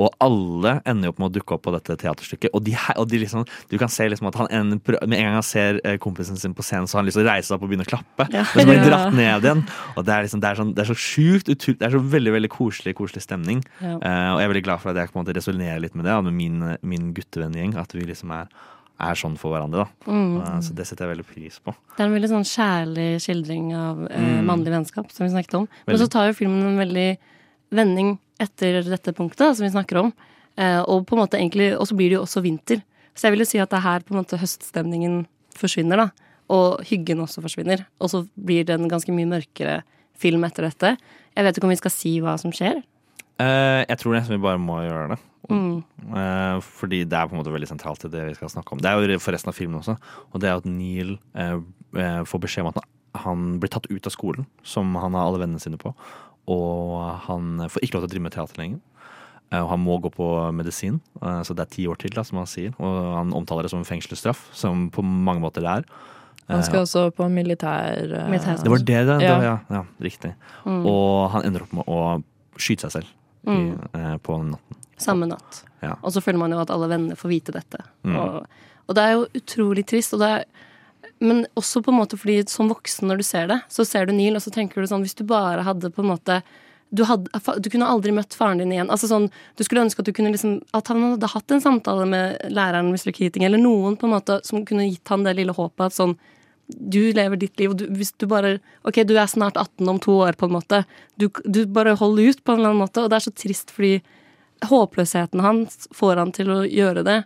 Og 0.00 0.08
alle 0.24 0.78
ender 0.88 1.08
jo 1.08 1.12
opp 1.12 1.18
med 1.20 1.28
å 1.30 1.34
dukke 1.34 1.54
opp 1.56 1.62
på 1.66 1.72
dette 1.74 1.96
teaterstykket. 2.00 2.50
Og, 2.56 2.62
de, 2.64 2.72
og 2.96 3.08
de 3.10 3.18
liksom, 3.22 3.44
du 3.68 3.76
kan 3.78 3.90
se 3.92 4.06
liksom 4.08 4.28
at 4.30 4.38
han 4.40 4.48
en, 4.50 4.70
med 4.80 5.18
en 5.18 5.26
gang 5.26 5.34
han 5.36 5.44
ser 5.44 5.80
eh, 5.84 5.98
kompisen 6.00 6.36
sin 6.40 6.54
på 6.56 6.64
scenen, 6.64 6.88
så 6.88 6.96
har 6.96 7.02
han 7.02 7.10
lyst 7.10 7.18
til 7.20 7.26
å 7.26 7.28
reise 7.28 7.48
seg 7.50 7.56
opp 7.58 7.66
og 7.66 7.72
begynne 7.72 7.84
å 7.84 7.90
klappe. 7.92 8.28
Ja. 8.32 8.46
Men 8.56 8.64
så 8.64 8.68
blir 8.70 8.80
han 8.80 8.88
dratt 8.92 9.14
ned 9.18 9.44
igjen. 9.48 9.64
Og 9.96 10.04
det 10.08 10.14
er, 10.16 10.22
liksom, 10.28 10.40
det 10.40 10.48
er, 10.52 10.60
sånn, 10.62 10.72
det 10.74 10.84
er 10.86 10.90
så 10.94 10.98
sjukt 10.98 11.52
utrolig 11.52 11.78
Det 11.82 11.88
er 11.90 11.96
så 11.98 12.02
veldig 12.16 12.32
veldig 12.38 12.52
koselig 12.56 12.94
koselig 12.98 13.22
stemning. 13.26 13.60
Ja. 13.82 13.96
Uh, 14.00 14.28
og 14.34 14.40
jeg 14.40 14.48
er 14.48 14.52
veldig 14.54 14.66
glad 14.70 14.80
for 14.82 14.92
at 14.94 15.02
jeg 15.02 15.12
på 15.12 15.18
en 15.18 15.24
måte 15.26 15.36
resonerer 15.36 15.80
litt 15.84 15.94
med 15.98 16.08
det, 16.08 16.14
og 16.16 16.24
med 16.28 16.38
min, 16.40 16.58
min 16.82 17.12
guttevenngjeng. 17.16 17.76
At 17.82 17.92
vi 17.92 18.06
liksom 18.08 18.32
er, 18.36 18.48
er 19.02 19.18
sånn 19.18 19.36
for 19.40 19.52
hverandre. 19.54 19.84
da 19.84 20.12
Mm. 20.12 20.34
Eh, 20.40 20.58
Så 20.64 20.74
det 20.78 20.86
setter 20.88 21.06
jeg 21.08 21.16
veldig 21.18 21.28
pris 21.28 21.60
på. 21.64 21.72
Det 21.96 22.00
er 22.02 22.08
en 22.08 22.16
veldig 22.16 22.32
sånn 22.32 22.48
kjærlig 22.48 23.06
skildring 23.24 23.70
av 23.76 24.02
Mm. 24.08 24.44
mannlig 24.48 24.72
vennskap, 24.72 25.10
som 25.12 25.26
vi 25.26 25.32
snakket 25.32 25.54
om. 25.60 25.68
Men 25.86 25.92
Veldig. 25.96 26.06
så 26.06 26.10
tar 26.16 26.26
jo 26.30 26.38
filmen 26.40 26.62
en 26.72 26.78
veldig 26.80 27.08
vending 27.72 28.18
etter 28.42 28.82
dette 28.86 29.14
punktet, 29.16 29.44
da, 29.44 29.52
som 29.56 29.66
vi 29.66 29.72
snakker 29.72 30.02
om. 30.02 30.12
Eh, 30.60 30.80
og 30.82 31.06
på 31.08 31.16
en 31.16 31.22
måte 31.22 31.38
egentlig, 31.40 31.72
og 31.78 31.88
så 31.88 31.96
blir 31.96 32.12
det 32.12 32.18
jo 32.18 32.26
også 32.26 32.42
vinter. 32.44 32.82
Så 33.16 33.26
jeg 33.26 33.34
vil 33.34 33.44
jo 33.44 33.48
si 33.48 33.60
at 33.62 33.72
det 33.72 33.78
er 33.80 33.86
her 33.86 34.04
på 34.04 34.14
en 34.14 34.22
måte 34.22 34.40
høststemningen 34.40 35.24
forsvinner, 35.58 36.06
da. 36.06 36.30
Og 36.52 36.82
hyggen 36.88 37.22
også 37.24 37.44
forsvinner. 37.44 37.84
Og 38.02 38.12
så 38.12 38.22
blir 38.36 38.66
det 38.68 38.76
en 38.76 38.90
ganske 38.90 39.12
mye 39.14 39.28
mørkere 39.30 39.80
film 40.20 40.44
etter 40.48 40.68
dette. 40.68 40.96
Jeg 41.32 41.46
vet 41.46 41.58
ikke 41.58 41.68
om 41.68 41.72
vi 41.72 41.80
skal 41.80 41.94
si 41.94 42.16
hva 42.24 42.36
som 42.40 42.52
skjer. 42.54 42.82
Uh, 43.40 43.82
jeg 43.88 43.98
tror 44.00 44.16
nesten 44.16 44.36
vi 44.36 44.44
bare 44.44 44.60
må 44.60 44.78
gjøre 44.84 45.14
det. 45.14 45.20
Mm. 45.50 45.82
Uh, 46.12 46.58
fordi 46.62 47.02
det 47.08 47.18
er 47.18 47.28
på 47.28 47.34
en 47.34 47.40
måte 47.40 47.54
veldig 47.54 47.70
sentralt 47.70 48.04
i 48.06 48.10
det 48.12 48.26
vi 48.28 48.36
skal 48.36 48.52
snakke 48.52 48.74
om. 48.74 48.82
Det 48.82 48.90
er 48.90 49.14
jo 49.14 49.22
for 49.22 49.34
resten 49.34 49.52
av 49.52 49.56
filmen 49.56 49.80
også. 49.80 49.96
Og 50.30 50.42
det 50.42 50.50
er 50.50 50.60
at 50.60 50.68
Neil 50.68 51.16
uh, 51.36 52.24
får 52.28 52.44
beskjed 52.44 52.66
om 52.66 52.72
at 52.72 52.82
han, 52.82 52.90
han 53.24 53.48
blir 53.62 53.72
tatt 53.72 53.88
ut 53.90 54.08
av 54.08 54.14
skolen, 54.14 54.46
som 54.64 54.92
han 55.00 55.16
har 55.16 55.28
alle 55.28 55.42
vennene 55.42 55.62
sine 55.62 55.80
på. 55.80 55.94
Og 56.50 57.20
han 57.28 57.58
får 57.70 57.82
ikke 57.84 57.94
lov 57.98 58.02
til 58.04 58.08
å 58.08 58.12
drive 58.14 58.22
med 58.26 58.32
teater 58.34 58.58
lenger. 58.62 58.80
Eh, 59.52 59.60
Og 59.62 59.68
han 59.68 59.80
må 59.84 59.98
gå 60.00 60.10
på 60.10 60.26
medisin, 60.56 61.00
eh, 61.22 61.42
så 61.44 61.54
det 61.54 61.60
er 61.66 61.70
ti 61.76 61.86
år 61.86 61.98
til, 62.00 62.10
da, 62.10 62.22
som 62.24 62.38
han 62.38 62.46
sier. 62.46 62.72
Og 62.80 63.16
han 63.18 63.32
omtaler 63.32 63.62
det 63.62 63.70
som 63.70 63.78
en 63.82 63.84
fengselsstraff, 63.88 64.48
som 64.52 64.90
på 64.90 65.02
mange 65.04 65.40
måter 65.40 65.60
det 65.62 65.68
er. 65.70 65.84
Han 66.48 66.58
Eh, 66.58 66.64
skal 66.66 66.80
også 66.82 67.12
på 67.14 67.28
militær... 67.30 68.02
eh, 68.02 68.28
Militær- 68.30 68.62
det 68.62 68.70
var 68.70 68.78
det, 68.78 69.06
det, 69.06 69.22
Ja. 69.22 69.40
ja. 69.42 69.58
ja. 69.70 69.84
Riktig. 70.00 70.34
Mm. 70.66 70.86
Og 70.86 71.30
han 71.30 71.44
ender 71.44 71.62
opp 71.62 71.72
med 71.72 71.84
å 71.86 72.22
skyte 72.58 72.90
seg 72.90 73.02
selv 73.02 73.06
i, 73.46 73.50
Mm. 73.50 73.88
eh, 73.94 74.16
på 74.18 74.38
natten. 74.42 74.76
Samme 74.98 75.26
natt. 75.28 75.64
Ja. 75.82 75.94
Og 76.02 76.12
så 76.12 76.20
føler 76.22 76.38
man 76.38 76.50
jo 76.50 76.58
at 76.60 76.70
alle 76.70 76.88
vennene 76.88 77.16
får 77.16 77.28
vite 77.28 77.52
dette. 77.52 77.78
Mm. 78.04 78.16
Og, 78.16 78.46
og 78.88 78.94
det 78.94 79.02
er 79.02 79.12
jo 79.12 79.26
utrolig 79.34 79.84
trist. 79.86 80.12
Og 80.14 80.20
det 80.20 80.28
er, 80.28 80.44
men 81.22 81.44
også 81.58 81.82
på 81.84 81.92
en 81.92 82.00
måte 82.00 82.18
fordi 82.18 82.42
som 82.50 82.70
voksen 82.72 83.08
når 83.10 83.22
du 83.22 83.26
ser 83.26 83.48
det, 83.50 83.60
så 83.70 83.86
ser 83.86 84.08
du 84.08 84.14
Neil, 84.16 84.36
og 84.38 84.42
så 84.44 84.52
tenker 84.54 84.82
du 84.82 84.90
sånn 84.90 85.04
Hvis 85.04 85.16
du 85.18 85.24
bare 85.28 85.64
hadde 85.66 85.92
på 85.94 86.02
en 86.02 86.10
måte 86.10 86.42
du, 86.92 87.04
hadde, 87.08 87.30
du 87.64 87.70
kunne 87.72 87.88
aldri 87.88 88.12
møtt 88.12 88.34
faren 88.36 88.58
din 88.60 88.72
igjen. 88.74 88.90
Altså 88.92 89.08
sånn, 89.08 89.30
du 89.56 89.62
skulle 89.64 89.80
ønske 89.86 90.02
at 90.02 90.08
du 90.10 90.12
kunne 90.12 90.34
liksom, 90.34 90.58
at 90.76 90.90
han 90.92 91.00
hadde 91.14 91.30
hatt 91.32 91.54
en 91.54 91.62
samtale 91.64 92.04
med 92.04 92.52
læreren 92.52 92.90
Mr. 92.92 93.08
Keating, 93.16 93.46
eller 93.48 93.62
noen 93.62 93.96
på 93.96 94.04
en 94.04 94.12
måte 94.12 94.42
som 94.44 94.66
kunne 94.68 94.90
gitt 94.90 95.08
han 95.08 95.24
det 95.24 95.38
lille 95.38 95.54
håpet 95.56 95.86
at 95.86 95.96
sånn 95.96 96.18
du 96.72 97.12
lever 97.12 97.40
ditt 97.40 97.58
liv, 97.60 97.72
og 97.72 97.80
du, 97.80 97.86
hvis 97.96 98.12
du 98.20 98.26
bare 98.30 98.54
Ok, 98.86 99.02
du 99.08 99.16
er 99.18 99.28
snart 99.30 99.58
18 99.60 99.88
om 99.88 99.98
to 100.00 100.14
år, 100.24 100.36
på 100.38 100.48
en 100.48 100.56
måte. 100.56 100.82
Du, 101.20 101.28
du 101.44 101.64
bare 101.66 101.96
holder 101.98 102.32
ut 102.32 102.42
på 102.44 102.52
en 102.52 102.60
eller 102.60 102.72
annen 102.72 102.84
måte. 102.84 103.02
Og 103.02 103.10
det 103.10 103.18
er 103.18 103.26
så 103.26 103.34
trist 103.34 103.72
fordi 103.74 103.98
håpløsheten 104.70 105.42
hans 105.42 105.88
får 105.94 106.20
han 106.20 106.32
til 106.34 106.52
å 106.54 106.62
gjøre 106.64 107.04
det. 107.06 107.18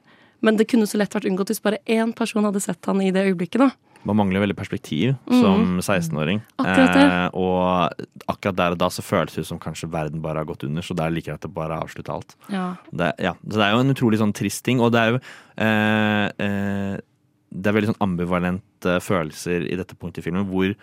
Men 0.44 0.58
det 0.58 0.68
kunne 0.70 0.88
så 0.88 1.00
lett 1.00 1.14
vært 1.14 1.28
unngått 1.28 1.52
hvis 1.52 1.62
bare 1.64 1.82
én 1.90 2.12
person 2.16 2.44
hadde 2.48 2.62
sett 2.64 2.88
han 2.88 3.02
i 3.04 3.12
det 3.14 3.26
øyeblikket. 3.28 3.60
da. 3.62 3.70
Man 4.06 4.16
mangler 4.20 4.44
veldig 4.44 4.54
perspektiv 4.56 5.16
Mhm. 5.26 5.40
som 5.42 5.78
16-åring. 5.82 6.40
Akkurat 6.62 6.92
det. 6.94 7.06
Eh, 7.10 7.28
og 7.34 7.90
akkurat 8.30 8.56
der 8.56 8.70
og 8.76 8.78
da 8.78 8.86
så 8.94 9.02
føles 9.02 9.34
det 9.34 9.42
ut 9.42 9.46
som 9.50 9.58
kanskje 9.58 9.90
verden 9.90 10.22
bare 10.22 10.38
har 10.38 10.46
gått 10.46 10.62
under, 10.64 10.82
så 10.86 10.94
det 10.94 11.04
er 11.04 11.10
like 11.10 11.26
greit 11.26 11.44
å 11.48 11.52
bare 11.52 11.80
avslutte 11.82 12.12
alt. 12.14 12.36
Ja. 12.48 12.76
Det, 12.94 13.12
ja, 13.18 13.32
så 13.48 13.58
det 13.58 13.64
er 13.66 13.72
jo 13.74 13.80
en 13.82 13.94
utrolig 13.94 14.18
sånn 14.22 14.32
trist 14.34 14.62
ting, 14.64 14.80
og 14.80 14.92
det 14.94 15.00
er 15.02 15.10
jo 15.16 15.20
eh, 15.58 16.30
eh, 16.38 17.00
Det 17.56 17.66
er 17.70 17.72
veldig 17.80 17.94
sånn 17.94 18.02
ambivalente 18.04 18.96
følelser 19.00 19.66
i 19.72 19.76
dette 19.78 19.94
punktet 19.96 20.18
i 20.18 20.22
filmen, 20.30 20.44
hvor 20.50 20.74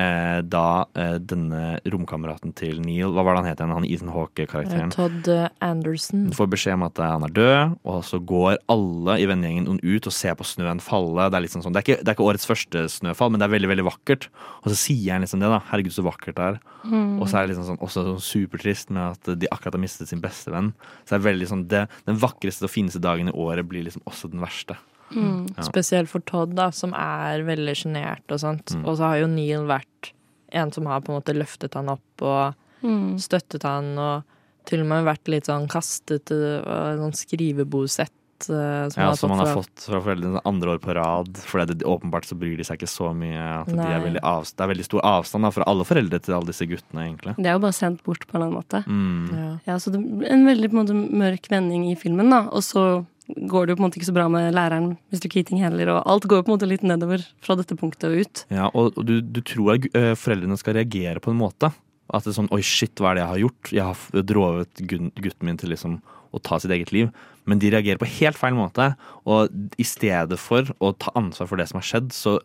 eh, 0.00 0.40
da 0.46 0.84
eh, 0.98 1.16
denne 1.18 1.78
romkameraten 1.88 2.54
til 2.58 2.80
Neil, 2.84 3.12
hva 3.12 3.24
var 3.26 3.36
det 3.36 3.42
han 3.42 3.50
het 3.50 3.62
igjen, 3.62 3.74
han 3.76 3.88
Ethan 3.88 4.12
Eh, 4.12 4.16
Hawke-karakteren? 4.16 4.90
Todd 4.90 5.28
Anderson. 5.60 6.28
Du 6.30 6.36
får 6.36 6.50
beskjed 6.52 6.76
om 6.76 6.86
at 6.86 6.98
eh, 6.98 7.12
han 7.14 7.26
er 7.26 7.34
død, 7.36 7.76
og 7.88 8.04
så 8.06 8.20
går 8.20 8.58
alle 8.72 9.18
i 9.20 9.26
vennegjengen 9.28 9.80
ut 9.82 10.08
og 10.08 10.14
ser 10.14 10.36
på 10.38 10.46
snøen 10.46 10.82
falle. 10.82 11.28
Det 11.30 11.38
er, 11.38 11.46
liksom 11.46 11.64
sånn, 11.64 11.74
det 11.74 11.82
er, 11.82 11.86
ikke, 11.86 12.02
det 12.02 12.12
er 12.12 12.18
ikke 12.18 12.28
årets 12.28 12.48
første 12.48 12.84
snøfall, 12.98 13.32
men 13.32 13.42
det 13.42 13.48
er 13.48 13.56
veldig 13.56 13.72
veldig 13.72 13.88
vakkert. 13.88 14.28
Og 14.62 14.70
så 14.72 14.78
sier 14.84 15.16
han 15.16 15.24
liksom 15.24 15.42
det, 15.42 15.50
da. 15.52 15.62
Herregud, 15.70 15.94
så 15.96 16.06
vakkert 16.06 16.38
det 16.38 16.48
er. 16.50 16.60
Mm. 16.84 17.18
Og 17.20 17.26
så 17.28 17.38
er 17.38 17.46
det 17.46 17.54
liksom 17.54 17.68
sånn, 17.70 17.82
også 17.84 18.06
sånn 18.08 18.24
supertrist 18.26 18.92
med 18.94 19.16
at 19.16 19.34
de 19.38 19.50
akkurat 19.52 19.78
har 19.78 19.84
mistet 19.84 20.10
sin 20.12 20.22
beste 20.22 20.52
venn. 20.54 20.72
Så 21.04 21.14
det 21.14 21.20
er 21.20 21.28
veldig 21.30 21.50
sånn, 21.50 21.66
det, 21.70 21.86
Den 22.08 22.20
vakreste 22.22 22.68
og 22.68 22.74
fineste 22.74 23.02
dagen 23.02 23.30
i 23.30 23.36
året 23.36 23.68
blir 23.68 23.86
liksom 23.86 24.04
også 24.08 24.32
den 24.32 24.42
verste. 24.42 24.78
Mm. 25.14 25.46
Ja. 25.56 25.62
Spesielt 25.68 26.08
for 26.08 26.20
Todd, 26.28 26.54
da, 26.58 26.70
som 26.70 26.94
er 26.94 27.42
veldig 27.46 27.74
sjenert 27.76 28.24
og 28.32 28.40
sånt. 28.42 28.74
Mm. 28.74 28.84
Og 28.86 28.96
så 28.98 29.08
har 29.10 29.20
jo 29.22 29.30
Neil 29.32 29.66
vært 29.68 30.12
en 30.52 30.72
som 30.72 30.86
har 30.86 31.00
på 31.00 31.12
en 31.12 31.20
måte 31.20 31.36
løftet 31.36 31.74
han 31.74 31.88
opp 31.88 32.22
og 32.26 32.54
Mm. 32.82 33.14
støttet 33.22 33.62
han, 33.62 33.92
og 33.96 34.24
til 34.66 34.80
og 34.82 34.86
med 34.90 35.04
vært 35.06 35.28
litt 35.30 35.46
sånn 35.46 35.68
kastet 35.70 36.32
og 36.34 36.98
sånn 36.98 37.14
skrivebordsett 37.14 38.10
eh, 38.50 38.88
som 38.90 38.98
Ja, 39.02 39.08
har 39.10 39.14
som 39.16 39.30
han 39.30 39.38
har 39.38 39.46
fra 39.52 39.62
fått 39.62 39.84
fra 39.86 40.00
foreldrene 40.02 40.40
andre 40.44 40.74
år 40.74 40.80
på 40.82 40.94
rad. 40.98 41.36
For 41.38 41.64
det, 41.64 41.84
åpenbart 41.86 42.26
så 42.26 42.34
bryr 42.38 42.56
de 42.58 42.64
seg 42.66 42.80
ikke 42.80 42.90
så 42.90 43.12
mye. 43.14 43.38
At 43.62 43.70
de 43.70 43.78
er 43.78 44.02
veldig 44.02 44.22
det 44.22 44.64
er 44.64 44.72
veldig 44.72 44.84
stor 44.88 45.00
avstand 45.12 45.46
da, 45.46 45.50
fra 45.54 45.68
alle 45.70 45.86
foreldre 45.86 46.18
til 46.22 46.34
alle 46.34 46.50
disse 46.50 46.66
guttene, 46.66 47.06
egentlig. 47.06 47.36
Det 47.38 47.46
er 47.46 47.54
jo 47.54 47.62
bare 47.62 47.78
sendt 47.78 48.02
bort 48.02 48.26
på 48.26 48.34
en 48.34 48.42
eller 48.42 48.50
annen 48.50 48.60
måte. 48.62 48.82
Mm. 48.86 49.60
Ja, 49.66 49.78
så 49.78 49.92
det 49.94 50.02
en 50.30 50.46
veldig 50.46 50.70
på 50.72 50.78
en 50.78 50.82
måte, 50.82 50.98
mørk 51.22 51.48
vending 51.54 51.86
i 51.92 51.94
filmen, 51.94 52.30
da. 52.30 52.48
Og 52.50 52.62
så 52.66 53.06
går 53.36 53.66
det 53.66 53.74
jo 53.74 53.78
på 53.78 53.82
en 53.82 53.86
måte 53.86 54.00
ikke 54.00 54.10
så 54.10 54.16
bra 54.16 54.26
med 54.32 54.52
læreren, 54.56 54.92
Mr. 55.12 55.28
Keating 55.32 55.62
heller, 55.62 55.94
og 55.94 56.10
alt 56.10 56.26
går 56.28 56.40
jo 56.40 56.46
på 56.46 56.52
en 56.52 56.56
måte 56.56 56.68
litt 56.70 56.84
nedover 56.86 57.24
fra 57.44 57.56
dette 57.58 57.76
punktet 57.78 58.08
og 58.10 58.24
ut. 58.24 58.44
Ja, 58.52 58.68
og 58.76 58.98
du, 58.98 59.18
du 59.22 59.40
tror 59.46 59.76
at 59.76 59.88
eh, 59.98 60.12
foreldrene 60.18 60.58
skal 60.60 60.78
reagere 60.78 61.22
på 61.22 61.32
en 61.32 61.40
måte. 61.40 61.72
At 62.12 62.26
det 62.26 62.34
er 62.34 62.40
sånn 62.40 62.50
Oi, 62.52 62.60
shit, 62.66 62.94
hva 63.00 63.12
er 63.12 63.18
det 63.18 63.24
jeg 63.24 63.32
har 63.32 63.42
gjort? 63.44 63.72
Jeg 63.72 63.86
har 63.88 64.26
drovet 64.28 64.82
gutten 64.84 65.48
min 65.48 65.60
til 65.60 65.72
liksom 65.72 66.00
å 66.32 66.40
ta 66.40 66.58
sitt 66.60 66.72
eget 66.72 66.92
liv. 66.94 67.12
Men 67.48 67.60
de 67.60 67.72
reagerer 67.72 68.00
på 68.00 68.08
helt 68.20 68.38
feil 68.38 68.56
måte. 68.56 68.92
Og 69.28 69.52
i 69.80 69.86
stedet 69.86 70.38
for 70.40 70.68
å 70.80 70.92
ta 70.96 71.12
ansvar 71.18 71.48
for 71.50 71.60
det 71.60 71.68
som 71.70 71.80
har 71.80 71.88
skjedd, 71.88 72.12
så 72.16 72.36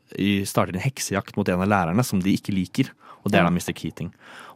starter 0.48 0.76
de 0.76 0.82
en 0.82 0.88
heksejakt 0.88 1.38
mot 1.40 1.48
en 1.52 1.64
av 1.64 1.72
lærerne 1.72 2.06
som 2.06 2.22
de 2.24 2.34
ikke 2.36 2.56
liker. 2.56 2.92
Og 3.28 3.34
det 3.34 3.42
er 3.42 3.46
da 3.48 3.52
Mr. 3.54 3.76
Keating. 3.76 4.10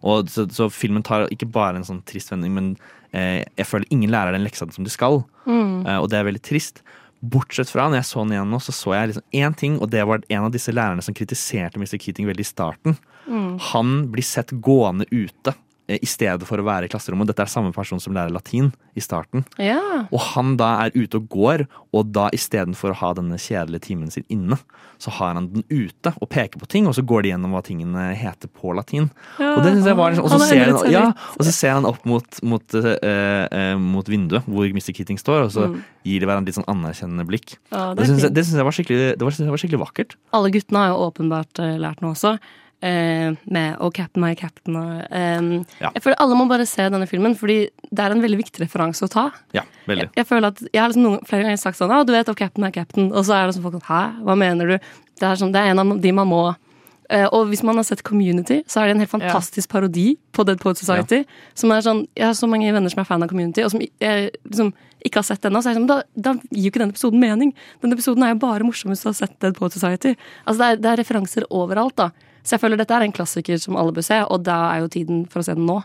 Og 0.08 0.32
så, 0.32 0.48
så 0.54 0.70
filmen 0.74 1.06
tar 1.06 1.28
ikke 1.34 1.50
bare 1.52 1.78
en 1.80 1.88
sånn 1.88 2.02
trist 2.10 2.32
vending, 2.34 2.56
men 2.56 2.72
eh, 3.12 3.44
jeg 3.60 3.68
føler 3.70 3.92
ingen 3.94 4.14
lærer 4.14 4.36
den 4.36 4.46
leksa 4.48 4.70
som 4.72 4.88
de 4.88 4.94
skal. 4.94 5.22
Mm. 5.46 5.86
Eh, 5.86 5.98
og 6.00 6.10
det 6.12 6.20
er 6.20 6.28
veldig 6.30 6.44
trist. 6.48 6.82
Bortsett 7.22 7.70
fra 7.70 7.86
når 7.90 8.02
jeg 8.02 8.10
så 8.10 8.24
den 8.24 8.38
igjen 8.38 8.54
nå, 8.56 8.62
så 8.64 8.74
så 8.74 8.96
jeg 8.96 9.12
liksom 9.12 9.42
én 9.44 9.58
ting, 9.58 9.76
og 9.78 9.92
det 9.94 10.06
var 10.10 10.24
en 10.26 10.48
av 10.48 10.54
disse 10.56 10.74
lærerne 10.74 11.04
som 11.06 11.18
kritiserte 11.18 11.82
Mr. 11.82 12.00
Keating 12.02 12.30
veldig 12.30 12.48
i 12.48 12.50
starten. 12.50 12.98
Mm. 13.28 13.52
Han 13.72 13.98
blir 14.14 14.26
sett 14.26 14.56
gående 14.66 15.06
ute 15.12 15.54
i 16.00 16.08
stedet 16.10 16.48
for 16.48 16.62
å 16.62 16.66
være 16.68 16.88
i 16.88 16.92
klasserommet. 16.92 17.28
Dette 17.32 17.44
er 17.44 17.52
samme 17.52 17.74
person 17.76 18.00
som 18.00 18.16
lærer 18.16 18.34
latin 18.34 18.72
i 18.96 19.04
starten. 19.04 19.46
Ja. 19.62 20.06
Og 20.12 20.20
han 20.34 20.56
da 20.60 20.74
er 20.86 20.96
ute 20.96 21.20
og 21.20 21.30
går, 21.32 21.66
og 21.96 22.12
da 22.16 22.30
istedenfor 22.36 22.94
å 22.94 23.00
ha 23.02 23.12
denne 23.18 23.40
kjedelige 23.42 23.88
timen 23.90 24.12
sin 24.14 24.26
inne, 24.32 24.60
så 25.02 25.14
har 25.18 25.34
han 25.38 25.48
den 25.54 25.66
ute 25.72 26.14
og 26.22 26.30
peker 26.30 26.62
på 26.62 26.70
ting, 26.70 26.86
og 26.88 26.94
så 26.98 27.04
går 27.08 27.26
de 27.26 27.32
gjennom 27.34 27.56
hva 27.56 27.64
tingene 27.66 28.12
heter 28.18 28.52
på 28.54 28.76
latin. 28.78 29.10
Ja. 29.42 29.56
Og 29.56 29.66
det 29.66 29.96
var 29.98 30.14
liksom, 30.14 30.28
og 30.28 30.36
så 30.36 30.40
ser 30.46 30.70
han, 30.70 30.92
ja, 30.94 31.06
og 31.38 31.48
så 31.48 31.56
ser 31.56 31.78
han 31.80 31.88
opp 31.90 32.06
mot, 32.06 32.42
mot, 32.46 32.78
uh, 32.78 32.92
uh, 33.02 33.76
mot 33.82 34.12
vinduet 34.12 34.46
hvor 34.46 34.70
Mr. 34.70 34.92
Keating 34.94 35.20
står, 35.22 35.48
og 35.48 35.54
så 35.56 35.68
Mm. 35.72 35.84
gir 36.04 36.20
de 36.20 36.28
hverandre 36.28 36.50
litt 36.50 36.58
sånn 36.58 36.68
anerkjennende 36.72 37.26
blikk. 37.30 37.56
Det 37.70 38.08
syns 38.08 38.26
jeg, 38.26 38.34
jeg 38.34 38.46
jeg 38.52 38.66
var 38.66 39.62
skikkelig 39.62 39.82
vakkert. 39.82 40.16
Alle 40.34 40.52
guttene 40.54 40.84
har 40.84 40.92
jo 40.94 41.06
åpenbart 41.08 41.62
eh, 41.62 41.78
lært 41.82 42.02
noe 42.04 42.16
også. 42.16 42.36
Eh, 42.82 43.36
med 43.44 43.76
Oh 43.78 43.92
Captain 43.94 44.24
My 44.24 44.34
Captain 44.34 44.74
og 44.74 45.04
um, 45.14 45.50
Ja. 45.78 45.92
Jeg 45.94 46.02
føler 46.02 46.16
alle 46.24 46.38
må 46.40 46.48
bare 46.50 46.66
se 46.66 46.88
denne 46.90 47.06
filmen, 47.06 47.36
fordi 47.38 47.68
det 47.70 48.02
er 48.02 48.16
en 48.16 48.24
veldig 48.24 48.40
viktig 48.40 48.64
referanse 48.64 49.06
å 49.06 49.12
ta. 49.12 49.28
Ja, 49.54 49.62
veldig. 49.86 50.08
Jeg 50.18 50.26
føler 50.26 50.50
at 50.50 50.64
jeg 50.66 50.82
har 50.82 50.90
liksom 50.90 51.06
noen, 51.06 51.20
flere 51.30 51.46
ganger 51.46 51.62
sagt 51.62 51.78
sånn 51.78 51.94
ah, 51.94 52.02
du 52.02 52.10
vet 52.16 52.32
Oh 52.32 52.38
Captain 52.40 52.66
My 52.66 52.72
Captain, 52.74 53.12
og 53.14 53.28
så 53.28 53.38
er 53.38 53.46
det 53.46 53.54
sånn 53.54 53.68
folk 53.68 53.78
sånn 53.78 53.86
hæ, 53.86 54.02
hva 54.26 54.38
mener 54.42 54.74
du? 54.74 54.90
Det 55.22 55.28
er, 55.30 55.38
sånn, 55.38 55.54
det 55.54 55.62
er 55.62 55.76
en 55.76 55.84
av 55.84 55.94
de 56.02 56.14
man 56.18 56.30
må 56.32 56.42
uh, 56.50 57.28
og 57.28 57.52
hvis 57.52 57.62
man 57.68 57.78
har 57.78 57.86
sett 57.86 58.02
Community, 58.08 58.64
så 58.66 58.82
er 58.82 58.90
det 58.90 58.96
en 58.96 59.04
helt 59.04 59.14
fantastisk 59.14 59.70
parodi 59.70 60.16
på 60.34 60.46
Dead 60.50 60.58
Poet 60.64 60.82
Society. 60.82 61.22
Som 61.54 61.76
er 61.76 61.86
sånn, 61.86 62.08
Jeg 62.18 62.32
har 62.32 62.34
så 62.40 62.50
mange 62.50 62.74
venner 62.74 62.90
som 62.90 63.04
er 63.04 63.10
fan 63.12 63.22
av 63.22 63.30
Community, 63.30 63.62
og 63.62 63.76
som 63.76 63.86
jeg 63.86 64.34
liksom 64.42 64.74
ikke 65.06 65.22
har 65.22 65.28
sett 65.30 65.46
ennå. 65.46 65.62
Så 65.62 65.70
er 65.70 65.76
jeg 65.76 65.84
sånn, 65.84 65.90
da, 65.90 66.02
da 66.18 66.34
gir 66.50 66.66
jo 66.66 66.74
ikke 66.74 66.82
den 66.82 66.96
episoden 66.96 67.22
mening. 67.22 67.54
Den 67.86 67.94
episoden 67.94 68.26
er 68.26 68.34
jo 68.34 68.42
bare 68.42 68.66
morsom 68.66 68.90
hvis 68.90 69.06
du 69.06 69.12
har 69.12 69.18
sett 69.22 69.38
Dead 69.42 69.54
Poet 69.58 69.78
Society. 69.78 70.16
Altså 70.46 70.58
Det 70.62 70.68
er, 70.72 70.82
det 70.82 70.92
er 70.96 71.02
referanser 71.04 71.46
overalt, 71.54 71.98
da. 72.02 72.10
Så 72.42 72.56
jeg 72.56 72.64
føler 72.64 72.80
dette 72.80 72.96
er 72.96 73.06
en 73.06 73.16
klassiker 73.16 73.60
som 73.62 73.78
alle 73.80 73.94
bør 73.96 74.06
se, 74.06 74.22
og 74.26 74.46
da 74.46 74.60
er 74.74 74.84
jo 74.84 74.94
tiden 74.94 75.26
for 75.30 75.42
å 75.42 75.48
se 75.48 75.56
den 75.58 75.68
nå. 75.70 75.82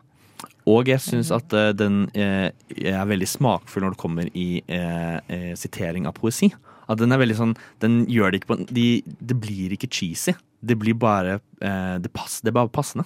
Og 0.66 0.88
jeg 0.90 1.02
syns 1.02 1.30
at 1.34 1.52
eh, 1.54 1.72
den 1.78 2.06
eh, 2.18 2.50
er 2.74 3.06
veldig 3.06 3.28
smakfull 3.30 3.86
når 3.86 3.94
det 3.94 4.00
kommer 4.02 4.30
i 4.34 4.48
eh, 4.66 5.52
sitering 5.58 6.08
av 6.10 6.16
poesi. 6.18 6.50
At 6.90 7.00
den 7.00 7.10
er 7.10 7.18
veldig 7.18 7.34
sånn 7.34 7.52
Den 7.82 8.04
gjør 8.06 8.30
det 8.30 8.38
ikke 8.38 8.50
på 8.52 8.56
de, 8.70 8.84
Det 9.02 9.36
blir 9.42 9.72
ikke 9.74 9.88
cheesy. 9.90 10.36
Det 10.62 10.76
blir 10.78 10.94
bare 10.94 11.40
det, 11.58 12.10
pass, 12.14 12.38
det 12.42 12.52
er 12.52 12.56
bare 12.56 12.70
passende. 12.70 13.04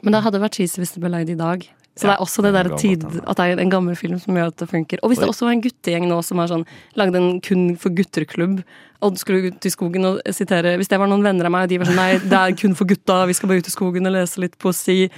Men 0.00 0.16
det 0.16 0.22
hadde 0.24 0.40
vært 0.40 0.56
cheesy 0.56 0.80
hvis 0.80 0.94
det 0.96 1.02
ble 1.04 1.12
lagd 1.12 1.32
i 1.32 1.36
dag. 1.36 1.66
Så 2.00 2.06
Ja, 2.08 2.14
det 2.14 2.16
er 2.16 2.22
også 2.24 2.42
det 2.46 2.52
der 2.56 2.68
tid, 2.80 3.02
at 3.28 3.36
det 3.36 3.44
er 3.44 3.60
en 3.60 3.72
gammel 3.72 3.96
film 3.98 4.16
som 4.22 4.32
gjør 4.38 4.48
at 4.54 4.56
det 4.62 4.68
funker. 4.70 5.00
Og 5.04 5.10
hvis 5.12 5.18
det 5.20 5.28
også 5.28 5.44
var 5.44 5.52
en 5.52 5.60
guttegjeng 5.66 6.06
nå 6.08 6.20
som 6.24 6.38
har 6.40 6.48
sånn, 6.48 6.64
lagde 6.96 7.20
en 7.20 7.40
kun 7.44 7.66
for 7.76 7.92
gutter-klubb, 7.92 8.62
og 9.04 9.18
skulle 9.20 9.50
ut 9.50 9.64
i 9.68 9.72
skogen 9.72 10.04
og 10.04 10.20
sitere 10.36 10.76
Hvis 10.76 10.88
det 10.92 10.98
var 11.00 11.08
noen 11.08 11.22
venner 11.24 11.48
av 11.48 11.52
meg, 11.52 11.64
og 11.64 11.68
de 11.72 11.78
var 11.80 11.88
sånn 11.88 11.96
nei, 12.00 12.12
det 12.20 12.36
er 12.40 12.56
kun 12.56 12.74
for 12.76 12.88
gutta, 12.88 13.26
vi 13.28 13.36
skal 13.36 13.48
bare 13.52 13.60
ut 13.60 13.68
i 13.68 13.74
skogen 13.74 14.06
og 14.08 14.12
lese 14.16 14.40
litt 14.40 14.56
poesi. 14.60 15.10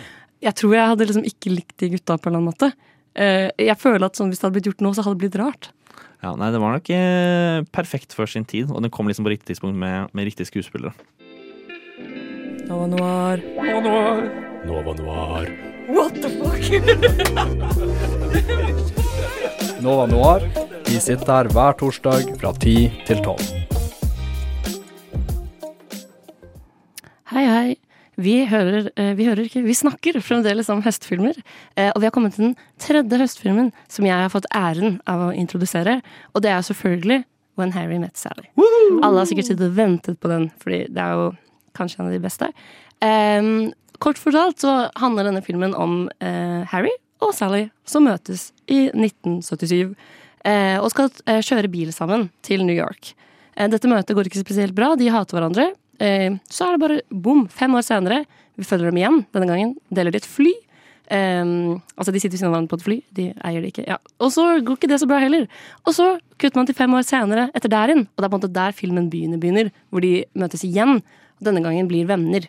Jeg 0.42 0.54
tror 0.58 0.74
jeg 0.74 0.90
hadde 0.90 1.06
liksom 1.06 1.24
ikke 1.26 1.54
likt 1.54 1.76
de 1.78 1.88
gutta 1.94 2.18
på 2.18 2.30
en 2.30 2.34
eller 2.34 2.42
annen 2.42 2.50
måte. 2.50 2.72
Eh, 3.14 3.50
Jeg 3.58 3.78
føler 3.78 4.06
at 4.06 4.18
sånn, 4.18 4.30
hvis 4.32 4.40
det 4.42 4.48
hadde 4.48 4.58
blitt 4.58 4.66
gjort 4.70 4.82
nå, 4.82 4.94
så 4.94 5.02
hadde 5.06 5.18
det 5.18 5.22
blitt 5.30 5.38
rart. 5.38 5.70
Ja, 6.22 6.34
nei, 6.34 6.50
Det 6.50 6.60
var 6.62 6.72
nok 6.78 6.90
eh, 6.90 7.62
perfekt 7.70 8.14
for 8.14 8.26
sin 8.26 8.44
tid, 8.44 8.70
og 8.70 8.82
den 8.82 8.90
kom 8.90 9.06
liksom 9.06 9.24
på 9.26 9.30
riktig 9.34 9.54
tidspunkt 9.54 9.78
med, 9.78 10.08
med 10.14 10.24
riktige 10.26 10.46
skuespillere. 10.50 10.94
Nova 12.66 12.86
Noir. 12.86 13.42
Nova 13.58 13.80
Noir. 13.82 14.30
Nova 14.66 14.94
Noir. 14.94 15.71
What 15.93 16.14
the 16.22 16.28
fuck? 16.38 16.62
Nova 19.82 20.07
Noir. 20.07 20.40
Vi 20.86 20.99
sitter 21.01 21.32
her 21.32 21.49
hver 21.53 21.72
torsdag 21.80 22.32
fra 22.40 22.53
10 22.57 22.74
til 23.09 23.22
12. 23.24 23.38
Hei, 27.32 27.45
hei. 27.49 27.76
Vi 28.22 28.34
hører, 28.47 28.90
eh, 29.01 29.14
vi 29.16 29.24
hører 29.24 29.47
ikke, 29.49 29.62
vi 29.64 29.72
snakker 29.74 30.18
fremdeles 30.20 30.68
om 30.70 30.82
høstfilmer. 30.84 31.34
eh, 31.76 31.90
Og 31.95 32.01
vi 32.03 32.07
har 32.07 32.11
kommet 32.12 32.34
til 32.34 32.45
den 32.51 32.57
tredje 32.78 33.18
høstfilmen 33.18 33.72
som 33.88 34.05
jeg 34.05 34.12
har 34.14 34.28
fått 34.28 34.47
æren 34.55 35.01
av 35.07 35.28
å 35.30 35.34
introdusere. 35.34 36.03
Og 36.34 36.43
det 36.43 36.51
er 36.51 36.61
selvfølgelig 36.61 37.24
When 37.57 37.72
Harry 37.72 37.99
Met 37.99 38.16
Sally. 38.16 38.49
Alle 39.03 39.18
har 39.18 39.26
sikkert 39.26 39.47
sittet 39.49 39.70
og 39.70 39.76
ventet 39.76 40.20
på 40.20 40.28
den, 40.28 40.51
fordi 40.61 40.86
det 40.93 40.99
er 41.03 41.12
jo 41.12 41.32
kanskje 41.74 42.01
en 42.01 42.07
av 42.07 42.12
de 42.12 42.18
beste. 42.20 42.53
Em, 43.03 43.72
kort 44.03 44.20
fortalt 44.20 44.62
så 44.62 44.72
handler 44.98 45.28
denne 45.28 45.44
filmen 45.44 45.76
om 45.78 46.07
eh, 46.22 46.62
Harry 46.72 46.92
og 47.22 47.34
Sally 47.36 47.68
som 47.88 48.07
møtes 48.09 48.50
i 48.66 48.88
1977 48.90 49.94
eh, 50.48 50.78
og 50.80 50.90
skal 50.92 51.12
eh, 51.30 51.42
kjøre 51.44 51.70
bil 51.72 51.92
sammen 51.94 52.28
til 52.46 52.64
New 52.66 52.76
York. 52.76 53.14
Eh, 53.55 53.70
dette 53.70 53.90
møtet 53.90 54.16
går 54.16 54.30
ikke 54.30 54.42
spesielt 54.42 54.76
bra, 54.76 54.92
de 54.98 55.11
hater 55.12 55.38
hverandre. 55.38 55.70
Eh, 56.03 56.34
så 56.50 56.66
er 56.66 56.76
det 56.76 56.82
bare 56.82 57.00
bom, 57.11 57.46
fem 57.53 57.78
år 57.78 57.86
senere. 57.86 58.24
Vi 58.59 58.66
følger 58.66 58.90
dem 58.90 59.00
igjen. 59.00 59.22
Denne 59.34 59.48
gangen 59.48 59.74
deler 59.94 60.14
de 60.14 60.22
et 60.22 60.28
fly. 60.28 60.53
Um, 61.12 61.82
altså 61.98 62.12
De 62.14 62.20
sitter 62.22 62.32
ved 62.32 62.40
siden 62.40 62.48
av 62.48 62.55
hverandre 62.55 62.72
på 62.72 62.78
et 62.78 62.84
fly. 62.86 62.96
De 63.16 63.24
eier 63.44 63.64
det 63.64 63.72
ikke. 63.72 63.84
Ja. 63.88 63.98
Og 64.22 64.32
så 64.32 64.46
går 64.64 64.78
ikke 64.78 64.88
det 64.92 65.00
så 65.03 65.09
bra 65.11 65.18
heller. 65.20 65.46
Og 65.84 65.96
så 65.96 66.07
kutter 66.40 66.61
man 66.61 66.68
til 66.68 66.78
fem 66.78 66.94
år 66.96 67.05
senere 67.05 67.48
etter 67.57 67.72
der 67.72 67.92
inn. 67.94 68.05
Og 68.07 68.22
det 68.22 68.26
er 68.26 68.32
på 68.32 68.38
en 68.38 68.40
måte 68.40 68.53
der 68.55 68.76
filmen 68.76 69.11
begynner, 69.12 69.40
begynner 69.42 69.72
hvor 69.92 70.05
de 70.05 70.12
møtes 70.38 70.64
igjen. 70.68 71.03
Og 71.38 71.48
denne 71.48 71.64
gangen 71.64 71.90
blir 71.90 72.09
venner. 72.09 72.48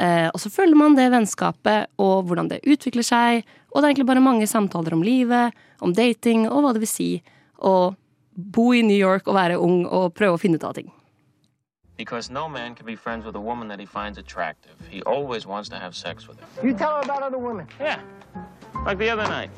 Eh, 0.00 0.28
og 0.32 0.40
så 0.40 0.50
følger 0.50 0.78
man 0.78 0.96
det 0.96 1.10
vennskapet 1.12 1.90
og 2.00 2.24
hvordan 2.28 2.48
det 2.50 2.62
utvikler 2.64 3.06
seg. 3.06 3.44
Og 3.72 3.80
det 3.80 3.84
er 3.84 3.90
egentlig 3.92 4.08
bare 4.08 4.24
mange 4.24 4.46
samtaler 4.46 4.96
om 4.96 5.04
livet, 5.04 5.52
om 5.80 5.94
dating 5.94 6.48
og 6.48 6.62
hva 6.62 6.72
det 6.72 6.82
vil 6.84 6.90
si 6.90 7.10
å 7.58 7.94
bo 8.32 8.72
i 8.72 8.82
New 8.82 8.96
York 8.96 9.28
og 9.28 9.36
være 9.36 9.60
ung 9.60 9.84
og 9.86 10.14
prøve 10.16 10.38
å 10.38 10.40
finne 10.40 10.56
ut 10.56 10.64
av 10.64 10.74
ting. 10.74 10.90
Because 11.96 12.30
no 12.30 12.48
man 12.48 12.74
can 12.74 12.86
be 12.86 12.96
friends 12.96 13.24
with 13.26 13.36
a 13.36 13.40
woman 13.40 13.68
that 13.68 13.78
he 13.78 13.86
finds 13.86 14.18
attractive. 14.18 14.74
He 14.90 15.02
always 15.02 15.46
wants 15.46 15.68
to 15.68 15.76
have 15.76 15.94
sex 15.94 16.26
with 16.26 16.40
her. 16.40 16.66
You 16.66 16.74
tell 16.74 16.96
her 16.96 17.02
about 17.02 17.22
other 17.22 17.38
women. 17.38 17.66
Yeah. 17.78 18.00
Like 18.86 18.98
the 18.98 19.10
other 19.10 19.28
night. 19.28 19.50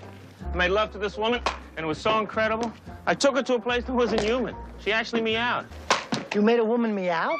I 0.53 0.57
made 0.57 0.71
love 0.71 0.93
to 0.93 0.99
this 0.99 1.17
woman, 1.17 1.41
and 1.77 1.85
it 1.85 1.87
was 1.87 1.99
so 1.99 2.19
incredible. 2.19 2.73
I 3.07 3.15
took 3.15 3.37
her 3.37 3.43
to 3.43 3.55
a 3.55 3.61
place 3.61 3.85
that 3.85 3.95
wasn't 3.95 4.21
human. 4.21 4.55
She 4.81 4.93
actually 4.93 5.23
meowed. 5.23 5.65
You 6.35 6.43
made 6.43 6.59
a 6.59 6.65
woman 6.65 6.97
meow? 6.97 7.37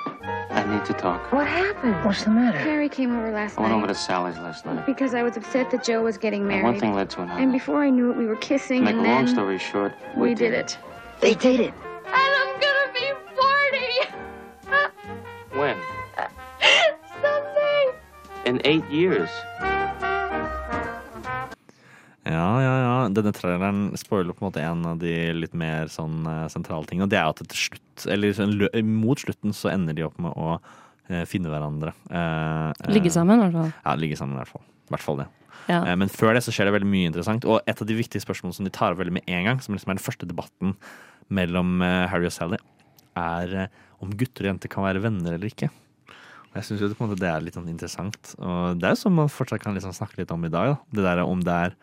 I 0.51 0.63
need 0.73 0.85
to 0.85 0.93
talk. 0.93 1.33
What 1.33 1.49
happened? 1.49 1.97
What's 2.05 2.23
the 2.23 2.31
matter? 2.31 2.59
Harry 2.59 2.89
came 2.89 3.17
over 3.17 3.33
last 3.33 3.59
night. 3.59 3.67
I 3.67 3.73
went 3.73 3.75
over 3.75 3.89
to 3.89 3.95
Sally's 3.95 4.39
last 4.39 4.65
night. 4.65 4.87
because 4.87 5.13
I 5.15 5.25
was 5.25 5.37
upset 5.37 5.73
that 5.73 5.83
Joe 5.83 6.03
was 6.03 6.17
getting 6.17 6.43
And 6.43 6.49
married. 6.49 6.65
one 6.65 6.79
thing 6.79 6.95
led 6.95 7.11
to 7.11 7.23
another. 7.23 7.41
And 7.41 7.51
before 7.51 7.83
I 7.83 7.91
knew 7.91 8.13
it, 8.13 8.17
we 8.17 8.27
were 8.27 8.37
kissing, 8.37 8.85
to 8.85 8.85
make 8.85 8.95
a 8.95 8.99
and 8.99 9.07
long 9.09 9.27
story 9.27 9.59
short, 9.59 9.95
we 10.17 10.33
did 10.35 10.55
it. 10.55 10.79
They 11.21 11.35
dated. 11.35 11.75
And 12.07 12.15
I'm 12.15 12.61
gonna 12.61 12.93
be 12.93 13.13
forty 13.35 13.99
When? 15.59 15.77
someday. 17.21 17.93
In 18.47 18.61
eight 18.65 18.85
years. 18.91 19.29
Ja, 22.35 22.49
ja, 22.63 22.73
ja. 22.83 22.95
Denne 23.15 23.33
traileren 23.37 23.85
spoiler 24.01 24.35
på 24.35 24.43
en 24.45 24.49
måte 24.49 24.63
en 24.65 24.83
av 24.91 24.99
de 25.03 25.13
litt 25.37 25.55
mer 25.57 25.91
sånn 25.93 26.25
eh, 26.27 26.47
sentrale 26.53 26.89
tingene. 26.91 27.07
Og 27.07 27.13
det 27.13 27.21
er 27.21 27.31
at 27.31 27.43
til 27.45 27.61
slutt, 27.69 28.07
eller 28.11 28.35
sånn 28.37 28.57
mot 28.91 29.21
slutten, 29.21 29.55
så 29.57 29.71
ender 29.73 29.97
de 29.97 30.07
opp 30.09 30.19
med 30.23 30.35
å 30.35 30.57
eh, 30.57 31.23
finne 31.31 31.53
hverandre. 31.53 31.95
Eh, 32.11 32.91
Ligge 32.95 33.13
sammen, 33.15 33.39
i 33.39 33.47
hvert 33.47 33.59
fall. 33.61 33.73
Ja, 33.85 33.97
ligge 34.01 34.19
sammen 34.21 34.37
i 34.39 34.43
hvert 34.43 34.55
fall. 34.57 34.67
I 34.89 34.97
hvert 34.97 35.07
fall 35.07 35.23
det. 35.23 35.31
Ja. 35.71 35.81
Men 35.97 36.11
før 36.13 36.35
det 36.37 36.43
så 36.45 36.53
skjer 36.53 36.69
det 36.69 36.75
veldig 36.75 36.91
mye 36.91 37.09
interessant. 37.09 37.47
Og 37.49 37.63
et 37.71 37.81
av 37.81 37.89
de 37.89 37.97
viktige 37.97 38.25
spørsmålene 38.25 38.59
som 38.59 38.67
de 38.67 38.75
tar 38.75 38.93
opp 38.93 39.01
veldig 39.01 39.15
med 39.17 39.31
en 39.33 39.49
gang, 39.49 39.63
som 39.65 39.77
liksom 39.77 39.95
er 39.95 39.97
den 39.97 40.05
første 40.05 40.29
debatten 40.29 40.75
mellom 41.33 41.79
Harry 41.81 42.29
og 42.29 42.35
Sally, 42.35 42.59
er 43.17 43.71
om 44.05 44.13
gutter 44.13 44.45
og 44.45 44.51
jenter 44.53 44.69
kan 44.73 44.85
være 44.85 45.01
venner 45.01 45.39
eller 45.39 45.49
ikke. 45.49 45.71
Og 46.55 46.61
jeg 46.61 46.69
syns 46.69 46.83
det, 46.85 47.19
det 47.19 47.31
er 47.31 47.43
litt 47.43 47.57
sånn 47.57 47.71
interessant. 47.73 48.35
Og 48.39 48.77
det 48.79 48.87
er 48.87 48.93
jo 48.95 49.01
som 49.01 49.17
man 49.19 49.33
fortsatt 49.33 49.63
kan 49.65 49.75
liksom 49.75 49.95
snakke 49.97 50.21
litt 50.21 50.31
om 50.31 50.45
i 50.47 50.53
dag. 50.53 50.75
Da. 50.75 50.77
Det 50.95 51.07
der 51.09 51.23
om 51.25 51.41
det 51.43 51.55
er 51.69 51.75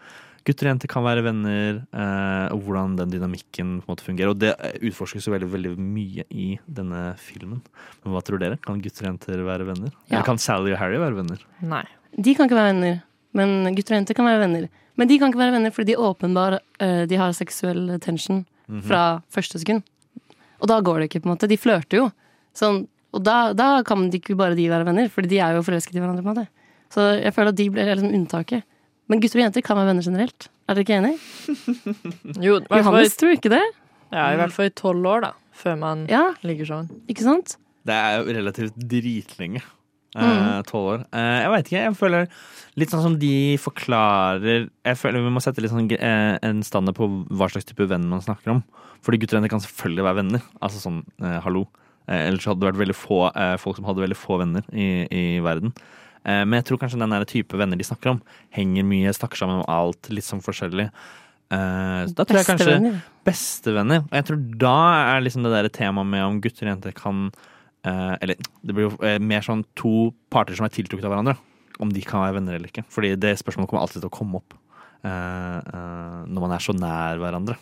gutter 0.45 0.67
og 0.67 0.71
jenter 0.73 0.89
kan 0.89 1.03
være 1.05 1.23
venner, 1.23 1.81
eh, 1.93 2.47
og 2.53 2.61
hvordan 2.65 2.95
den 2.97 3.11
dynamikken 3.13 3.75
på 3.81 3.85
en 3.85 3.91
måte 3.95 4.05
fungerer. 4.05 4.29
Og 4.33 4.39
det 4.41 4.55
utforskes 4.81 5.27
jo 5.27 5.33
veldig, 5.35 5.49
veldig 5.53 5.73
mye 5.77 6.23
i 6.31 6.59
denne 6.67 7.15
filmen. 7.21 7.61
Men 8.03 8.13
hva 8.15 8.21
tror 8.25 8.39
dere? 8.41 8.57
Kan 8.65 8.81
gutter 8.81 9.05
og 9.05 9.11
jenter 9.13 9.43
være 9.45 9.67
venner? 9.69 9.91
Ja. 10.09 10.17
Eller 10.17 10.25
kan 10.25 10.37
Sally 10.41 10.73
og 10.73 10.79
Harry 10.81 10.97
være 10.97 11.15
venner? 11.21 11.39
Nei. 11.61 11.83
De 12.17 12.33
kan 12.35 12.49
ikke 12.49 12.57
være 12.57 12.73
venner, 12.73 13.01
men 13.37 13.75
gutter 13.75 13.95
og 13.95 13.99
jenter 14.01 14.17
kan 14.17 14.25
være 14.25 14.41
venner. 14.47 14.69
Men 14.97 15.07
de 15.07 15.17
kan 15.21 15.31
ikke 15.31 15.39
være 15.39 15.55
venner 15.55 15.71
fordi 15.71 15.93
de 15.93 16.01
åpenbar 16.03 16.59
eh, 16.79 17.05
De 17.07 17.15
har 17.17 17.31
seksuell 17.33 17.97
tension 18.03 18.45
Mhm. 18.71 18.81
fra 18.87 19.21
første 19.29 19.59
sekund. 19.59 19.83
Og 20.61 20.67
da 20.69 20.79
går 20.79 20.99
det 21.01 21.09
ikke, 21.09 21.21
på 21.23 21.27
en 21.29 21.35
måte. 21.35 21.47
De 21.49 21.57
flørter 21.57 21.97
jo. 21.97 22.11
Sånn, 22.55 22.87
og 23.11 23.23
da, 23.23 23.51
da 23.53 23.81
kan 23.83 24.09
de 24.09 24.19
ikke 24.19 24.35
bare 24.37 24.55
de 24.55 24.67
være 24.69 24.85
venner, 24.85 25.09
Fordi 25.11 25.27
de 25.27 25.39
er 25.39 25.55
jo 25.57 25.61
forelsket 25.65 25.95
i 25.95 25.99
hverandre. 25.99 26.23
på 26.23 26.29
en 26.29 26.35
måte 26.35 26.47
Så 26.93 27.21
jeg 27.21 27.33
føler 27.33 27.49
at 27.49 27.55
de 27.55 27.69
blir 27.69 27.85
liksom 27.89 28.13
unntaket. 28.15 28.63
Men 29.09 29.19
gutter 29.23 29.39
og 29.41 29.45
jenter 29.47 29.63
kan 29.65 29.77
være 29.79 29.89
venner 29.91 30.05
generelt. 30.05 30.47
Er 30.69 30.75
dere 30.77 30.85
ikke 30.85 30.99
enig? 31.01 31.15
Jo, 32.45 32.57
i 32.57 32.61
hvert 32.61 32.69
fall- 32.69 32.83
Johannes 32.85 33.17
tror 33.19 33.33
ikke 33.35 33.51
det. 33.51 33.63
Ja, 34.11 34.29
i 34.33 34.37
hvert 34.39 34.51
fall 34.55 34.69
i 34.69 34.73
tolv 34.75 35.05
år, 35.07 35.21
da. 35.21 35.31
Før 35.61 35.77
man 35.79 36.05
Ja. 36.09 36.33
ligger 36.43 36.65
sånn. 36.67 36.89
Ikke 37.11 37.23
sant? 37.25 37.57
Det 37.85 37.93
er 37.95 38.19
jo 38.21 38.33
relativt 38.33 38.75
dritlenge. 38.77 39.61
Tolv 40.13 40.63
Tolv 40.67 40.87
år. 40.91 41.05
Eh, 41.15 41.41
jeg 41.43 41.51
veit 41.53 41.65
ikke. 41.69 41.81
Jeg 41.85 41.95
føler 41.95 42.27
litt 42.75 42.89
sånn 42.91 43.01
som 43.03 43.13
de 43.19 43.57
forklarer 43.57 44.69
Jeg 44.85 44.97
føler 44.99 45.23
vi 45.23 45.31
må 45.31 45.41
sette 45.43 45.61
litt 45.63 45.71
sånn 45.71 45.87
eh, 45.95 46.37
en 46.43 46.61
standard 46.67 46.95
på 46.97 47.07
hva 47.31 47.47
slags 47.51 47.65
type 47.69 47.87
venn 47.87 48.09
man 48.11 48.19
snakker 48.23 48.51
om. 48.57 48.63
Fordi 49.01 49.17
gutter 49.21 49.37
og 49.37 49.41
jenter 49.41 49.53
kan 49.55 49.63
selvfølgelig 49.63 50.03
være 50.07 50.19
venner. 50.19 50.41
Altså 50.61 50.81
sånn 50.83 50.99
eh, 51.23 51.39
hallo. 51.45 51.65
Eh, 52.09 52.27
ellers 52.27 52.45
hadde 52.45 52.59
det 52.59 52.71
vært 52.73 52.81
veldig 52.83 52.97
få 52.97 53.21
eh, 53.35 53.55
folk 53.61 53.77
som 53.79 53.85
hadde 53.87 54.03
veldig 54.03 54.17
få 54.19 54.39
venner 54.43 54.63
i, 54.73 55.07
i 55.07 55.23
verden. 55.43 55.71
Eh, 56.21 56.43
men 56.45 56.59
jeg 56.59 56.69
tror 56.69 56.81
kanskje 56.83 56.99
den 57.01 57.13
der 57.15 57.25
type 57.29 57.57
venner 57.57 57.79
de 57.79 57.87
snakker 57.87 58.13
om, 58.13 58.21
henger 58.53 58.85
mye, 58.87 59.13
snakker 59.15 59.41
sammen 59.41 59.61
om 59.61 59.69
alt, 59.71 60.11
litt 60.13 60.27
sånn 60.27 60.43
forskjellig. 60.45 60.89
Eh, 61.51 62.01
da 62.15 62.25
tror 62.25 62.41
jeg 62.41 62.49
kanskje 62.49 62.93
Bestevenner. 63.27 64.05
Og 64.07 64.17
jeg 64.17 64.27
tror 64.29 64.43
da 64.63 64.77
er 65.15 65.25
liksom 65.25 65.45
det 65.45 65.53
der 65.53 65.71
temaet 65.73 66.09
med 66.09 66.25
om 66.25 66.39
gutter 66.41 66.65
og 66.65 66.71
jenter 66.71 66.95
kan 66.95 67.27
eh, 67.85 68.15
Eller 68.23 68.39
det 68.39 68.73
blir 68.73 68.87
jo 68.87 69.11
mer 69.21 69.45
sånn 69.45 69.61
to 69.77 70.09
parter 70.33 70.57
som 70.57 70.65
er 70.65 70.73
tiltrukket 70.73 71.05
av 71.05 71.13
hverandre. 71.13 71.35
Om 71.81 71.91
de 71.93 72.01
kan 72.05 72.23
være 72.23 72.39
venner 72.39 72.57
eller 72.57 72.71
ikke. 72.71 72.85
Fordi 72.93 73.13
det 73.19 73.35
spørsmålet 73.41 73.69
kommer 73.69 73.85
alltid 73.85 74.03
til 74.03 74.11
å 74.11 74.17
komme 74.21 74.41
opp 74.41 74.57
når 75.01 76.37
man 76.43 76.51
er 76.53 76.61
så 76.61 76.75
nær 76.77 77.17
hverandre. 77.17 77.55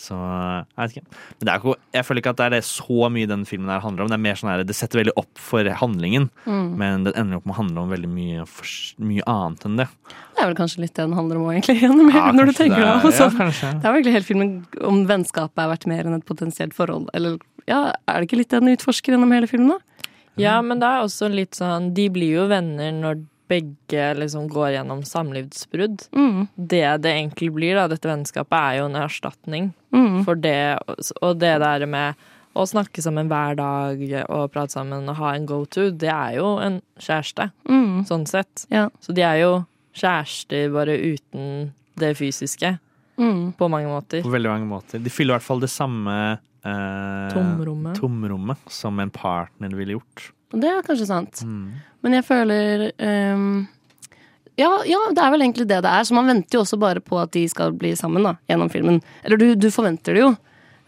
Så 0.00 0.16
jeg 0.16 0.78
vet 0.80 0.94
ikke. 0.96 1.18
Men 1.36 1.44
det 1.44 1.52
er 1.52 1.58
ikke, 1.60 1.74
jeg 1.92 2.04
føler 2.08 2.20
ikke 2.22 2.30
at 2.32 2.38
det 2.40 2.44
er 2.46 2.52
det 2.54 2.60
så 2.64 3.08
mye 3.12 3.28
den 3.28 3.42
filmen 3.44 3.68
her 3.68 3.82
handler 3.84 4.06
om. 4.06 4.08
Det 4.08 4.16
er 4.16 4.22
mer 4.24 4.38
sånn 4.40 4.48
her, 4.48 4.62
det 4.64 4.76
setter 4.78 5.02
veldig 5.02 5.12
opp 5.20 5.40
for 5.50 5.68
handlingen, 5.82 6.30
Mm. 6.46 6.70
men 6.80 7.04
den 7.04 7.12
ender 7.20 7.36
opp 7.36 7.44
med 7.50 7.54
å 7.54 7.58
handle 7.58 7.82
om 7.84 7.90
veldig 7.92 8.08
mye, 8.08 8.46
for, 8.48 8.64
mye 9.04 9.26
annet 9.28 9.66
enn 9.68 9.76
det. 9.82 9.86
Det 10.08 10.40
er 10.40 10.48
vel 10.48 10.56
kanskje 10.62 10.80
litt 10.86 10.94
det 10.96 11.04
den 11.04 11.12
handler 11.18 11.36
om 11.36 11.44
òg, 11.50 11.58
egentlig. 11.58 11.76
Ja, 12.16 12.32
når 12.32 12.46
du 12.48 12.52
tenker 12.56 12.80
det 12.80 12.88
er- 12.88 12.96
ja. 13.20 13.72
Det 13.76 13.84
er 13.84 13.92
vel 13.92 14.00
egentlig 14.00 14.16
hele 14.16 14.28
filmen 14.30 14.66
om 14.88 15.02
vennskapet 15.06 15.60
er 15.66 15.68
verdt 15.74 15.86
mer 15.92 16.08
enn 16.08 16.16
et 16.16 16.24
potensielt 16.26 16.72
forhold. 16.72 17.10
Eller 17.12 17.36
ja, 17.68 17.92
er 18.08 18.20
det 18.22 18.30
ikke 18.30 18.40
litt 18.40 18.48
det 18.56 18.62
den 18.64 18.72
utforsker 18.76 19.12
gjennom 19.12 19.32
hele 19.36 19.46
filmen, 19.50 19.76
da? 19.76 20.06
Ja, 20.40 20.60
men 20.64 20.80
det 20.80 20.88
er 20.88 21.02
også 21.04 21.28
litt 21.28 21.58
sånn 21.58 21.92
De 21.92 22.08
blir 22.08 22.30
jo 22.38 22.46
venner 22.48 22.92
når 22.96 23.20
begge 23.50 24.04
liksom 24.16 24.46
går 24.52 24.76
gjennom 24.78 25.02
samlivsbrudd. 25.06 26.04
Mm. 26.14 26.44
Det 26.56 26.84
det 27.02 27.12
egentlig 27.16 27.50
blir, 27.56 27.74
da, 27.76 27.88
dette 27.90 28.08
vennskapet, 28.10 28.56
er 28.58 28.78
jo 28.80 28.88
en 28.90 29.00
erstatning 29.02 29.72
Mm. 29.92 30.20
for 30.24 30.34
det, 30.38 30.78
og 31.20 31.38
det 31.42 31.56
der 31.58 31.84
med 31.90 32.14
å 32.54 32.62
snakke 32.66 33.02
sammen 33.02 33.28
hver 33.30 33.56
dag 33.58 34.00
og 34.30 34.52
prate 34.54 34.72
sammen 34.74 35.08
og 35.08 35.16
ha 35.18 35.32
en 35.34 35.46
go-to, 35.46 35.90
det 35.90 36.08
er 36.10 36.36
jo 36.38 36.56
en 36.62 36.80
kjæreste, 36.98 37.50
Mm. 37.68 38.04
sånn 38.06 38.26
sett. 38.26 38.66
Ja. 38.70 38.88
Så 39.00 39.12
de 39.14 39.22
er 39.22 39.40
jo 39.42 39.66
kjærester 39.94 40.70
bare 40.72 40.94
uten 40.98 41.72
det 41.96 42.16
fysiske, 42.16 42.78
Mm. 43.18 43.52
på 43.58 43.68
mange 43.68 43.86
måter. 43.90 44.22
På 44.22 44.30
veldig 44.32 44.48
mange 44.48 44.68
måter. 44.68 45.02
De 45.02 45.10
fyller 45.10 45.34
i 45.34 45.38
hvert 45.38 45.42
fall 45.46 45.60
det 45.60 45.68
samme 45.70 46.38
eh, 46.64 47.30
Tomrommet. 47.32 47.96
tomrommet 47.98 48.58
som 48.68 48.98
en 49.00 49.10
partner 49.10 49.68
ville 49.74 49.94
gjort. 49.98 50.30
Og 50.50 50.62
det 50.62 50.70
er 50.70 50.86
kanskje 50.86 51.08
sant. 51.08 51.42
Mm. 51.46 51.78
Men 52.04 52.16
jeg 52.18 52.26
føler 52.26 52.86
um, 52.98 53.68
ja, 54.60 54.70
ja, 54.88 55.00
det 55.14 55.22
er 55.22 55.32
vel 55.32 55.44
egentlig 55.44 55.66
det 55.70 55.80
det 55.84 55.90
er. 55.90 56.04
Så 56.06 56.16
man 56.16 56.28
venter 56.28 56.58
jo 56.58 56.64
også 56.64 56.78
bare 56.80 57.02
på 57.04 57.18
at 57.20 57.32
de 57.36 57.46
skal 57.48 57.74
bli 57.76 57.94
sammen 57.98 58.26
da, 58.26 58.36
gjennom 58.50 58.70
filmen. 58.72 59.00
Eller 59.24 59.40
du, 59.40 59.52
du 59.56 59.68
forventer 59.72 60.16
det 60.16 60.24
jo. 60.24 60.30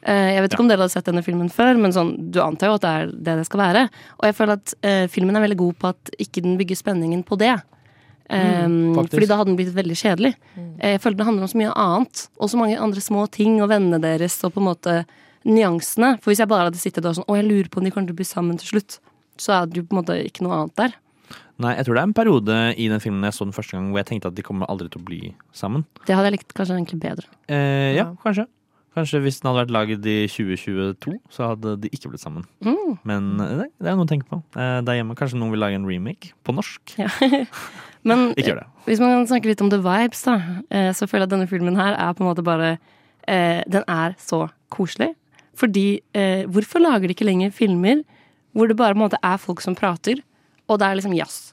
Eh, 0.02 0.32
jeg 0.34 0.42
vet 0.42 0.54
ikke 0.54 0.64
om 0.64 0.70
dere 0.70 0.82
hadde 0.82 0.94
sett 0.96 1.06
denne 1.06 1.22
filmen 1.22 1.50
før, 1.52 1.78
men 1.78 1.94
sånn, 1.94 2.16
du 2.34 2.40
antar 2.42 2.72
jo 2.72 2.78
at 2.78 2.84
det 2.84 2.92
er 2.92 3.12
det 3.12 3.36
det 3.38 3.46
skal 3.46 3.62
være. 3.62 3.84
Og 4.18 4.26
jeg 4.28 4.36
føler 4.38 4.58
at 4.58 4.74
eh, 4.82 5.04
filmen 5.12 5.38
er 5.38 5.44
veldig 5.46 5.60
god 5.60 5.78
på 5.78 5.92
at 5.92 6.12
ikke 6.26 6.42
den 6.44 6.58
bygger 6.58 6.80
spenningen 6.80 7.22
på 7.28 7.38
det. 7.40 7.54
Um, 8.32 8.94
mm, 8.94 9.10
fordi 9.12 9.26
da 9.28 9.36
hadde 9.36 9.50
den 9.50 9.58
blitt 9.58 9.74
veldig 9.76 9.96
kjedelig. 9.98 10.32
Mm. 10.56 10.68
Jeg 10.80 11.00
føler 11.04 11.18
det 11.18 11.26
handler 11.28 11.44
om 11.44 11.52
så 11.52 11.60
mye 11.60 11.74
annet. 11.84 12.24
Og 12.38 12.50
så 12.50 12.58
mange 12.58 12.80
andre 12.80 13.02
små 13.04 13.26
ting, 13.30 13.58
og 13.60 13.70
vennene 13.70 14.00
deres, 14.02 14.38
og 14.46 14.54
på 14.54 14.62
en 14.62 14.68
måte 14.70 14.98
nyansene. 15.46 16.14
For 16.22 16.32
hvis 16.32 16.42
jeg 16.42 16.50
bare 16.50 16.70
hadde 16.70 16.80
sittet 16.80 17.06
og 17.06 17.18
sånn 17.18 17.28
Å, 17.28 17.38
jeg 17.38 17.48
lurer 17.48 17.70
på 17.70 17.80
om 17.80 17.86
de 17.86 17.92
kommer 17.94 18.10
til 18.10 18.16
å 18.16 18.22
bli 18.22 18.28
sammen 18.28 18.58
til 18.60 18.74
slutt. 18.74 18.98
Så 19.42 19.54
er 19.56 19.66
det 19.70 19.80
jo 19.82 19.86
på 19.88 19.96
en 19.96 20.02
måte 20.02 20.18
ikke 20.22 20.46
noe 20.46 20.60
annet 20.60 20.78
der. 20.78 20.96
Nei, 21.62 21.74
jeg 21.78 21.86
tror 21.86 21.96
det 21.98 22.02
er 22.02 22.08
en 22.08 22.16
periode 22.16 22.56
i 22.80 22.88
den 22.90 23.00
filmen 23.02 23.26
jeg 23.26 23.34
så 23.36 23.46
den 23.46 23.54
første 23.54 23.76
gang 23.76 23.90
hvor 23.92 24.00
jeg 24.00 24.08
tenkte 24.08 24.30
at 24.32 24.38
de 24.38 24.42
kommer 24.46 24.70
aldri 24.72 24.88
til 24.90 25.02
å 25.02 25.06
bli 25.06 25.20
sammen. 25.56 25.84
Det 26.08 26.14
hadde 26.16 26.30
jeg 26.30 26.38
likt 26.38 26.54
kanskje 26.58 26.78
egentlig 26.78 26.98
bedre. 27.04 27.28
Eh, 27.52 27.92
ja, 27.98 28.08
kanskje. 28.24 28.46
Kanskje 28.96 29.22
hvis 29.24 29.38
den 29.40 29.48
hadde 29.48 29.62
vært 29.62 29.72
laget 29.72 30.08
i 30.10 30.16
2022, 30.28 31.14
så 31.32 31.46
hadde 31.52 31.76
de 31.80 31.88
ikke 31.96 32.10
blitt 32.12 32.20
sammen. 32.24 32.44
Mm. 32.64 32.98
Men 33.08 33.30
eh, 33.40 33.52
det, 33.62 33.68
det 33.80 33.92
er 33.92 33.96
noe 33.96 34.04
å 34.04 34.10
tenke 34.10 34.28
på. 34.28 34.40
Eh, 34.52 34.80
der 34.84 34.98
hjemme 34.98 35.16
kanskje 35.16 35.38
noen 35.40 35.54
vil 35.54 35.62
lage 35.64 35.78
en 35.78 35.86
remake 35.88 36.34
på 36.44 36.54
norsk. 36.56 36.96
Ja. 37.00 37.08
Men 38.08 38.32
Ikke 38.34 38.50
gjør 38.50 38.64
det. 38.64 38.66
hvis 38.88 39.00
man 39.00 39.12
kan 39.14 39.28
snakke 39.30 39.48
litt 39.52 39.62
om 39.62 39.70
the 39.72 39.78
vibes, 39.80 40.24
da, 40.26 40.34
eh, 40.74 40.90
så 40.96 41.06
føler 41.06 41.24
jeg 41.24 41.30
at 41.30 41.34
denne 41.36 41.48
filmen 41.48 41.78
her 41.78 41.94
er 41.94 42.16
på 42.18 42.24
en 42.24 42.32
måte 42.32 42.44
bare 42.44 42.72
eh, 43.30 43.62
Den 43.70 43.86
er 43.86 44.16
så 44.20 44.48
koselig. 44.74 45.12
Fordi 45.56 45.86
eh, 46.16 46.42
hvorfor 46.50 46.82
lager 46.82 47.06
de 47.06 47.14
ikke 47.14 47.28
lenger 47.28 47.52
filmer 47.54 48.02
hvor 48.52 48.68
det 48.68 48.76
bare 48.78 48.98
måte 48.98 49.20
er 49.22 49.40
folk 49.40 49.62
som 49.64 49.76
prater, 49.78 50.20
og 50.68 50.78
det 50.80 50.86
er 50.88 50.98
liksom 50.98 51.16
jazz? 51.16 51.52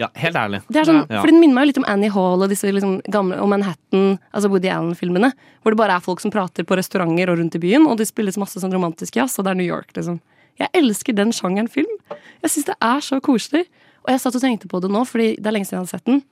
Ja, 0.00 0.08
helt 0.16 0.36
ærlig. 0.36 0.62
Det 0.72 0.80
er 0.80 0.88
sånn, 0.88 1.02
Ja. 1.10 1.20
For 1.20 1.28
Den 1.28 1.40
minner 1.40 1.54
meg 1.58 1.66
litt 1.68 1.78
om 1.78 1.84
Annie 1.86 2.08
Hall 2.10 2.42
og 2.42 2.48
disse 2.48 2.70
liksom 2.72 3.02
gamle, 3.12 3.36
og 3.36 3.50
Manhattan, 3.52 4.18
altså 4.32 4.48
Woody 4.48 4.70
Allen-filmene. 4.72 5.32
Hvor 5.60 5.74
det 5.74 5.76
bare 5.76 5.96
er 5.96 6.00
folk 6.00 6.20
som 6.20 6.32
prater 6.32 6.64
på 6.64 6.76
restauranter 6.78 7.28
og 7.28 7.38
rundt 7.38 7.54
i 7.54 7.60
byen, 7.60 7.86
og 7.86 7.98
det 7.98 8.08
spilles 8.08 8.38
masse 8.40 8.56
sånn 8.62 8.72
romantisk 8.72 9.16
jazz, 9.16 9.38
og 9.38 9.44
det 9.44 9.50
er 9.52 9.60
New 9.60 9.68
York, 9.68 9.92
liksom. 9.94 10.20
Jeg 10.58 10.68
elsker 10.74 11.16
den 11.16 11.32
sjangeren 11.32 11.68
film. 11.68 11.92
Jeg 12.08 12.50
syns 12.50 12.68
det 12.68 12.76
er 12.80 13.00
så 13.00 13.20
koselig. 13.20 13.66
Og 14.04 14.12
jeg 14.12 14.20
satt 14.20 14.36
og 14.36 14.40
tenkte 14.40 14.68
på 14.68 14.80
det 14.80 14.90
nå, 14.92 15.04
fordi 15.08 15.34
det 15.36 15.46
er 15.46 15.52
lenge 15.56 15.68
siden 15.68 15.80
jeg 15.80 15.84
hadde 15.84 15.96
sett 15.96 16.08
den. 16.08 16.22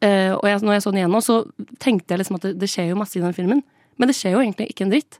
Uh, 0.00 0.32
og 0.38 0.46
jeg, 0.48 0.60
når 0.64 0.72
jeg 0.72 0.82
så 0.82 0.92
den 0.92 1.00
igjen 1.02 1.12
nå, 1.12 1.20
så 1.20 1.36
tenkte 1.78 2.14
jeg 2.14 2.22
liksom 2.22 2.38
at 2.38 2.46
det, 2.46 2.54
det 2.60 2.68
skjer 2.72 2.88
jo 2.88 3.00
masse 3.00 3.18
i 3.18 3.24
den 3.24 3.36
filmen. 3.36 3.60
Men 4.00 4.08
det 4.08 4.16
skjer 4.16 4.36
jo 4.36 4.40
egentlig 4.40 4.70
ikke 4.72 4.86
en 4.86 4.94
dritt. 4.94 5.18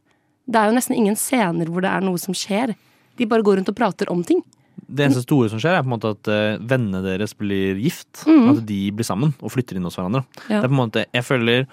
Det 0.48 0.60
er 0.60 0.70
jo 0.70 0.76
nesten 0.76 0.96
ingen 0.96 1.18
scener 1.20 1.68
hvor 1.68 1.84
det 1.84 1.90
er 1.92 2.04
noe 2.04 2.20
som 2.20 2.36
skjer. 2.36 2.72
De 3.20 3.28
bare 3.28 3.44
går 3.44 3.60
rundt 3.60 3.70
og 3.72 3.76
prater 3.76 4.08
om 4.12 4.24
ting. 4.24 4.40
Det 4.80 5.04
eneste 5.04 5.26
store 5.26 5.50
som 5.52 5.60
skjer, 5.60 5.76
er 5.76 5.84
på 5.84 5.90
en 5.90 5.94
måte 5.94 6.14
at 6.16 6.28
eh, 6.32 6.58
vennene 6.72 7.02
deres 7.04 7.36
blir 7.38 7.78
gift. 7.78 8.24
Mhm. 8.26 8.50
At 8.54 8.64
de 8.66 8.80
blir 8.96 9.06
sammen 9.06 9.34
og 9.38 9.52
flytter 9.52 9.78
inn 9.78 9.86
hos 9.86 9.98
hverandre. 10.00 10.24
Ja. 10.48 10.58
Det 10.58 10.64
er 10.64 10.70
på 10.70 10.74
en 10.74 10.82
måte, 10.82 11.06
jeg 11.14 11.26
føler 11.26 11.66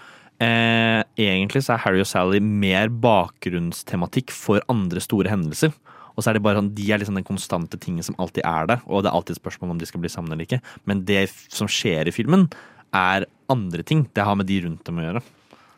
eh, 0.43 1.01
Egentlig 1.17 1.63
så 1.65 1.75
er 1.75 1.83
Harry 1.85 2.03
og 2.03 2.09
Sally 2.09 2.41
mer 2.43 2.91
bakgrunnstematikk 2.91 4.33
for 4.35 4.61
andre 4.69 5.01
store 5.03 5.31
hendelser. 5.33 5.73
Og 6.17 6.25
så 6.25 6.31
er 6.31 6.37
det 6.37 6.43
bare 6.45 6.59
sånn, 6.59 6.73
De 6.75 6.91
er 6.91 7.01
liksom 7.01 7.17
den 7.17 7.25
konstante 7.25 7.79
tingen 7.81 8.05
som 8.05 8.17
alltid 8.21 8.43
er 8.45 8.69
der. 8.73 8.83
Og 8.89 9.05
det 9.05 9.11
er 9.11 9.17
alltid 9.17 9.37
et 9.37 9.41
spørsmål 9.41 9.75
om 9.75 9.81
de 9.81 9.89
skal 9.89 10.01
bli 10.03 10.11
sammen 10.11 10.33
eller 10.33 10.47
ikke. 10.49 10.61
Men 10.89 11.05
det 11.07 11.27
som 11.47 11.69
skjer 11.69 12.09
i 12.09 12.15
filmen, 12.15 12.47
er 12.95 13.27
andre 13.51 13.83
ting. 13.85 14.07
Det 14.15 14.25
har 14.25 14.37
med 14.37 14.49
de 14.49 14.61
rundt 14.65 14.83
dem 14.87 14.99
å 14.99 15.05
gjøre. 15.05 15.21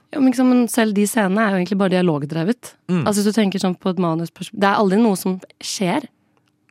Ja, 0.10 0.20
men, 0.20 0.32
liksom, 0.32 0.54
selv 0.72 0.96
de 0.98 1.06
scenene 1.08 1.44
er 1.44 1.54
jo 1.54 1.60
egentlig 1.60 1.78
bare 1.78 1.94
dialogdrevet. 1.94 2.74
Mm. 2.90 3.04
Altså 3.04 3.22
Hvis 3.22 3.30
du 3.30 3.38
tenker 3.38 3.62
sånn 3.62 3.78
på 3.78 3.92
et 3.92 4.02
manus 4.02 4.32
Det 4.34 4.66
er 4.66 4.80
aldri 4.80 4.98
noe 5.02 5.18
som 5.20 5.38
skjer. 5.62 6.08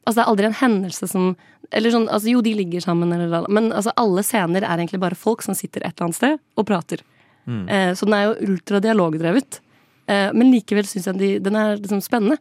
Altså 0.02 0.16
Det 0.18 0.24
er 0.24 0.32
aldri 0.32 0.48
en 0.48 0.58
hendelse 0.58 1.08
som 1.10 1.30
Eller 1.70 1.92
sånn, 1.94 2.08
altså 2.08 2.32
Jo, 2.32 2.42
de 2.42 2.56
ligger 2.58 2.82
sammen, 2.82 3.12
eller, 3.12 3.46
men 3.52 3.70
altså, 3.70 3.92
alle 3.96 4.24
scener 4.26 4.64
er 4.64 4.78
egentlig 4.80 5.02
bare 5.02 5.18
folk 5.18 5.44
som 5.44 5.54
sitter 5.54 5.84
et 5.84 5.94
eller 5.94 6.08
annet 6.08 6.18
sted 6.18 6.38
og 6.56 6.66
prater. 6.66 7.02
Mm. 7.46 7.64
Eh, 7.68 7.90
så 7.94 8.08
den 8.08 8.14
er 8.16 8.22
jo 8.24 8.52
ultradialogdrevet. 8.52 9.60
Eh, 10.08 10.30
men 10.32 10.50
likevel 10.52 10.88
syns 10.88 11.10
jeg 11.10 11.20
de, 11.20 11.28
den 11.44 11.58
er 11.60 11.76
liksom 11.76 12.00
spennende. 12.04 12.38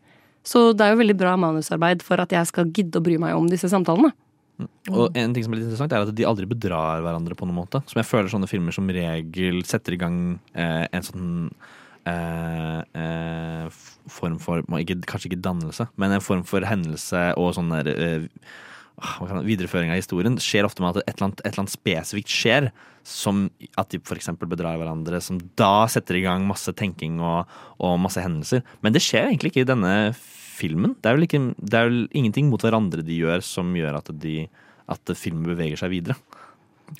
Så 0.47 0.71
det 0.71 0.85
er 0.85 0.93
jo 0.93 1.01
veldig 1.01 1.17
bra 1.19 1.35
manusarbeid 1.39 2.05
for 2.07 2.23
at 2.23 2.31
jeg 2.31 2.47
skal 2.47 2.71
gidde 2.71 3.01
å 3.01 3.03
bry 3.03 3.17
meg 3.19 3.35
om 3.35 3.49
disse 3.51 3.67
samtalene. 3.71 4.13
Og 4.57 5.17
en 5.17 5.33
ting 5.35 5.45
som 5.45 5.53
er 5.53 5.59
litt 5.59 5.67
interessant 5.67 5.93
er 5.93 6.05
at 6.05 6.13
de 6.17 6.25
aldri 6.25 6.47
bedrar 6.49 7.03
hverandre 7.05 7.37
på 7.37 7.45
noen 7.45 7.59
måte. 7.59 7.81
Som 7.89 8.01
jeg 8.01 8.09
føler 8.09 8.31
sånne 8.31 8.49
filmer 8.49 8.73
som 8.73 8.89
regel 8.89 9.59
setter 9.69 9.93
i 9.93 9.99
gang 10.01 10.21
eh, 10.57 10.85
en 10.89 11.05
sånn 11.05 11.27
eh, 12.09 12.79
eh, 13.03 13.81
form 14.09 14.39
for 14.41 14.63
ikke, 14.79 14.97
Kanskje 15.09 15.31
ikke 15.31 15.43
dannelse, 15.45 15.89
men 16.01 16.15
en 16.15 16.23
form 16.23 16.41
for 16.47 16.65
hendelse 16.65 17.29
og 17.37 17.53
sånn 17.57 17.69
der 17.75 17.91
eh, 17.93 18.25
kan, 18.97 19.43
Videreføring 19.45 19.93
av 19.93 19.99
historien 19.99 20.39
skjer 20.41 20.65
ofte 20.65 20.81
med 20.81 20.95
at 20.95 21.03
et 21.03 21.17
eller 21.17 21.29
annet, 21.29 21.43
et 21.43 21.51
eller 21.51 21.65
annet 21.67 21.75
spesifikt 21.75 22.33
skjer. 22.33 22.71
Som 23.07 23.45
at 23.79 23.93
de 23.93 24.01
f.eks. 24.01 24.33
bedrar 24.41 24.75
hverandre, 24.81 25.21
som 25.23 25.37
da 25.55 25.85
setter 25.87 26.17
i 26.17 26.23
gang 26.25 26.43
masse 26.49 26.73
tenking 26.75 27.21
og, 27.23 27.45
og 27.79 27.93
masse 28.03 28.19
hendelser. 28.19 28.65
Men 28.83 28.91
det 28.91 28.99
skjer 29.05 29.29
egentlig 29.29 29.53
ikke 29.53 29.63
i 29.63 29.69
denne 29.69 29.93
filmen. 30.17 30.33
Det 30.57 31.09
er, 31.09 31.17
vel 31.17 31.27
ikke, 31.27 31.41
det 31.57 31.77
er 31.77 31.89
vel 31.89 32.01
ingenting 32.17 32.49
mot 32.51 32.63
hverandre 32.63 33.05
de 33.05 33.19
gjør 33.21 33.43
som 33.45 33.69
gjør 33.77 33.99
at, 33.99 34.11
de, 34.23 34.47
at 34.89 35.13
filmen 35.19 35.45
beveger 35.47 35.79
seg 35.79 35.93
videre. 35.93 36.17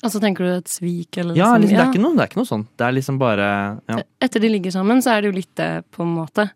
Altså 0.04 0.20
tenker 0.20 0.44
du 0.44 0.50
et 0.52 0.68
svik 0.68 1.16
eller 1.16 1.36
Ja, 1.38 1.54
liksom, 1.56 1.72
det, 1.72 1.80
er 1.80 1.90
ikke 1.90 2.02
noe, 2.02 2.16
det 2.16 2.24
er 2.24 2.30
ikke 2.30 2.40
noe 2.42 2.50
sånt. 2.50 2.68
Det 2.76 2.84
er 2.84 2.94
liksom 2.98 3.18
bare 3.20 3.48
ja. 3.88 4.02
Etter 4.20 4.42
de 4.44 4.50
ligger 4.52 4.74
sammen, 4.74 5.00
så 5.04 5.14
er 5.14 5.24
det 5.24 5.30
jo 5.30 5.38
litt 5.38 5.52
det, 5.56 5.70
på 5.96 6.04
en 6.04 6.12
måte. 6.18 6.50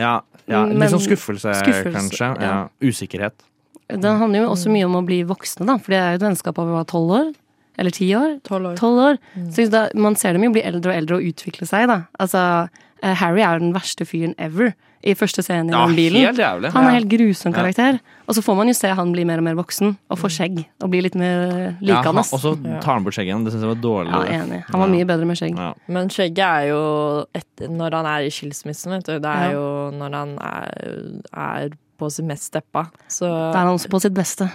Ja, 0.00 0.16
ja 0.50 0.64
Men- 0.66 0.82
litt 0.82 0.94
sånn 0.94 1.04
skuffelse, 1.06 1.54
skuffelse, 1.62 1.94
kanskje. 1.94 2.32
Ja. 2.42 2.50
ja. 2.50 2.58
Usikkerhet. 2.82 3.46
Det 3.92 4.12
handler 4.18 4.44
jo 4.44 4.50
også 4.54 4.72
mye 4.72 4.88
om 4.88 4.96
å 4.98 5.04
bli 5.04 5.20
voksne, 5.28 5.66
da. 5.68 5.76
For 5.78 5.94
det 5.94 6.00
er 6.00 6.12
jo 6.14 6.20
et 6.20 6.26
vennskap 6.26 6.58
av 6.58 6.70
hva, 6.72 6.84
tolv 6.88 7.14
år? 7.18 7.32
Eller 7.80 7.94
ti 7.94 8.08
år? 8.16 8.38
Tolv 8.44 8.72
år. 8.72 8.76
Tolv 8.80 9.00
år. 9.00 9.18
Så 9.52 9.66
da, 9.72 9.86
man 9.94 10.16
ser 10.16 10.36
dem 10.36 10.44
jo 10.46 10.52
bli 10.54 10.64
eldre 10.64 10.92
og 10.92 10.96
eldre 10.96 11.18
og 11.18 11.28
utvikle 11.32 11.68
seg, 11.68 11.86
da. 11.88 12.02
Altså, 12.20 12.42
eh, 12.68 12.90
Harry 13.02 13.40
er 13.42 13.58
jo 13.58 13.64
den 13.66 13.74
verste 13.74 14.04
fyren 14.06 14.34
ever 14.38 14.72
i 15.02 15.14
første 15.18 15.42
scenen 15.42 15.70
i 15.70 15.74
Ja, 15.74 15.86
den 15.88 15.96
bilen. 15.96 16.20
helt 16.28 16.38
jævlig. 16.38 16.70
Han 16.72 16.84
er 16.84 16.90
Ja. 16.92 16.94
helt 17.00 17.08
grusom 17.10 17.52
karakter. 17.52 17.98
Og 18.28 18.34
så 18.36 18.42
får 18.42 18.56
man 18.56 18.68
jo 18.68 18.72
se 18.78 18.86
han 18.94 19.10
bli 19.12 19.24
mer 19.24 19.38
og 19.38 19.42
mer 19.44 19.54
voksen, 19.58 19.96
og 20.08 20.18
får 20.18 20.30
skjegg. 20.30 20.64
Og 20.80 20.90
bli 20.90 21.00
litt 21.02 21.16
mer 21.16 21.76
Ja, 21.82 21.98
og 22.06 22.14
så 22.24 22.54
tar 22.80 22.94
han 22.94 23.02
bort 23.02 23.14
skjegget 23.14 23.34
igjen. 23.34 23.44
Det 23.44 23.52
syns 23.52 23.62
jeg 23.66 23.74
var 23.74 23.82
dårlig. 23.82 24.12
Ja, 24.12 24.38
enig. 24.44 24.64
Han 24.70 24.80
var 24.80 24.88
mye 24.88 25.04
bedre 25.04 25.26
med 25.26 25.36
skjegg. 25.36 25.56
Ja. 25.58 25.74
Men 25.88 26.08
skjegget 26.08 26.38
er 26.38 26.68
jo 26.68 27.26
et, 27.34 27.68
når 27.68 27.90
han 27.98 28.06
er 28.06 28.20
i 28.22 28.30
skilsmissen, 28.30 28.90
vet 28.94 29.04
du. 29.04 29.18
Det 29.18 29.24
er 29.26 29.50
Ja. 29.50 29.52
jo 29.52 29.90
når 29.98 30.12
han 30.14 30.38
er, 30.38 31.20
er 31.34 31.68
på 31.98 32.10
sitt 32.12 32.24
mest 32.24 32.52
steppa. 32.52 32.86
Så 33.08 33.26
Da 33.26 33.58
er 33.58 33.64
han 33.66 33.74
også 33.74 33.88
på 33.90 34.00
sitt 34.00 34.14
beste. 34.14 34.48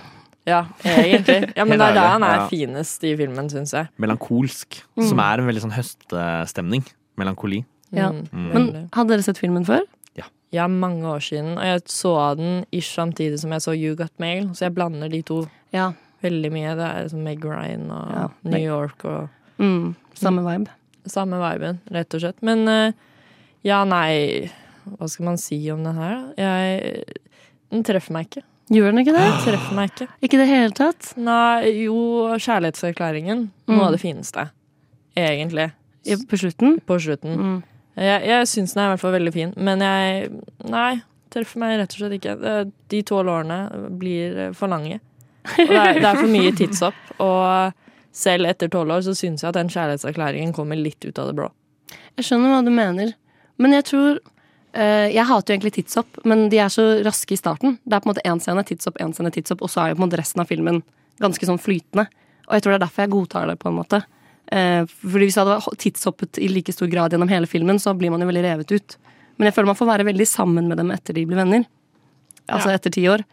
Ja, 0.47 0.63
egentlig. 0.85 1.51
Ja, 1.57 1.65
men 1.65 1.77
det 1.77 1.89
er 1.89 1.93
da 1.93 2.07
han 2.13 2.23
er 2.23 2.35
ja. 2.37 2.47
finest 2.47 3.03
i 3.03 3.17
filmen, 3.17 3.49
syns 3.51 3.71
jeg. 3.73 3.89
Melankolsk. 3.99 4.81
Mm. 4.97 5.03
Som 5.09 5.19
er 5.19 5.39
en 5.39 5.47
veldig 5.47 5.61
sånn 5.65 5.75
høststemning. 5.75 6.85
Melankoli. 7.19 7.65
Ja. 7.91 8.09
Mm. 8.11 8.47
Men 8.53 8.89
hadde 8.93 9.09
dere 9.15 9.23
sett 9.23 9.37
filmen 9.39 9.65
før? 9.65 9.81
Ja, 10.55 10.63
mange 10.71 11.03
år 11.03 11.19
siden. 11.19 11.57
Og 11.57 11.63
jeg 11.67 11.81
så 11.91 12.11
den 12.37 12.61
ish 12.71 12.93
samtidig 12.95 13.35
som 13.41 13.51
jeg 13.51 13.59
så 13.65 13.73
You 13.75 13.95
Got 13.99 14.13
Mail, 14.17 14.45
så 14.55 14.69
jeg 14.69 14.75
blander 14.77 15.09
de 15.11 15.21
to 15.21 15.41
Ja. 15.73 15.89
veldig 16.23 16.51
mye. 16.53 16.71
Det 16.77 16.85
er 16.87 17.09
som 17.09 17.21
Meg 17.23 17.43
Ryan 17.43 17.91
og 17.91 18.13
Ja. 18.13 18.27
New 18.45 18.59
York 18.63 19.03
og 19.05 19.29
Mm, 19.59 19.95
samme 20.15 20.41
vibe. 20.45 20.69
Samme 21.05 21.35
viben, 21.41 21.81
rett 21.91 22.13
og 22.13 22.21
slett. 22.21 22.41
Men 22.41 22.65
eh, 22.67 22.91
ja, 23.63 23.83
nei 23.83 24.49
Hva 24.87 25.09
skal 25.09 25.25
man 25.25 25.37
si 25.37 25.69
om 25.69 25.83
den 25.83 25.95
her, 25.95 26.15
da? 26.15 26.33
Jeg 26.37 27.03
Den 27.69 27.83
treffer 27.83 28.11
meg 28.13 28.29
ikke. 28.29 28.43
Gjør 28.71 28.91
den 28.95 28.99
ikke 29.05 29.13
det? 29.17 29.25
Den 29.27 29.43
treffer 29.53 29.75
meg 29.75 29.89
ikke. 29.91 30.07
Ikke 30.23 30.37
det 30.37 30.47
hele 30.47 30.71
tatt? 30.71 31.13
Nei, 31.17 31.83
jo, 31.83 32.37
kjærlighetserklæringen. 32.39 33.49
Noe 33.67 33.75
Mm. 33.77 33.81
av 33.83 33.91
det 33.91 33.99
fineste. 33.99 34.49
Egentlig. 35.17 35.71
I- 36.05 36.15
På 36.15 36.37
slutten? 36.39 36.79
På 36.87 36.95
slutten. 36.99 37.35
Mm. 37.37 37.63
Jeg, 37.97 38.23
jeg 38.29 38.47
syns 38.49 38.75
den 38.75 38.83
er 38.83 38.89
i 38.89 38.93
hvert 38.93 39.01
fall 39.01 39.15
veldig 39.15 39.33
fin, 39.33 39.51
men 39.57 39.81
jeg 39.81 40.27
Nei, 40.69 40.99
treffer 41.33 41.61
meg 41.61 41.79
rett 41.79 41.95
og 41.95 42.01
slett 42.01 42.17
ikke. 42.19 42.35
De 42.93 43.01
tolv 43.07 43.31
årene 43.33 43.89
blir 43.99 44.53
for 44.57 44.69
lange. 44.71 44.99
Og 45.47 45.71
det 45.71 45.79
er, 45.79 45.99
det 46.01 46.07
er 46.09 46.19
for 46.19 46.31
mye 46.31 46.53
tidshopp. 46.55 46.97
Og 47.23 48.17
selv 48.17 48.49
etter 48.49 48.71
tolv 48.73 48.95
år 48.97 49.05
så 49.05 49.15
syns 49.17 49.43
jeg 49.43 49.49
at 49.51 49.57
den 49.57 49.71
kjærlighetserklæringen 49.71 50.53
kommer 50.55 50.79
litt 50.79 51.03
ut 51.05 51.19
av 51.21 51.29
det 51.29 51.37
blå. 51.37 51.49
Jeg 52.17 52.27
skjønner 52.27 52.53
hva 52.53 52.63
du 52.65 52.73
mener, 52.73 53.13
men 53.61 53.73
jeg 53.77 53.85
tror 53.87 54.17
eh, 54.17 55.07
Jeg 55.13 55.25
hater 55.29 55.53
jo 55.53 55.55
egentlig 55.57 55.75
tidshopp, 55.77 56.21
men 56.27 56.47
de 56.53 56.61
er 56.61 56.73
så 56.73 56.85
raske 57.05 57.35
i 57.35 57.39
starten. 57.39 57.77
Det 57.85 57.97
er 57.97 58.03
på 58.03 58.09
en 58.09 58.13
måte 58.15 58.25
én 58.27 58.41
scene, 58.43 58.65
tidshopp, 58.67 58.99
én 59.03 59.13
scene, 59.15 59.33
tidshopp, 59.33 59.63
og 59.65 59.71
så 59.73 59.83
er 59.83 59.91
jo 59.91 59.99
på 59.99 60.03
en 60.03 60.07
måte 60.09 60.21
resten 60.21 60.43
av 60.43 60.49
filmen 60.49 60.81
ganske 61.21 61.49
sånn 61.49 61.61
flytende. 61.61 62.07
Og 62.47 62.57
jeg 62.57 62.63
tror 62.63 62.73
det 62.73 62.79
er 62.79 62.85
derfor 62.85 63.05
jeg 63.05 63.13
godtar 63.13 63.49
det, 63.51 63.57
på 63.61 63.71
en 63.71 63.77
måte. 63.77 64.01
Eh, 64.51 64.83
fordi 64.87 65.27
hvis 65.27 65.37
jeg 65.37 65.47
hadde 65.47 65.79
tidshoppet 65.83 66.39
i 66.43 66.49
like 66.51 66.73
stor 66.75 66.89
grad 66.91 67.13
gjennom 67.13 67.31
hele 67.31 67.49
filmen, 67.49 67.79
så 67.81 67.95
blir 67.97 68.13
man 68.13 68.23
jo 68.23 68.29
veldig 68.29 68.45
revet 68.45 68.71
ut. 68.71 68.97
Men 69.37 69.49
jeg 69.49 69.57
føler 69.57 69.71
man 69.71 69.79
får 69.79 69.91
være 69.91 70.07
veldig 70.07 70.27
sammen 70.29 70.69
med 70.69 70.79
dem 70.81 70.93
etter 70.95 71.17
de 71.17 71.25
blir 71.27 71.39
venner. 71.39 71.67
Altså 72.47 72.71
etter 72.71 72.93
ti 72.93 73.03
år. 73.11 73.25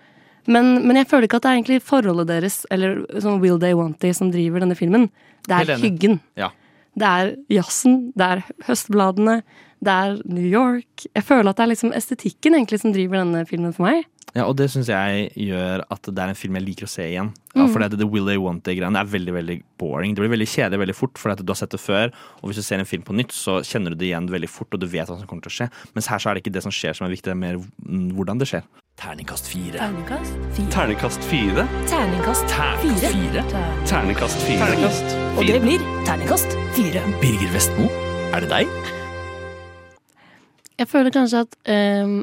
Men, 0.50 0.82
men 0.84 0.98
jeg 0.98 1.08
føler 1.08 1.28
ikke 1.28 1.38
at 1.40 1.46
det 1.46 1.50
er 1.50 1.58
egentlig 1.60 1.84
forholdet 1.86 2.28
deres, 2.28 2.58
eller 2.74 3.04
sånn 3.22 3.40
Will 3.40 3.60
They 3.62 3.76
Want 3.78 4.00
They, 4.02 4.12
som 4.16 4.32
driver 4.34 4.64
denne 4.64 4.76
filmen. 4.76 5.06
Det 5.46 5.56
er 5.56 5.80
hyggen. 5.80 6.18
Ja. 6.40 6.50
Det 6.94 7.10
er 7.10 7.30
jazzen, 7.50 7.96
det 8.18 8.26
er 8.26 8.42
høstbladene, 8.68 9.38
det 9.84 9.94
er 9.94 10.18
New 10.24 10.46
York. 10.48 11.06
Jeg 11.10 11.26
føler 11.26 11.52
at 11.52 11.60
det 11.60 11.66
er 11.66 11.72
liksom 11.74 11.94
estetikken 11.96 12.56
egentlig 12.58 12.80
som 12.82 12.94
driver 12.94 13.22
denne 13.22 13.44
filmen 13.48 13.74
for 13.76 13.88
meg. 13.88 14.04
Ja, 14.34 14.48
og 14.48 14.56
det 14.58 14.66
syns 14.72 14.88
jeg 14.90 15.28
gjør 15.38 15.84
at 15.94 16.08
det 16.10 16.18
er 16.18 16.32
en 16.32 16.38
film 16.38 16.56
jeg 16.58 16.64
liker 16.64 16.88
å 16.88 16.90
se 16.90 17.04
igjen. 17.06 17.28
Mm. 17.54 17.58
Ja, 17.60 17.66
for 17.70 17.84
det, 17.84 18.00
det 18.00 18.08
Will 18.10 18.26
They 18.26 18.40
Want 18.42 18.64
They-greiene 18.66 18.98
er 18.98 19.10
veldig 19.12 19.34
veldig 19.36 19.56
boring. 19.78 20.16
Det 20.16 20.24
blir 20.24 20.32
veldig 20.32 20.48
kjedelig 20.50 20.80
veldig 20.82 20.96
fort, 20.98 21.20
for 21.20 21.38
du 21.38 21.52
har 21.52 21.60
sett 21.60 21.74
det 21.76 21.78
før. 21.78 22.10
Og 22.40 22.50
hvis 22.50 22.58
du 22.58 22.66
ser 22.66 22.82
en 22.82 22.88
film 22.88 23.04
på 23.06 23.14
nytt, 23.14 23.34
så 23.34 23.60
kjenner 23.62 23.94
du 23.94 24.00
det 24.00 24.08
igjen 24.08 24.26
veldig 24.32 24.50
fort, 24.50 24.74
og 24.74 24.82
du 24.82 24.88
vet 24.90 25.06
hva 25.06 25.20
som 25.20 25.28
kommer 25.30 25.46
til 25.46 25.54
å 25.54 25.58
skje. 25.60 25.68
Mens 25.94 26.10
her 26.10 26.22
så 26.22 26.32
er 26.32 26.34
det 26.34 26.42
ikke 26.42 26.56
det 26.56 26.64
som 26.66 26.74
skjer 26.74 26.98
som 26.98 27.06
er 27.06 27.14
viktig, 27.14 27.30
det 27.30 27.36
er 27.36 27.42
mer 27.44 27.60
mm, 27.62 28.08
hvordan 28.18 28.42
det 28.42 28.50
skjer. 28.50 28.66
Terningkast 28.98 29.46
fire. 29.50 29.78
Terningkast 29.78 30.34
fire. 30.58 30.66
Terningkast 30.74 31.30
fire. 31.30 31.68
Terningkast 31.92 32.50
Terningkast 32.50 33.06
fire. 33.14 33.46
Terningkast 33.86 34.44
fire. 34.50 35.30
Og 35.38 35.46
det 35.46 35.62
blir 35.62 35.88
terningkast 36.10 36.58
fire. 36.74 37.06
Birger 37.22 37.54
Vestmo, 37.54 37.90
er 38.34 38.46
det 38.46 38.54
deg? 38.54 39.02
Jeg 40.80 40.90
føler 40.90 41.14
kanskje 41.14 41.44
at 41.44 41.58
um, 42.04 42.22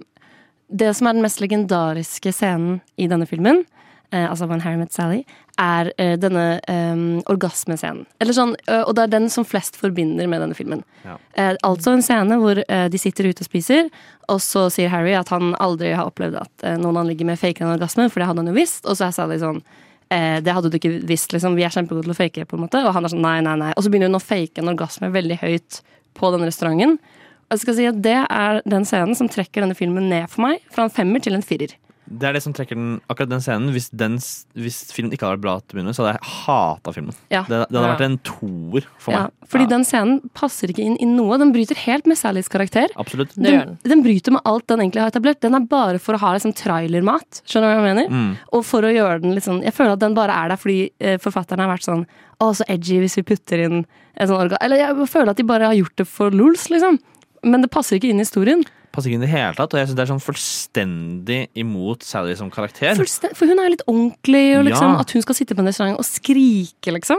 det 0.72 0.92
som 0.98 1.08
er 1.08 1.18
den 1.18 1.26
mest 1.26 1.42
legendariske 1.44 2.34
scenen 2.36 2.80
i 3.00 3.08
denne 3.12 3.28
filmen, 3.28 3.64
eh, 4.12 4.30
altså 4.30 4.48
When 4.48 4.62
Harry 4.64 4.80
Met 4.80 4.94
Sally, 4.94 5.22
er 5.60 5.92
eh, 6.02 6.14
denne 6.20 6.62
ehm, 6.72 7.22
orgasmescenen. 7.30 8.06
Eller 8.24 8.36
sånn, 8.36 8.54
og 8.72 8.94
det 8.96 9.04
er 9.04 9.12
den 9.12 9.28
som 9.30 9.46
flest 9.48 9.78
forbinder 9.80 10.30
med 10.32 10.42
denne 10.44 10.58
filmen. 10.58 10.82
Ja. 11.04 11.18
Eh, 11.36 11.54
altså 11.68 11.94
en 11.94 12.04
scene 12.06 12.40
hvor 12.42 12.64
eh, 12.64 12.88
de 12.92 13.02
sitter 13.02 13.30
ute 13.30 13.44
og 13.44 13.50
spiser, 13.50 13.92
og 14.32 14.42
så 14.44 14.68
sier 14.74 14.92
Harry 14.94 15.14
at 15.18 15.32
han 15.34 15.54
aldri 15.60 15.94
har 15.94 16.10
opplevd 16.10 16.40
at 16.42 16.68
eh, 16.68 16.80
noen 16.82 17.02
han 17.02 17.12
ligger 17.12 17.30
med, 17.30 17.40
faker 17.42 17.68
en 17.68 17.76
orgasme, 17.76 18.08
for 18.10 18.24
det 18.24 18.32
hadde 18.32 18.46
han 18.46 18.52
jo 18.54 18.58
visst. 18.58 18.86
Og 18.88 18.98
så 18.98 19.10
er 19.10 19.16
Sally 19.16 19.40
sånn 19.42 19.62
eh, 20.10 20.40
Det 20.44 20.56
hadde 20.56 20.72
du 20.72 20.80
ikke 20.80 20.98
visst, 21.08 21.36
liksom. 21.36 21.58
Vi 21.60 21.68
er 21.68 21.74
kjempegode 21.74 22.08
til 22.08 22.16
å 22.16 22.20
fake, 22.20 22.48
på 22.48 22.58
en 22.58 22.66
måte. 22.66 22.84
Og 22.88 22.96
han 22.96 23.08
er 23.08 23.14
sånn 23.14 23.26
nei, 23.26 23.40
nei, 23.46 23.58
nei. 23.60 23.74
Og 23.76 23.86
så 23.86 23.92
begynner 23.92 24.12
hun 24.12 24.22
å 24.22 24.24
fake 24.24 24.64
en 24.64 24.72
orgasme 24.72 25.12
veldig 25.14 25.42
høyt 25.44 25.82
på 26.18 26.32
den 26.34 26.48
restauranten. 26.48 26.98
Jeg 27.52 27.60
skal 27.66 27.76
si 27.78 27.86
at 27.92 28.02
Det 28.02 28.18
er 28.24 28.62
den 28.66 28.86
scenen 28.88 29.16
som 29.20 29.28
trekker 29.32 29.66
denne 29.66 29.76
filmen 29.78 30.08
ned 30.12 30.30
for 30.32 30.48
meg, 30.48 30.62
fra 30.72 30.88
en 30.88 30.94
femmer 30.94 31.22
til 31.24 31.36
en 31.38 31.44
firer. 31.46 31.76
Det 32.12 32.26
er 32.28 32.34
det 32.36 32.42
som 32.44 32.52
trekker 32.52 32.76
den, 32.76 32.96
akkurat 33.08 33.30
den 33.32 33.40
scenen. 33.40 33.70
Hvis, 33.72 33.86
den, 33.96 34.18
hvis 34.60 34.80
filmen 34.92 35.14
ikke 35.16 35.24
hadde 35.30 35.38
vært 35.38 35.44
bra 35.46 35.54
til 35.62 35.72
å 35.72 35.78
begynne 35.78 35.94
så 35.96 36.04
hadde 36.04 36.18
jeg 36.18 36.32
hata 36.44 36.92
filmen. 36.92 37.16
Ja. 37.32 37.44
Det, 37.48 37.60
det 37.70 37.78
hadde 37.78 37.86
Ja. 37.88 37.92
vært 37.94 38.04
en 38.04 38.18
toer 38.28 38.88
for 39.00 39.14
Ja, 39.16 39.22
meg. 39.30 39.48
fordi 39.48 39.68
den 39.72 39.86
scenen 39.88 40.18
passer 40.36 40.68
ikke 40.74 40.84
inn 40.84 40.98
i 41.00 41.08
noe. 41.08 41.38
Den 41.40 41.54
bryter 41.56 41.80
helt 41.86 42.10
med 42.12 42.20
Sallys 42.20 42.50
karakter. 42.52 42.92
Absolutt. 43.00 43.32
Den, 43.40 43.78
den 43.88 44.04
bryter 44.04 44.36
med 44.36 44.42
alt 44.44 44.68
den 44.68 44.84
egentlig 44.84 45.00
har 45.06 45.14
etablert. 45.14 45.40
Den 45.40 45.56
er 45.56 45.64
bare 45.72 46.00
for 46.04 46.18
å 46.18 46.20
ha 46.26 46.34
liksom, 46.36 46.52
trailermat. 46.60 47.44
Skjønner 47.48 47.72
du 47.72 47.72
hva 47.72 47.80
jeg 47.80 47.88
mener? 47.96 48.12
Mm. 48.12 48.34
Og 48.60 48.66
for 48.68 48.84
å 48.84 48.92
gjøre 48.92 49.22
den 49.24 49.36
litt 49.38 49.48
sånn 49.48 49.64
Jeg 49.64 49.78
føler 49.78 49.94
at 49.96 50.04
den 50.04 50.18
bare 50.18 50.36
er 50.36 50.52
der 50.52 50.60
fordi 50.60 50.90
eh, 51.00 51.16
forfatteren 51.22 51.64
har 51.64 51.72
vært 51.72 51.88
sånn 51.88 52.04
Å, 52.42 52.52
så 52.60 52.68
edgy 52.68 53.00
hvis 53.06 53.16
vi 53.22 53.24
putter 53.32 53.64
inn 53.70 53.86
en 53.86 54.28
sånn 54.28 54.36
organ 54.50 54.60
Eller 54.60 54.82
jeg 54.84 55.08
føler 55.08 55.32
at 55.32 55.38
de 55.40 55.48
bare 55.48 55.70
har 55.72 55.78
gjort 55.80 55.96
det 56.02 56.08
for 56.12 56.32
lols, 56.36 56.68
liksom. 56.74 57.00
Men 57.44 57.62
det 57.66 57.72
passer 57.74 57.98
ikke 57.98 58.10
inn 58.12 58.20
i 58.22 58.26
historien. 58.26 58.64
Passer 58.92 59.10
ikke 59.10 59.16
inn 59.18 59.24
i 59.24 59.28
det 59.28 59.34
hele 59.34 59.56
tatt, 59.56 59.74
og 59.74 59.80
jeg 59.80 59.88
synes 59.88 59.98
det 59.98 60.04
er 60.04 60.12
sånn 60.12 60.24
fullstendig 60.26 61.40
imot 61.58 62.04
Sally 62.04 62.36
som 62.36 62.52
karakter. 62.52 62.94
Fullsten- 63.00 63.36
For 63.36 63.48
hun 63.48 63.60
er 63.60 63.70
jo 63.70 63.76
litt 63.76 63.86
ordentlig, 63.88 64.58
og 64.60 64.66
liksom, 64.68 64.94
Ja. 64.96 65.00
at 65.00 65.12
hun 65.12 65.22
skal 65.22 65.36
sitte 65.36 65.56
på 65.56 65.60
en 65.60 65.68
restaurant 65.68 65.98
og 65.98 66.06
skrike, 66.06 66.92
liksom. 66.92 67.18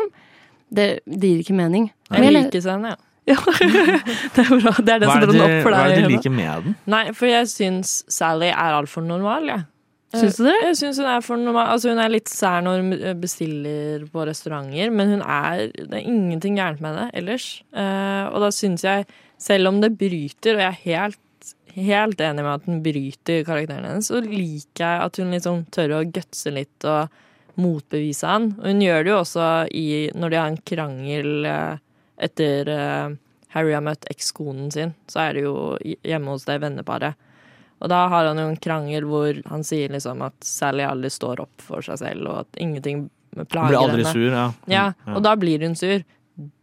Det, 0.72 1.00
det 1.06 1.20
gir 1.30 1.40
ikke 1.44 1.56
mening. 1.56 1.90
Jeg 2.10 2.20
Men 2.20 2.32
liker 2.50 2.70
henne, 2.70 2.88
ja. 2.94 2.96
Ja, 3.24 3.36
det 3.38 4.42
er 4.42 4.58
bra. 4.58 4.72
Det 4.82 4.88
er 4.90 4.98
det 4.98 5.06
Hva 5.06 5.12
som 5.14 5.22
er 5.22 5.26
drar 5.26 5.26
det 5.26 5.28
den 5.28 5.38
du, 5.38 5.42
opp 5.42 5.62
for 5.62 5.70
deg. 5.70 5.78
hva 5.78 5.82
er 5.86 5.94
det 5.94 6.02
du 6.02 6.08
liker 6.16 6.30
med 6.34 6.64
den? 6.64 6.76
Nei, 6.90 7.02
for 7.12 7.26
jeg 7.30 7.46
syns 7.46 7.92
Sally 8.10 8.48
er 8.50 8.72
altfor 8.80 9.04
normal, 9.06 9.46
jeg. 9.46 9.62
Syns 10.12 10.36
du 10.36 10.44
det? 10.44 10.56
Jeg 10.64 10.74
syns 10.76 10.98
hun 10.98 11.06
er 11.06 11.20
for 11.24 11.36
normal. 11.40 11.68
Altså, 11.72 11.88
hun 11.94 11.98
er 12.02 12.10
litt 12.12 12.28
sær 12.28 12.60
når 12.66 12.82
hun 12.82 13.20
bestiller 13.22 14.02
på 14.12 14.26
restauranter, 14.28 14.90
men 14.92 15.08
hun 15.14 15.22
er 15.22 15.70
Det 15.72 15.92
er 15.94 16.02
ingenting 16.04 16.56
gærent 16.58 16.80
med 16.84 16.98
det 16.98 17.06
ellers. 17.22 17.62
Eh, 17.72 18.26
og 18.28 18.40
da 18.44 18.50
syns 18.52 18.82
jeg, 18.84 19.06
selv 19.43 19.72
om 19.72 19.80
det 19.82 19.93
bryter, 19.99 20.55
og 20.57 20.62
jeg 20.62 20.70
er 20.70 20.80
helt, 20.86 21.53
helt 21.74 22.20
enig 22.22 22.45
med 22.47 22.53
at 22.55 22.66
den 22.68 22.82
bryter 22.84 23.43
karakteren 23.49 23.88
hennes, 23.88 24.11
så 24.12 24.20
liker 24.22 24.84
jeg 24.86 25.03
at 25.09 25.18
hun 25.22 25.34
liksom 25.34 25.64
tør 25.74 25.97
å 25.99 26.05
gutse 26.14 26.53
litt 26.55 26.86
og 26.86 27.11
motbevise 27.61 28.28
han. 28.30 28.53
Og 28.61 28.70
hun 28.70 28.80
gjør 28.84 29.03
det 29.05 29.12
jo 29.12 29.18
også 29.24 29.49
i, 29.76 29.86
når 30.16 30.32
de 30.32 30.38
har 30.40 30.53
en 30.53 30.61
krangel 30.72 31.49
eh, 31.51 31.82
etter 32.28 32.70
eh, 32.72 33.18
Harry 33.53 33.74
har 33.76 33.84
møtt 33.84 34.07
ekskonen 34.09 34.70
sin, 34.72 34.95
så 35.11 35.26
er 35.26 35.36
det 35.36 35.43
jo 35.45 35.57
hjemme 35.84 36.32
hos 36.32 36.47
det 36.49 36.61
venneparet. 36.62 37.18
Og 37.82 37.90
da 37.90 38.05
har 38.09 38.28
han 38.30 38.38
jo 38.38 38.47
en 38.53 38.61
krangel 38.62 39.05
hvor 39.11 39.36
han 39.51 39.64
sier 39.66 39.90
liksom 39.93 40.22
at 40.24 40.36
Sally 40.47 40.84
aldri 40.86 41.11
står 41.12 41.43
opp 41.43 41.64
for 41.66 41.82
seg 41.84 41.99
selv, 42.01 42.28
og 42.30 42.45
at 42.47 42.61
ingenting 42.62 43.09
plager 43.51 43.59
henne. 43.59 43.68
Blir 43.74 43.80
aldri 43.82 44.05
henne. 44.07 44.12
sur, 44.14 44.31
ja. 44.31 44.47
Ja, 44.70 44.85
Ja. 45.06 45.14
og 45.16 45.23
da 45.27 45.35
blir 45.36 45.64
hun 45.66 45.74
sur. 45.77 46.05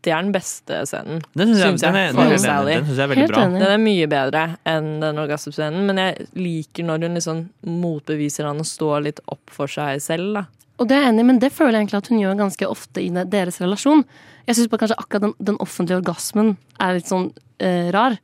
Det 0.01 0.11
er 0.11 0.23
den 0.23 0.31
beste 0.33 0.79
scenen, 0.89 1.19
Den 1.37 1.47
synes 1.53 1.59
jeg- 1.59 1.73
syns 1.73 1.81
jeg, 1.83 1.93
den 1.93 1.95
er- 2.01 2.11
den 2.13 2.19
er 2.25 2.37
for. 2.37 2.37
Sally. 2.43 2.73
Den 2.73 2.85
synes 2.85 2.97
jeg 2.97 3.03
er 3.03 3.11
veldig 3.13 3.21
Helt 3.21 3.31
bra. 3.33 3.43
enig. 3.45 3.59
Den 3.59 3.71
er 3.71 3.83
mye 3.83 4.07
bedre 4.09 4.57
enn 4.65 4.87
den 4.99 5.15
orgasmescenen, 5.21 5.85
men 5.85 5.95
jeg 5.97 6.27
liker 6.35 6.83
når 6.87 7.03
hun 7.05 7.13
liksom 7.19 7.49
motbeviser 7.65 8.45
han 8.49 8.57
og 8.59 8.65
står 8.65 9.03
litt 9.03 9.19
opp 9.29 9.49
for 9.53 9.67
seg 9.67 10.01
selv, 10.01 10.33
da. 10.33 10.45
Og 10.79 10.87
det 10.87 10.95
er 10.97 11.01
jeg 11.03 11.13
enig 11.13 11.25
men 11.25 11.39
det 11.39 11.51
føler 11.51 11.73
jeg 11.75 11.81
egentlig 11.87 11.97
at 11.99 12.07
hun 12.07 12.19
gjør 12.23 12.37
ganske 12.39 12.65
ofte 12.71 13.01
i 13.03 13.09
deres 13.29 13.59
relasjon. 13.59 14.05
Jeg 14.47 14.55
syns 14.55 14.67
kanskje 14.71 14.95
akkurat 14.97 15.21
den, 15.21 15.33
den 15.43 15.57
offentlige 15.59 15.99
orgasmen 16.01 16.57
er 16.79 16.93
litt 16.95 17.05
sånn 17.09 17.31
eh, 17.59 17.91
rar. 17.91 18.17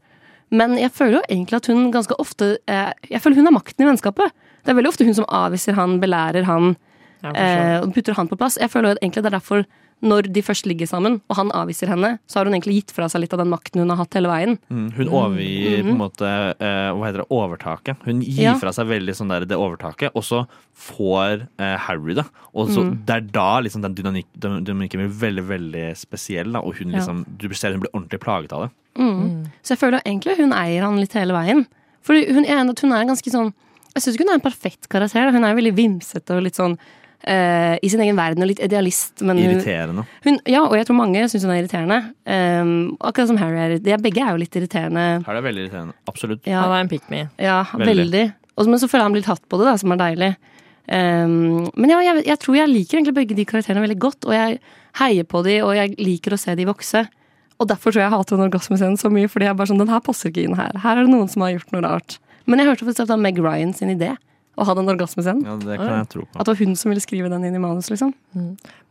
Men 0.52 0.78
jeg 0.78 0.92
føler 0.96 1.20
jo 1.20 1.24
egentlig 1.30 1.58
at 1.58 1.66
hun 1.68 1.92
ganske 1.92 2.16
ofte 2.18 2.58
eh, 2.68 2.94
Jeg 3.12 3.22
føler 3.22 3.36
hun 3.36 3.46
har 3.50 3.52
makten 3.60 3.84
i 3.86 3.90
vennskapet. 3.92 4.32
Det 4.64 4.72
er 4.72 4.78
veldig 4.80 4.88
ofte 4.94 5.06
hun 5.06 5.14
som 5.18 5.26
avviser 5.28 5.74
han, 5.76 6.00
belærer 6.00 6.46
han. 6.46 6.76
Ja, 7.24 7.32
eh, 7.34 7.82
og 7.82 7.94
putter 7.94 8.14
han 8.16 8.28
på 8.30 8.38
plass. 8.38 8.58
Jeg 8.62 8.70
føler 8.72 8.90
jo 8.90 8.96
at 8.96 9.02
egentlig 9.04 9.24
det 9.24 9.34
er 9.34 9.38
derfor, 9.40 9.66
når 10.06 10.28
de 10.32 10.42
først 10.46 10.68
ligger 10.70 10.88
sammen, 10.88 11.18
og 11.30 11.36
han 11.40 11.50
avviser 11.58 11.90
henne, 11.90 12.20
så 12.30 12.38
har 12.40 12.46
hun 12.46 12.54
egentlig 12.54 12.76
gitt 12.84 12.92
fra 12.96 13.08
seg 13.10 13.22
litt 13.24 13.34
av 13.34 13.40
den 13.42 13.50
makten 13.50 13.82
hun 13.82 13.90
har 13.90 13.98
hatt 14.04 14.14
hele 14.14 14.30
veien. 14.30 14.60
Mm, 14.70 14.92
hun 14.94 15.08
overgir 15.10 15.82
på 15.82 15.90
en 15.90 15.98
Mhm. 15.98 15.98
måte 15.98 16.30
eh, 16.62 16.92
Hva 16.94 17.06
heter 17.08 17.24
det? 17.24 17.30
Overtaket. 17.34 17.98
Hun 18.06 18.22
gir 18.22 18.44
Ja. 18.44 18.54
fra 18.62 18.70
seg 18.72 18.88
veldig 18.88 19.16
sånn 19.18 19.30
der 19.34 19.46
det 19.46 19.58
overtaket, 19.58 20.12
og 20.16 20.24
så 20.24 20.46
får 20.76 21.48
eh, 21.60 21.78
Harry 21.78 22.14
det. 22.14 22.26
Og 22.54 22.70
så 22.70 22.84
Mm. 22.86 23.06
det 23.06 23.16
er 23.16 23.22
da 23.22 23.60
liksom 23.62 23.82
den 23.82 23.96
dynamik, 23.96 24.26
dynamikken 24.38 25.00
blir 25.02 25.10
veldig, 25.10 25.46
veldig 25.48 25.98
spesiell, 25.98 26.52
da, 26.54 26.60
og 26.60 26.76
hun 26.76 26.92
Ja. 26.92 27.00
liksom 27.00 27.26
Du 27.38 27.50
ser 27.54 27.72
hun 27.72 27.80
blir 27.82 27.92
ordentlig 27.94 28.20
plaget 28.20 28.54
av 28.54 28.62
det. 28.64 28.72
Mm. 29.02 29.46
Så 29.64 29.70
jeg 29.76 29.80
føler 29.80 30.02
egentlig 30.06 30.38
hun 30.38 30.52
eier 30.54 30.82
han 30.84 31.00
litt 31.00 31.14
hele 31.14 31.34
veien. 31.34 31.66
Fordi 32.04 32.28
hun, 32.34 32.44
jeg 32.46 32.54
er 32.54 32.60
en 32.60 32.68
hun 32.68 32.92
er 32.94 33.06
ganske 33.06 33.32
sånn 33.32 33.54
Jeg 33.96 34.04
syns 34.04 34.16
ikke 34.18 34.26
hun 34.28 34.30
er 34.30 34.34
en 34.34 34.42
perfekt 34.52 34.90
karakter. 34.90 35.26
da. 35.26 35.32
Hun 35.32 35.44
er 35.46 35.56
veldig 35.56 35.74
vimsete 35.76 36.36
og 36.36 36.44
litt 36.44 36.56
sånn 36.56 36.78
eh, 37.28 37.76
i 37.82 37.90
sin 37.92 38.02
egen 38.06 38.18
verden 38.18 38.46
og 38.46 38.50
litt 38.52 38.62
idealist. 38.64 39.22
Men 39.26 39.40
hun, 39.42 39.56
Irriterende. 39.56 40.06
hun, 40.26 40.40
ja, 40.50 40.64
og 40.66 40.76
jeg 40.78 40.88
tror 40.88 41.00
mange 41.00 41.26
syns 41.32 41.46
hun 41.46 41.54
er 41.56 41.62
irriterende. 41.64 42.00
Um, 42.26 42.74
akkurat 43.02 43.32
som 43.32 43.40
Harry 43.42 43.60
er. 43.62 43.78
De 43.84 43.98
begge 44.04 44.24
er 44.24 44.34
jo 44.34 44.42
litt 44.42 44.56
irriterende. 44.60 45.06
Her 45.26 45.34
er 45.34 45.40
det 45.42 45.48
veldig 45.50 45.64
irriterende. 45.66 45.98
Absolutt. 46.12 46.44
Ja. 46.50 46.64
Han 46.66 46.76
er 46.78 46.86
en 46.86 46.92
pick 46.92 47.08
me. 47.14 47.26
Ja, 47.42 47.62
Veldig. 47.74 47.96
veldig. 48.06 48.26
Og, 48.56 48.70
men 48.72 48.80
så 48.80 48.88
føler 48.88 49.04
jeg 49.04 49.10
han 49.10 49.18
blir 49.18 49.28
tatt 49.28 49.44
på 49.52 49.60
det, 49.60 49.68
da, 49.68 49.76
som 49.82 49.96
er 49.96 50.02
deilig. 50.02 50.32
Um, 50.86 51.66
men 51.74 51.90
ja, 51.92 52.00
jeg, 52.06 52.26
jeg 52.30 52.40
tror 52.44 52.60
jeg 52.60 52.70
liker 52.72 53.00
egentlig 53.00 53.16
begge 53.18 53.38
de 53.38 53.46
karakterene 53.50 53.82
veldig 53.88 54.00
godt, 54.04 54.28
og 54.30 54.36
jeg 54.38 54.60
heier 55.02 55.26
på 55.28 55.42
de, 55.48 55.58
og 55.66 55.74
jeg 55.76 55.96
liker 56.00 56.36
å 56.36 56.40
se 56.40 56.54
de 56.56 56.68
vokse. 56.70 57.02
Og 57.56 57.68
derfor 57.72 57.90
tror 57.92 58.04
jeg 58.04 58.10
jeg 58.10 58.14
hater 58.18 58.36
den 58.38 58.46
orgasmescene 58.50 59.00
så 59.00 59.10
mye, 59.12 59.30
fordi 59.32 59.48
jeg 59.48 59.58
bare 59.58 59.72
sånn, 59.72 59.82
den 59.82 59.92
her 59.92 60.04
passer 60.04 60.30
ikke 60.30 60.44
inn 60.46 60.58
her. 60.60 60.76
Her 60.84 61.00
er 61.00 61.08
det 61.08 61.14
noen 61.14 61.30
som 61.32 61.44
har 61.46 61.56
gjort 61.56 61.72
noe 61.74 61.84
rart. 61.88 62.18
Men 62.46 62.62
jeg 62.62 62.70
hørte 62.70 62.86
faktisk 62.86 63.06
at 63.06 63.10
det 63.10 63.16
var 63.16 63.24
Meg 63.24 63.40
Ryan 63.42 63.72
sin 63.74 63.94
idé 63.96 64.12
å 64.56 64.66
ha 64.68 64.76
en 64.80 64.92
orgasmescenen. 64.96 65.46
Ja, 65.46 65.56
det 65.60 65.78
kan 65.82 65.94
jeg 66.00 66.10
tro 66.14 66.26
på. 66.26 66.40
At 66.40 66.48
det 66.48 66.56
var 66.56 66.62
hun 66.64 66.76
som 66.80 66.92
ville 66.92 67.04
skrive 67.04 67.30
den 67.32 67.46
inn 67.48 67.58
i 67.58 67.62
manus, 67.62 67.90
liksom. 67.92 68.14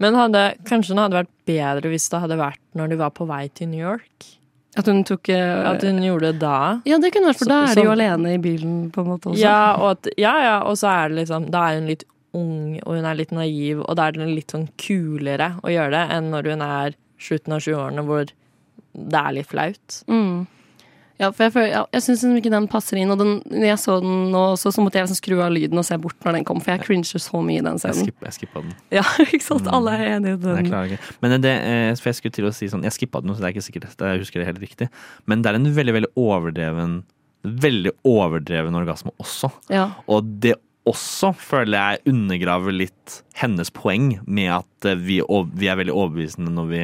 Men 0.02 0.18
hadde, 0.18 0.46
kanskje 0.68 0.94
den 0.94 1.02
hadde 1.04 1.22
vært 1.22 1.34
bedre 1.48 1.92
hvis 1.92 2.08
det 2.12 2.22
hadde 2.24 2.40
vært 2.40 2.62
når 2.76 2.92
de 2.92 3.00
var 3.00 3.14
på 3.16 3.26
vei 3.28 3.46
til 3.56 3.70
New 3.72 3.80
York? 3.80 4.32
At 4.74 4.88
hun 4.90 5.04
tok 5.06 5.30
eh, 5.30 5.60
At 5.70 5.84
hun 5.86 6.00
gjorde 6.02 6.32
det 6.32 6.40
da? 6.42 6.80
Ja, 6.88 6.98
det 6.98 7.12
kunne 7.14 7.30
vært, 7.30 7.40
for 7.42 7.50
da 7.50 7.60
er 7.68 7.78
de 7.78 7.84
jo 7.86 7.92
alene 7.94 8.34
i 8.34 8.40
bilen, 8.42 8.88
på 8.94 9.04
en 9.04 9.12
måte 9.12 9.30
også. 9.30 9.40
Ja, 9.40 9.76
og, 9.78 9.94
at, 9.94 10.10
ja, 10.18 10.34
ja, 10.42 10.56
og 10.66 10.78
så 10.80 10.90
er 10.90 11.12
det 11.12 11.20
liksom 11.22 11.46
Da 11.54 11.68
er 11.68 11.78
hun 11.78 11.90
litt 11.92 12.02
ung, 12.34 12.80
og 12.82 12.96
hun 12.98 13.06
er 13.06 13.18
litt 13.18 13.30
naiv, 13.30 13.84
og 13.84 13.94
da 13.98 14.08
er 14.08 14.16
det 14.16 14.26
litt 14.26 14.50
sånn 14.50 14.66
kulere 14.80 15.52
å 15.62 15.70
gjøre 15.70 15.94
det 15.94 16.16
enn 16.16 16.32
når 16.32 16.48
hun 16.50 16.64
er 16.66 16.96
slutten 17.22 17.54
av 17.54 17.62
20-årene 17.62 18.04
hvor 18.08 18.32
det 18.94 19.20
er 19.20 19.36
litt 19.36 19.50
flaut. 19.50 20.00
Mm. 20.10 20.46
Ja, 21.24 21.30
for 21.32 21.46
jeg, 21.46 21.54
føler- 21.56 21.72
ja, 21.72 21.82
jeg 21.96 22.04
syns 22.04 22.20
liksom 22.22 22.36
ikke 22.42 22.52
den 22.54 22.68
passer 22.70 23.00
inn. 23.00 23.10
Og 23.14 23.18
den, 23.20 23.32
når 23.50 23.66
jeg 23.70 23.80
så 23.82 23.96
den 24.04 24.14
nå 24.34 24.42
også, 24.52 24.72
så 24.76 24.84
måtte 24.84 25.00
jeg 25.00 25.08
liksom 25.08 25.20
skru 25.22 25.38
av 25.44 25.52
lyden 25.56 25.80
og 25.80 25.86
se 25.88 25.96
bort 26.04 26.20
når 26.26 26.38
den 26.38 26.44
kom, 26.48 26.60
for 26.64 26.74
jeg 26.76 26.84
cringer 26.84 27.22
så 27.24 27.40
mye 27.44 27.58
i 27.62 27.64
den 27.64 27.78
Jeg, 27.80 27.82
scenen. 27.86 28.08
skip, 28.10 28.26
jeg 28.28 28.36
skippa 28.38 28.62
den. 28.66 28.74
Ja, 28.94 29.04
ikke 29.26 29.46
sant? 29.48 29.70
Alle 29.72 29.96
er 29.96 30.04
enige 30.18 30.36
i 30.36 30.42
Nei, 30.44 30.52
Jeg 30.54 30.64
den. 30.64 30.70
klarer 30.70 30.94
ikke. 30.98 31.16
Men 31.24 31.36
det, 31.44 31.54
eh, 31.64 31.94
for 31.96 32.12
jeg 32.12 32.20
skulle 32.20 32.36
til 32.38 32.50
å 32.50 32.54
si 32.54 32.68
sånn 32.70 32.84
Jeg 32.86 32.92
skippa 32.98 33.20
den, 33.24 33.34
så 33.34 33.40
det 33.42 33.48
er 33.50 33.56
ikke 33.56 33.66
sikkert 33.70 34.04
jeg 34.04 34.20
husker 34.22 34.40
det 34.44 34.46
helt 34.52 34.62
riktig. 34.62 34.88
Men 35.26 35.42
det 35.42 35.50
er 35.50 35.58
en 35.58 35.70
veldig, 35.80 35.96
veldig 36.00 36.12
overdreven 36.20 37.00
Veldig 37.44 37.90
overdreven 38.08 38.76
orgasme 38.78 39.10
også. 39.20 39.50
Ja. 39.68 39.90
Og 40.08 40.24
det 40.40 40.54
også 40.88 41.30
føler 41.36 41.76
jeg 41.76 42.12
undergraver 42.12 42.72
litt 42.72 43.18
hennes 43.40 43.70
poeng 43.72 44.18
med 44.26 44.50
at 44.60 44.88
eh, 44.88 44.96
vi, 45.00 45.18
vi 45.56 45.68
er 45.72 45.76
veldig 45.80 45.92
overbevisende 45.96 46.52
når 46.52 46.66
vi 46.70 46.82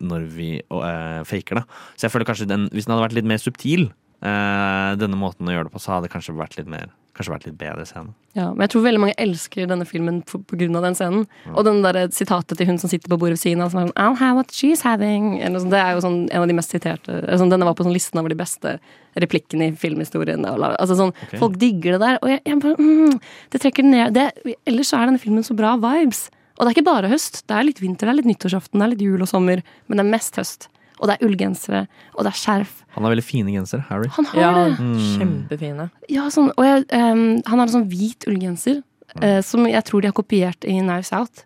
når 0.00 0.28
vi 0.36 0.50
eh, 0.60 1.22
faker 1.28 1.60
det. 1.60 1.64
Så 1.94 2.06
jeg 2.06 2.14
føler 2.14 2.28
kanskje 2.28 2.50
den, 2.50 2.68
hvis 2.72 2.88
den 2.88 2.96
hadde 2.96 3.06
vært 3.08 3.18
litt 3.18 3.28
mer 3.28 3.42
subtil, 3.42 3.88
eh, 4.22 4.92
denne 5.00 5.18
måten 5.20 5.48
å 5.48 5.56
gjøre 5.56 5.68
det 5.68 5.76
på, 5.76 5.82
så 5.82 5.96
hadde 5.96 6.08
det 6.08 6.14
kanskje 6.16 6.36
vært 6.38 6.58
litt 6.60 6.70
mer 6.70 6.92
Kanskje 7.16 7.32
vært 7.32 7.46
litt 7.46 7.56
bedre 7.56 7.84
scene. 7.88 8.10
Ja, 8.36 8.50
men 8.50 8.66
jeg 8.66 8.74
tror 8.74 8.82
veldig 8.84 9.00
mange 9.00 9.16
elsker 9.22 9.68
denne 9.70 9.86
filmen 9.88 10.18
av 10.20 10.84
den 10.84 10.96
scenen. 10.98 11.22
Og 11.54 11.64
den 11.64 11.78
der 11.80 12.10
sitatet 12.12 12.58
til 12.60 12.68
hun 12.68 12.76
som 12.82 12.92
sitter 12.92 13.08
på 13.08 13.16
bordet 13.16 13.38
ved 13.38 13.40
siden 13.40 13.64
av, 13.64 13.70
som 13.72 13.80
er 13.80 13.86
sånn 13.86 13.96
I'll 13.96 14.18
have 14.20 14.36
what 14.36 14.52
she's 14.52 14.82
having. 14.84 15.38
Det 15.40 15.80
er 15.80 15.94
jo 15.96 16.02
sånn 16.04 16.18
en 16.28 16.44
av 16.44 16.50
de 16.50 16.58
mest 16.58 16.76
siterte 16.76 17.22
sånn, 17.40 17.48
Denne 17.48 17.64
var 17.64 17.78
på 17.78 17.86
sånn 17.86 17.96
listen 17.96 18.20
over 18.20 18.34
de 18.34 18.36
beste 18.36 18.76
replikkene 19.16 19.70
i 19.70 19.76
filmhistorien. 19.80 20.44
Altså 20.44 20.98
sånn, 20.98 21.14
okay. 21.24 21.40
Folk 21.40 21.56
digger 21.62 21.96
det 21.96 22.02
der. 22.04 22.20
Og 22.20 22.34
jeg, 22.34 22.42
jeg 22.44 22.60
bare 22.66 22.76
mm, 22.76 23.16
Det 23.54 23.64
trekker 23.64 23.88
ned. 23.88 24.12
Det, 24.12 24.56
ellers 24.68 24.92
så 24.92 25.00
er 25.00 25.08
denne 25.08 25.22
filmen 25.22 25.46
så 25.46 25.56
bra 25.56 25.72
vibes. 25.80 26.26
Og 26.56 26.64
det 26.64 26.70
er 26.70 26.74
ikke 26.76 26.86
bare 26.88 27.08
høst. 27.12 27.42
Det 27.46 27.56
er 27.56 27.66
litt 27.68 27.80
vinter, 27.82 28.06
det 28.08 28.12
er 28.14 28.18
litt 28.22 28.30
nyttårsaften, 28.30 28.80
det 28.80 28.86
er 28.86 28.92
litt 28.94 29.04
jul 29.04 29.20
og 29.22 29.28
sommer. 29.28 29.62
Men 29.88 29.98
det 30.00 30.06
er 30.06 30.10
mest 30.10 30.36
høst. 30.40 30.68
Og 30.96 31.10
det 31.10 31.18
er 31.18 31.26
ullgensere, 31.28 31.82
og 32.16 32.24
det 32.24 32.30
er 32.32 32.38
skjerf. 32.40 32.70
Han 32.96 33.04
har 33.04 33.12
veldig 33.12 33.24
fine 33.26 33.52
gensere, 33.52 33.84
Harry. 33.90 34.08
Han 34.16 34.24
har 34.30 34.40
Ja, 34.40 34.52
det. 34.54 34.78
Mm. 34.80 34.94
kjempefine. 35.18 35.90
Ja, 36.08 36.28
sånn, 36.32 36.48
og 36.56 36.64
jeg, 36.64 36.86
um, 36.96 37.42
han 37.44 37.58
har 37.60 37.66
en 37.66 37.74
sånn 37.74 37.90
hvit 37.90 38.24
ullgenser 38.26 38.78
uh, 39.22 39.42
som 39.44 39.66
jeg 39.68 39.84
tror 39.84 40.00
de 40.00 40.08
har 40.08 40.16
kopiert 40.16 40.64
i 40.64 40.80
Now 40.80 41.02
Out. 41.12 41.44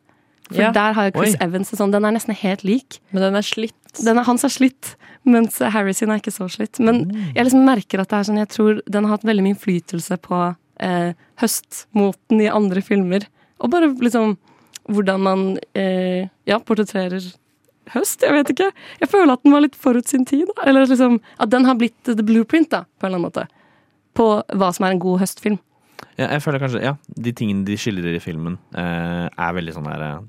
For 0.51 0.63
Ja. 0.63 0.71
der 0.71 0.93
har 0.95 1.11
jo 1.11 1.19
Chris 1.19 1.35
Oi. 1.35 1.45
Evans 1.47 1.73
en 1.73 1.79
sånn, 1.79 1.91
den 1.93 2.05
er 2.05 2.13
nesten 2.15 2.35
helt 2.35 2.63
lik. 2.63 3.01
Men 3.11 3.23
den 3.23 3.37
er 3.37 3.43
slitt. 3.43 3.75
Den 4.05 4.19
er, 4.19 4.23
hans 4.27 4.45
er 4.45 4.49
slitt, 4.55 4.95
mens 5.27 5.59
Harry 5.59 5.93
sin 5.93 6.11
er 6.11 6.19
ikke 6.23 6.31
så 6.35 6.47
slitt. 6.51 6.79
Men 6.79 7.11
jeg 7.35 7.45
liksom 7.47 7.65
merker 7.67 8.01
at 8.03 8.09
det 8.11 8.19
er 8.19 8.27
sånn, 8.31 8.39
jeg 8.39 8.49
tror 8.55 8.81
den 8.87 9.05
har 9.05 9.17
hatt 9.19 9.27
veldig 9.27 9.43
mye 9.43 9.55
innflytelse 9.55 10.19
på 10.23 10.41
uh, 10.55 11.13
høstmoten 11.43 12.41
i 12.41 12.47
andre 12.51 12.83
filmer. 12.83 13.27
Og 13.61 13.71
bare 13.71 13.91
liksom 13.99 14.37
hvordan 14.91 15.23
man 15.25 15.47
eh, 15.79 16.29
ja, 16.49 16.59
portretterer 16.59 17.23
høst. 17.95 18.23
Jeg 18.23 18.35
vet 18.37 18.53
ikke. 18.53 18.69
Jeg 19.01 19.11
føler 19.11 19.35
at 19.35 19.43
den 19.47 19.55
var 19.55 19.65
litt 19.65 19.79
forut 19.79 20.11
sin 20.11 20.27
tid. 20.29 20.47
Da. 20.53 20.67
Eller 20.71 20.87
liksom, 20.91 21.19
at 21.41 21.53
den 21.53 21.67
har 21.69 21.79
blitt 21.81 21.99
the 22.07 22.25
blueprint, 22.27 22.71
da, 22.73 22.85
på 22.99 23.07
en 23.07 23.13
eller 23.13 23.21
annen 23.23 23.29
måte. 23.31 23.47
På 24.17 24.29
hva 24.59 24.71
som 24.75 24.87
er 24.87 24.95
en 24.95 25.03
god 25.03 25.23
høstfilm. 25.23 25.61
Ja, 26.17 26.27
jeg 26.27 26.43
føler 26.45 26.63
kanskje, 26.63 26.83
ja, 26.85 26.95
De 27.07 27.33
tingene 27.37 27.67
de 27.69 27.77
skildrer 27.81 28.17
i 28.17 28.23
filmen, 28.23 28.59
eh, 28.77 29.27
er 29.29 29.57
veldig 29.57 29.75
sånn 29.77 29.89
der 29.89 30.05
eh, 30.07 30.21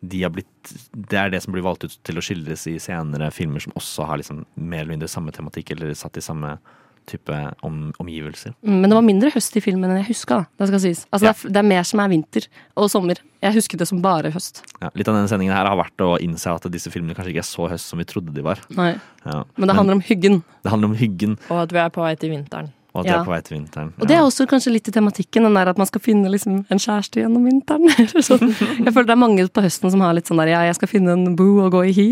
de 0.00 0.22
har 0.24 0.32
blitt, 0.32 0.72
Det 0.92 1.18
er 1.18 1.30
det 1.30 1.42
som 1.44 1.54
blir 1.54 1.64
valgt 1.64 1.84
ut 1.84 1.96
til 2.06 2.18
å 2.18 2.24
skildres 2.24 2.66
i 2.70 2.78
senere 2.82 3.30
filmer 3.34 3.62
som 3.62 3.74
også 3.76 4.06
har 4.08 4.20
liksom 4.20 4.44
mer 4.56 4.82
eller 4.82 4.94
mindre 4.94 5.10
samme 5.12 5.32
tematikk, 5.34 5.74
eller 5.74 5.94
satt 5.94 6.16
i 6.16 6.24
samme 6.24 6.56
type 7.06 7.36
om, 7.66 7.92
omgivelser. 8.00 8.52
Mm, 8.64 8.80
Men 8.80 8.90
det 8.90 8.96
var 8.98 9.02
mindre 9.06 9.30
høst 9.34 9.56
i 9.56 9.60
filmen 9.64 9.90
enn 9.90 10.00
jeg 10.02 10.08
huska. 10.12 10.46
Det 10.58 10.68
skal 10.68 10.80
sies. 10.80 11.06
Altså, 11.12 11.26
Ja. 11.26 11.32
det, 11.32 11.44
er, 11.44 11.52
det 11.52 11.56
er 11.62 11.68
mer 11.70 11.82
som 11.88 12.00
er 12.00 12.08
vinter 12.12 12.46
og 12.76 12.90
sommer. 12.90 13.18
Jeg 13.42 13.54
husket 13.54 13.78
det 13.78 13.88
som 13.88 14.02
bare 14.02 14.30
høst. 14.30 14.62
Ja, 14.82 14.90
litt 14.94 15.08
av 15.08 15.14
denne 15.16 15.28
sendingen 15.28 15.54
her 15.56 15.64
har 15.66 15.76
vært 15.80 15.96
å 16.04 16.18
innse 16.20 16.52
at 16.54 16.66
disse 16.70 16.90
filmene 16.92 17.14
kanskje 17.16 17.32
ikke 17.32 17.44
er 17.44 17.48
så 17.50 17.68
høst 17.70 17.88
som 17.88 17.98
vi 17.98 18.04
trodde 18.04 18.34
de 18.34 18.42
var. 18.42 18.60
Nei. 18.76 18.92
Ja, 19.24 19.44
Men 19.56 19.68
det 19.68 19.76
handler 19.76 19.94
om 19.94 20.00
hyggen. 20.04 20.42
det 20.62 20.70
handler 20.70 20.88
om 20.92 20.94
hyggen, 20.96 21.38
Og 21.50 21.62
at 21.62 21.72
vi 21.72 21.78
er 21.78 21.88
på 21.90 22.02
vei 22.04 22.14
til 22.16 22.30
vinteren. 22.30 22.70
Og 22.90 23.00
at 23.00 23.06
det 23.06 23.12
er 23.14 23.26
på 23.26 23.32
vei 23.32 23.40
til 23.46 23.54
vinteren. 23.56 23.90
Og 24.00 24.08
det 24.10 24.16
er 24.16 24.24
også 24.24 24.46
kanskje 24.50 24.72
litt 24.74 24.88
i 24.90 24.94
tematikken, 24.94 25.46
den 25.46 25.58
der 25.58 25.70
at 25.70 25.78
man 25.78 25.86
skal 25.86 26.02
finne 26.02 26.30
liksom 26.32 26.62
en 26.66 26.82
kjæreste 26.82 27.22
gjennom 27.22 27.46
vinteren. 27.46 27.86
Jeg 27.96 28.94
føler 28.94 29.06
det 29.06 29.14
er 29.14 29.20
mange 29.20 29.46
på 29.46 29.64
høsten 29.64 29.92
som 29.94 30.02
har 30.02 30.16
litt 30.16 30.30
sånn 30.30 30.40
der 30.42 30.50
ja, 30.50 30.62
jeg 30.66 30.78
skal 30.78 30.90
finne 30.90 31.14
en 31.14 31.36
boo 31.38 31.60
og 31.64 31.74
gå 31.74 31.84
i 31.90 31.94
hi. 31.94 32.08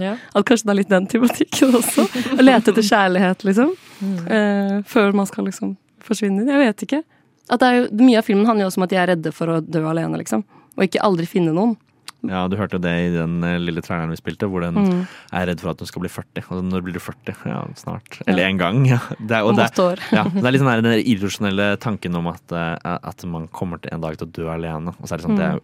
Ja. 0.00 0.14
At 0.36 0.46
kanskje 0.48 0.68
det 0.68 0.72
er 0.72 0.78
litt 0.80 0.92
den 0.92 1.08
tematikken 1.12 1.76
også. 1.80 2.06
Å 2.38 2.44
lete 2.44 2.72
etter 2.72 2.86
kjærlighet, 2.86 3.44
liksom. 3.48 3.74
Eh, 4.04 4.76
før 4.88 5.16
man 5.16 5.28
skal 5.28 5.48
liksom 5.48 5.74
forsvinne. 6.04 6.46
Jeg 6.48 6.62
vet 6.62 6.86
ikke. 6.88 7.02
At 7.52 7.60
det 7.60 7.68
er 7.68 7.78
jo, 7.78 7.86
mye 8.00 8.20
av 8.20 8.28
filmen 8.28 8.48
handler 8.48 8.64
jo 8.64 8.72
også 8.72 8.80
om 8.80 8.86
at 8.86 8.94
de 8.94 9.00
er 9.00 9.10
redde 9.12 9.32
for 9.36 9.52
å 9.52 9.60
dø 9.60 9.84
alene, 9.90 10.20
liksom. 10.22 10.44
Og 10.74 10.86
ikke 10.86 11.02
aldri 11.04 11.28
finne 11.28 11.52
noen. 11.56 11.76
Ja, 12.28 12.46
du 12.48 12.56
hørte 12.56 12.78
det 12.80 12.92
i 13.06 13.10
den 13.14 13.36
eh, 13.44 13.58
lille 13.60 13.82
traileren 13.84 14.10
vi 14.14 14.16
spilte, 14.20 14.48
hvor 14.50 14.64
den 14.64 14.74
Mm. 14.80 15.06
er 15.32 15.46
redd 15.50 15.60
for 15.60 15.70
at 15.74 15.78
hun 15.82 15.86
skal 15.90 16.02
bli 16.04 16.08
40. 16.12 16.44
Og 16.50 16.64
når 16.64 16.82
blir 16.86 16.94
du 16.96 17.00
40? 17.00 17.36
Ja, 17.46 17.60
snart. 17.76 18.20
Eller 18.26 18.46
en 18.48 18.58
gang. 18.58 18.84
Ja. 18.88 18.98
Det 19.20 19.36
er, 19.38 19.48
det, 19.52 19.68
ja, 20.12 20.24
det 20.24 20.44
er 20.44 20.52
litt 20.54 20.62
sånn 20.64 20.82
den 20.86 21.04
irrasjonelle 21.14 21.68
tanken 21.78 22.16
om 22.16 22.26
at, 22.32 22.52
eh, 22.52 22.76
at 22.96 23.24
man 23.28 23.48
kommer 23.48 23.80
til 23.82 23.92
en 23.94 24.00
dag 24.04 24.16
til 24.18 24.26
å 24.28 24.32
dø 24.32 24.48
alene. 24.52 24.94
Og 25.00 25.06
så 25.08 25.14
er 25.14 25.22
det 25.22 25.26
sånn, 25.28 25.36
det 25.38 25.50
er 25.52 25.60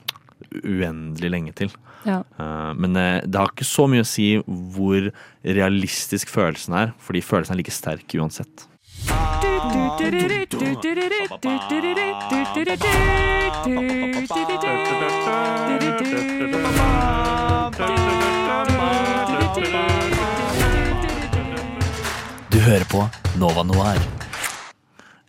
uendelig 0.65 1.31
lenge 1.31 1.53
til. 1.55 1.71
Ja. 2.09 2.23
Eh, 2.39 2.73
men 2.81 2.95
det 2.97 3.35
har 3.37 3.51
ikke 3.53 3.67
så 3.69 3.87
mye 3.91 4.05
å 4.05 4.09
si 4.09 4.31
hvor 4.47 5.11
realistisk 5.45 6.29
følelsen 6.33 6.77
er, 6.77 6.93
fordi 7.03 7.21
følelsen 7.25 7.55
er 7.57 7.61
like 7.63 7.75
sterk 7.75 8.17
uansett. 8.21 8.67
Du 22.51 22.59
hører 22.67 22.85
på 22.91 23.01
Nova 23.41 23.63
Noir. 23.65 24.01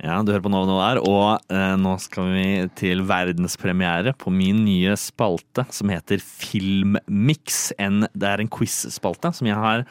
Ja, 0.02 0.18
du 0.26 0.32
hører 0.32 0.42
på 0.42 0.50
Nova 0.50 0.66
Noir, 0.66 0.98
og 1.06 1.54
eh, 1.54 1.76
nå 1.78 1.94
skal 2.02 2.32
vi 2.34 2.46
til 2.80 3.04
verdenspremiere 3.06 4.16
på 4.18 4.34
min 4.34 4.64
nye 4.66 4.96
spalte 4.98 5.68
som 5.70 5.94
heter 5.94 6.18
Filmmix. 6.20 7.70
Det 7.78 8.28
er 8.28 8.42
en 8.42 8.50
quiz-spalte 8.52 9.32
som 9.38 9.48
jeg 9.48 9.60
har 9.62 9.86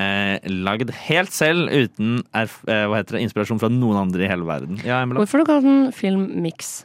eh, 0.00 0.38
lagd 0.50 0.90
helt 1.08 1.32
selv, 1.34 1.68
uten 1.70 2.22
eh, 2.34 2.56
hva 2.66 2.98
heter 3.00 3.18
det, 3.18 3.22
inspirasjon 3.28 3.60
fra 3.62 3.70
noen 3.72 3.98
andre 4.06 4.24
i 4.26 4.30
hele 4.30 4.46
verden. 4.48 4.80
Ja, 4.86 5.02
Hvorfor 5.06 5.40
har 5.40 5.44
du 5.44 5.50
kalt 5.52 5.66
den 5.68 5.92
filmmix? 5.96 6.84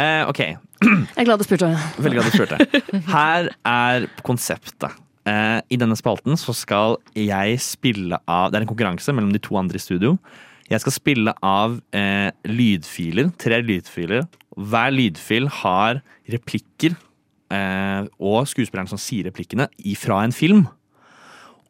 Eh, 0.00 0.24
ok, 0.30 0.40
Jeg 0.80 1.20
er 1.20 1.26
glad 1.28 1.42
du 1.42 1.44
spurte. 1.44 1.68
veldig 2.00 2.18
glad 2.20 2.30
du 2.30 2.36
spurte. 2.38 3.02
Her 3.10 3.50
er 3.68 4.06
konseptet. 4.24 4.94
Eh, 5.28 5.58
I 5.68 5.76
denne 5.76 5.96
spalten 5.98 6.38
så 6.40 6.54
skal 6.56 6.96
jeg 7.14 7.58
spille 7.60 8.16
av 8.24 8.50
Det 8.50 8.56
er 8.56 8.64
en 8.64 8.70
konkurranse 8.70 9.12
mellom 9.12 9.34
de 9.34 9.42
to 9.44 9.58
andre 9.60 9.76
i 9.76 9.82
studio. 9.82 10.14
Jeg 10.70 10.80
skal 10.80 10.94
spille 10.94 11.34
av 11.44 11.76
eh, 11.92 12.30
lydfiler. 12.48 13.28
Tre 13.42 13.58
lydfiler. 13.66 14.24
Hver 14.56 14.94
lydfil 14.94 15.48
har 15.60 16.00
replikker 16.30 16.94
eh, 17.52 18.06
og 18.22 18.46
skuespilleren 18.48 18.88
som 18.88 19.00
sier 19.02 19.26
replikkene 19.28 19.66
fra 20.00 20.22
en 20.24 20.32
film. 20.32 20.64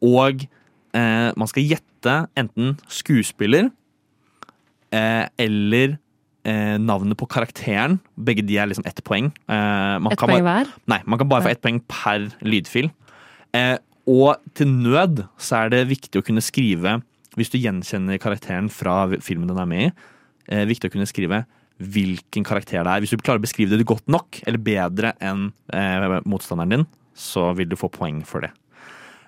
Og 0.04 0.46
eh, 0.94 1.30
man 1.36 1.48
skal 1.50 1.66
gjette 1.66 2.14
enten 2.38 2.76
skuespiller 2.90 3.70
eh, 4.92 5.26
eller 5.38 5.96
eh, 6.44 6.76
navnet 6.80 7.18
på 7.20 7.28
karakteren. 7.30 7.98
Begge 8.18 8.44
de 8.46 8.58
er 8.60 8.70
liksom 8.70 8.86
ett 8.88 9.02
poeng. 9.06 9.30
Eh, 9.50 9.96
Ett 10.10 10.18
poeng 10.18 10.40
bare- 10.40 10.46
hver? 10.48 10.72
Nei, 10.90 11.00
man 11.06 11.18
kan 11.20 11.28
bare 11.28 11.42
få 11.46 11.52
ett 11.52 11.62
poeng 11.62 11.80
per 11.88 12.28
lydfil. 12.42 12.90
Eh, 13.54 13.76
og 14.10 14.36
til 14.54 14.66
nød 14.66 15.24
så 15.38 15.64
er 15.66 15.70
det 15.74 15.88
viktig 15.90 16.20
å 16.20 16.24
kunne 16.26 16.42
skrive, 16.42 17.02
hvis 17.36 17.50
du 17.52 17.58
gjenkjenner 17.58 18.18
karakteren 18.18 18.70
fra 18.72 19.04
filmen 19.22 19.46
den 19.50 19.58
er 19.58 19.66
med 19.66 19.84
i, 19.90 19.92
eh, 20.48 20.64
viktig 20.66 20.90
å 20.90 20.92
kunne 20.96 21.06
skrive 21.06 21.44
hvilken 21.80 22.44
karakter 22.44 22.82
det 22.84 22.90
er. 22.92 23.00
Hvis 23.00 23.10
du 23.14 23.16
klarer 23.22 23.38
å 23.40 23.46
beskrive 23.46 23.76
det 23.78 23.86
godt 23.86 24.06
nok, 24.08 24.42
eller 24.46 24.58
bedre 24.58 25.14
enn 25.20 25.52
eh, 25.72 26.20
motstanderen 26.26 26.68
din, 26.74 26.86
så 27.16 27.54
vil 27.56 27.68
du 27.68 27.76
få 27.76 27.88
poeng 27.90 28.22
for 28.26 28.40
det. 28.40 28.50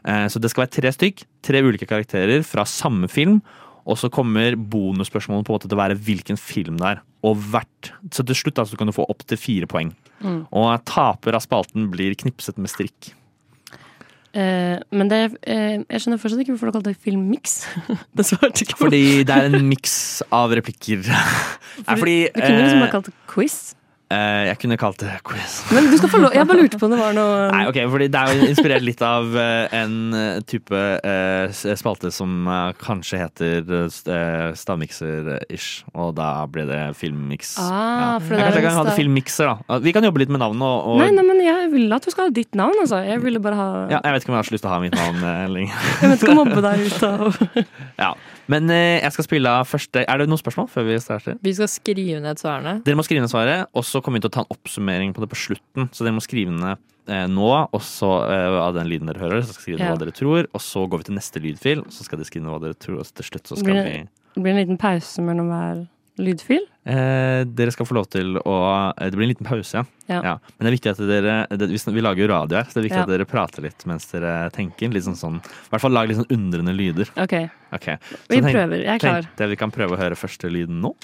Eh, 0.09 0.27
så 0.31 0.43
det 0.43 0.51
skal 0.53 0.67
være 0.67 0.75
tre 0.79 0.93
stykk, 0.95 1.25
tre 1.45 1.63
ulike 1.65 1.89
karakterer 1.89 2.45
fra 2.47 2.67
samme 2.69 3.11
film, 3.11 3.41
og 3.83 3.99
så 3.99 4.11
kommer 4.13 4.55
bonusspørsmålet 4.55 5.47
på 5.47 5.53
en 5.53 5.59
måte 5.59 5.71
til 5.71 5.79
å 5.79 5.83
være 5.83 5.99
hvilken 5.99 6.39
film 6.39 6.79
det 6.79 6.93
er. 6.93 7.03
Og 7.27 7.39
hvert, 7.51 7.93
så 8.15 8.25
til 8.27 8.39
slutt 8.39 8.61
altså, 8.63 8.79
kan 8.79 8.91
du 8.91 8.95
få 8.95 9.07
opp 9.11 9.25
til 9.27 9.41
fire 9.41 9.71
poeng. 9.71 9.91
Mm. 10.23 10.45
Og 10.55 10.71
taper 10.87 11.35
av 11.35 11.43
spalten 11.43 11.91
blir 11.91 12.15
knipset 12.19 12.61
med 12.63 12.71
strikk. 12.71 13.13
Eh, 14.33 14.79
men 14.97 15.11
det, 15.11 15.21
eh, 15.45 15.83
jeg 15.83 16.03
skjønner 16.03 16.21
fortsatt 16.21 16.41
ikke 16.41 16.55
hvorfor 16.55 16.71
du 16.71 16.77
kalte 16.79 16.93
det 16.95 17.03
filmmiks. 17.05 17.59
det 18.17 18.25
svarte 18.25 18.65
ikke 18.65 18.79
på. 18.79 18.87
Fordi 18.87 19.05
det 19.29 19.35
er 19.35 19.51
en 19.51 19.69
miks 19.69 19.97
av 20.33 20.55
replikker. 20.57 21.05
Nei, 21.87 21.97
fordi 21.99 22.17
du 22.31 22.41
kunne 22.41 22.63
liksom 22.63 22.79
eh, 22.79 22.85
bare 22.87 22.95
kalt 22.95 23.11
det 23.11 23.17
quiz. 23.29 23.59
Eh, 24.13 24.43
Jeg 24.51 24.59
kunne 24.63 24.77
kalt 24.81 25.01
det 25.03 25.13
quiz. 25.27 25.55
Men 25.73 25.89
du 25.91 25.97
skal 25.99 26.11
få 26.13 26.21
lov. 26.23 26.35
Jeg 26.37 26.47
bare 26.49 26.63
lurte 26.63 26.79
på 26.81 26.89
om 26.89 26.93
det 26.95 26.99
var 27.01 27.15
noe 27.17 27.47
Nei, 27.53 27.63
ok, 27.71 27.79
fordi 27.93 28.09
Det 28.13 28.21
er 28.21 28.39
jo 28.39 28.49
inspirert 28.53 28.85
litt 28.87 29.03
av 29.07 29.29
uh, 29.35 29.75
en 29.77 29.95
eh, 30.19 30.41
type 30.49 30.77
uh, 30.77 31.63
spalte 31.79 32.13
som 32.15 32.49
kanskje 32.83 33.21
heter 33.23 33.73
st- 33.89 34.19
stavmikser-ish, 34.63 35.85
og 35.95 36.15
da 36.19 36.31
ble 36.51 36.65
det 36.69 36.81
filmmix. 36.99 37.55
Ah, 37.63 37.73
ja. 37.73 38.19
jeg 38.19 38.43
kanskje 38.43 38.61
jeg 38.61 38.67
kan 38.67 38.79
ha 38.79 38.85
det 38.89 38.97
filmmikser, 38.99 39.53
da. 39.53 39.79
Vi 39.83 39.95
kan 39.95 40.05
jobbe 40.07 40.23
litt 40.23 40.33
med 40.33 40.43
navnet. 40.43 40.63
Og, 40.63 40.93
og 40.95 41.03
Nei, 41.03 41.11
nei, 41.17 41.25
men 41.27 41.41
jeg 41.45 41.71
ville 41.73 41.97
at 41.97 42.05
du 42.07 42.13
skal 42.15 42.29
ha 42.29 42.35
ditt 42.35 42.59
navn, 42.59 42.77
altså. 42.83 43.01
Jeg 43.07 43.23
ville 43.25 43.43
bare 43.43 43.59
ha 43.59 43.69
ja, 43.93 43.99
jeg 44.03 44.17
vet 44.17 44.25
ikke 44.27 44.33
om 44.33 44.39
jeg 44.39 44.45
har 44.45 44.51
så 44.51 44.57
lyst 44.57 44.67
til 44.67 44.71
å 44.71 44.75
ha 44.77 44.83
mitt 44.83 44.99
navn 44.99 45.27
lenger. 45.57 45.83
Jeg 46.03 46.13
vet 46.13 46.23
ikke 46.23 46.37
om 46.37 46.41
mobbe 46.43 46.65
deg 46.69 46.87
ut 46.87 47.09
av 47.09 47.43
ja. 48.05 48.13
Men 48.53 48.69
eh, 48.75 49.01
jeg 49.01 49.15
skal 49.17 49.27
spille 49.29 49.51
av 49.63 49.69
første 49.71 50.03
Er 50.05 50.21
det 50.23 50.29
noen 50.31 50.41
spørsmål 50.41 50.69
før 50.73 50.87
vi 50.91 50.97
starter? 51.03 51.37
Vi 51.45 51.53
skal 51.57 51.71
skrive 51.73 52.21
ned 52.25 52.41
svarene. 52.43 52.79
Dere 52.87 52.99
må 52.99 53.05
skrive 53.07 53.25
ned 53.25 53.33
svaret, 53.33 53.69
og 53.73 53.87
så 53.89 54.03
kommer 54.05 54.21
vi 54.21 54.27
til 54.27 54.33
å 54.33 54.37
ta 54.37 54.45
en 54.45 54.53
oppsummering 54.55 55.15
på 55.17 55.25
det 55.25 55.31
på 55.33 55.39
slutten. 55.47 55.89
Så 55.95 56.05
dere 56.05 56.17
må 56.19 56.25
skrive 56.25 56.53
ned 56.55 56.77
eh, 57.09 57.25
nå, 57.33 57.49
og 57.73 57.83
så 57.87 58.11
eh, 58.29 58.59
av 58.63 58.75
den 58.77 58.91
lyden 58.93 59.09
dere 59.11 59.23
hører, 59.25 59.41
så 59.47 59.55
skal 59.57 59.57
dere 59.57 59.65
skrive 59.65 59.81
ned 59.81 59.87
Ja. 59.89 59.95
hva 59.97 60.03
dere 60.05 60.17
tror. 60.19 60.51
Og 60.53 60.65
så 60.65 60.85
går 60.91 61.03
vi 61.03 61.09
til 61.11 61.19
neste 61.19 61.43
lydfil, 61.47 61.85
så 61.95 62.07
skal 62.07 62.21
dere 62.21 62.29
skrive 62.31 62.45
ned 62.47 62.55
hva 62.57 62.61
dere 62.67 62.79
tror, 62.87 63.01
og 63.03 63.09
så 63.09 63.17
til 63.23 63.31
slutt 63.33 63.53
så 63.55 63.59
skal 63.63 63.73
Blir 63.73 63.89
vi 63.89 63.97
det, 64.03 64.43
blir 64.43 64.53
en 64.55 64.61
liten 64.63 64.81
pause 64.81 65.25
mellom 65.25 65.49
hver 65.53 65.87
lydfil? 66.19 66.67
eh, 66.85 67.45
Dere 67.47 67.71
skal 67.73 67.87
få 67.87 67.95
lov 67.95 68.09
til 68.11 68.37
å 68.37 68.55
eh, 68.97 69.09
Det 69.11 69.17
blir 69.17 69.25
en 69.29 69.33
liten 69.33 69.47
pause, 69.47 69.85
ja. 70.09 70.21
Ja. 70.23 70.35
Men 70.59 70.67
det 70.67 70.71
er 70.73 70.77
viktig 70.77 70.91
at 70.93 70.99
dere 71.09 71.37
det, 71.57 71.69
vi, 71.71 71.79
vi 71.95 72.01
lager 72.05 72.23
jo 72.25 72.29
radio 72.33 72.59
her, 72.59 72.65
så 72.69 72.75
det 72.75 72.81
er 72.83 72.89
viktig 72.89 72.99
Ja. 72.99 73.03
at 73.07 73.13
dere 73.15 73.25
prater 73.29 73.63
litt 73.63 73.87
mens 73.87 74.07
dere 74.11 74.51
tenker. 74.53 74.91
Litt 74.93 75.05
sånn 75.07 75.17
sånn 75.17 75.39
I 75.41 75.71
hvert 75.73 75.81
fall 75.87 75.93
lag 75.97 76.09
litt 76.11 76.19
sånn 76.21 76.31
undrende 76.35 76.75
lyder. 76.77 77.09
OK. 77.17 77.37
Ok. 77.73 77.87
Så 78.03 78.19
Vi 78.29 78.41
tenk- 78.43 78.53
prøver. 78.53 78.79
Jeg 78.85 78.95
er 78.95 78.99
klar. 78.99 79.23
tenkte 79.23 79.45
jeg 79.47 79.51
vi 79.55 79.57
kan 79.57 79.71
prøve 79.71 79.97
å 79.97 80.01
høre 80.03 80.15
første 80.19 80.51
lyden 80.53 80.81
nå. 80.83 80.95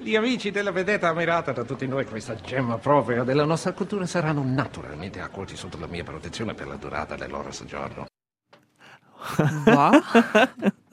Gli 0.00 0.14
amici 0.14 0.52
della 0.52 0.70
vedetta 0.70 1.08
ammirata 1.08 1.50
da 1.52 1.64
tutti 1.64 1.86
noi 1.88 2.04
questa 2.06 2.36
gemma 2.36 2.78
propria 2.78 3.24
della 3.24 3.44
nostra 3.44 3.72
cultura 3.72 4.06
saranno 4.06 4.44
naturalmente 4.44 5.20
accolti 5.20 5.56
sotto 5.56 5.76
la 5.80 5.88
mia 5.88 6.04
protezione 6.04 6.54
per 6.54 6.68
la 6.68 6.76
durata 6.76 7.16
del 7.16 7.28
loro 7.30 7.50
soggiorno. 7.50 8.06
Hva? 9.64 9.90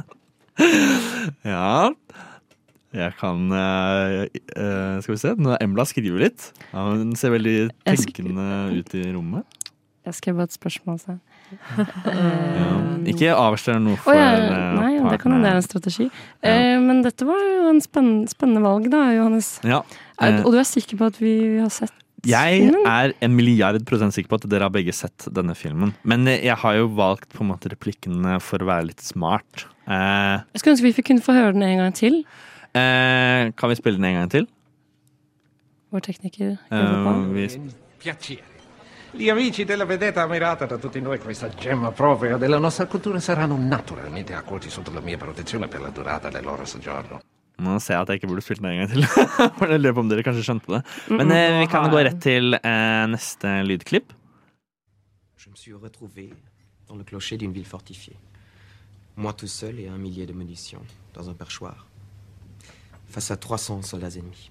Ja. 1.45 1.91
Jeg 2.95 3.11
kan 3.19 3.51
uh, 3.51 4.23
eh, 4.23 4.95
Skal 5.03 5.11
vi 5.11 5.19
se. 5.19 5.33
Nå 5.35 5.57
Embla 5.63 5.85
skriver 5.87 6.27
litt. 6.27 6.49
Ja, 6.71 6.87
hun 6.93 7.11
ser 7.19 7.33
veldig 7.35 7.57
tenkende 7.83 8.47
ut 8.77 8.95
i 8.95 9.03
rommet. 9.11 9.65
Jeg 10.05 10.19
skrev 10.19 10.37
bare 10.37 10.51
et 10.51 10.55
spørsmål 10.55 10.99
selv. 11.03 11.23
Ja. 12.55 12.69
Ikke 13.05 13.33
avslør 13.37 13.77
noe 13.83 13.99
for 13.99 14.09
for 14.09 14.17
ja, 14.17 14.31
Nei, 14.73 14.95
nei, 14.97 15.09
det 15.11 15.19
kan 15.21 15.35
hende 15.35 15.45
det 15.45 15.51
er 15.51 15.59
en 15.59 15.65
strategi. 15.65 16.07
Uh, 16.41 16.77
men 16.81 17.03
dette 17.05 17.27
var 17.27 17.37
jo 17.37 17.67
en 17.69 17.81
spennende, 17.83 18.31
spennende 18.31 18.63
valg, 18.65 18.87
da, 18.93 19.03
Johannes. 19.13 19.51
Ja. 19.67 19.83
Eh, 20.21 20.39
og 20.41 20.55
du 20.55 20.59
er 20.61 20.65
sikker 20.67 20.97
på 20.99 21.09
at 21.11 21.19
vi 21.21 21.35
har 21.59 21.69
sett 21.73 21.93
Jeg 22.25 22.71
er 22.85 23.13
en 23.21 23.35
milliard 23.35 23.83
prosent 23.85 24.13
sikker 24.15 24.29
på 24.31 24.39
at 24.41 24.47
dere 24.49 24.65
har 24.67 24.73
begge 24.73 24.93
sett 24.93 25.27
denne 25.31 25.53
filmen. 25.55 25.93
Men 26.03 26.27
eh, 26.27 26.41
jeg 26.45 26.57
har 26.61 26.75
jo 26.79 26.87
valgt 26.97 27.29
på 27.35 27.43
en 27.45 27.51
måte 27.53 27.69
replikkene 27.71 28.39
for 28.41 28.63
å 28.63 28.69
være 28.69 28.87
litt 28.89 29.01
smart. 29.05 29.67
Eh, 29.85 30.41
Jeg 30.55 30.61
skulle 30.63 30.75
ønske 30.75 30.87
vi 30.89 30.93
fikk 30.97 31.09
kunne 31.11 31.25
få 31.25 31.35
høre 31.37 31.53
den 31.53 31.63
en 31.63 31.77
gang 31.83 31.93
til. 31.93 32.23
eh, 32.73 33.51
kan 33.55 33.69
vi 33.69 33.75
spille 33.77 33.97
den 34.01 34.05
en 34.09 34.19
gang 34.23 34.31
til? 34.33 34.47
Vår 35.93 36.01
tekniker. 36.01 36.57
Eh, 36.71 37.23
vi. 37.31 38.39
Gli 39.15 39.29
amici 39.29 39.63
della 39.63 39.85
vedetta 39.85 40.23
ammirata 40.23 40.65
da 40.65 40.77
tutti 40.77 40.99
noi 40.99 41.19
questa 41.19 41.47
gemma 41.47 41.91
propria 41.91 42.35
della 42.35 42.57
nostra 42.57 42.85
cultura 42.85 43.19
saranno 43.21 43.55
naturalmente 43.57 44.33
accolti 44.33 44.69
sotto 44.69 44.91
la 44.91 44.99
mia 44.99 45.17
protezione 45.17 45.69
per 45.69 45.79
la 45.79 45.89
durata 45.89 46.29
del 46.29 46.43
loro 46.43 46.65
soggiorno. 46.65 47.21
Nå 47.63 47.77
ser 47.79 47.95
jeg 47.95 48.01
at 48.03 48.09
jeg 48.11 48.19
ikke 48.19 48.27
burde 48.33 48.43
spilt 48.43 48.61
den 48.61 48.71
en 48.73 48.81
gang 48.83 48.89
til. 48.91 49.05
For 49.59 49.71
jeg 49.71 49.79
lurer 49.79 49.95
på 49.95 50.03
om 50.03 50.09
dere 50.11 50.23
kanskje 50.27 50.43
skjønte 50.43 50.73
det. 50.75 50.81
Men 51.15 51.31
eh, 51.31 51.59
vi 51.61 51.67
kan 51.71 51.87
gå 51.93 52.01
rett 52.03 52.19
til 52.23 52.57
eh, 52.57 53.05
neste 53.07 53.53
lydklipp. 53.63 54.11
Je 55.39 55.49
me 55.49 55.55
suis 55.55 55.73
retrouvé 55.73 56.33
dans 56.89 56.95
le 56.97 57.03
clocher 57.03 57.37
d'une 57.37 57.53
ville 57.53 57.65
fortifiée. 57.65 58.17
Moi 59.15 59.31
tout 59.33 59.47
seul 59.47 59.79
et 59.79 59.87
un 59.87 59.97
millier 59.97 60.25
de 60.25 60.33
munitions 60.33 60.83
dans 61.13 61.29
un 61.29 61.33
perchoir. 61.33 61.85
Face 63.07 63.31
à 63.31 63.37
300 63.37 63.83
soldats 63.83 64.17
ennemis. 64.17 64.49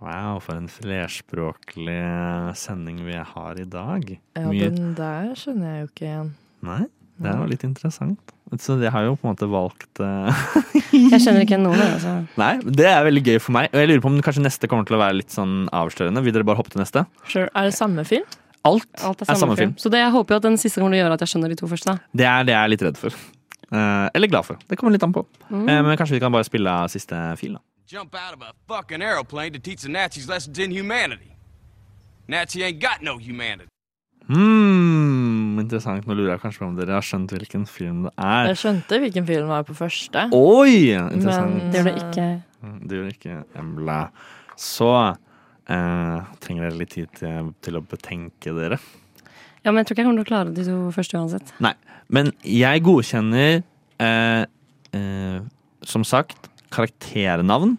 Wow, 0.00 0.40
for 0.40 0.56
en 0.56 0.66
flerspråklig 0.66 2.00
sending 2.56 3.02
vi 3.04 3.14
har 3.14 3.60
i 3.60 3.64
dag. 3.68 4.06
Ja, 4.34 4.46
Mye- 4.48 4.70
den 4.74 4.94
der 4.96 5.34
skjønner 5.36 5.74
jeg 5.74 5.80
jo 5.84 5.88
ikke 5.92 6.06
igjen. 6.08 6.30
Nei, 6.64 6.80
det 7.20 7.28
er 7.30 7.36
jo 7.42 7.48
litt 7.52 7.64
interessant. 7.68 8.32
Så 8.58 8.74
jeg 8.82 8.90
har 8.90 9.04
jo 9.06 9.14
på 9.14 9.28
en 9.28 9.30
måte 9.30 9.46
valgt 9.46 10.00
eh, 10.02 10.44
Jeg 11.12 11.20
skjønner 11.22 11.44
ikke 11.44 11.58
noe. 11.60 11.78
Altså. 11.78 12.16
Nei, 12.42 12.52
det 12.66 12.88
er 12.90 13.04
veldig 13.06 13.22
gøy 13.28 13.38
for 13.38 13.54
meg. 13.54 13.70
Og 13.70 13.78
jeg 13.78 13.90
lurer 13.92 14.02
på 14.02 14.10
om 14.10 14.20
kanskje 14.26 14.42
neste 14.42 14.70
kommer 14.70 14.88
til 14.88 14.98
å 14.98 15.02
være 15.02 15.20
litt 15.20 15.34
sånn 15.34 15.68
avslørende. 15.76 16.24
Vil 16.26 16.34
dere 16.34 16.48
bare 16.48 16.58
hoppe 16.58 16.74
til 16.74 16.82
neste? 16.82 17.04
Sure. 17.30 17.46
Er 17.54 17.70
det 17.70 17.76
samme 17.78 18.06
film? 18.08 18.26
Alt, 18.66 18.88
Alt 19.06 19.22
er 19.24 19.38
samme 19.40 19.56
film. 19.56 19.76
Så 19.80 19.88
det, 19.92 20.02
jeg 20.02 20.12
håper 20.12 20.34
jo 20.34 20.40
at 20.42 20.48
den 20.48 20.58
siste 20.60 20.82
kommer 20.82 20.92
til 20.92 21.00
å 21.00 21.04
gjøre 21.04 21.16
at 21.16 21.22
jeg 21.24 21.32
skjønner 21.32 21.54
de 21.54 21.60
to 21.62 21.70
første. 21.70 21.94
Da. 21.94 22.10
Det 22.20 22.26
er 22.28 22.48
det 22.48 22.56
jeg 22.56 22.60
er 22.60 22.72
litt 22.74 22.84
redd 22.88 23.00
for. 23.00 23.22
Uh, 23.70 24.10
eller 24.18 24.28
glad 24.28 24.44
for. 24.44 24.58
Det 24.68 24.76
kommer 24.76 24.92
litt 24.96 25.06
an 25.06 25.14
på. 25.14 25.22
Mm. 25.48 25.64
Uh, 25.64 25.80
men 25.86 25.96
kanskje 25.96 26.18
vi 26.18 26.22
kan 26.26 26.34
bare 26.34 26.48
spille 26.48 26.74
av 26.82 26.90
siste 26.92 27.16
fil, 27.40 27.54
da. 27.56 27.62
Jump 27.90 28.14
out 28.14 28.34
of 28.34 28.42
a 28.42 28.52
fucking 28.68 29.02
aeroplane 29.02 29.52
to 29.52 29.58
teach 29.58 29.82
the 29.82 29.88
Nazis 29.88 30.28
lessons 30.28 30.58
in 30.58 30.70
humanity. 30.70 31.32
Nazi 32.28 32.62
ain't 32.62 32.78
got 32.78 33.02
no 33.02 33.18
humanity. 33.18 33.66
Hmm, 34.28 35.19
interessant. 35.64 36.06
Nå 36.08 36.14
lurer 36.16 36.32
jeg 36.34 36.40
kanskje 36.42 36.62
på 36.62 36.66
om 36.68 36.76
dere 36.78 36.96
har 36.98 37.04
skjønt 37.06 37.32
hvilken 37.34 37.66
film 37.68 38.02
det 38.08 38.12
er. 38.18 38.50
Jeg 38.50 38.60
skjønte 38.62 39.00
hvilken 39.04 39.26
film 39.28 39.44
det 39.46 39.50
var 39.52 39.64
på 39.68 39.76
første. 39.78 40.26
Oi! 40.36 40.92
Interessant. 40.96 41.54
Men- 41.56 41.70
Det 41.72 41.80
gjør 41.80 41.88
det 41.90 41.96
ikke. 42.04 42.28
Mm, 42.62 42.78
Det 42.88 42.98
gjør 42.98 43.12
ikke 43.14 43.36
Embla. 43.62 43.98
Så 44.56 44.90
eh, 45.70 46.18
trenger 46.40 46.66
dere 46.68 46.78
litt 46.80 46.90
tid 46.96 47.08
til, 47.16 47.52
til 47.62 47.78
å 47.78 47.84
betenke 47.86 48.52
dere. 48.56 48.78
Ja, 49.64 49.70
men 49.72 49.82
jeg 49.82 49.86
tror 49.90 49.94
ikke 49.94 50.02
jeg 50.02 50.08
kommer 50.08 50.24
til 50.24 50.28
å 50.28 50.32
klare 50.32 50.54
de 50.56 50.64
to 50.64 50.76
første 50.96 51.18
uansett. 51.20 51.52
Nei, 51.60 51.74
men 52.08 52.32
jeg 52.42 52.82
godkjenner 52.86 53.62
eh, 54.00 54.44
eh, 54.96 55.40
som 55.84 56.04
sagt 56.04 56.48
karakternavn 56.72 57.76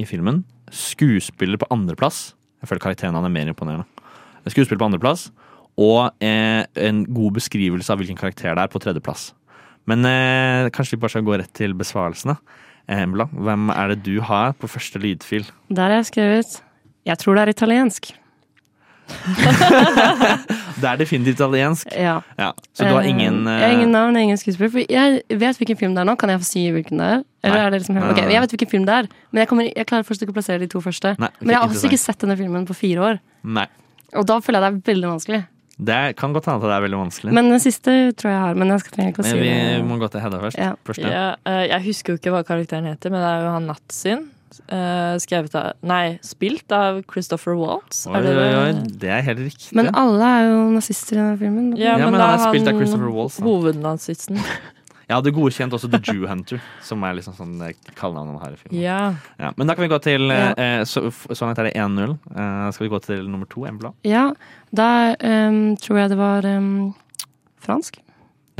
i 0.00 0.04
filmen. 0.08 0.42
Skuespiller 0.70 1.58
på 1.60 1.66
andreplass. 1.70 2.32
Jeg 2.62 2.68
føler 2.70 2.82
karakternavn 2.84 3.26
er 3.26 3.32
mer 3.34 3.50
imponerende. 3.52 3.86
Skuespiller 4.48 4.78
på 4.80 4.88
andreplass. 4.90 5.28
Og 5.80 6.24
eh, 6.24 6.64
en 6.86 7.04
god 7.08 7.38
beskrivelse 7.38 7.92
av 7.92 8.00
hvilken 8.00 8.18
karakter 8.18 8.52
det 8.52 8.66
er, 8.66 8.72
på 8.72 8.82
tredjeplass. 8.82 9.30
Men 9.88 10.04
eh, 10.04 10.68
kanskje 10.74 10.96
vi 10.96 11.02
bare 11.02 11.14
skal 11.16 11.26
gå 11.26 11.38
rett 11.40 11.52
til 11.56 11.74
besvarelsene. 11.78 12.36
Eh, 12.86 13.04
Embla, 13.04 13.30
hvem 13.32 13.70
er 13.72 13.94
det 13.94 14.02
du 14.06 14.20
har 14.26 14.52
på 14.60 14.68
første 14.70 15.00
lydfil? 15.00 15.48
Der 15.72 15.88
har 15.88 16.00
jeg 16.00 16.10
skrevet 16.12 16.62
Jeg 17.08 17.18
tror 17.18 17.38
det 17.38 17.46
er 17.46 17.54
italiensk. 17.56 18.12
Det 20.80 20.88
er 20.88 20.96
definitivt 20.96 21.40
italiensk. 21.40 21.86
Ja. 21.98 22.20
så 22.72 22.84
du 22.86 22.94
har 22.94 23.02
ingen 23.02 23.20
ingen 23.20 23.46
Jeg 23.46 23.58
har 23.60 23.68
eh, 23.68 23.74
ingen 23.74 23.90
navn, 23.92 24.16
ingen 24.16 24.38
skuespiller. 24.38 24.70
For 24.70 24.84
jeg 24.88 25.20
vet 25.28 25.58
hvilken 25.58 25.76
film 25.76 25.94
det 25.96 26.00
er 26.00 26.08
nå. 26.08 26.14
Kan 26.16 26.30
jeg 26.30 26.40
få 26.40 26.46
si 26.46 26.62
hvilken 26.70 27.02
det 27.02 27.08
er? 27.16 27.24
Eller 27.42 27.64
er 27.64 27.70
det 27.70 27.80
liksom 27.82 27.98
Ok, 27.98 28.16
Jeg 28.16 28.40
vet 28.40 28.54
hvilken 28.54 28.70
film 28.70 28.86
det 28.86 28.94
er, 28.94 29.08
men 29.30 29.42
jeg, 29.42 29.48
kommer, 29.48 29.68
jeg 29.76 29.86
klarer 29.86 30.06
fortsatt 30.06 30.28
ikke 30.28 30.36
å 30.36 30.38
plassere 30.38 30.62
de 30.62 30.68
to 30.70 30.80
første. 30.80 31.14
Nei, 31.18 31.28
okay, 31.28 31.44
men 31.44 31.54
jeg 31.54 31.60
har 31.60 31.68
også 31.68 31.90
ikke 31.90 32.00
sett 32.00 32.20
denne 32.22 32.36
filmen 32.38 32.66
på 32.68 32.76
fire 32.76 33.00
år. 33.08 33.20
Nei. 33.42 33.66
Og 34.16 34.26
da 34.26 34.38
føler 34.44 34.60
jeg 34.60 34.78
det 34.78 34.80
er 34.80 34.92
veldig 34.94 35.10
vanskelig. 35.10 35.42
Det 35.80 36.16
kan 36.20 36.34
godt 36.36 36.44
hende 36.50 36.60
at 36.60 36.66
det 36.68 36.74
er 36.76 36.82
veldig 36.84 36.98
vanskelig. 37.00 37.32
Men 37.32 37.48
den 37.54 37.60
siste 37.62 37.94
tror 38.20 38.28
jeg 38.30 38.36
jeg 38.36 38.42
har. 38.44 38.58
Men 38.60 38.68
jeg 38.74 38.80
skal 38.82 38.92
trenger 38.96 39.12
ikke 39.14 39.22
å 39.24 39.28
si 39.30 39.32
Men 39.32 39.42
vi 39.42 39.54
det. 39.54 39.84
må 39.88 39.96
gå 40.02 40.08
til 40.12 40.20
Hedda 40.20 40.40
først. 40.42 40.58
Ja. 40.60 40.72
først 40.84 41.00
Ja, 41.06 41.22
eh, 41.48 41.62
jeg 41.70 41.86
husker 41.88 42.12
jo 42.12 42.20
ikke 42.20 42.34
hva 42.34 42.42
karakteren 42.44 42.84
heter, 42.90 43.10
men 43.14 43.20
det 43.24 43.30
er 43.30 43.46
jo 43.46 43.54
han 43.54 43.66
Natsin. 43.70 44.26
eh, 44.68 45.14
skrevet 45.22 45.54
av 45.54 45.72
Nei, 45.86 46.18
spilt 46.26 46.72
av 46.74 47.00
Christopher 47.06 47.54
Waltz. 47.56 48.02
Oi, 48.10 48.16
Er 48.18 48.22
det 48.26 48.32
oi, 48.36 48.48
oi, 48.60 48.72
det 49.04 49.08
er 49.14 49.22
helt 49.22 49.38
riktig. 49.46 49.72
Men 49.78 49.88
alle 49.94 50.26
er 50.26 50.48
jo 50.50 50.58
nazister 50.74 51.16
i 51.16 51.20
denne 51.20 51.38
filmen. 51.38 51.70
Ja, 51.78 51.96
Ja, 51.96 52.10
men, 52.10 52.10
men 52.10 52.20
det 52.20 52.26
han 52.26 52.34
er 52.34 52.44
han, 52.44 52.52
spilt 52.54 52.68
av 52.68 52.80
Christopher 52.80 53.10
Waltz, 53.14 53.38
hovednazisten. 53.46 54.40
Jeg 55.10 55.16
hadde 55.18 55.32
godkjent 55.34 55.72
også 55.74 55.88
The 55.90 55.98
Jew 56.06 56.26
Hunter, 56.30 56.60
som 56.86 57.02
er 57.02 57.16
liksom 57.18 57.34
sånn 57.34 57.56
eh, 57.66 57.72
kallenavnet 57.98 58.36
man 58.36 58.44
har 58.44 58.52
i 58.54 58.58
filmen. 58.60 58.78
Ja. 58.78 58.98
Ja, 59.42 59.50
men 59.58 59.66
da 59.66 59.74
kan 59.74 59.82
vi 59.82 59.90
gå 59.90 59.98
til 60.04 60.30
eh, 60.30 60.84
så, 60.86 61.08
så 61.10 61.48
langt 61.48 61.58
er 61.58 61.66
det 61.66 61.74
1-0. 61.74 62.14
Eh, 62.30 62.68
skal 62.76 62.86
vi 62.86 62.92
gå 62.92 63.00
til 63.08 63.26
nummer 63.26 63.50
to, 63.50 63.64
Embla? 63.66 63.90
Ja, 64.06 64.28
da 64.70 64.86
um, 65.18 65.74
tror 65.82 65.98
jeg 66.04 66.12
det 66.14 66.20
var 66.20 66.46
um, 66.46 66.92
fransk. 67.66 67.98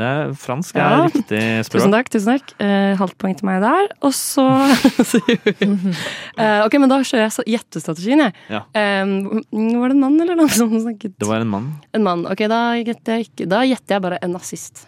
Det 0.00 0.06
er 0.08 0.30
fransk 0.40 0.78
er 0.80 0.80
Ja. 0.88 1.00
riktig 1.06 1.40
språk. 1.68 1.82
Tusen 1.82 1.92
takk. 1.92 2.08
tusen 2.08 2.30
takk 2.32 2.52
Eh, 2.64 2.94
Halvt 2.96 3.18
poeng 3.20 3.34
til 3.36 3.44
meg 3.46 3.58
der. 3.60 3.90
Og 4.06 4.14
så 4.16 4.46
Eh, 6.40 6.60
Ok, 6.64 6.76
men 6.80 6.88
da 6.90 7.00
kjører 7.04 7.26
jeg 7.28 7.54
gjettestrategien, 7.54 8.22
jeg. 8.26 8.34
Ja. 8.48 8.62
Ehm, 8.74 9.42
var 9.52 9.92
det 9.92 9.96
en 9.98 10.00
mann 10.02 10.20
eller 10.22 10.38
noe 10.38 10.48
som 10.52 10.72
snakket? 10.72 11.14
Det 11.20 11.28
var 11.28 11.44
en 11.44 11.50
mann. 11.52 11.68
En 11.96 12.06
mann. 12.06 12.24
Ok, 12.30 12.46
da 12.50 12.60
gjetter 12.80 13.20
jeg, 13.20 13.48
da 13.50 13.60
gjetter 13.68 13.96
jeg 13.98 14.04
bare 14.06 14.18
en 14.24 14.32
nazist. 14.38 14.86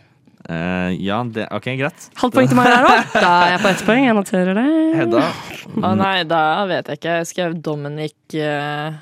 Eh, 0.50 0.90
ja, 1.04 1.20
det, 1.24 1.46
OK, 1.54 1.68
greit. 1.78 2.08
Halvt 2.18 2.34
poeng 2.34 2.50
til 2.50 2.58
meg 2.58 2.70
der 2.72 2.88
òg. 2.88 3.14
Da 3.14 3.30
er 3.44 3.54
jeg 3.54 3.62
på 3.62 3.70
ett 3.70 3.84
poeng. 3.86 4.06
Jeg 4.08 4.16
noterer 4.18 4.58
det. 4.58 4.66
Hedda. 4.98 5.22
Å 5.78 5.94
nei, 5.98 6.16
da 6.28 6.42
vet 6.70 6.90
jeg 6.90 7.00
ikke. 7.00 7.16
Jeg 7.20 7.30
skrev 7.30 7.56
Dominic 7.62 8.36
eh, 8.38 9.00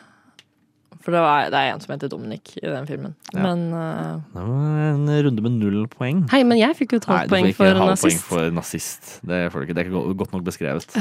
For 1.01 1.15
det, 1.17 1.21
var, 1.25 1.47
det 1.49 1.57
er 1.57 1.73
en 1.73 1.81
som 1.81 1.95
heter 1.95 2.11
Dominic 2.13 2.51
i 2.61 2.67
den 2.67 2.87
filmen. 2.89 3.15
Ja. 3.33 3.41
Men 3.41 3.63
uh, 3.73 4.21
Det 4.35 4.43
var 4.45 4.81
en 4.91 5.07
runde 5.27 5.45
med 5.47 5.55
null 5.57 5.87
poeng. 5.89 6.27
Hei, 6.33 6.43
men 6.45 6.61
jeg 6.61 6.77
fikk 6.77 6.93
jo 6.93 7.01
et 7.01 7.07
halvt 7.09 7.33
poeng 7.33 7.49
for 7.57 7.79
nazist. 7.81 8.05
poeng 8.05 8.19
for 8.27 8.57
nazist. 8.59 9.13
Det 9.25 9.39
får 9.53 9.63
du 9.63 9.67
ikke. 9.69 9.77
Det 9.79 9.85
er 9.85 9.89
ikke 9.89 10.19
godt 10.25 10.35
nok 10.37 10.49
beskrevet. 10.51 10.97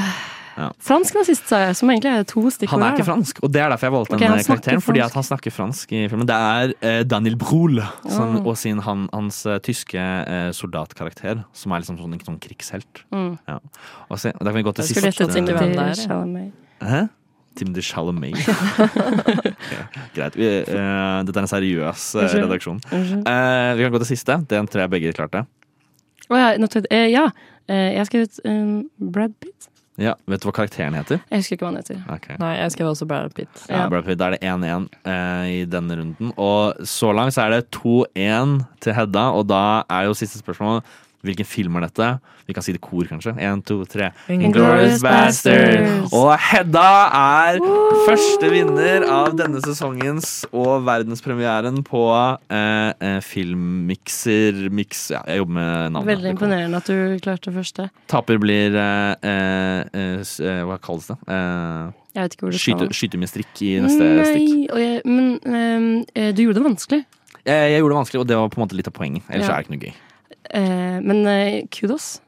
Ja. 0.60 0.66
Fransk 0.82 1.14
nazist, 1.14 1.46
sa 1.48 1.60
jeg, 1.62 1.76
som 1.78 1.88
egentlig 1.92 2.10
er 2.10 2.24
to 2.28 2.42
stikkord 2.52 2.74
Han 2.74 2.82
er 2.84 2.96
ikke 2.98 3.06
fransk, 3.06 3.38
og 3.46 3.52
det 3.54 3.60
er 3.62 3.70
derfor 3.70 3.86
jeg 3.86 3.94
valgte 3.94 4.16
okay, 4.16 4.26
den 4.26 4.42
karakteren. 4.44 4.74
Fransk. 4.74 4.86
Fordi 4.88 5.02
at 5.04 5.14
han 5.16 5.24
snakker 5.24 5.54
fransk 5.54 5.92
i 5.94 6.00
filmen. 6.10 6.26
Det 6.28 6.36
er 6.36 6.72
eh, 6.90 6.98
Daniel 7.06 7.36
Brohl 7.40 7.78
som, 8.02 8.34
Ah. 8.40 8.42
og 8.42 8.58
sin, 8.58 8.82
han, 8.84 9.06
hans 9.14 9.38
uh, 9.46 9.56
tyske 9.62 10.02
uh, 10.02 10.50
soldatkarakter, 10.52 11.44
som 11.56 11.72
er 11.72 11.84
liksom 11.84 12.00
sånn, 12.02 12.18
sånn 12.26 12.40
krigshelt. 12.42 13.04
Mm. 13.14 13.38
Ja. 13.48 13.56
Og 14.10 14.20
se, 14.20 14.34
da 14.36 14.50
kan 14.50 14.58
vi 14.58 14.66
gå 14.66 14.74
til 14.74 14.84
Jeg 14.84 14.90
skulle 14.90 15.14
siste. 15.14 15.30
gjette 15.30 15.56
hvem 15.56 15.72
det 15.78 16.50
er, 16.50 16.50
Hæ? 16.90 17.00
Timothy 17.58 17.82
Chalamet. 17.82 18.36
ja, 19.74 19.86
Greit. 20.14 20.36
Vi, 20.38 20.50
uh, 20.70 21.20
dette 21.26 21.36
er 21.36 21.44
en 21.44 21.50
seriøs 21.50 22.04
uh, 22.18 22.26
redaksjon. 22.36 22.78
Eh, 22.90 23.70
vi 23.76 23.86
kan 23.86 23.94
gå 23.94 24.02
til 24.04 24.12
siste. 24.12 24.38
Den 24.50 24.70
tror 24.70 24.84
jeg 24.84 24.94
begge 24.94 25.16
klarte. 25.16 25.44
Å 26.30 26.38
ja. 26.38 26.52
Eh, 26.90 27.08
ja. 27.10 27.26
Eh, 27.66 27.90
jeg 27.94 28.00
har 28.00 28.08
skrevet 28.08 28.40
um, 28.46 28.86
Brad 29.10 29.34
Pitt. 29.42 29.68
Ja, 30.00 30.14
Vet 30.30 30.40
du 30.40 30.46
hva 30.48 30.54
karakteren 30.56 30.94
heter? 30.96 31.18
Jeg 31.28 31.42
husker 31.42 31.58
ikke 31.58 31.66
hva 31.66 31.72
han 31.74 31.80
heter. 31.82 31.98
Okay. 32.14 32.38
Nei, 32.40 32.54
jeg 32.56 32.72
skrev 32.72 32.88
også 32.92 33.08
Brad 33.10 33.34
Pitt. 33.36 33.64
Ja, 33.68 33.82
Brad 33.90 34.06
Pitt. 34.06 34.16
Da 34.20 34.30
er 34.30 34.38
det 34.38 34.40
1-1 34.46 34.86
eh, 35.02 35.48
i 35.58 35.60
denne 35.68 35.98
runden. 35.98 36.32
Og 36.40 36.86
så 36.88 37.10
langt 37.16 37.36
så 37.36 37.44
er 37.44 37.58
det 37.58 37.66
2-1 37.76 38.56
til 38.80 38.96
Hedda, 38.96 39.26
og 39.36 39.50
da 39.50 39.62
er 39.90 40.08
jo 40.08 40.16
siste 40.16 40.40
spørsmål 40.40 40.80
Hvilken 41.20 41.44
film 41.44 41.74
er 41.76 41.84
dette? 41.84 42.06
Vi 42.48 42.54
kan 42.56 42.64
si 42.64 42.72
det 42.72 42.80
kor, 42.80 43.04
kanskje. 43.04 43.34
Én, 43.44 43.60
to, 43.68 43.82
tre. 43.84 44.06
Inglourious 44.32 45.02
Bastards! 45.04 46.14
Og 46.16 46.30
Hedda 46.40 46.84
er 47.12 47.58
første 48.06 48.48
vinner 48.50 49.04
av 49.04 49.34
denne 49.38 49.60
sesongens 49.62 50.46
og 50.50 50.86
verdenspremieren 50.88 51.82
på 51.86 52.00
eh, 52.48 52.90
eh, 53.04 53.20
filmmikser 53.26 54.66
Mix 54.74 55.10
Ja, 55.12 55.20
jeg 55.28 55.42
jobber 55.42 55.56
med 55.60 55.94
navnet. 55.94 56.10
Veldig 56.14 56.32
imponerende 56.34 56.80
at 56.80 56.88
du 56.90 57.20
klarte 57.22 57.52
første. 57.54 57.88
Taper 58.10 58.40
blir 58.42 58.74
eh, 58.80 59.14
eh, 59.20 60.18
eh, 60.24 60.64
Hva 60.68 60.80
kalles 60.82 61.10
det? 61.12 61.18
Eh, 61.28 61.94
Jeg 62.16 62.24
vet 62.26 62.36
ikke 62.38 62.48
hvor 62.48 62.56
du 62.56 62.60
skyte, 62.64 62.84
skal. 62.88 62.96
skyte 63.02 63.20
med 63.22 63.30
strikk 63.30 63.64
i 63.68 63.72
neste 63.84 64.10
stikk. 64.32 64.50
Nei, 64.50 64.68
og 64.72 64.80
jeg, 64.82 65.00
men 65.06 66.04
eh, 66.16 66.30
du 66.34 66.46
gjorde 66.46 66.62
det 66.62 66.68
vanskelig. 66.72 67.04
Jeg, 67.44 67.72
jeg 67.74 67.80
gjorde 67.80 67.92
det 67.94 68.00
vanskelig, 68.02 68.20
og 68.24 68.30
det 68.32 68.36
var 68.40 68.50
på 68.52 68.58
en 68.60 68.64
måte 68.66 68.76
litt 68.80 68.88
av 68.90 68.96
poenget. 68.96 69.28
Ellers 69.30 69.46
Ja. 69.48 69.54
er 69.54 69.62
det 69.62 69.68
ikke 69.68 69.76
noe 69.76 69.84
gøy. 69.90 69.98
Eh, 70.54 70.98
men 71.04 71.26
eh, 71.26 71.66
kudos. 71.70 72.20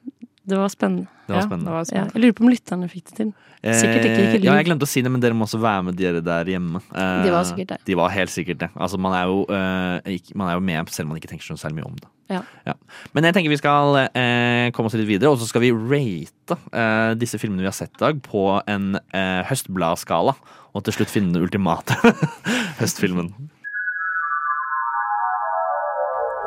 Det 0.43 0.59
var 0.59 0.69
spennende. 0.73 1.07
Det 1.27 1.35
var 1.37 1.43
Ja, 1.43 1.57
det 1.57 1.65
var 1.71 1.85
Ja, 1.95 2.05
jeg 2.15 2.23
lurer 2.23 2.33
på 2.35 2.45
om 2.45 2.51
lytterne 2.51 2.89
fikk 2.91 3.11
det 3.11 3.17
til. 3.17 3.33
Sikkert 3.63 4.05
ikke. 4.09 4.23
ikke 4.25 4.39
Eh, 4.41 4.45
ja, 4.49 4.55
jeg 4.59 4.67
glemte 4.67 4.83
å 4.83 4.91
si 4.91 5.03
det, 5.07 5.11
men 5.13 5.23
dere 5.23 5.37
må 5.39 5.47
også 5.47 5.61
være 5.63 5.85
med 5.87 5.95
dere 5.95 6.21
der 6.25 6.49
hjemme. 6.51 6.81
Eh, 6.91 7.23
De 7.23 7.31
var 7.31 7.45
sikkert 7.47 7.69
det. 7.69 7.79
De 7.87 7.95
var 7.95 8.11
helt 8.11 8.33
sikkert 8.35 8.59
det. 8.59 8.71
Altså, 8.75 8.99
man, 8.99 9.15
er 9.15 9.31
jo, 9.31 9.45
eh, 9.47 10.17
ikke, 10.19 10.35
man 10.35 10.51
er 10.51 10.59
jo 10.59 10.65
med 10.67 10.91
selv 10.91 11.07
om 11.07 11.15
man 11.15 11.21
ikke 11.23 11.31
tenker 11.31 11.47
så 11.47 11.55
særlig 11.61 11.79
mye 11.79 11.87
om 11.93 11.95
det. 12.01 12.11
Ja. 12.33 12.75
Men 13.13 13.25
jeg 13.29 13.35
tenker 13.37 13.53
vi 13.53 13.61
skal 13.61 13.99
eh, 14.09 14.71
komme 14.73 14.89
oss 14.89 14.97
litt 14.97 15.07
videre, 15.07 15.31
og 15.31 15.39
så 15.39 15.47
skal 15.47 15.61
vi 15.61 15.71
rate 15.71 16.57
eh, 16.73 17.13
disse 17.21 17.39
filmene 17.39 17.61
vi 17.63 17.69
har 17.71 17.77
sett 17.77 17.93
i 17.95 18.03
dag, 18.03 18.23
på 18.25 18.47
en 18.67 18.97
eh, 19.13 19.43
høstbladskala. 19.47 20.35
Og 20.73 20.83
til 20.89 20.97
slutt 20.97 21.13
finne 21.13 21.35
den 21.37 21.45
ultimate 21.45 21.95
høstfilmen. 22.81 23.31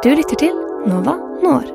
Du 0.03 0.09
lytter 0.11 0.41
til 0.41 0.64
Nova 0.85 1.15
når. 1.41 1.65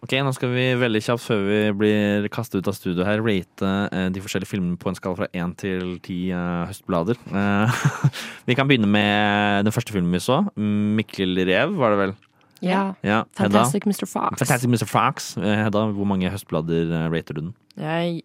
Ok, 0.00 0.14
Nå 0.24 0.32
skal 0.36 0.50
vi 0.52 0.64
veldig 0.80 1.00
kjapt 1.04 1.22
før 1.22 1.42
vi 1.46 1.58
blir 1.76 2.26
kastet 2.32 2.60
ut 2.60 2.68
av 2.68 2.76
studio 2.76 3.04
her, 3.06 3.20
rate 3.24 3.70
eh, 3.92 4.06
de 4.12 4.22
forskjellige 4.24 4.48
filmene 4.50 4.76
på 4.80 4.90
en 4.90 4.96
skala 4.98 5.18
fra 5.18 5.28
én 5.36 5.52
til 5.60 5.94
ti 6.04 6.18
eh, 6.32 6.64
høstblader. 6.68 7.20
Eh, 7.32 7.82
vi 8.48 8.56
kan 8.58 8.68
begynne 8.68 8.88
med 8.90 9.68
den 9.68 9.76
første 9.76 9.94
filmen 9.96 10.12
vi 10.16 10.22
så. 10.24 10.42
'Mikkel 10.56 11.40
Rev', 11.48 11.76
var 11.80 11.94
det 11.94 12.00
vel? 12.02 12.14
Ja. 12.60 12.82
Ja, 13.00 13.22
Hedda. 13.38 13.62
Fantastic 13.62 13.88
Mr. 13.88 14.04
Fox. 14.08 14.36
Fantastic 14.40 14.68
Mr. 14.68 14.88
Fox. 14.88 15.30
Eh, 15.40 15.64
Hedda, 15.64 15.86
hvor 15.96 16.08
mange 16.08 16.32
høstblader 16.32 17.08
rater 17.12 17.36
du 17.36 17.46
den? 17.46 17.54
Jeg, 17.80 18.22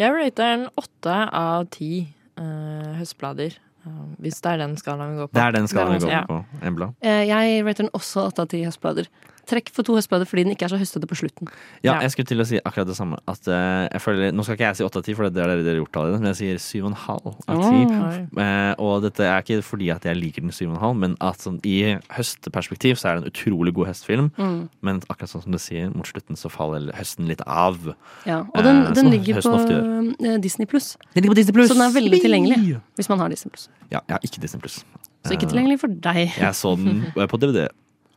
jeg 0.00 0.16
rater 0.16 0.52
den 0.56 0.68
åtte 0.76 1.16
av 1.32 1.68
ti 1.72 1.92
eh, 2.36 2.92
høstblader. 3.00 3.56
Eh, 3.86 4.04
hvis 4.20 4.40
det 4.44 4.52
er 4.52 4.62
den 4.64 4.76
skalaen 4.80 5.14
vi 5.16 5.22
går 5.22 5.30
på. 5.32 5.38
Det 5.38 5.42
er 5.46 5.56
den 5.58 5.68
skalaen 5.70 5.98
vi 6.00 6.06
går 6.06 6.30
på. 6.30 6.44
Embla. 6.62 6.92
Eh, 7.00 7.24
jeg 7.30 7.64
rater 7.66 7.86
den 7.86 7.92
også 7.96 8.28
åtte 8.30 8.46
av 8.46 8.52
ti 8.52 8.64
høstblader. 8.66 9.10
Trekk 9.50 9.70
for 9.74 9.82
to 9.82 9.96
høstblader 9.96 10.28
fordi 10.30 10.44
den 10.46 10.52
ikke 10.54 10.68
er 10.68 10.70
så 10.70 10.78
høstete 10.78 11.08
på 11.10 11.16
slutten. 11.18 11.48
Ja, 11.82 11.96
jeg 12.04 12.12
skulle 12.12 12.28
til 12.28 12.38
å 12.38 12.44
si 12.46 12.60
akkurat 12.60 12.86
det 12.86 12.94
samme. 12.94 13.18
At, 13.26 13.48
eh, 13.50 13.88
jeg 13.88 14.02
føler, 14.04 14.34
nå 14.36 14.44
skal 14.46 14.54
ikke 14.54 14.68
jeg 14.68 14.78
si 14.78 14.84
åtte 14.86 15.00
av 15.00 15.06
ti, 15.08 15.14
for 15.16 15.26
det 15.26 15.42
er 15.42 15.50
det 15.56 15.64
dere 15.64 15.74
har 15.74 15.80
gjort 15.80 15.98
allerede, 15.98 16.20
men 16.22 16.30
jeg 16.30 16.38
sier 16.38 16.60
syv 16.62 16.84
og 16.84 16.90
en 16.92 16.98
halv 17.00 17.30
av 17.48 17.62
ti. 17.64 17.80
Oi. 17.96 18.44
Eh, 18.44 18.74
og 18.78 19.02
dette 19.02 19.26
er 19.26 19.42
ikke 19.42 19.58
fordi 19.66 19.90
at 19.90 20.06
jeg 20.06 20.20
liker 20.20 20.44
den 20.44 20.54
syv 20.54 20.68
og 20.70 20.76
en 20.76 20.84
halv, 20.84 21.00
men 21.02 21.16
at 21.24 21.42
sånn, 21.42 21.58
i 21.66 21.96
høstperspektiv 22.14 23.00
så 23.00 23.10
er 23.10 23.18
det 23.18 23.24
en 23.24 23.32
utrolig 23.32 23.74
god 23.74 23.90
høstfilm. 23.90 24.30
Mm. 24.38 24.60
Men 24.86 25.02
akkurat 25.08 25.32
sånn 25.32 25.42
som 25.48 25.56
du 25.56 25.58
sier, 25.58 25.90
mot 25.90 26.06
slutten 26.06 26.38
så 26.38 26.52
faller 26.52 26.92
høsten 26.94 27.26
litt 27.26 27.42
av. 27.48 27.80
Ja. 28.28 28.44
Og 28.54 28.62
den, 28.62 28.80
Eh, 28.86 28.92
den 28.94 29.10
ligger 29.10 29.40
på 29.40 30.40
Disney 30.40 30.66
pluss. 30.66 30.96
Den 31.14 31.22
ligger 31.22 31.34
på 31.34 31.40
Disney 31.40 31.52
Plus. 31.52 31.68
Så 31.68 31.74
den 31.74 31.82
er 31.82 31.94
veldig 31.94 32.20
tilgjengelig 32.22 32.80
hvis 32.96 33.08
man 33.08 33.18
har 33.18 33.28
Disney 33.28 33.50
pluss. 33.50 33.68
Ja, 33.90 34.00
jeg 34.06 34.14
har 34.16 34.26
ikke 34.26 34.42
Disney 34.42 34.60
Plus. 34.62 34.80
Så 35.26 35.34
ikke 35.36 35.48
tilgjengelig 35.50 35.80
for 35.82 35.92
deg. 35.92 36.30
Jeg 36.38 36.56
så 36.56 36.74
den 36.78 37.04
eh, 37.16 37.26
på 37.28 37.40
DVD. 37.40 37.66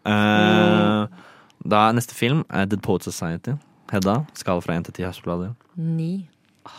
Uh, 0.07 1.07
da 1.63 1.85
neste 1.95 2.15
film 2.15 2.43
er 2.51 2.67
Dead 2.69 2.81
Poet 2.83 3.03
Society. 3.07 3.55
Hedda, 3.91 4.23
skal 4.37 4.61
fra 4.63 4.77
1 4.79 4.87
til 4.89 5.01
10 5.01 5.09
høstblader. 5.09 5.55
Ni. 5.77 6.27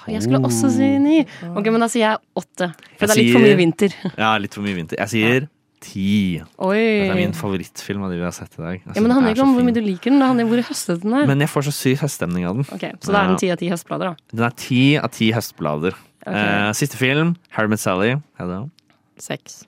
Jeg 0.09 0.23
skulle 0.25 0.41
også 0.47 0.71
si 0.73 0.87
ni. 0.99 1.19
Ok, 1.53 1.67
Men 1.69 1.83
da 1.85 1.89
sier 1.93 2.07
jeg 2.07 2.23
åtte. 2.41 2.71
For 2.97 3.05
Jeg 3.05 3.11
det 3.11 3.15
er 3.15 3.21
litt 3.21 3.35
for 3.35 3.45
mye 3.45 3.59
vinter. 3.61 3.97
Ja, 4.23 4.31
litt 4.41 4.57
for 4.57 4.65
mye 4.65 4.79
vinter. 4.79 4.97
Jeg 5.03 5.13
sier 5.13 5.49
ti. 5.85 6.41
Oi. 6.65 6.79
Det 6.81 7.11
er 7.13 7.19
min 7.19 7.35
favorittfilm 7.37 8.07
av 8.07 8.15
de 8.15 8.17
vi 8.17 8.25
har 8.25 8.33
sett 8.33 8.57
i 8.57 8.63
dag. 8.63 8.79
Altså, 8.81 8.95
Ja, 8.97 9.03
men 9.05 9.11
Det 9.11 9.17
handler 9.19 9.31
er 9.31 9.37
ikke 9.37 9.45
om 9.45 9.53
hvor 9.59 9.67
mye 9.67 9.77
du 9.77 9.83
liker 9.85 10.09
den, 10.09 10.23
det 10.23 10.31
handler 10.31 10.49
om 10.49 10.55
hvor 10.55 10.63
høstete 10.71 11.03
den 11.05 11.17
er. 11.21 11.27
Men 11.29 11.45
jeg 11.45 11.53
får 11.53 11.67
så 11.69 11.75
syk 11.77 12.01
høststemning 12.01 12.49
av 12.49 12.57
den. 12.63 12.69
Ok, 12.73 12.87
Så 13.05 13.13
da 13.13 13.21
er 13.21 13.29
den 13.35 13.43
ti 13.43 13.51
av 13.53 13.61
ti 13.61 13.69
høstblader, 13.75 14.15
da. 14.15 14.33
Den 14.33 14.47
er 14.49 14.57
ti 14.65 14.81
av 15.01 15.13
ti 15.13 15.29
høstblader. 15.37 15.99
Okay. 16.25 16.55
Uh, 16.65 16.71
siste 16.73 16.97
film, 16.97 17.35
Harry 17.53 17.69
Met 17.69 17.85
Sally. 17.85 18.15
Hedda. 18.41 18.63
Seks. 19.21 19.65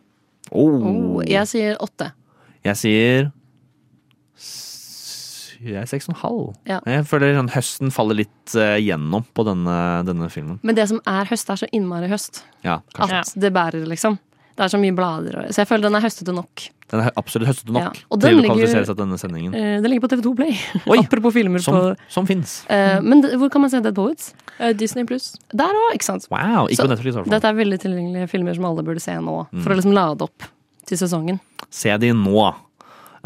Oh. 0.53 0.83
Oh, 0.87 1.23
jeg 1.27 1.47
sier 1.51 1.77
åtte. 1.83 2.13
Jeg 2.67 2.77
sier 2.77 3.33
s- 4.37 5.57
Jeg 5.63 5.75
er 5.81 5.87
seks 5.89 6.09
og 6.09 6.15
en 6.15 6.21
halv. 6.21 6.55
Ja. 6.69 6.81
Jeg 6.87 7.07
føler 7.09 7.33
sånn 7.39 7.49
høsten 7.55 7.91
faller 7.95 8.19
litt 8.21 8.55
eh, 8.61 8.77
gjennom 8.85 9.25
på 9.35 9.45
denne, 9.49 9.77
denne 10.05 10.29
filmen. 10.31 10.59
Men 10.63 10.75
det 10.77 10.85
som 10.91 11.01
er 11.09 11.25
høst, 11.31 11.49
er 11.51 11.57
så 11.63 11.69
innmari 11.73 12.11
høst. 12.13 12.43
Ja, 12.63 12.81
kanskje. 12.95 13.23
At 13.25 13.33
det 13.41 13.53
bærer, 13.57 13.87
liksom. 13.89 14.19
Det 14.57 14.65
er 14.65 14.69
så 14.73 14.79
mye 14.81 14.95
blader. 14.97 15.37
og- 15.39 15.49
Så 15.53 15.57
jeg 15.63 15.69
føler 15.69 15.83
den 15.83 15.95
er 15.97 16.01
høstete 16.01 16.33
nok. 16.35 16.63
Den 16.89 17.01
er 17.01 17.11
absolutt 17.19 17.49
høstete 17.49 17.73
nok 17.75 17.83
Ja. 17.83 17.91
Og 18.11 18.21
til 18.21 18.31
den 18.31 18.39
å 18.39 18.43
ligger- 18.43 18.55
kvalifisere 18.57 18.87
seg 18.87 18.97
til 18.97 19.05
denne 19.05 19.19
sendingen. 19.19 19.53
Uh, 19.55 19.81
Den 19.83 19.91
ligger 19.91 20.01
på 20.09 20.09
TV2 20.15 20.35
Play. 20.37 20.57
Oi, 20.87 20.99
Apropos 21.05 21.33
filmer 21.35 21.59
som, 21.61 21.75
på 21.75 21.97
som 22.09 22.27
fins. 22.27 22.65
Uh, 22.71 23.01
Men 23.03 23.23
hvor 23.23 23.51
kan 23.51 23.61
man 23.61 23.71
se 23.71 23.81
Dead 23.81 23.95
Poets? 23.95 24.33
Uh, 24.61 24.73
Disney 24.73 25.05
pluss. 25.05 25.35
Der 25.53 25.69
òg, 25.69 25.93
ikke 25.95 26.05
sant? 26.05 26.27
Wow, 26.31 26.67
ikke 26.69 26.77
Så 26.77 26.87
på 26.87 26.95
Netflix 26.97 27.17
i. 27.27 27.29
Dette 27.31 27.45
er 27.45 27.53
veldig 27.59 27.79
tilgjengelige 27.83 28.29
filmer 28.31 28.55
som 28.55 28.65
alle 28.65 28.83
burde 28.83 29.01
se 29.01 29.13
nå, 29.13 29.47
for 29.51 29.71
Mm. 29.71 29.75
å 29.75 29.77
liksom 29.77 29.93
lade 29.93 30.23
opp 30.23 30.43
til 30.87 30.97
sesongen. 30.97 31.41
Se 31.71 31.97
de 31.99 32.13
nå. 32.13 32.55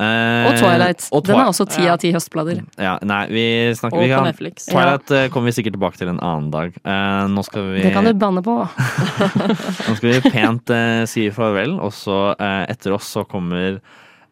Eh, 0.01 0.49
Og 0.49 0.57
Twilight. 0.57 1.09
og 1.13 1.25
Den 1.27 1.37
er 1.37 1.51
også 1.51 1.67
ti 1.69 1.83
Ja. 1.85 1.93
av 1.95 1.99
ti 2.01 2.13
høstblader. 2.15 2.63
Ja, 2.81 2.99
nei, 3.05 3.27
vi 3.29 3.45
snakker 3.77 3.99
Og 3.99 4.05
vi 4.07 4.15
på 4.15 4.25
Netflix. 4.25 4.67
Twilight 4.71 5.11
ja. 5.13 5.29
kommer 5.29 5.51
vi 5.53 5.57
sikkert 5.61 5.77
tilbake 5.77 6.01
til 6.01 6.09
en 6.09 6.21
annen 6.21 6.51
dag. 6.51 6.73
Eh, 6.85 7.27
nå 7.29 7.45
skal 7.45 7.69
vi 7.75 7.83
Det 7.83 7.93
kan 7.93 8.05
du 8.05 8.15
banne 8.15 8.43
på. 8.43 8.57
Nå 9.91 9.97
skal 9.97 10.09
vi 10.15 10.31
pent 10.31 10.71
eh, 10.71 11.05
si 11.11 11.29
farvel, 11.31 11.79
og 11.81 11.93
så 11.93 12.35
eh, 12.39 12.67
etter 12.73 12.97
oss 12.97 13.11
så 13.13 13.27
kommer 13.29 13.81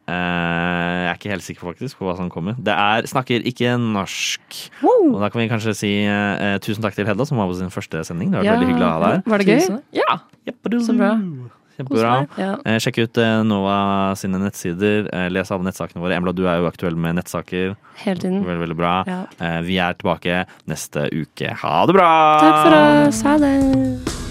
Uh, 0.08 1.04
Jeg 1.04 1.08
er 1.10 1.16
ikke 1.18 1.32
helt 1.34 1.44
sikker 1.44 1.66
faktisk 1.68 1.98
på 2.00 2.06
hva 2.08 2.14
som 2.16 2.30
kommer. 2.32 2.54
Det 2.56 2.72
er 2.72 3.04
Snakker 3.10 3.44
ikke 3.44 3.74
norsk. 3.76 4.40
Og 4.80 5.18
da 5.20 5.28
kan 5.28 5.42
vi 5.42 5.48
kanskje 5.50 5.74
si 5.76 5.90
uh, 6.08 6.56
tusen 6.64 6.80
takk 6.80 6.96
til 6.96 7.04
Hedda, 7.04 7.26
som 7.28 7.36
var 7.36 7.50
på 7.50 7.58
sin 7.58 7.68
første 7.68 8.00
sending. 8.08 8.32
Det 8.32 8.40
var 8.40 8.48
Ja, 8.48 8.54
veldig 8.56 8.70
hyggelig 8.70 8.86
å 8.88 8.92
ha 8.94 8.98
deg 9.02 9.12
her. 9.18 9.22
Var 9.28 9.44
det 9.44 9.46
gøy? 9.50 9.60
Tusen. 9.60 9.82
Ja. 9.92 10.16
Så 10.80 10.96
bra. 10.96 11.12
Kjempebra. 11.78 12.12
Ja. 12.40 12.52
Eh, 12.66 12.78
sjekk 12.82 12.98
ut 13.04 13.20
eh, 13.22 13.40
Nova 13.46 13.78
sine 14.18 14.40
nettsider. 14.42 15.08
Eh, 15.14 15.28
les 15.30 15.52
alle 15.54 15.68
nettsakene 15.68 16.02
våre. 16.02 16.18
Embla, 16.18 16.34
du 16.34 16.44
er 16.50 16.58
jo 16.62 16.66
aktuell 16.70 16.98
med 16.98 17.20
nettsaker. 17.20 17.76
Hele 18.02 18.18
tiden. 18.20 18.40
Veldig, 18.42 18.62
veldig 18.66 18.78
bra. 18.78 18.94
Ja. 19.06 19.20
Eh, 19.38 19.60
vi 19.68 19.78
er 19.82 19.98
tilbake 19.98 20.42
neste 20.70 21.06
uke. 21.14 21.54
Ha 21.62 21.76
det 21.86 21.98
bra! 22.00 22.14
Takk 22.42 22.64
for 22.64 22.80
oss. 22.82 23.22
Ha 23.28 23.38
det. 23.44 24.27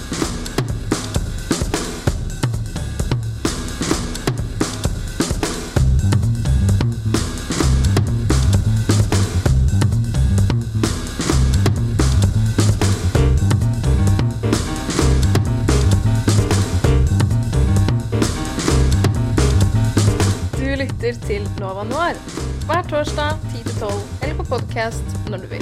Lytter 25.28 25.48
til 25.48 25.57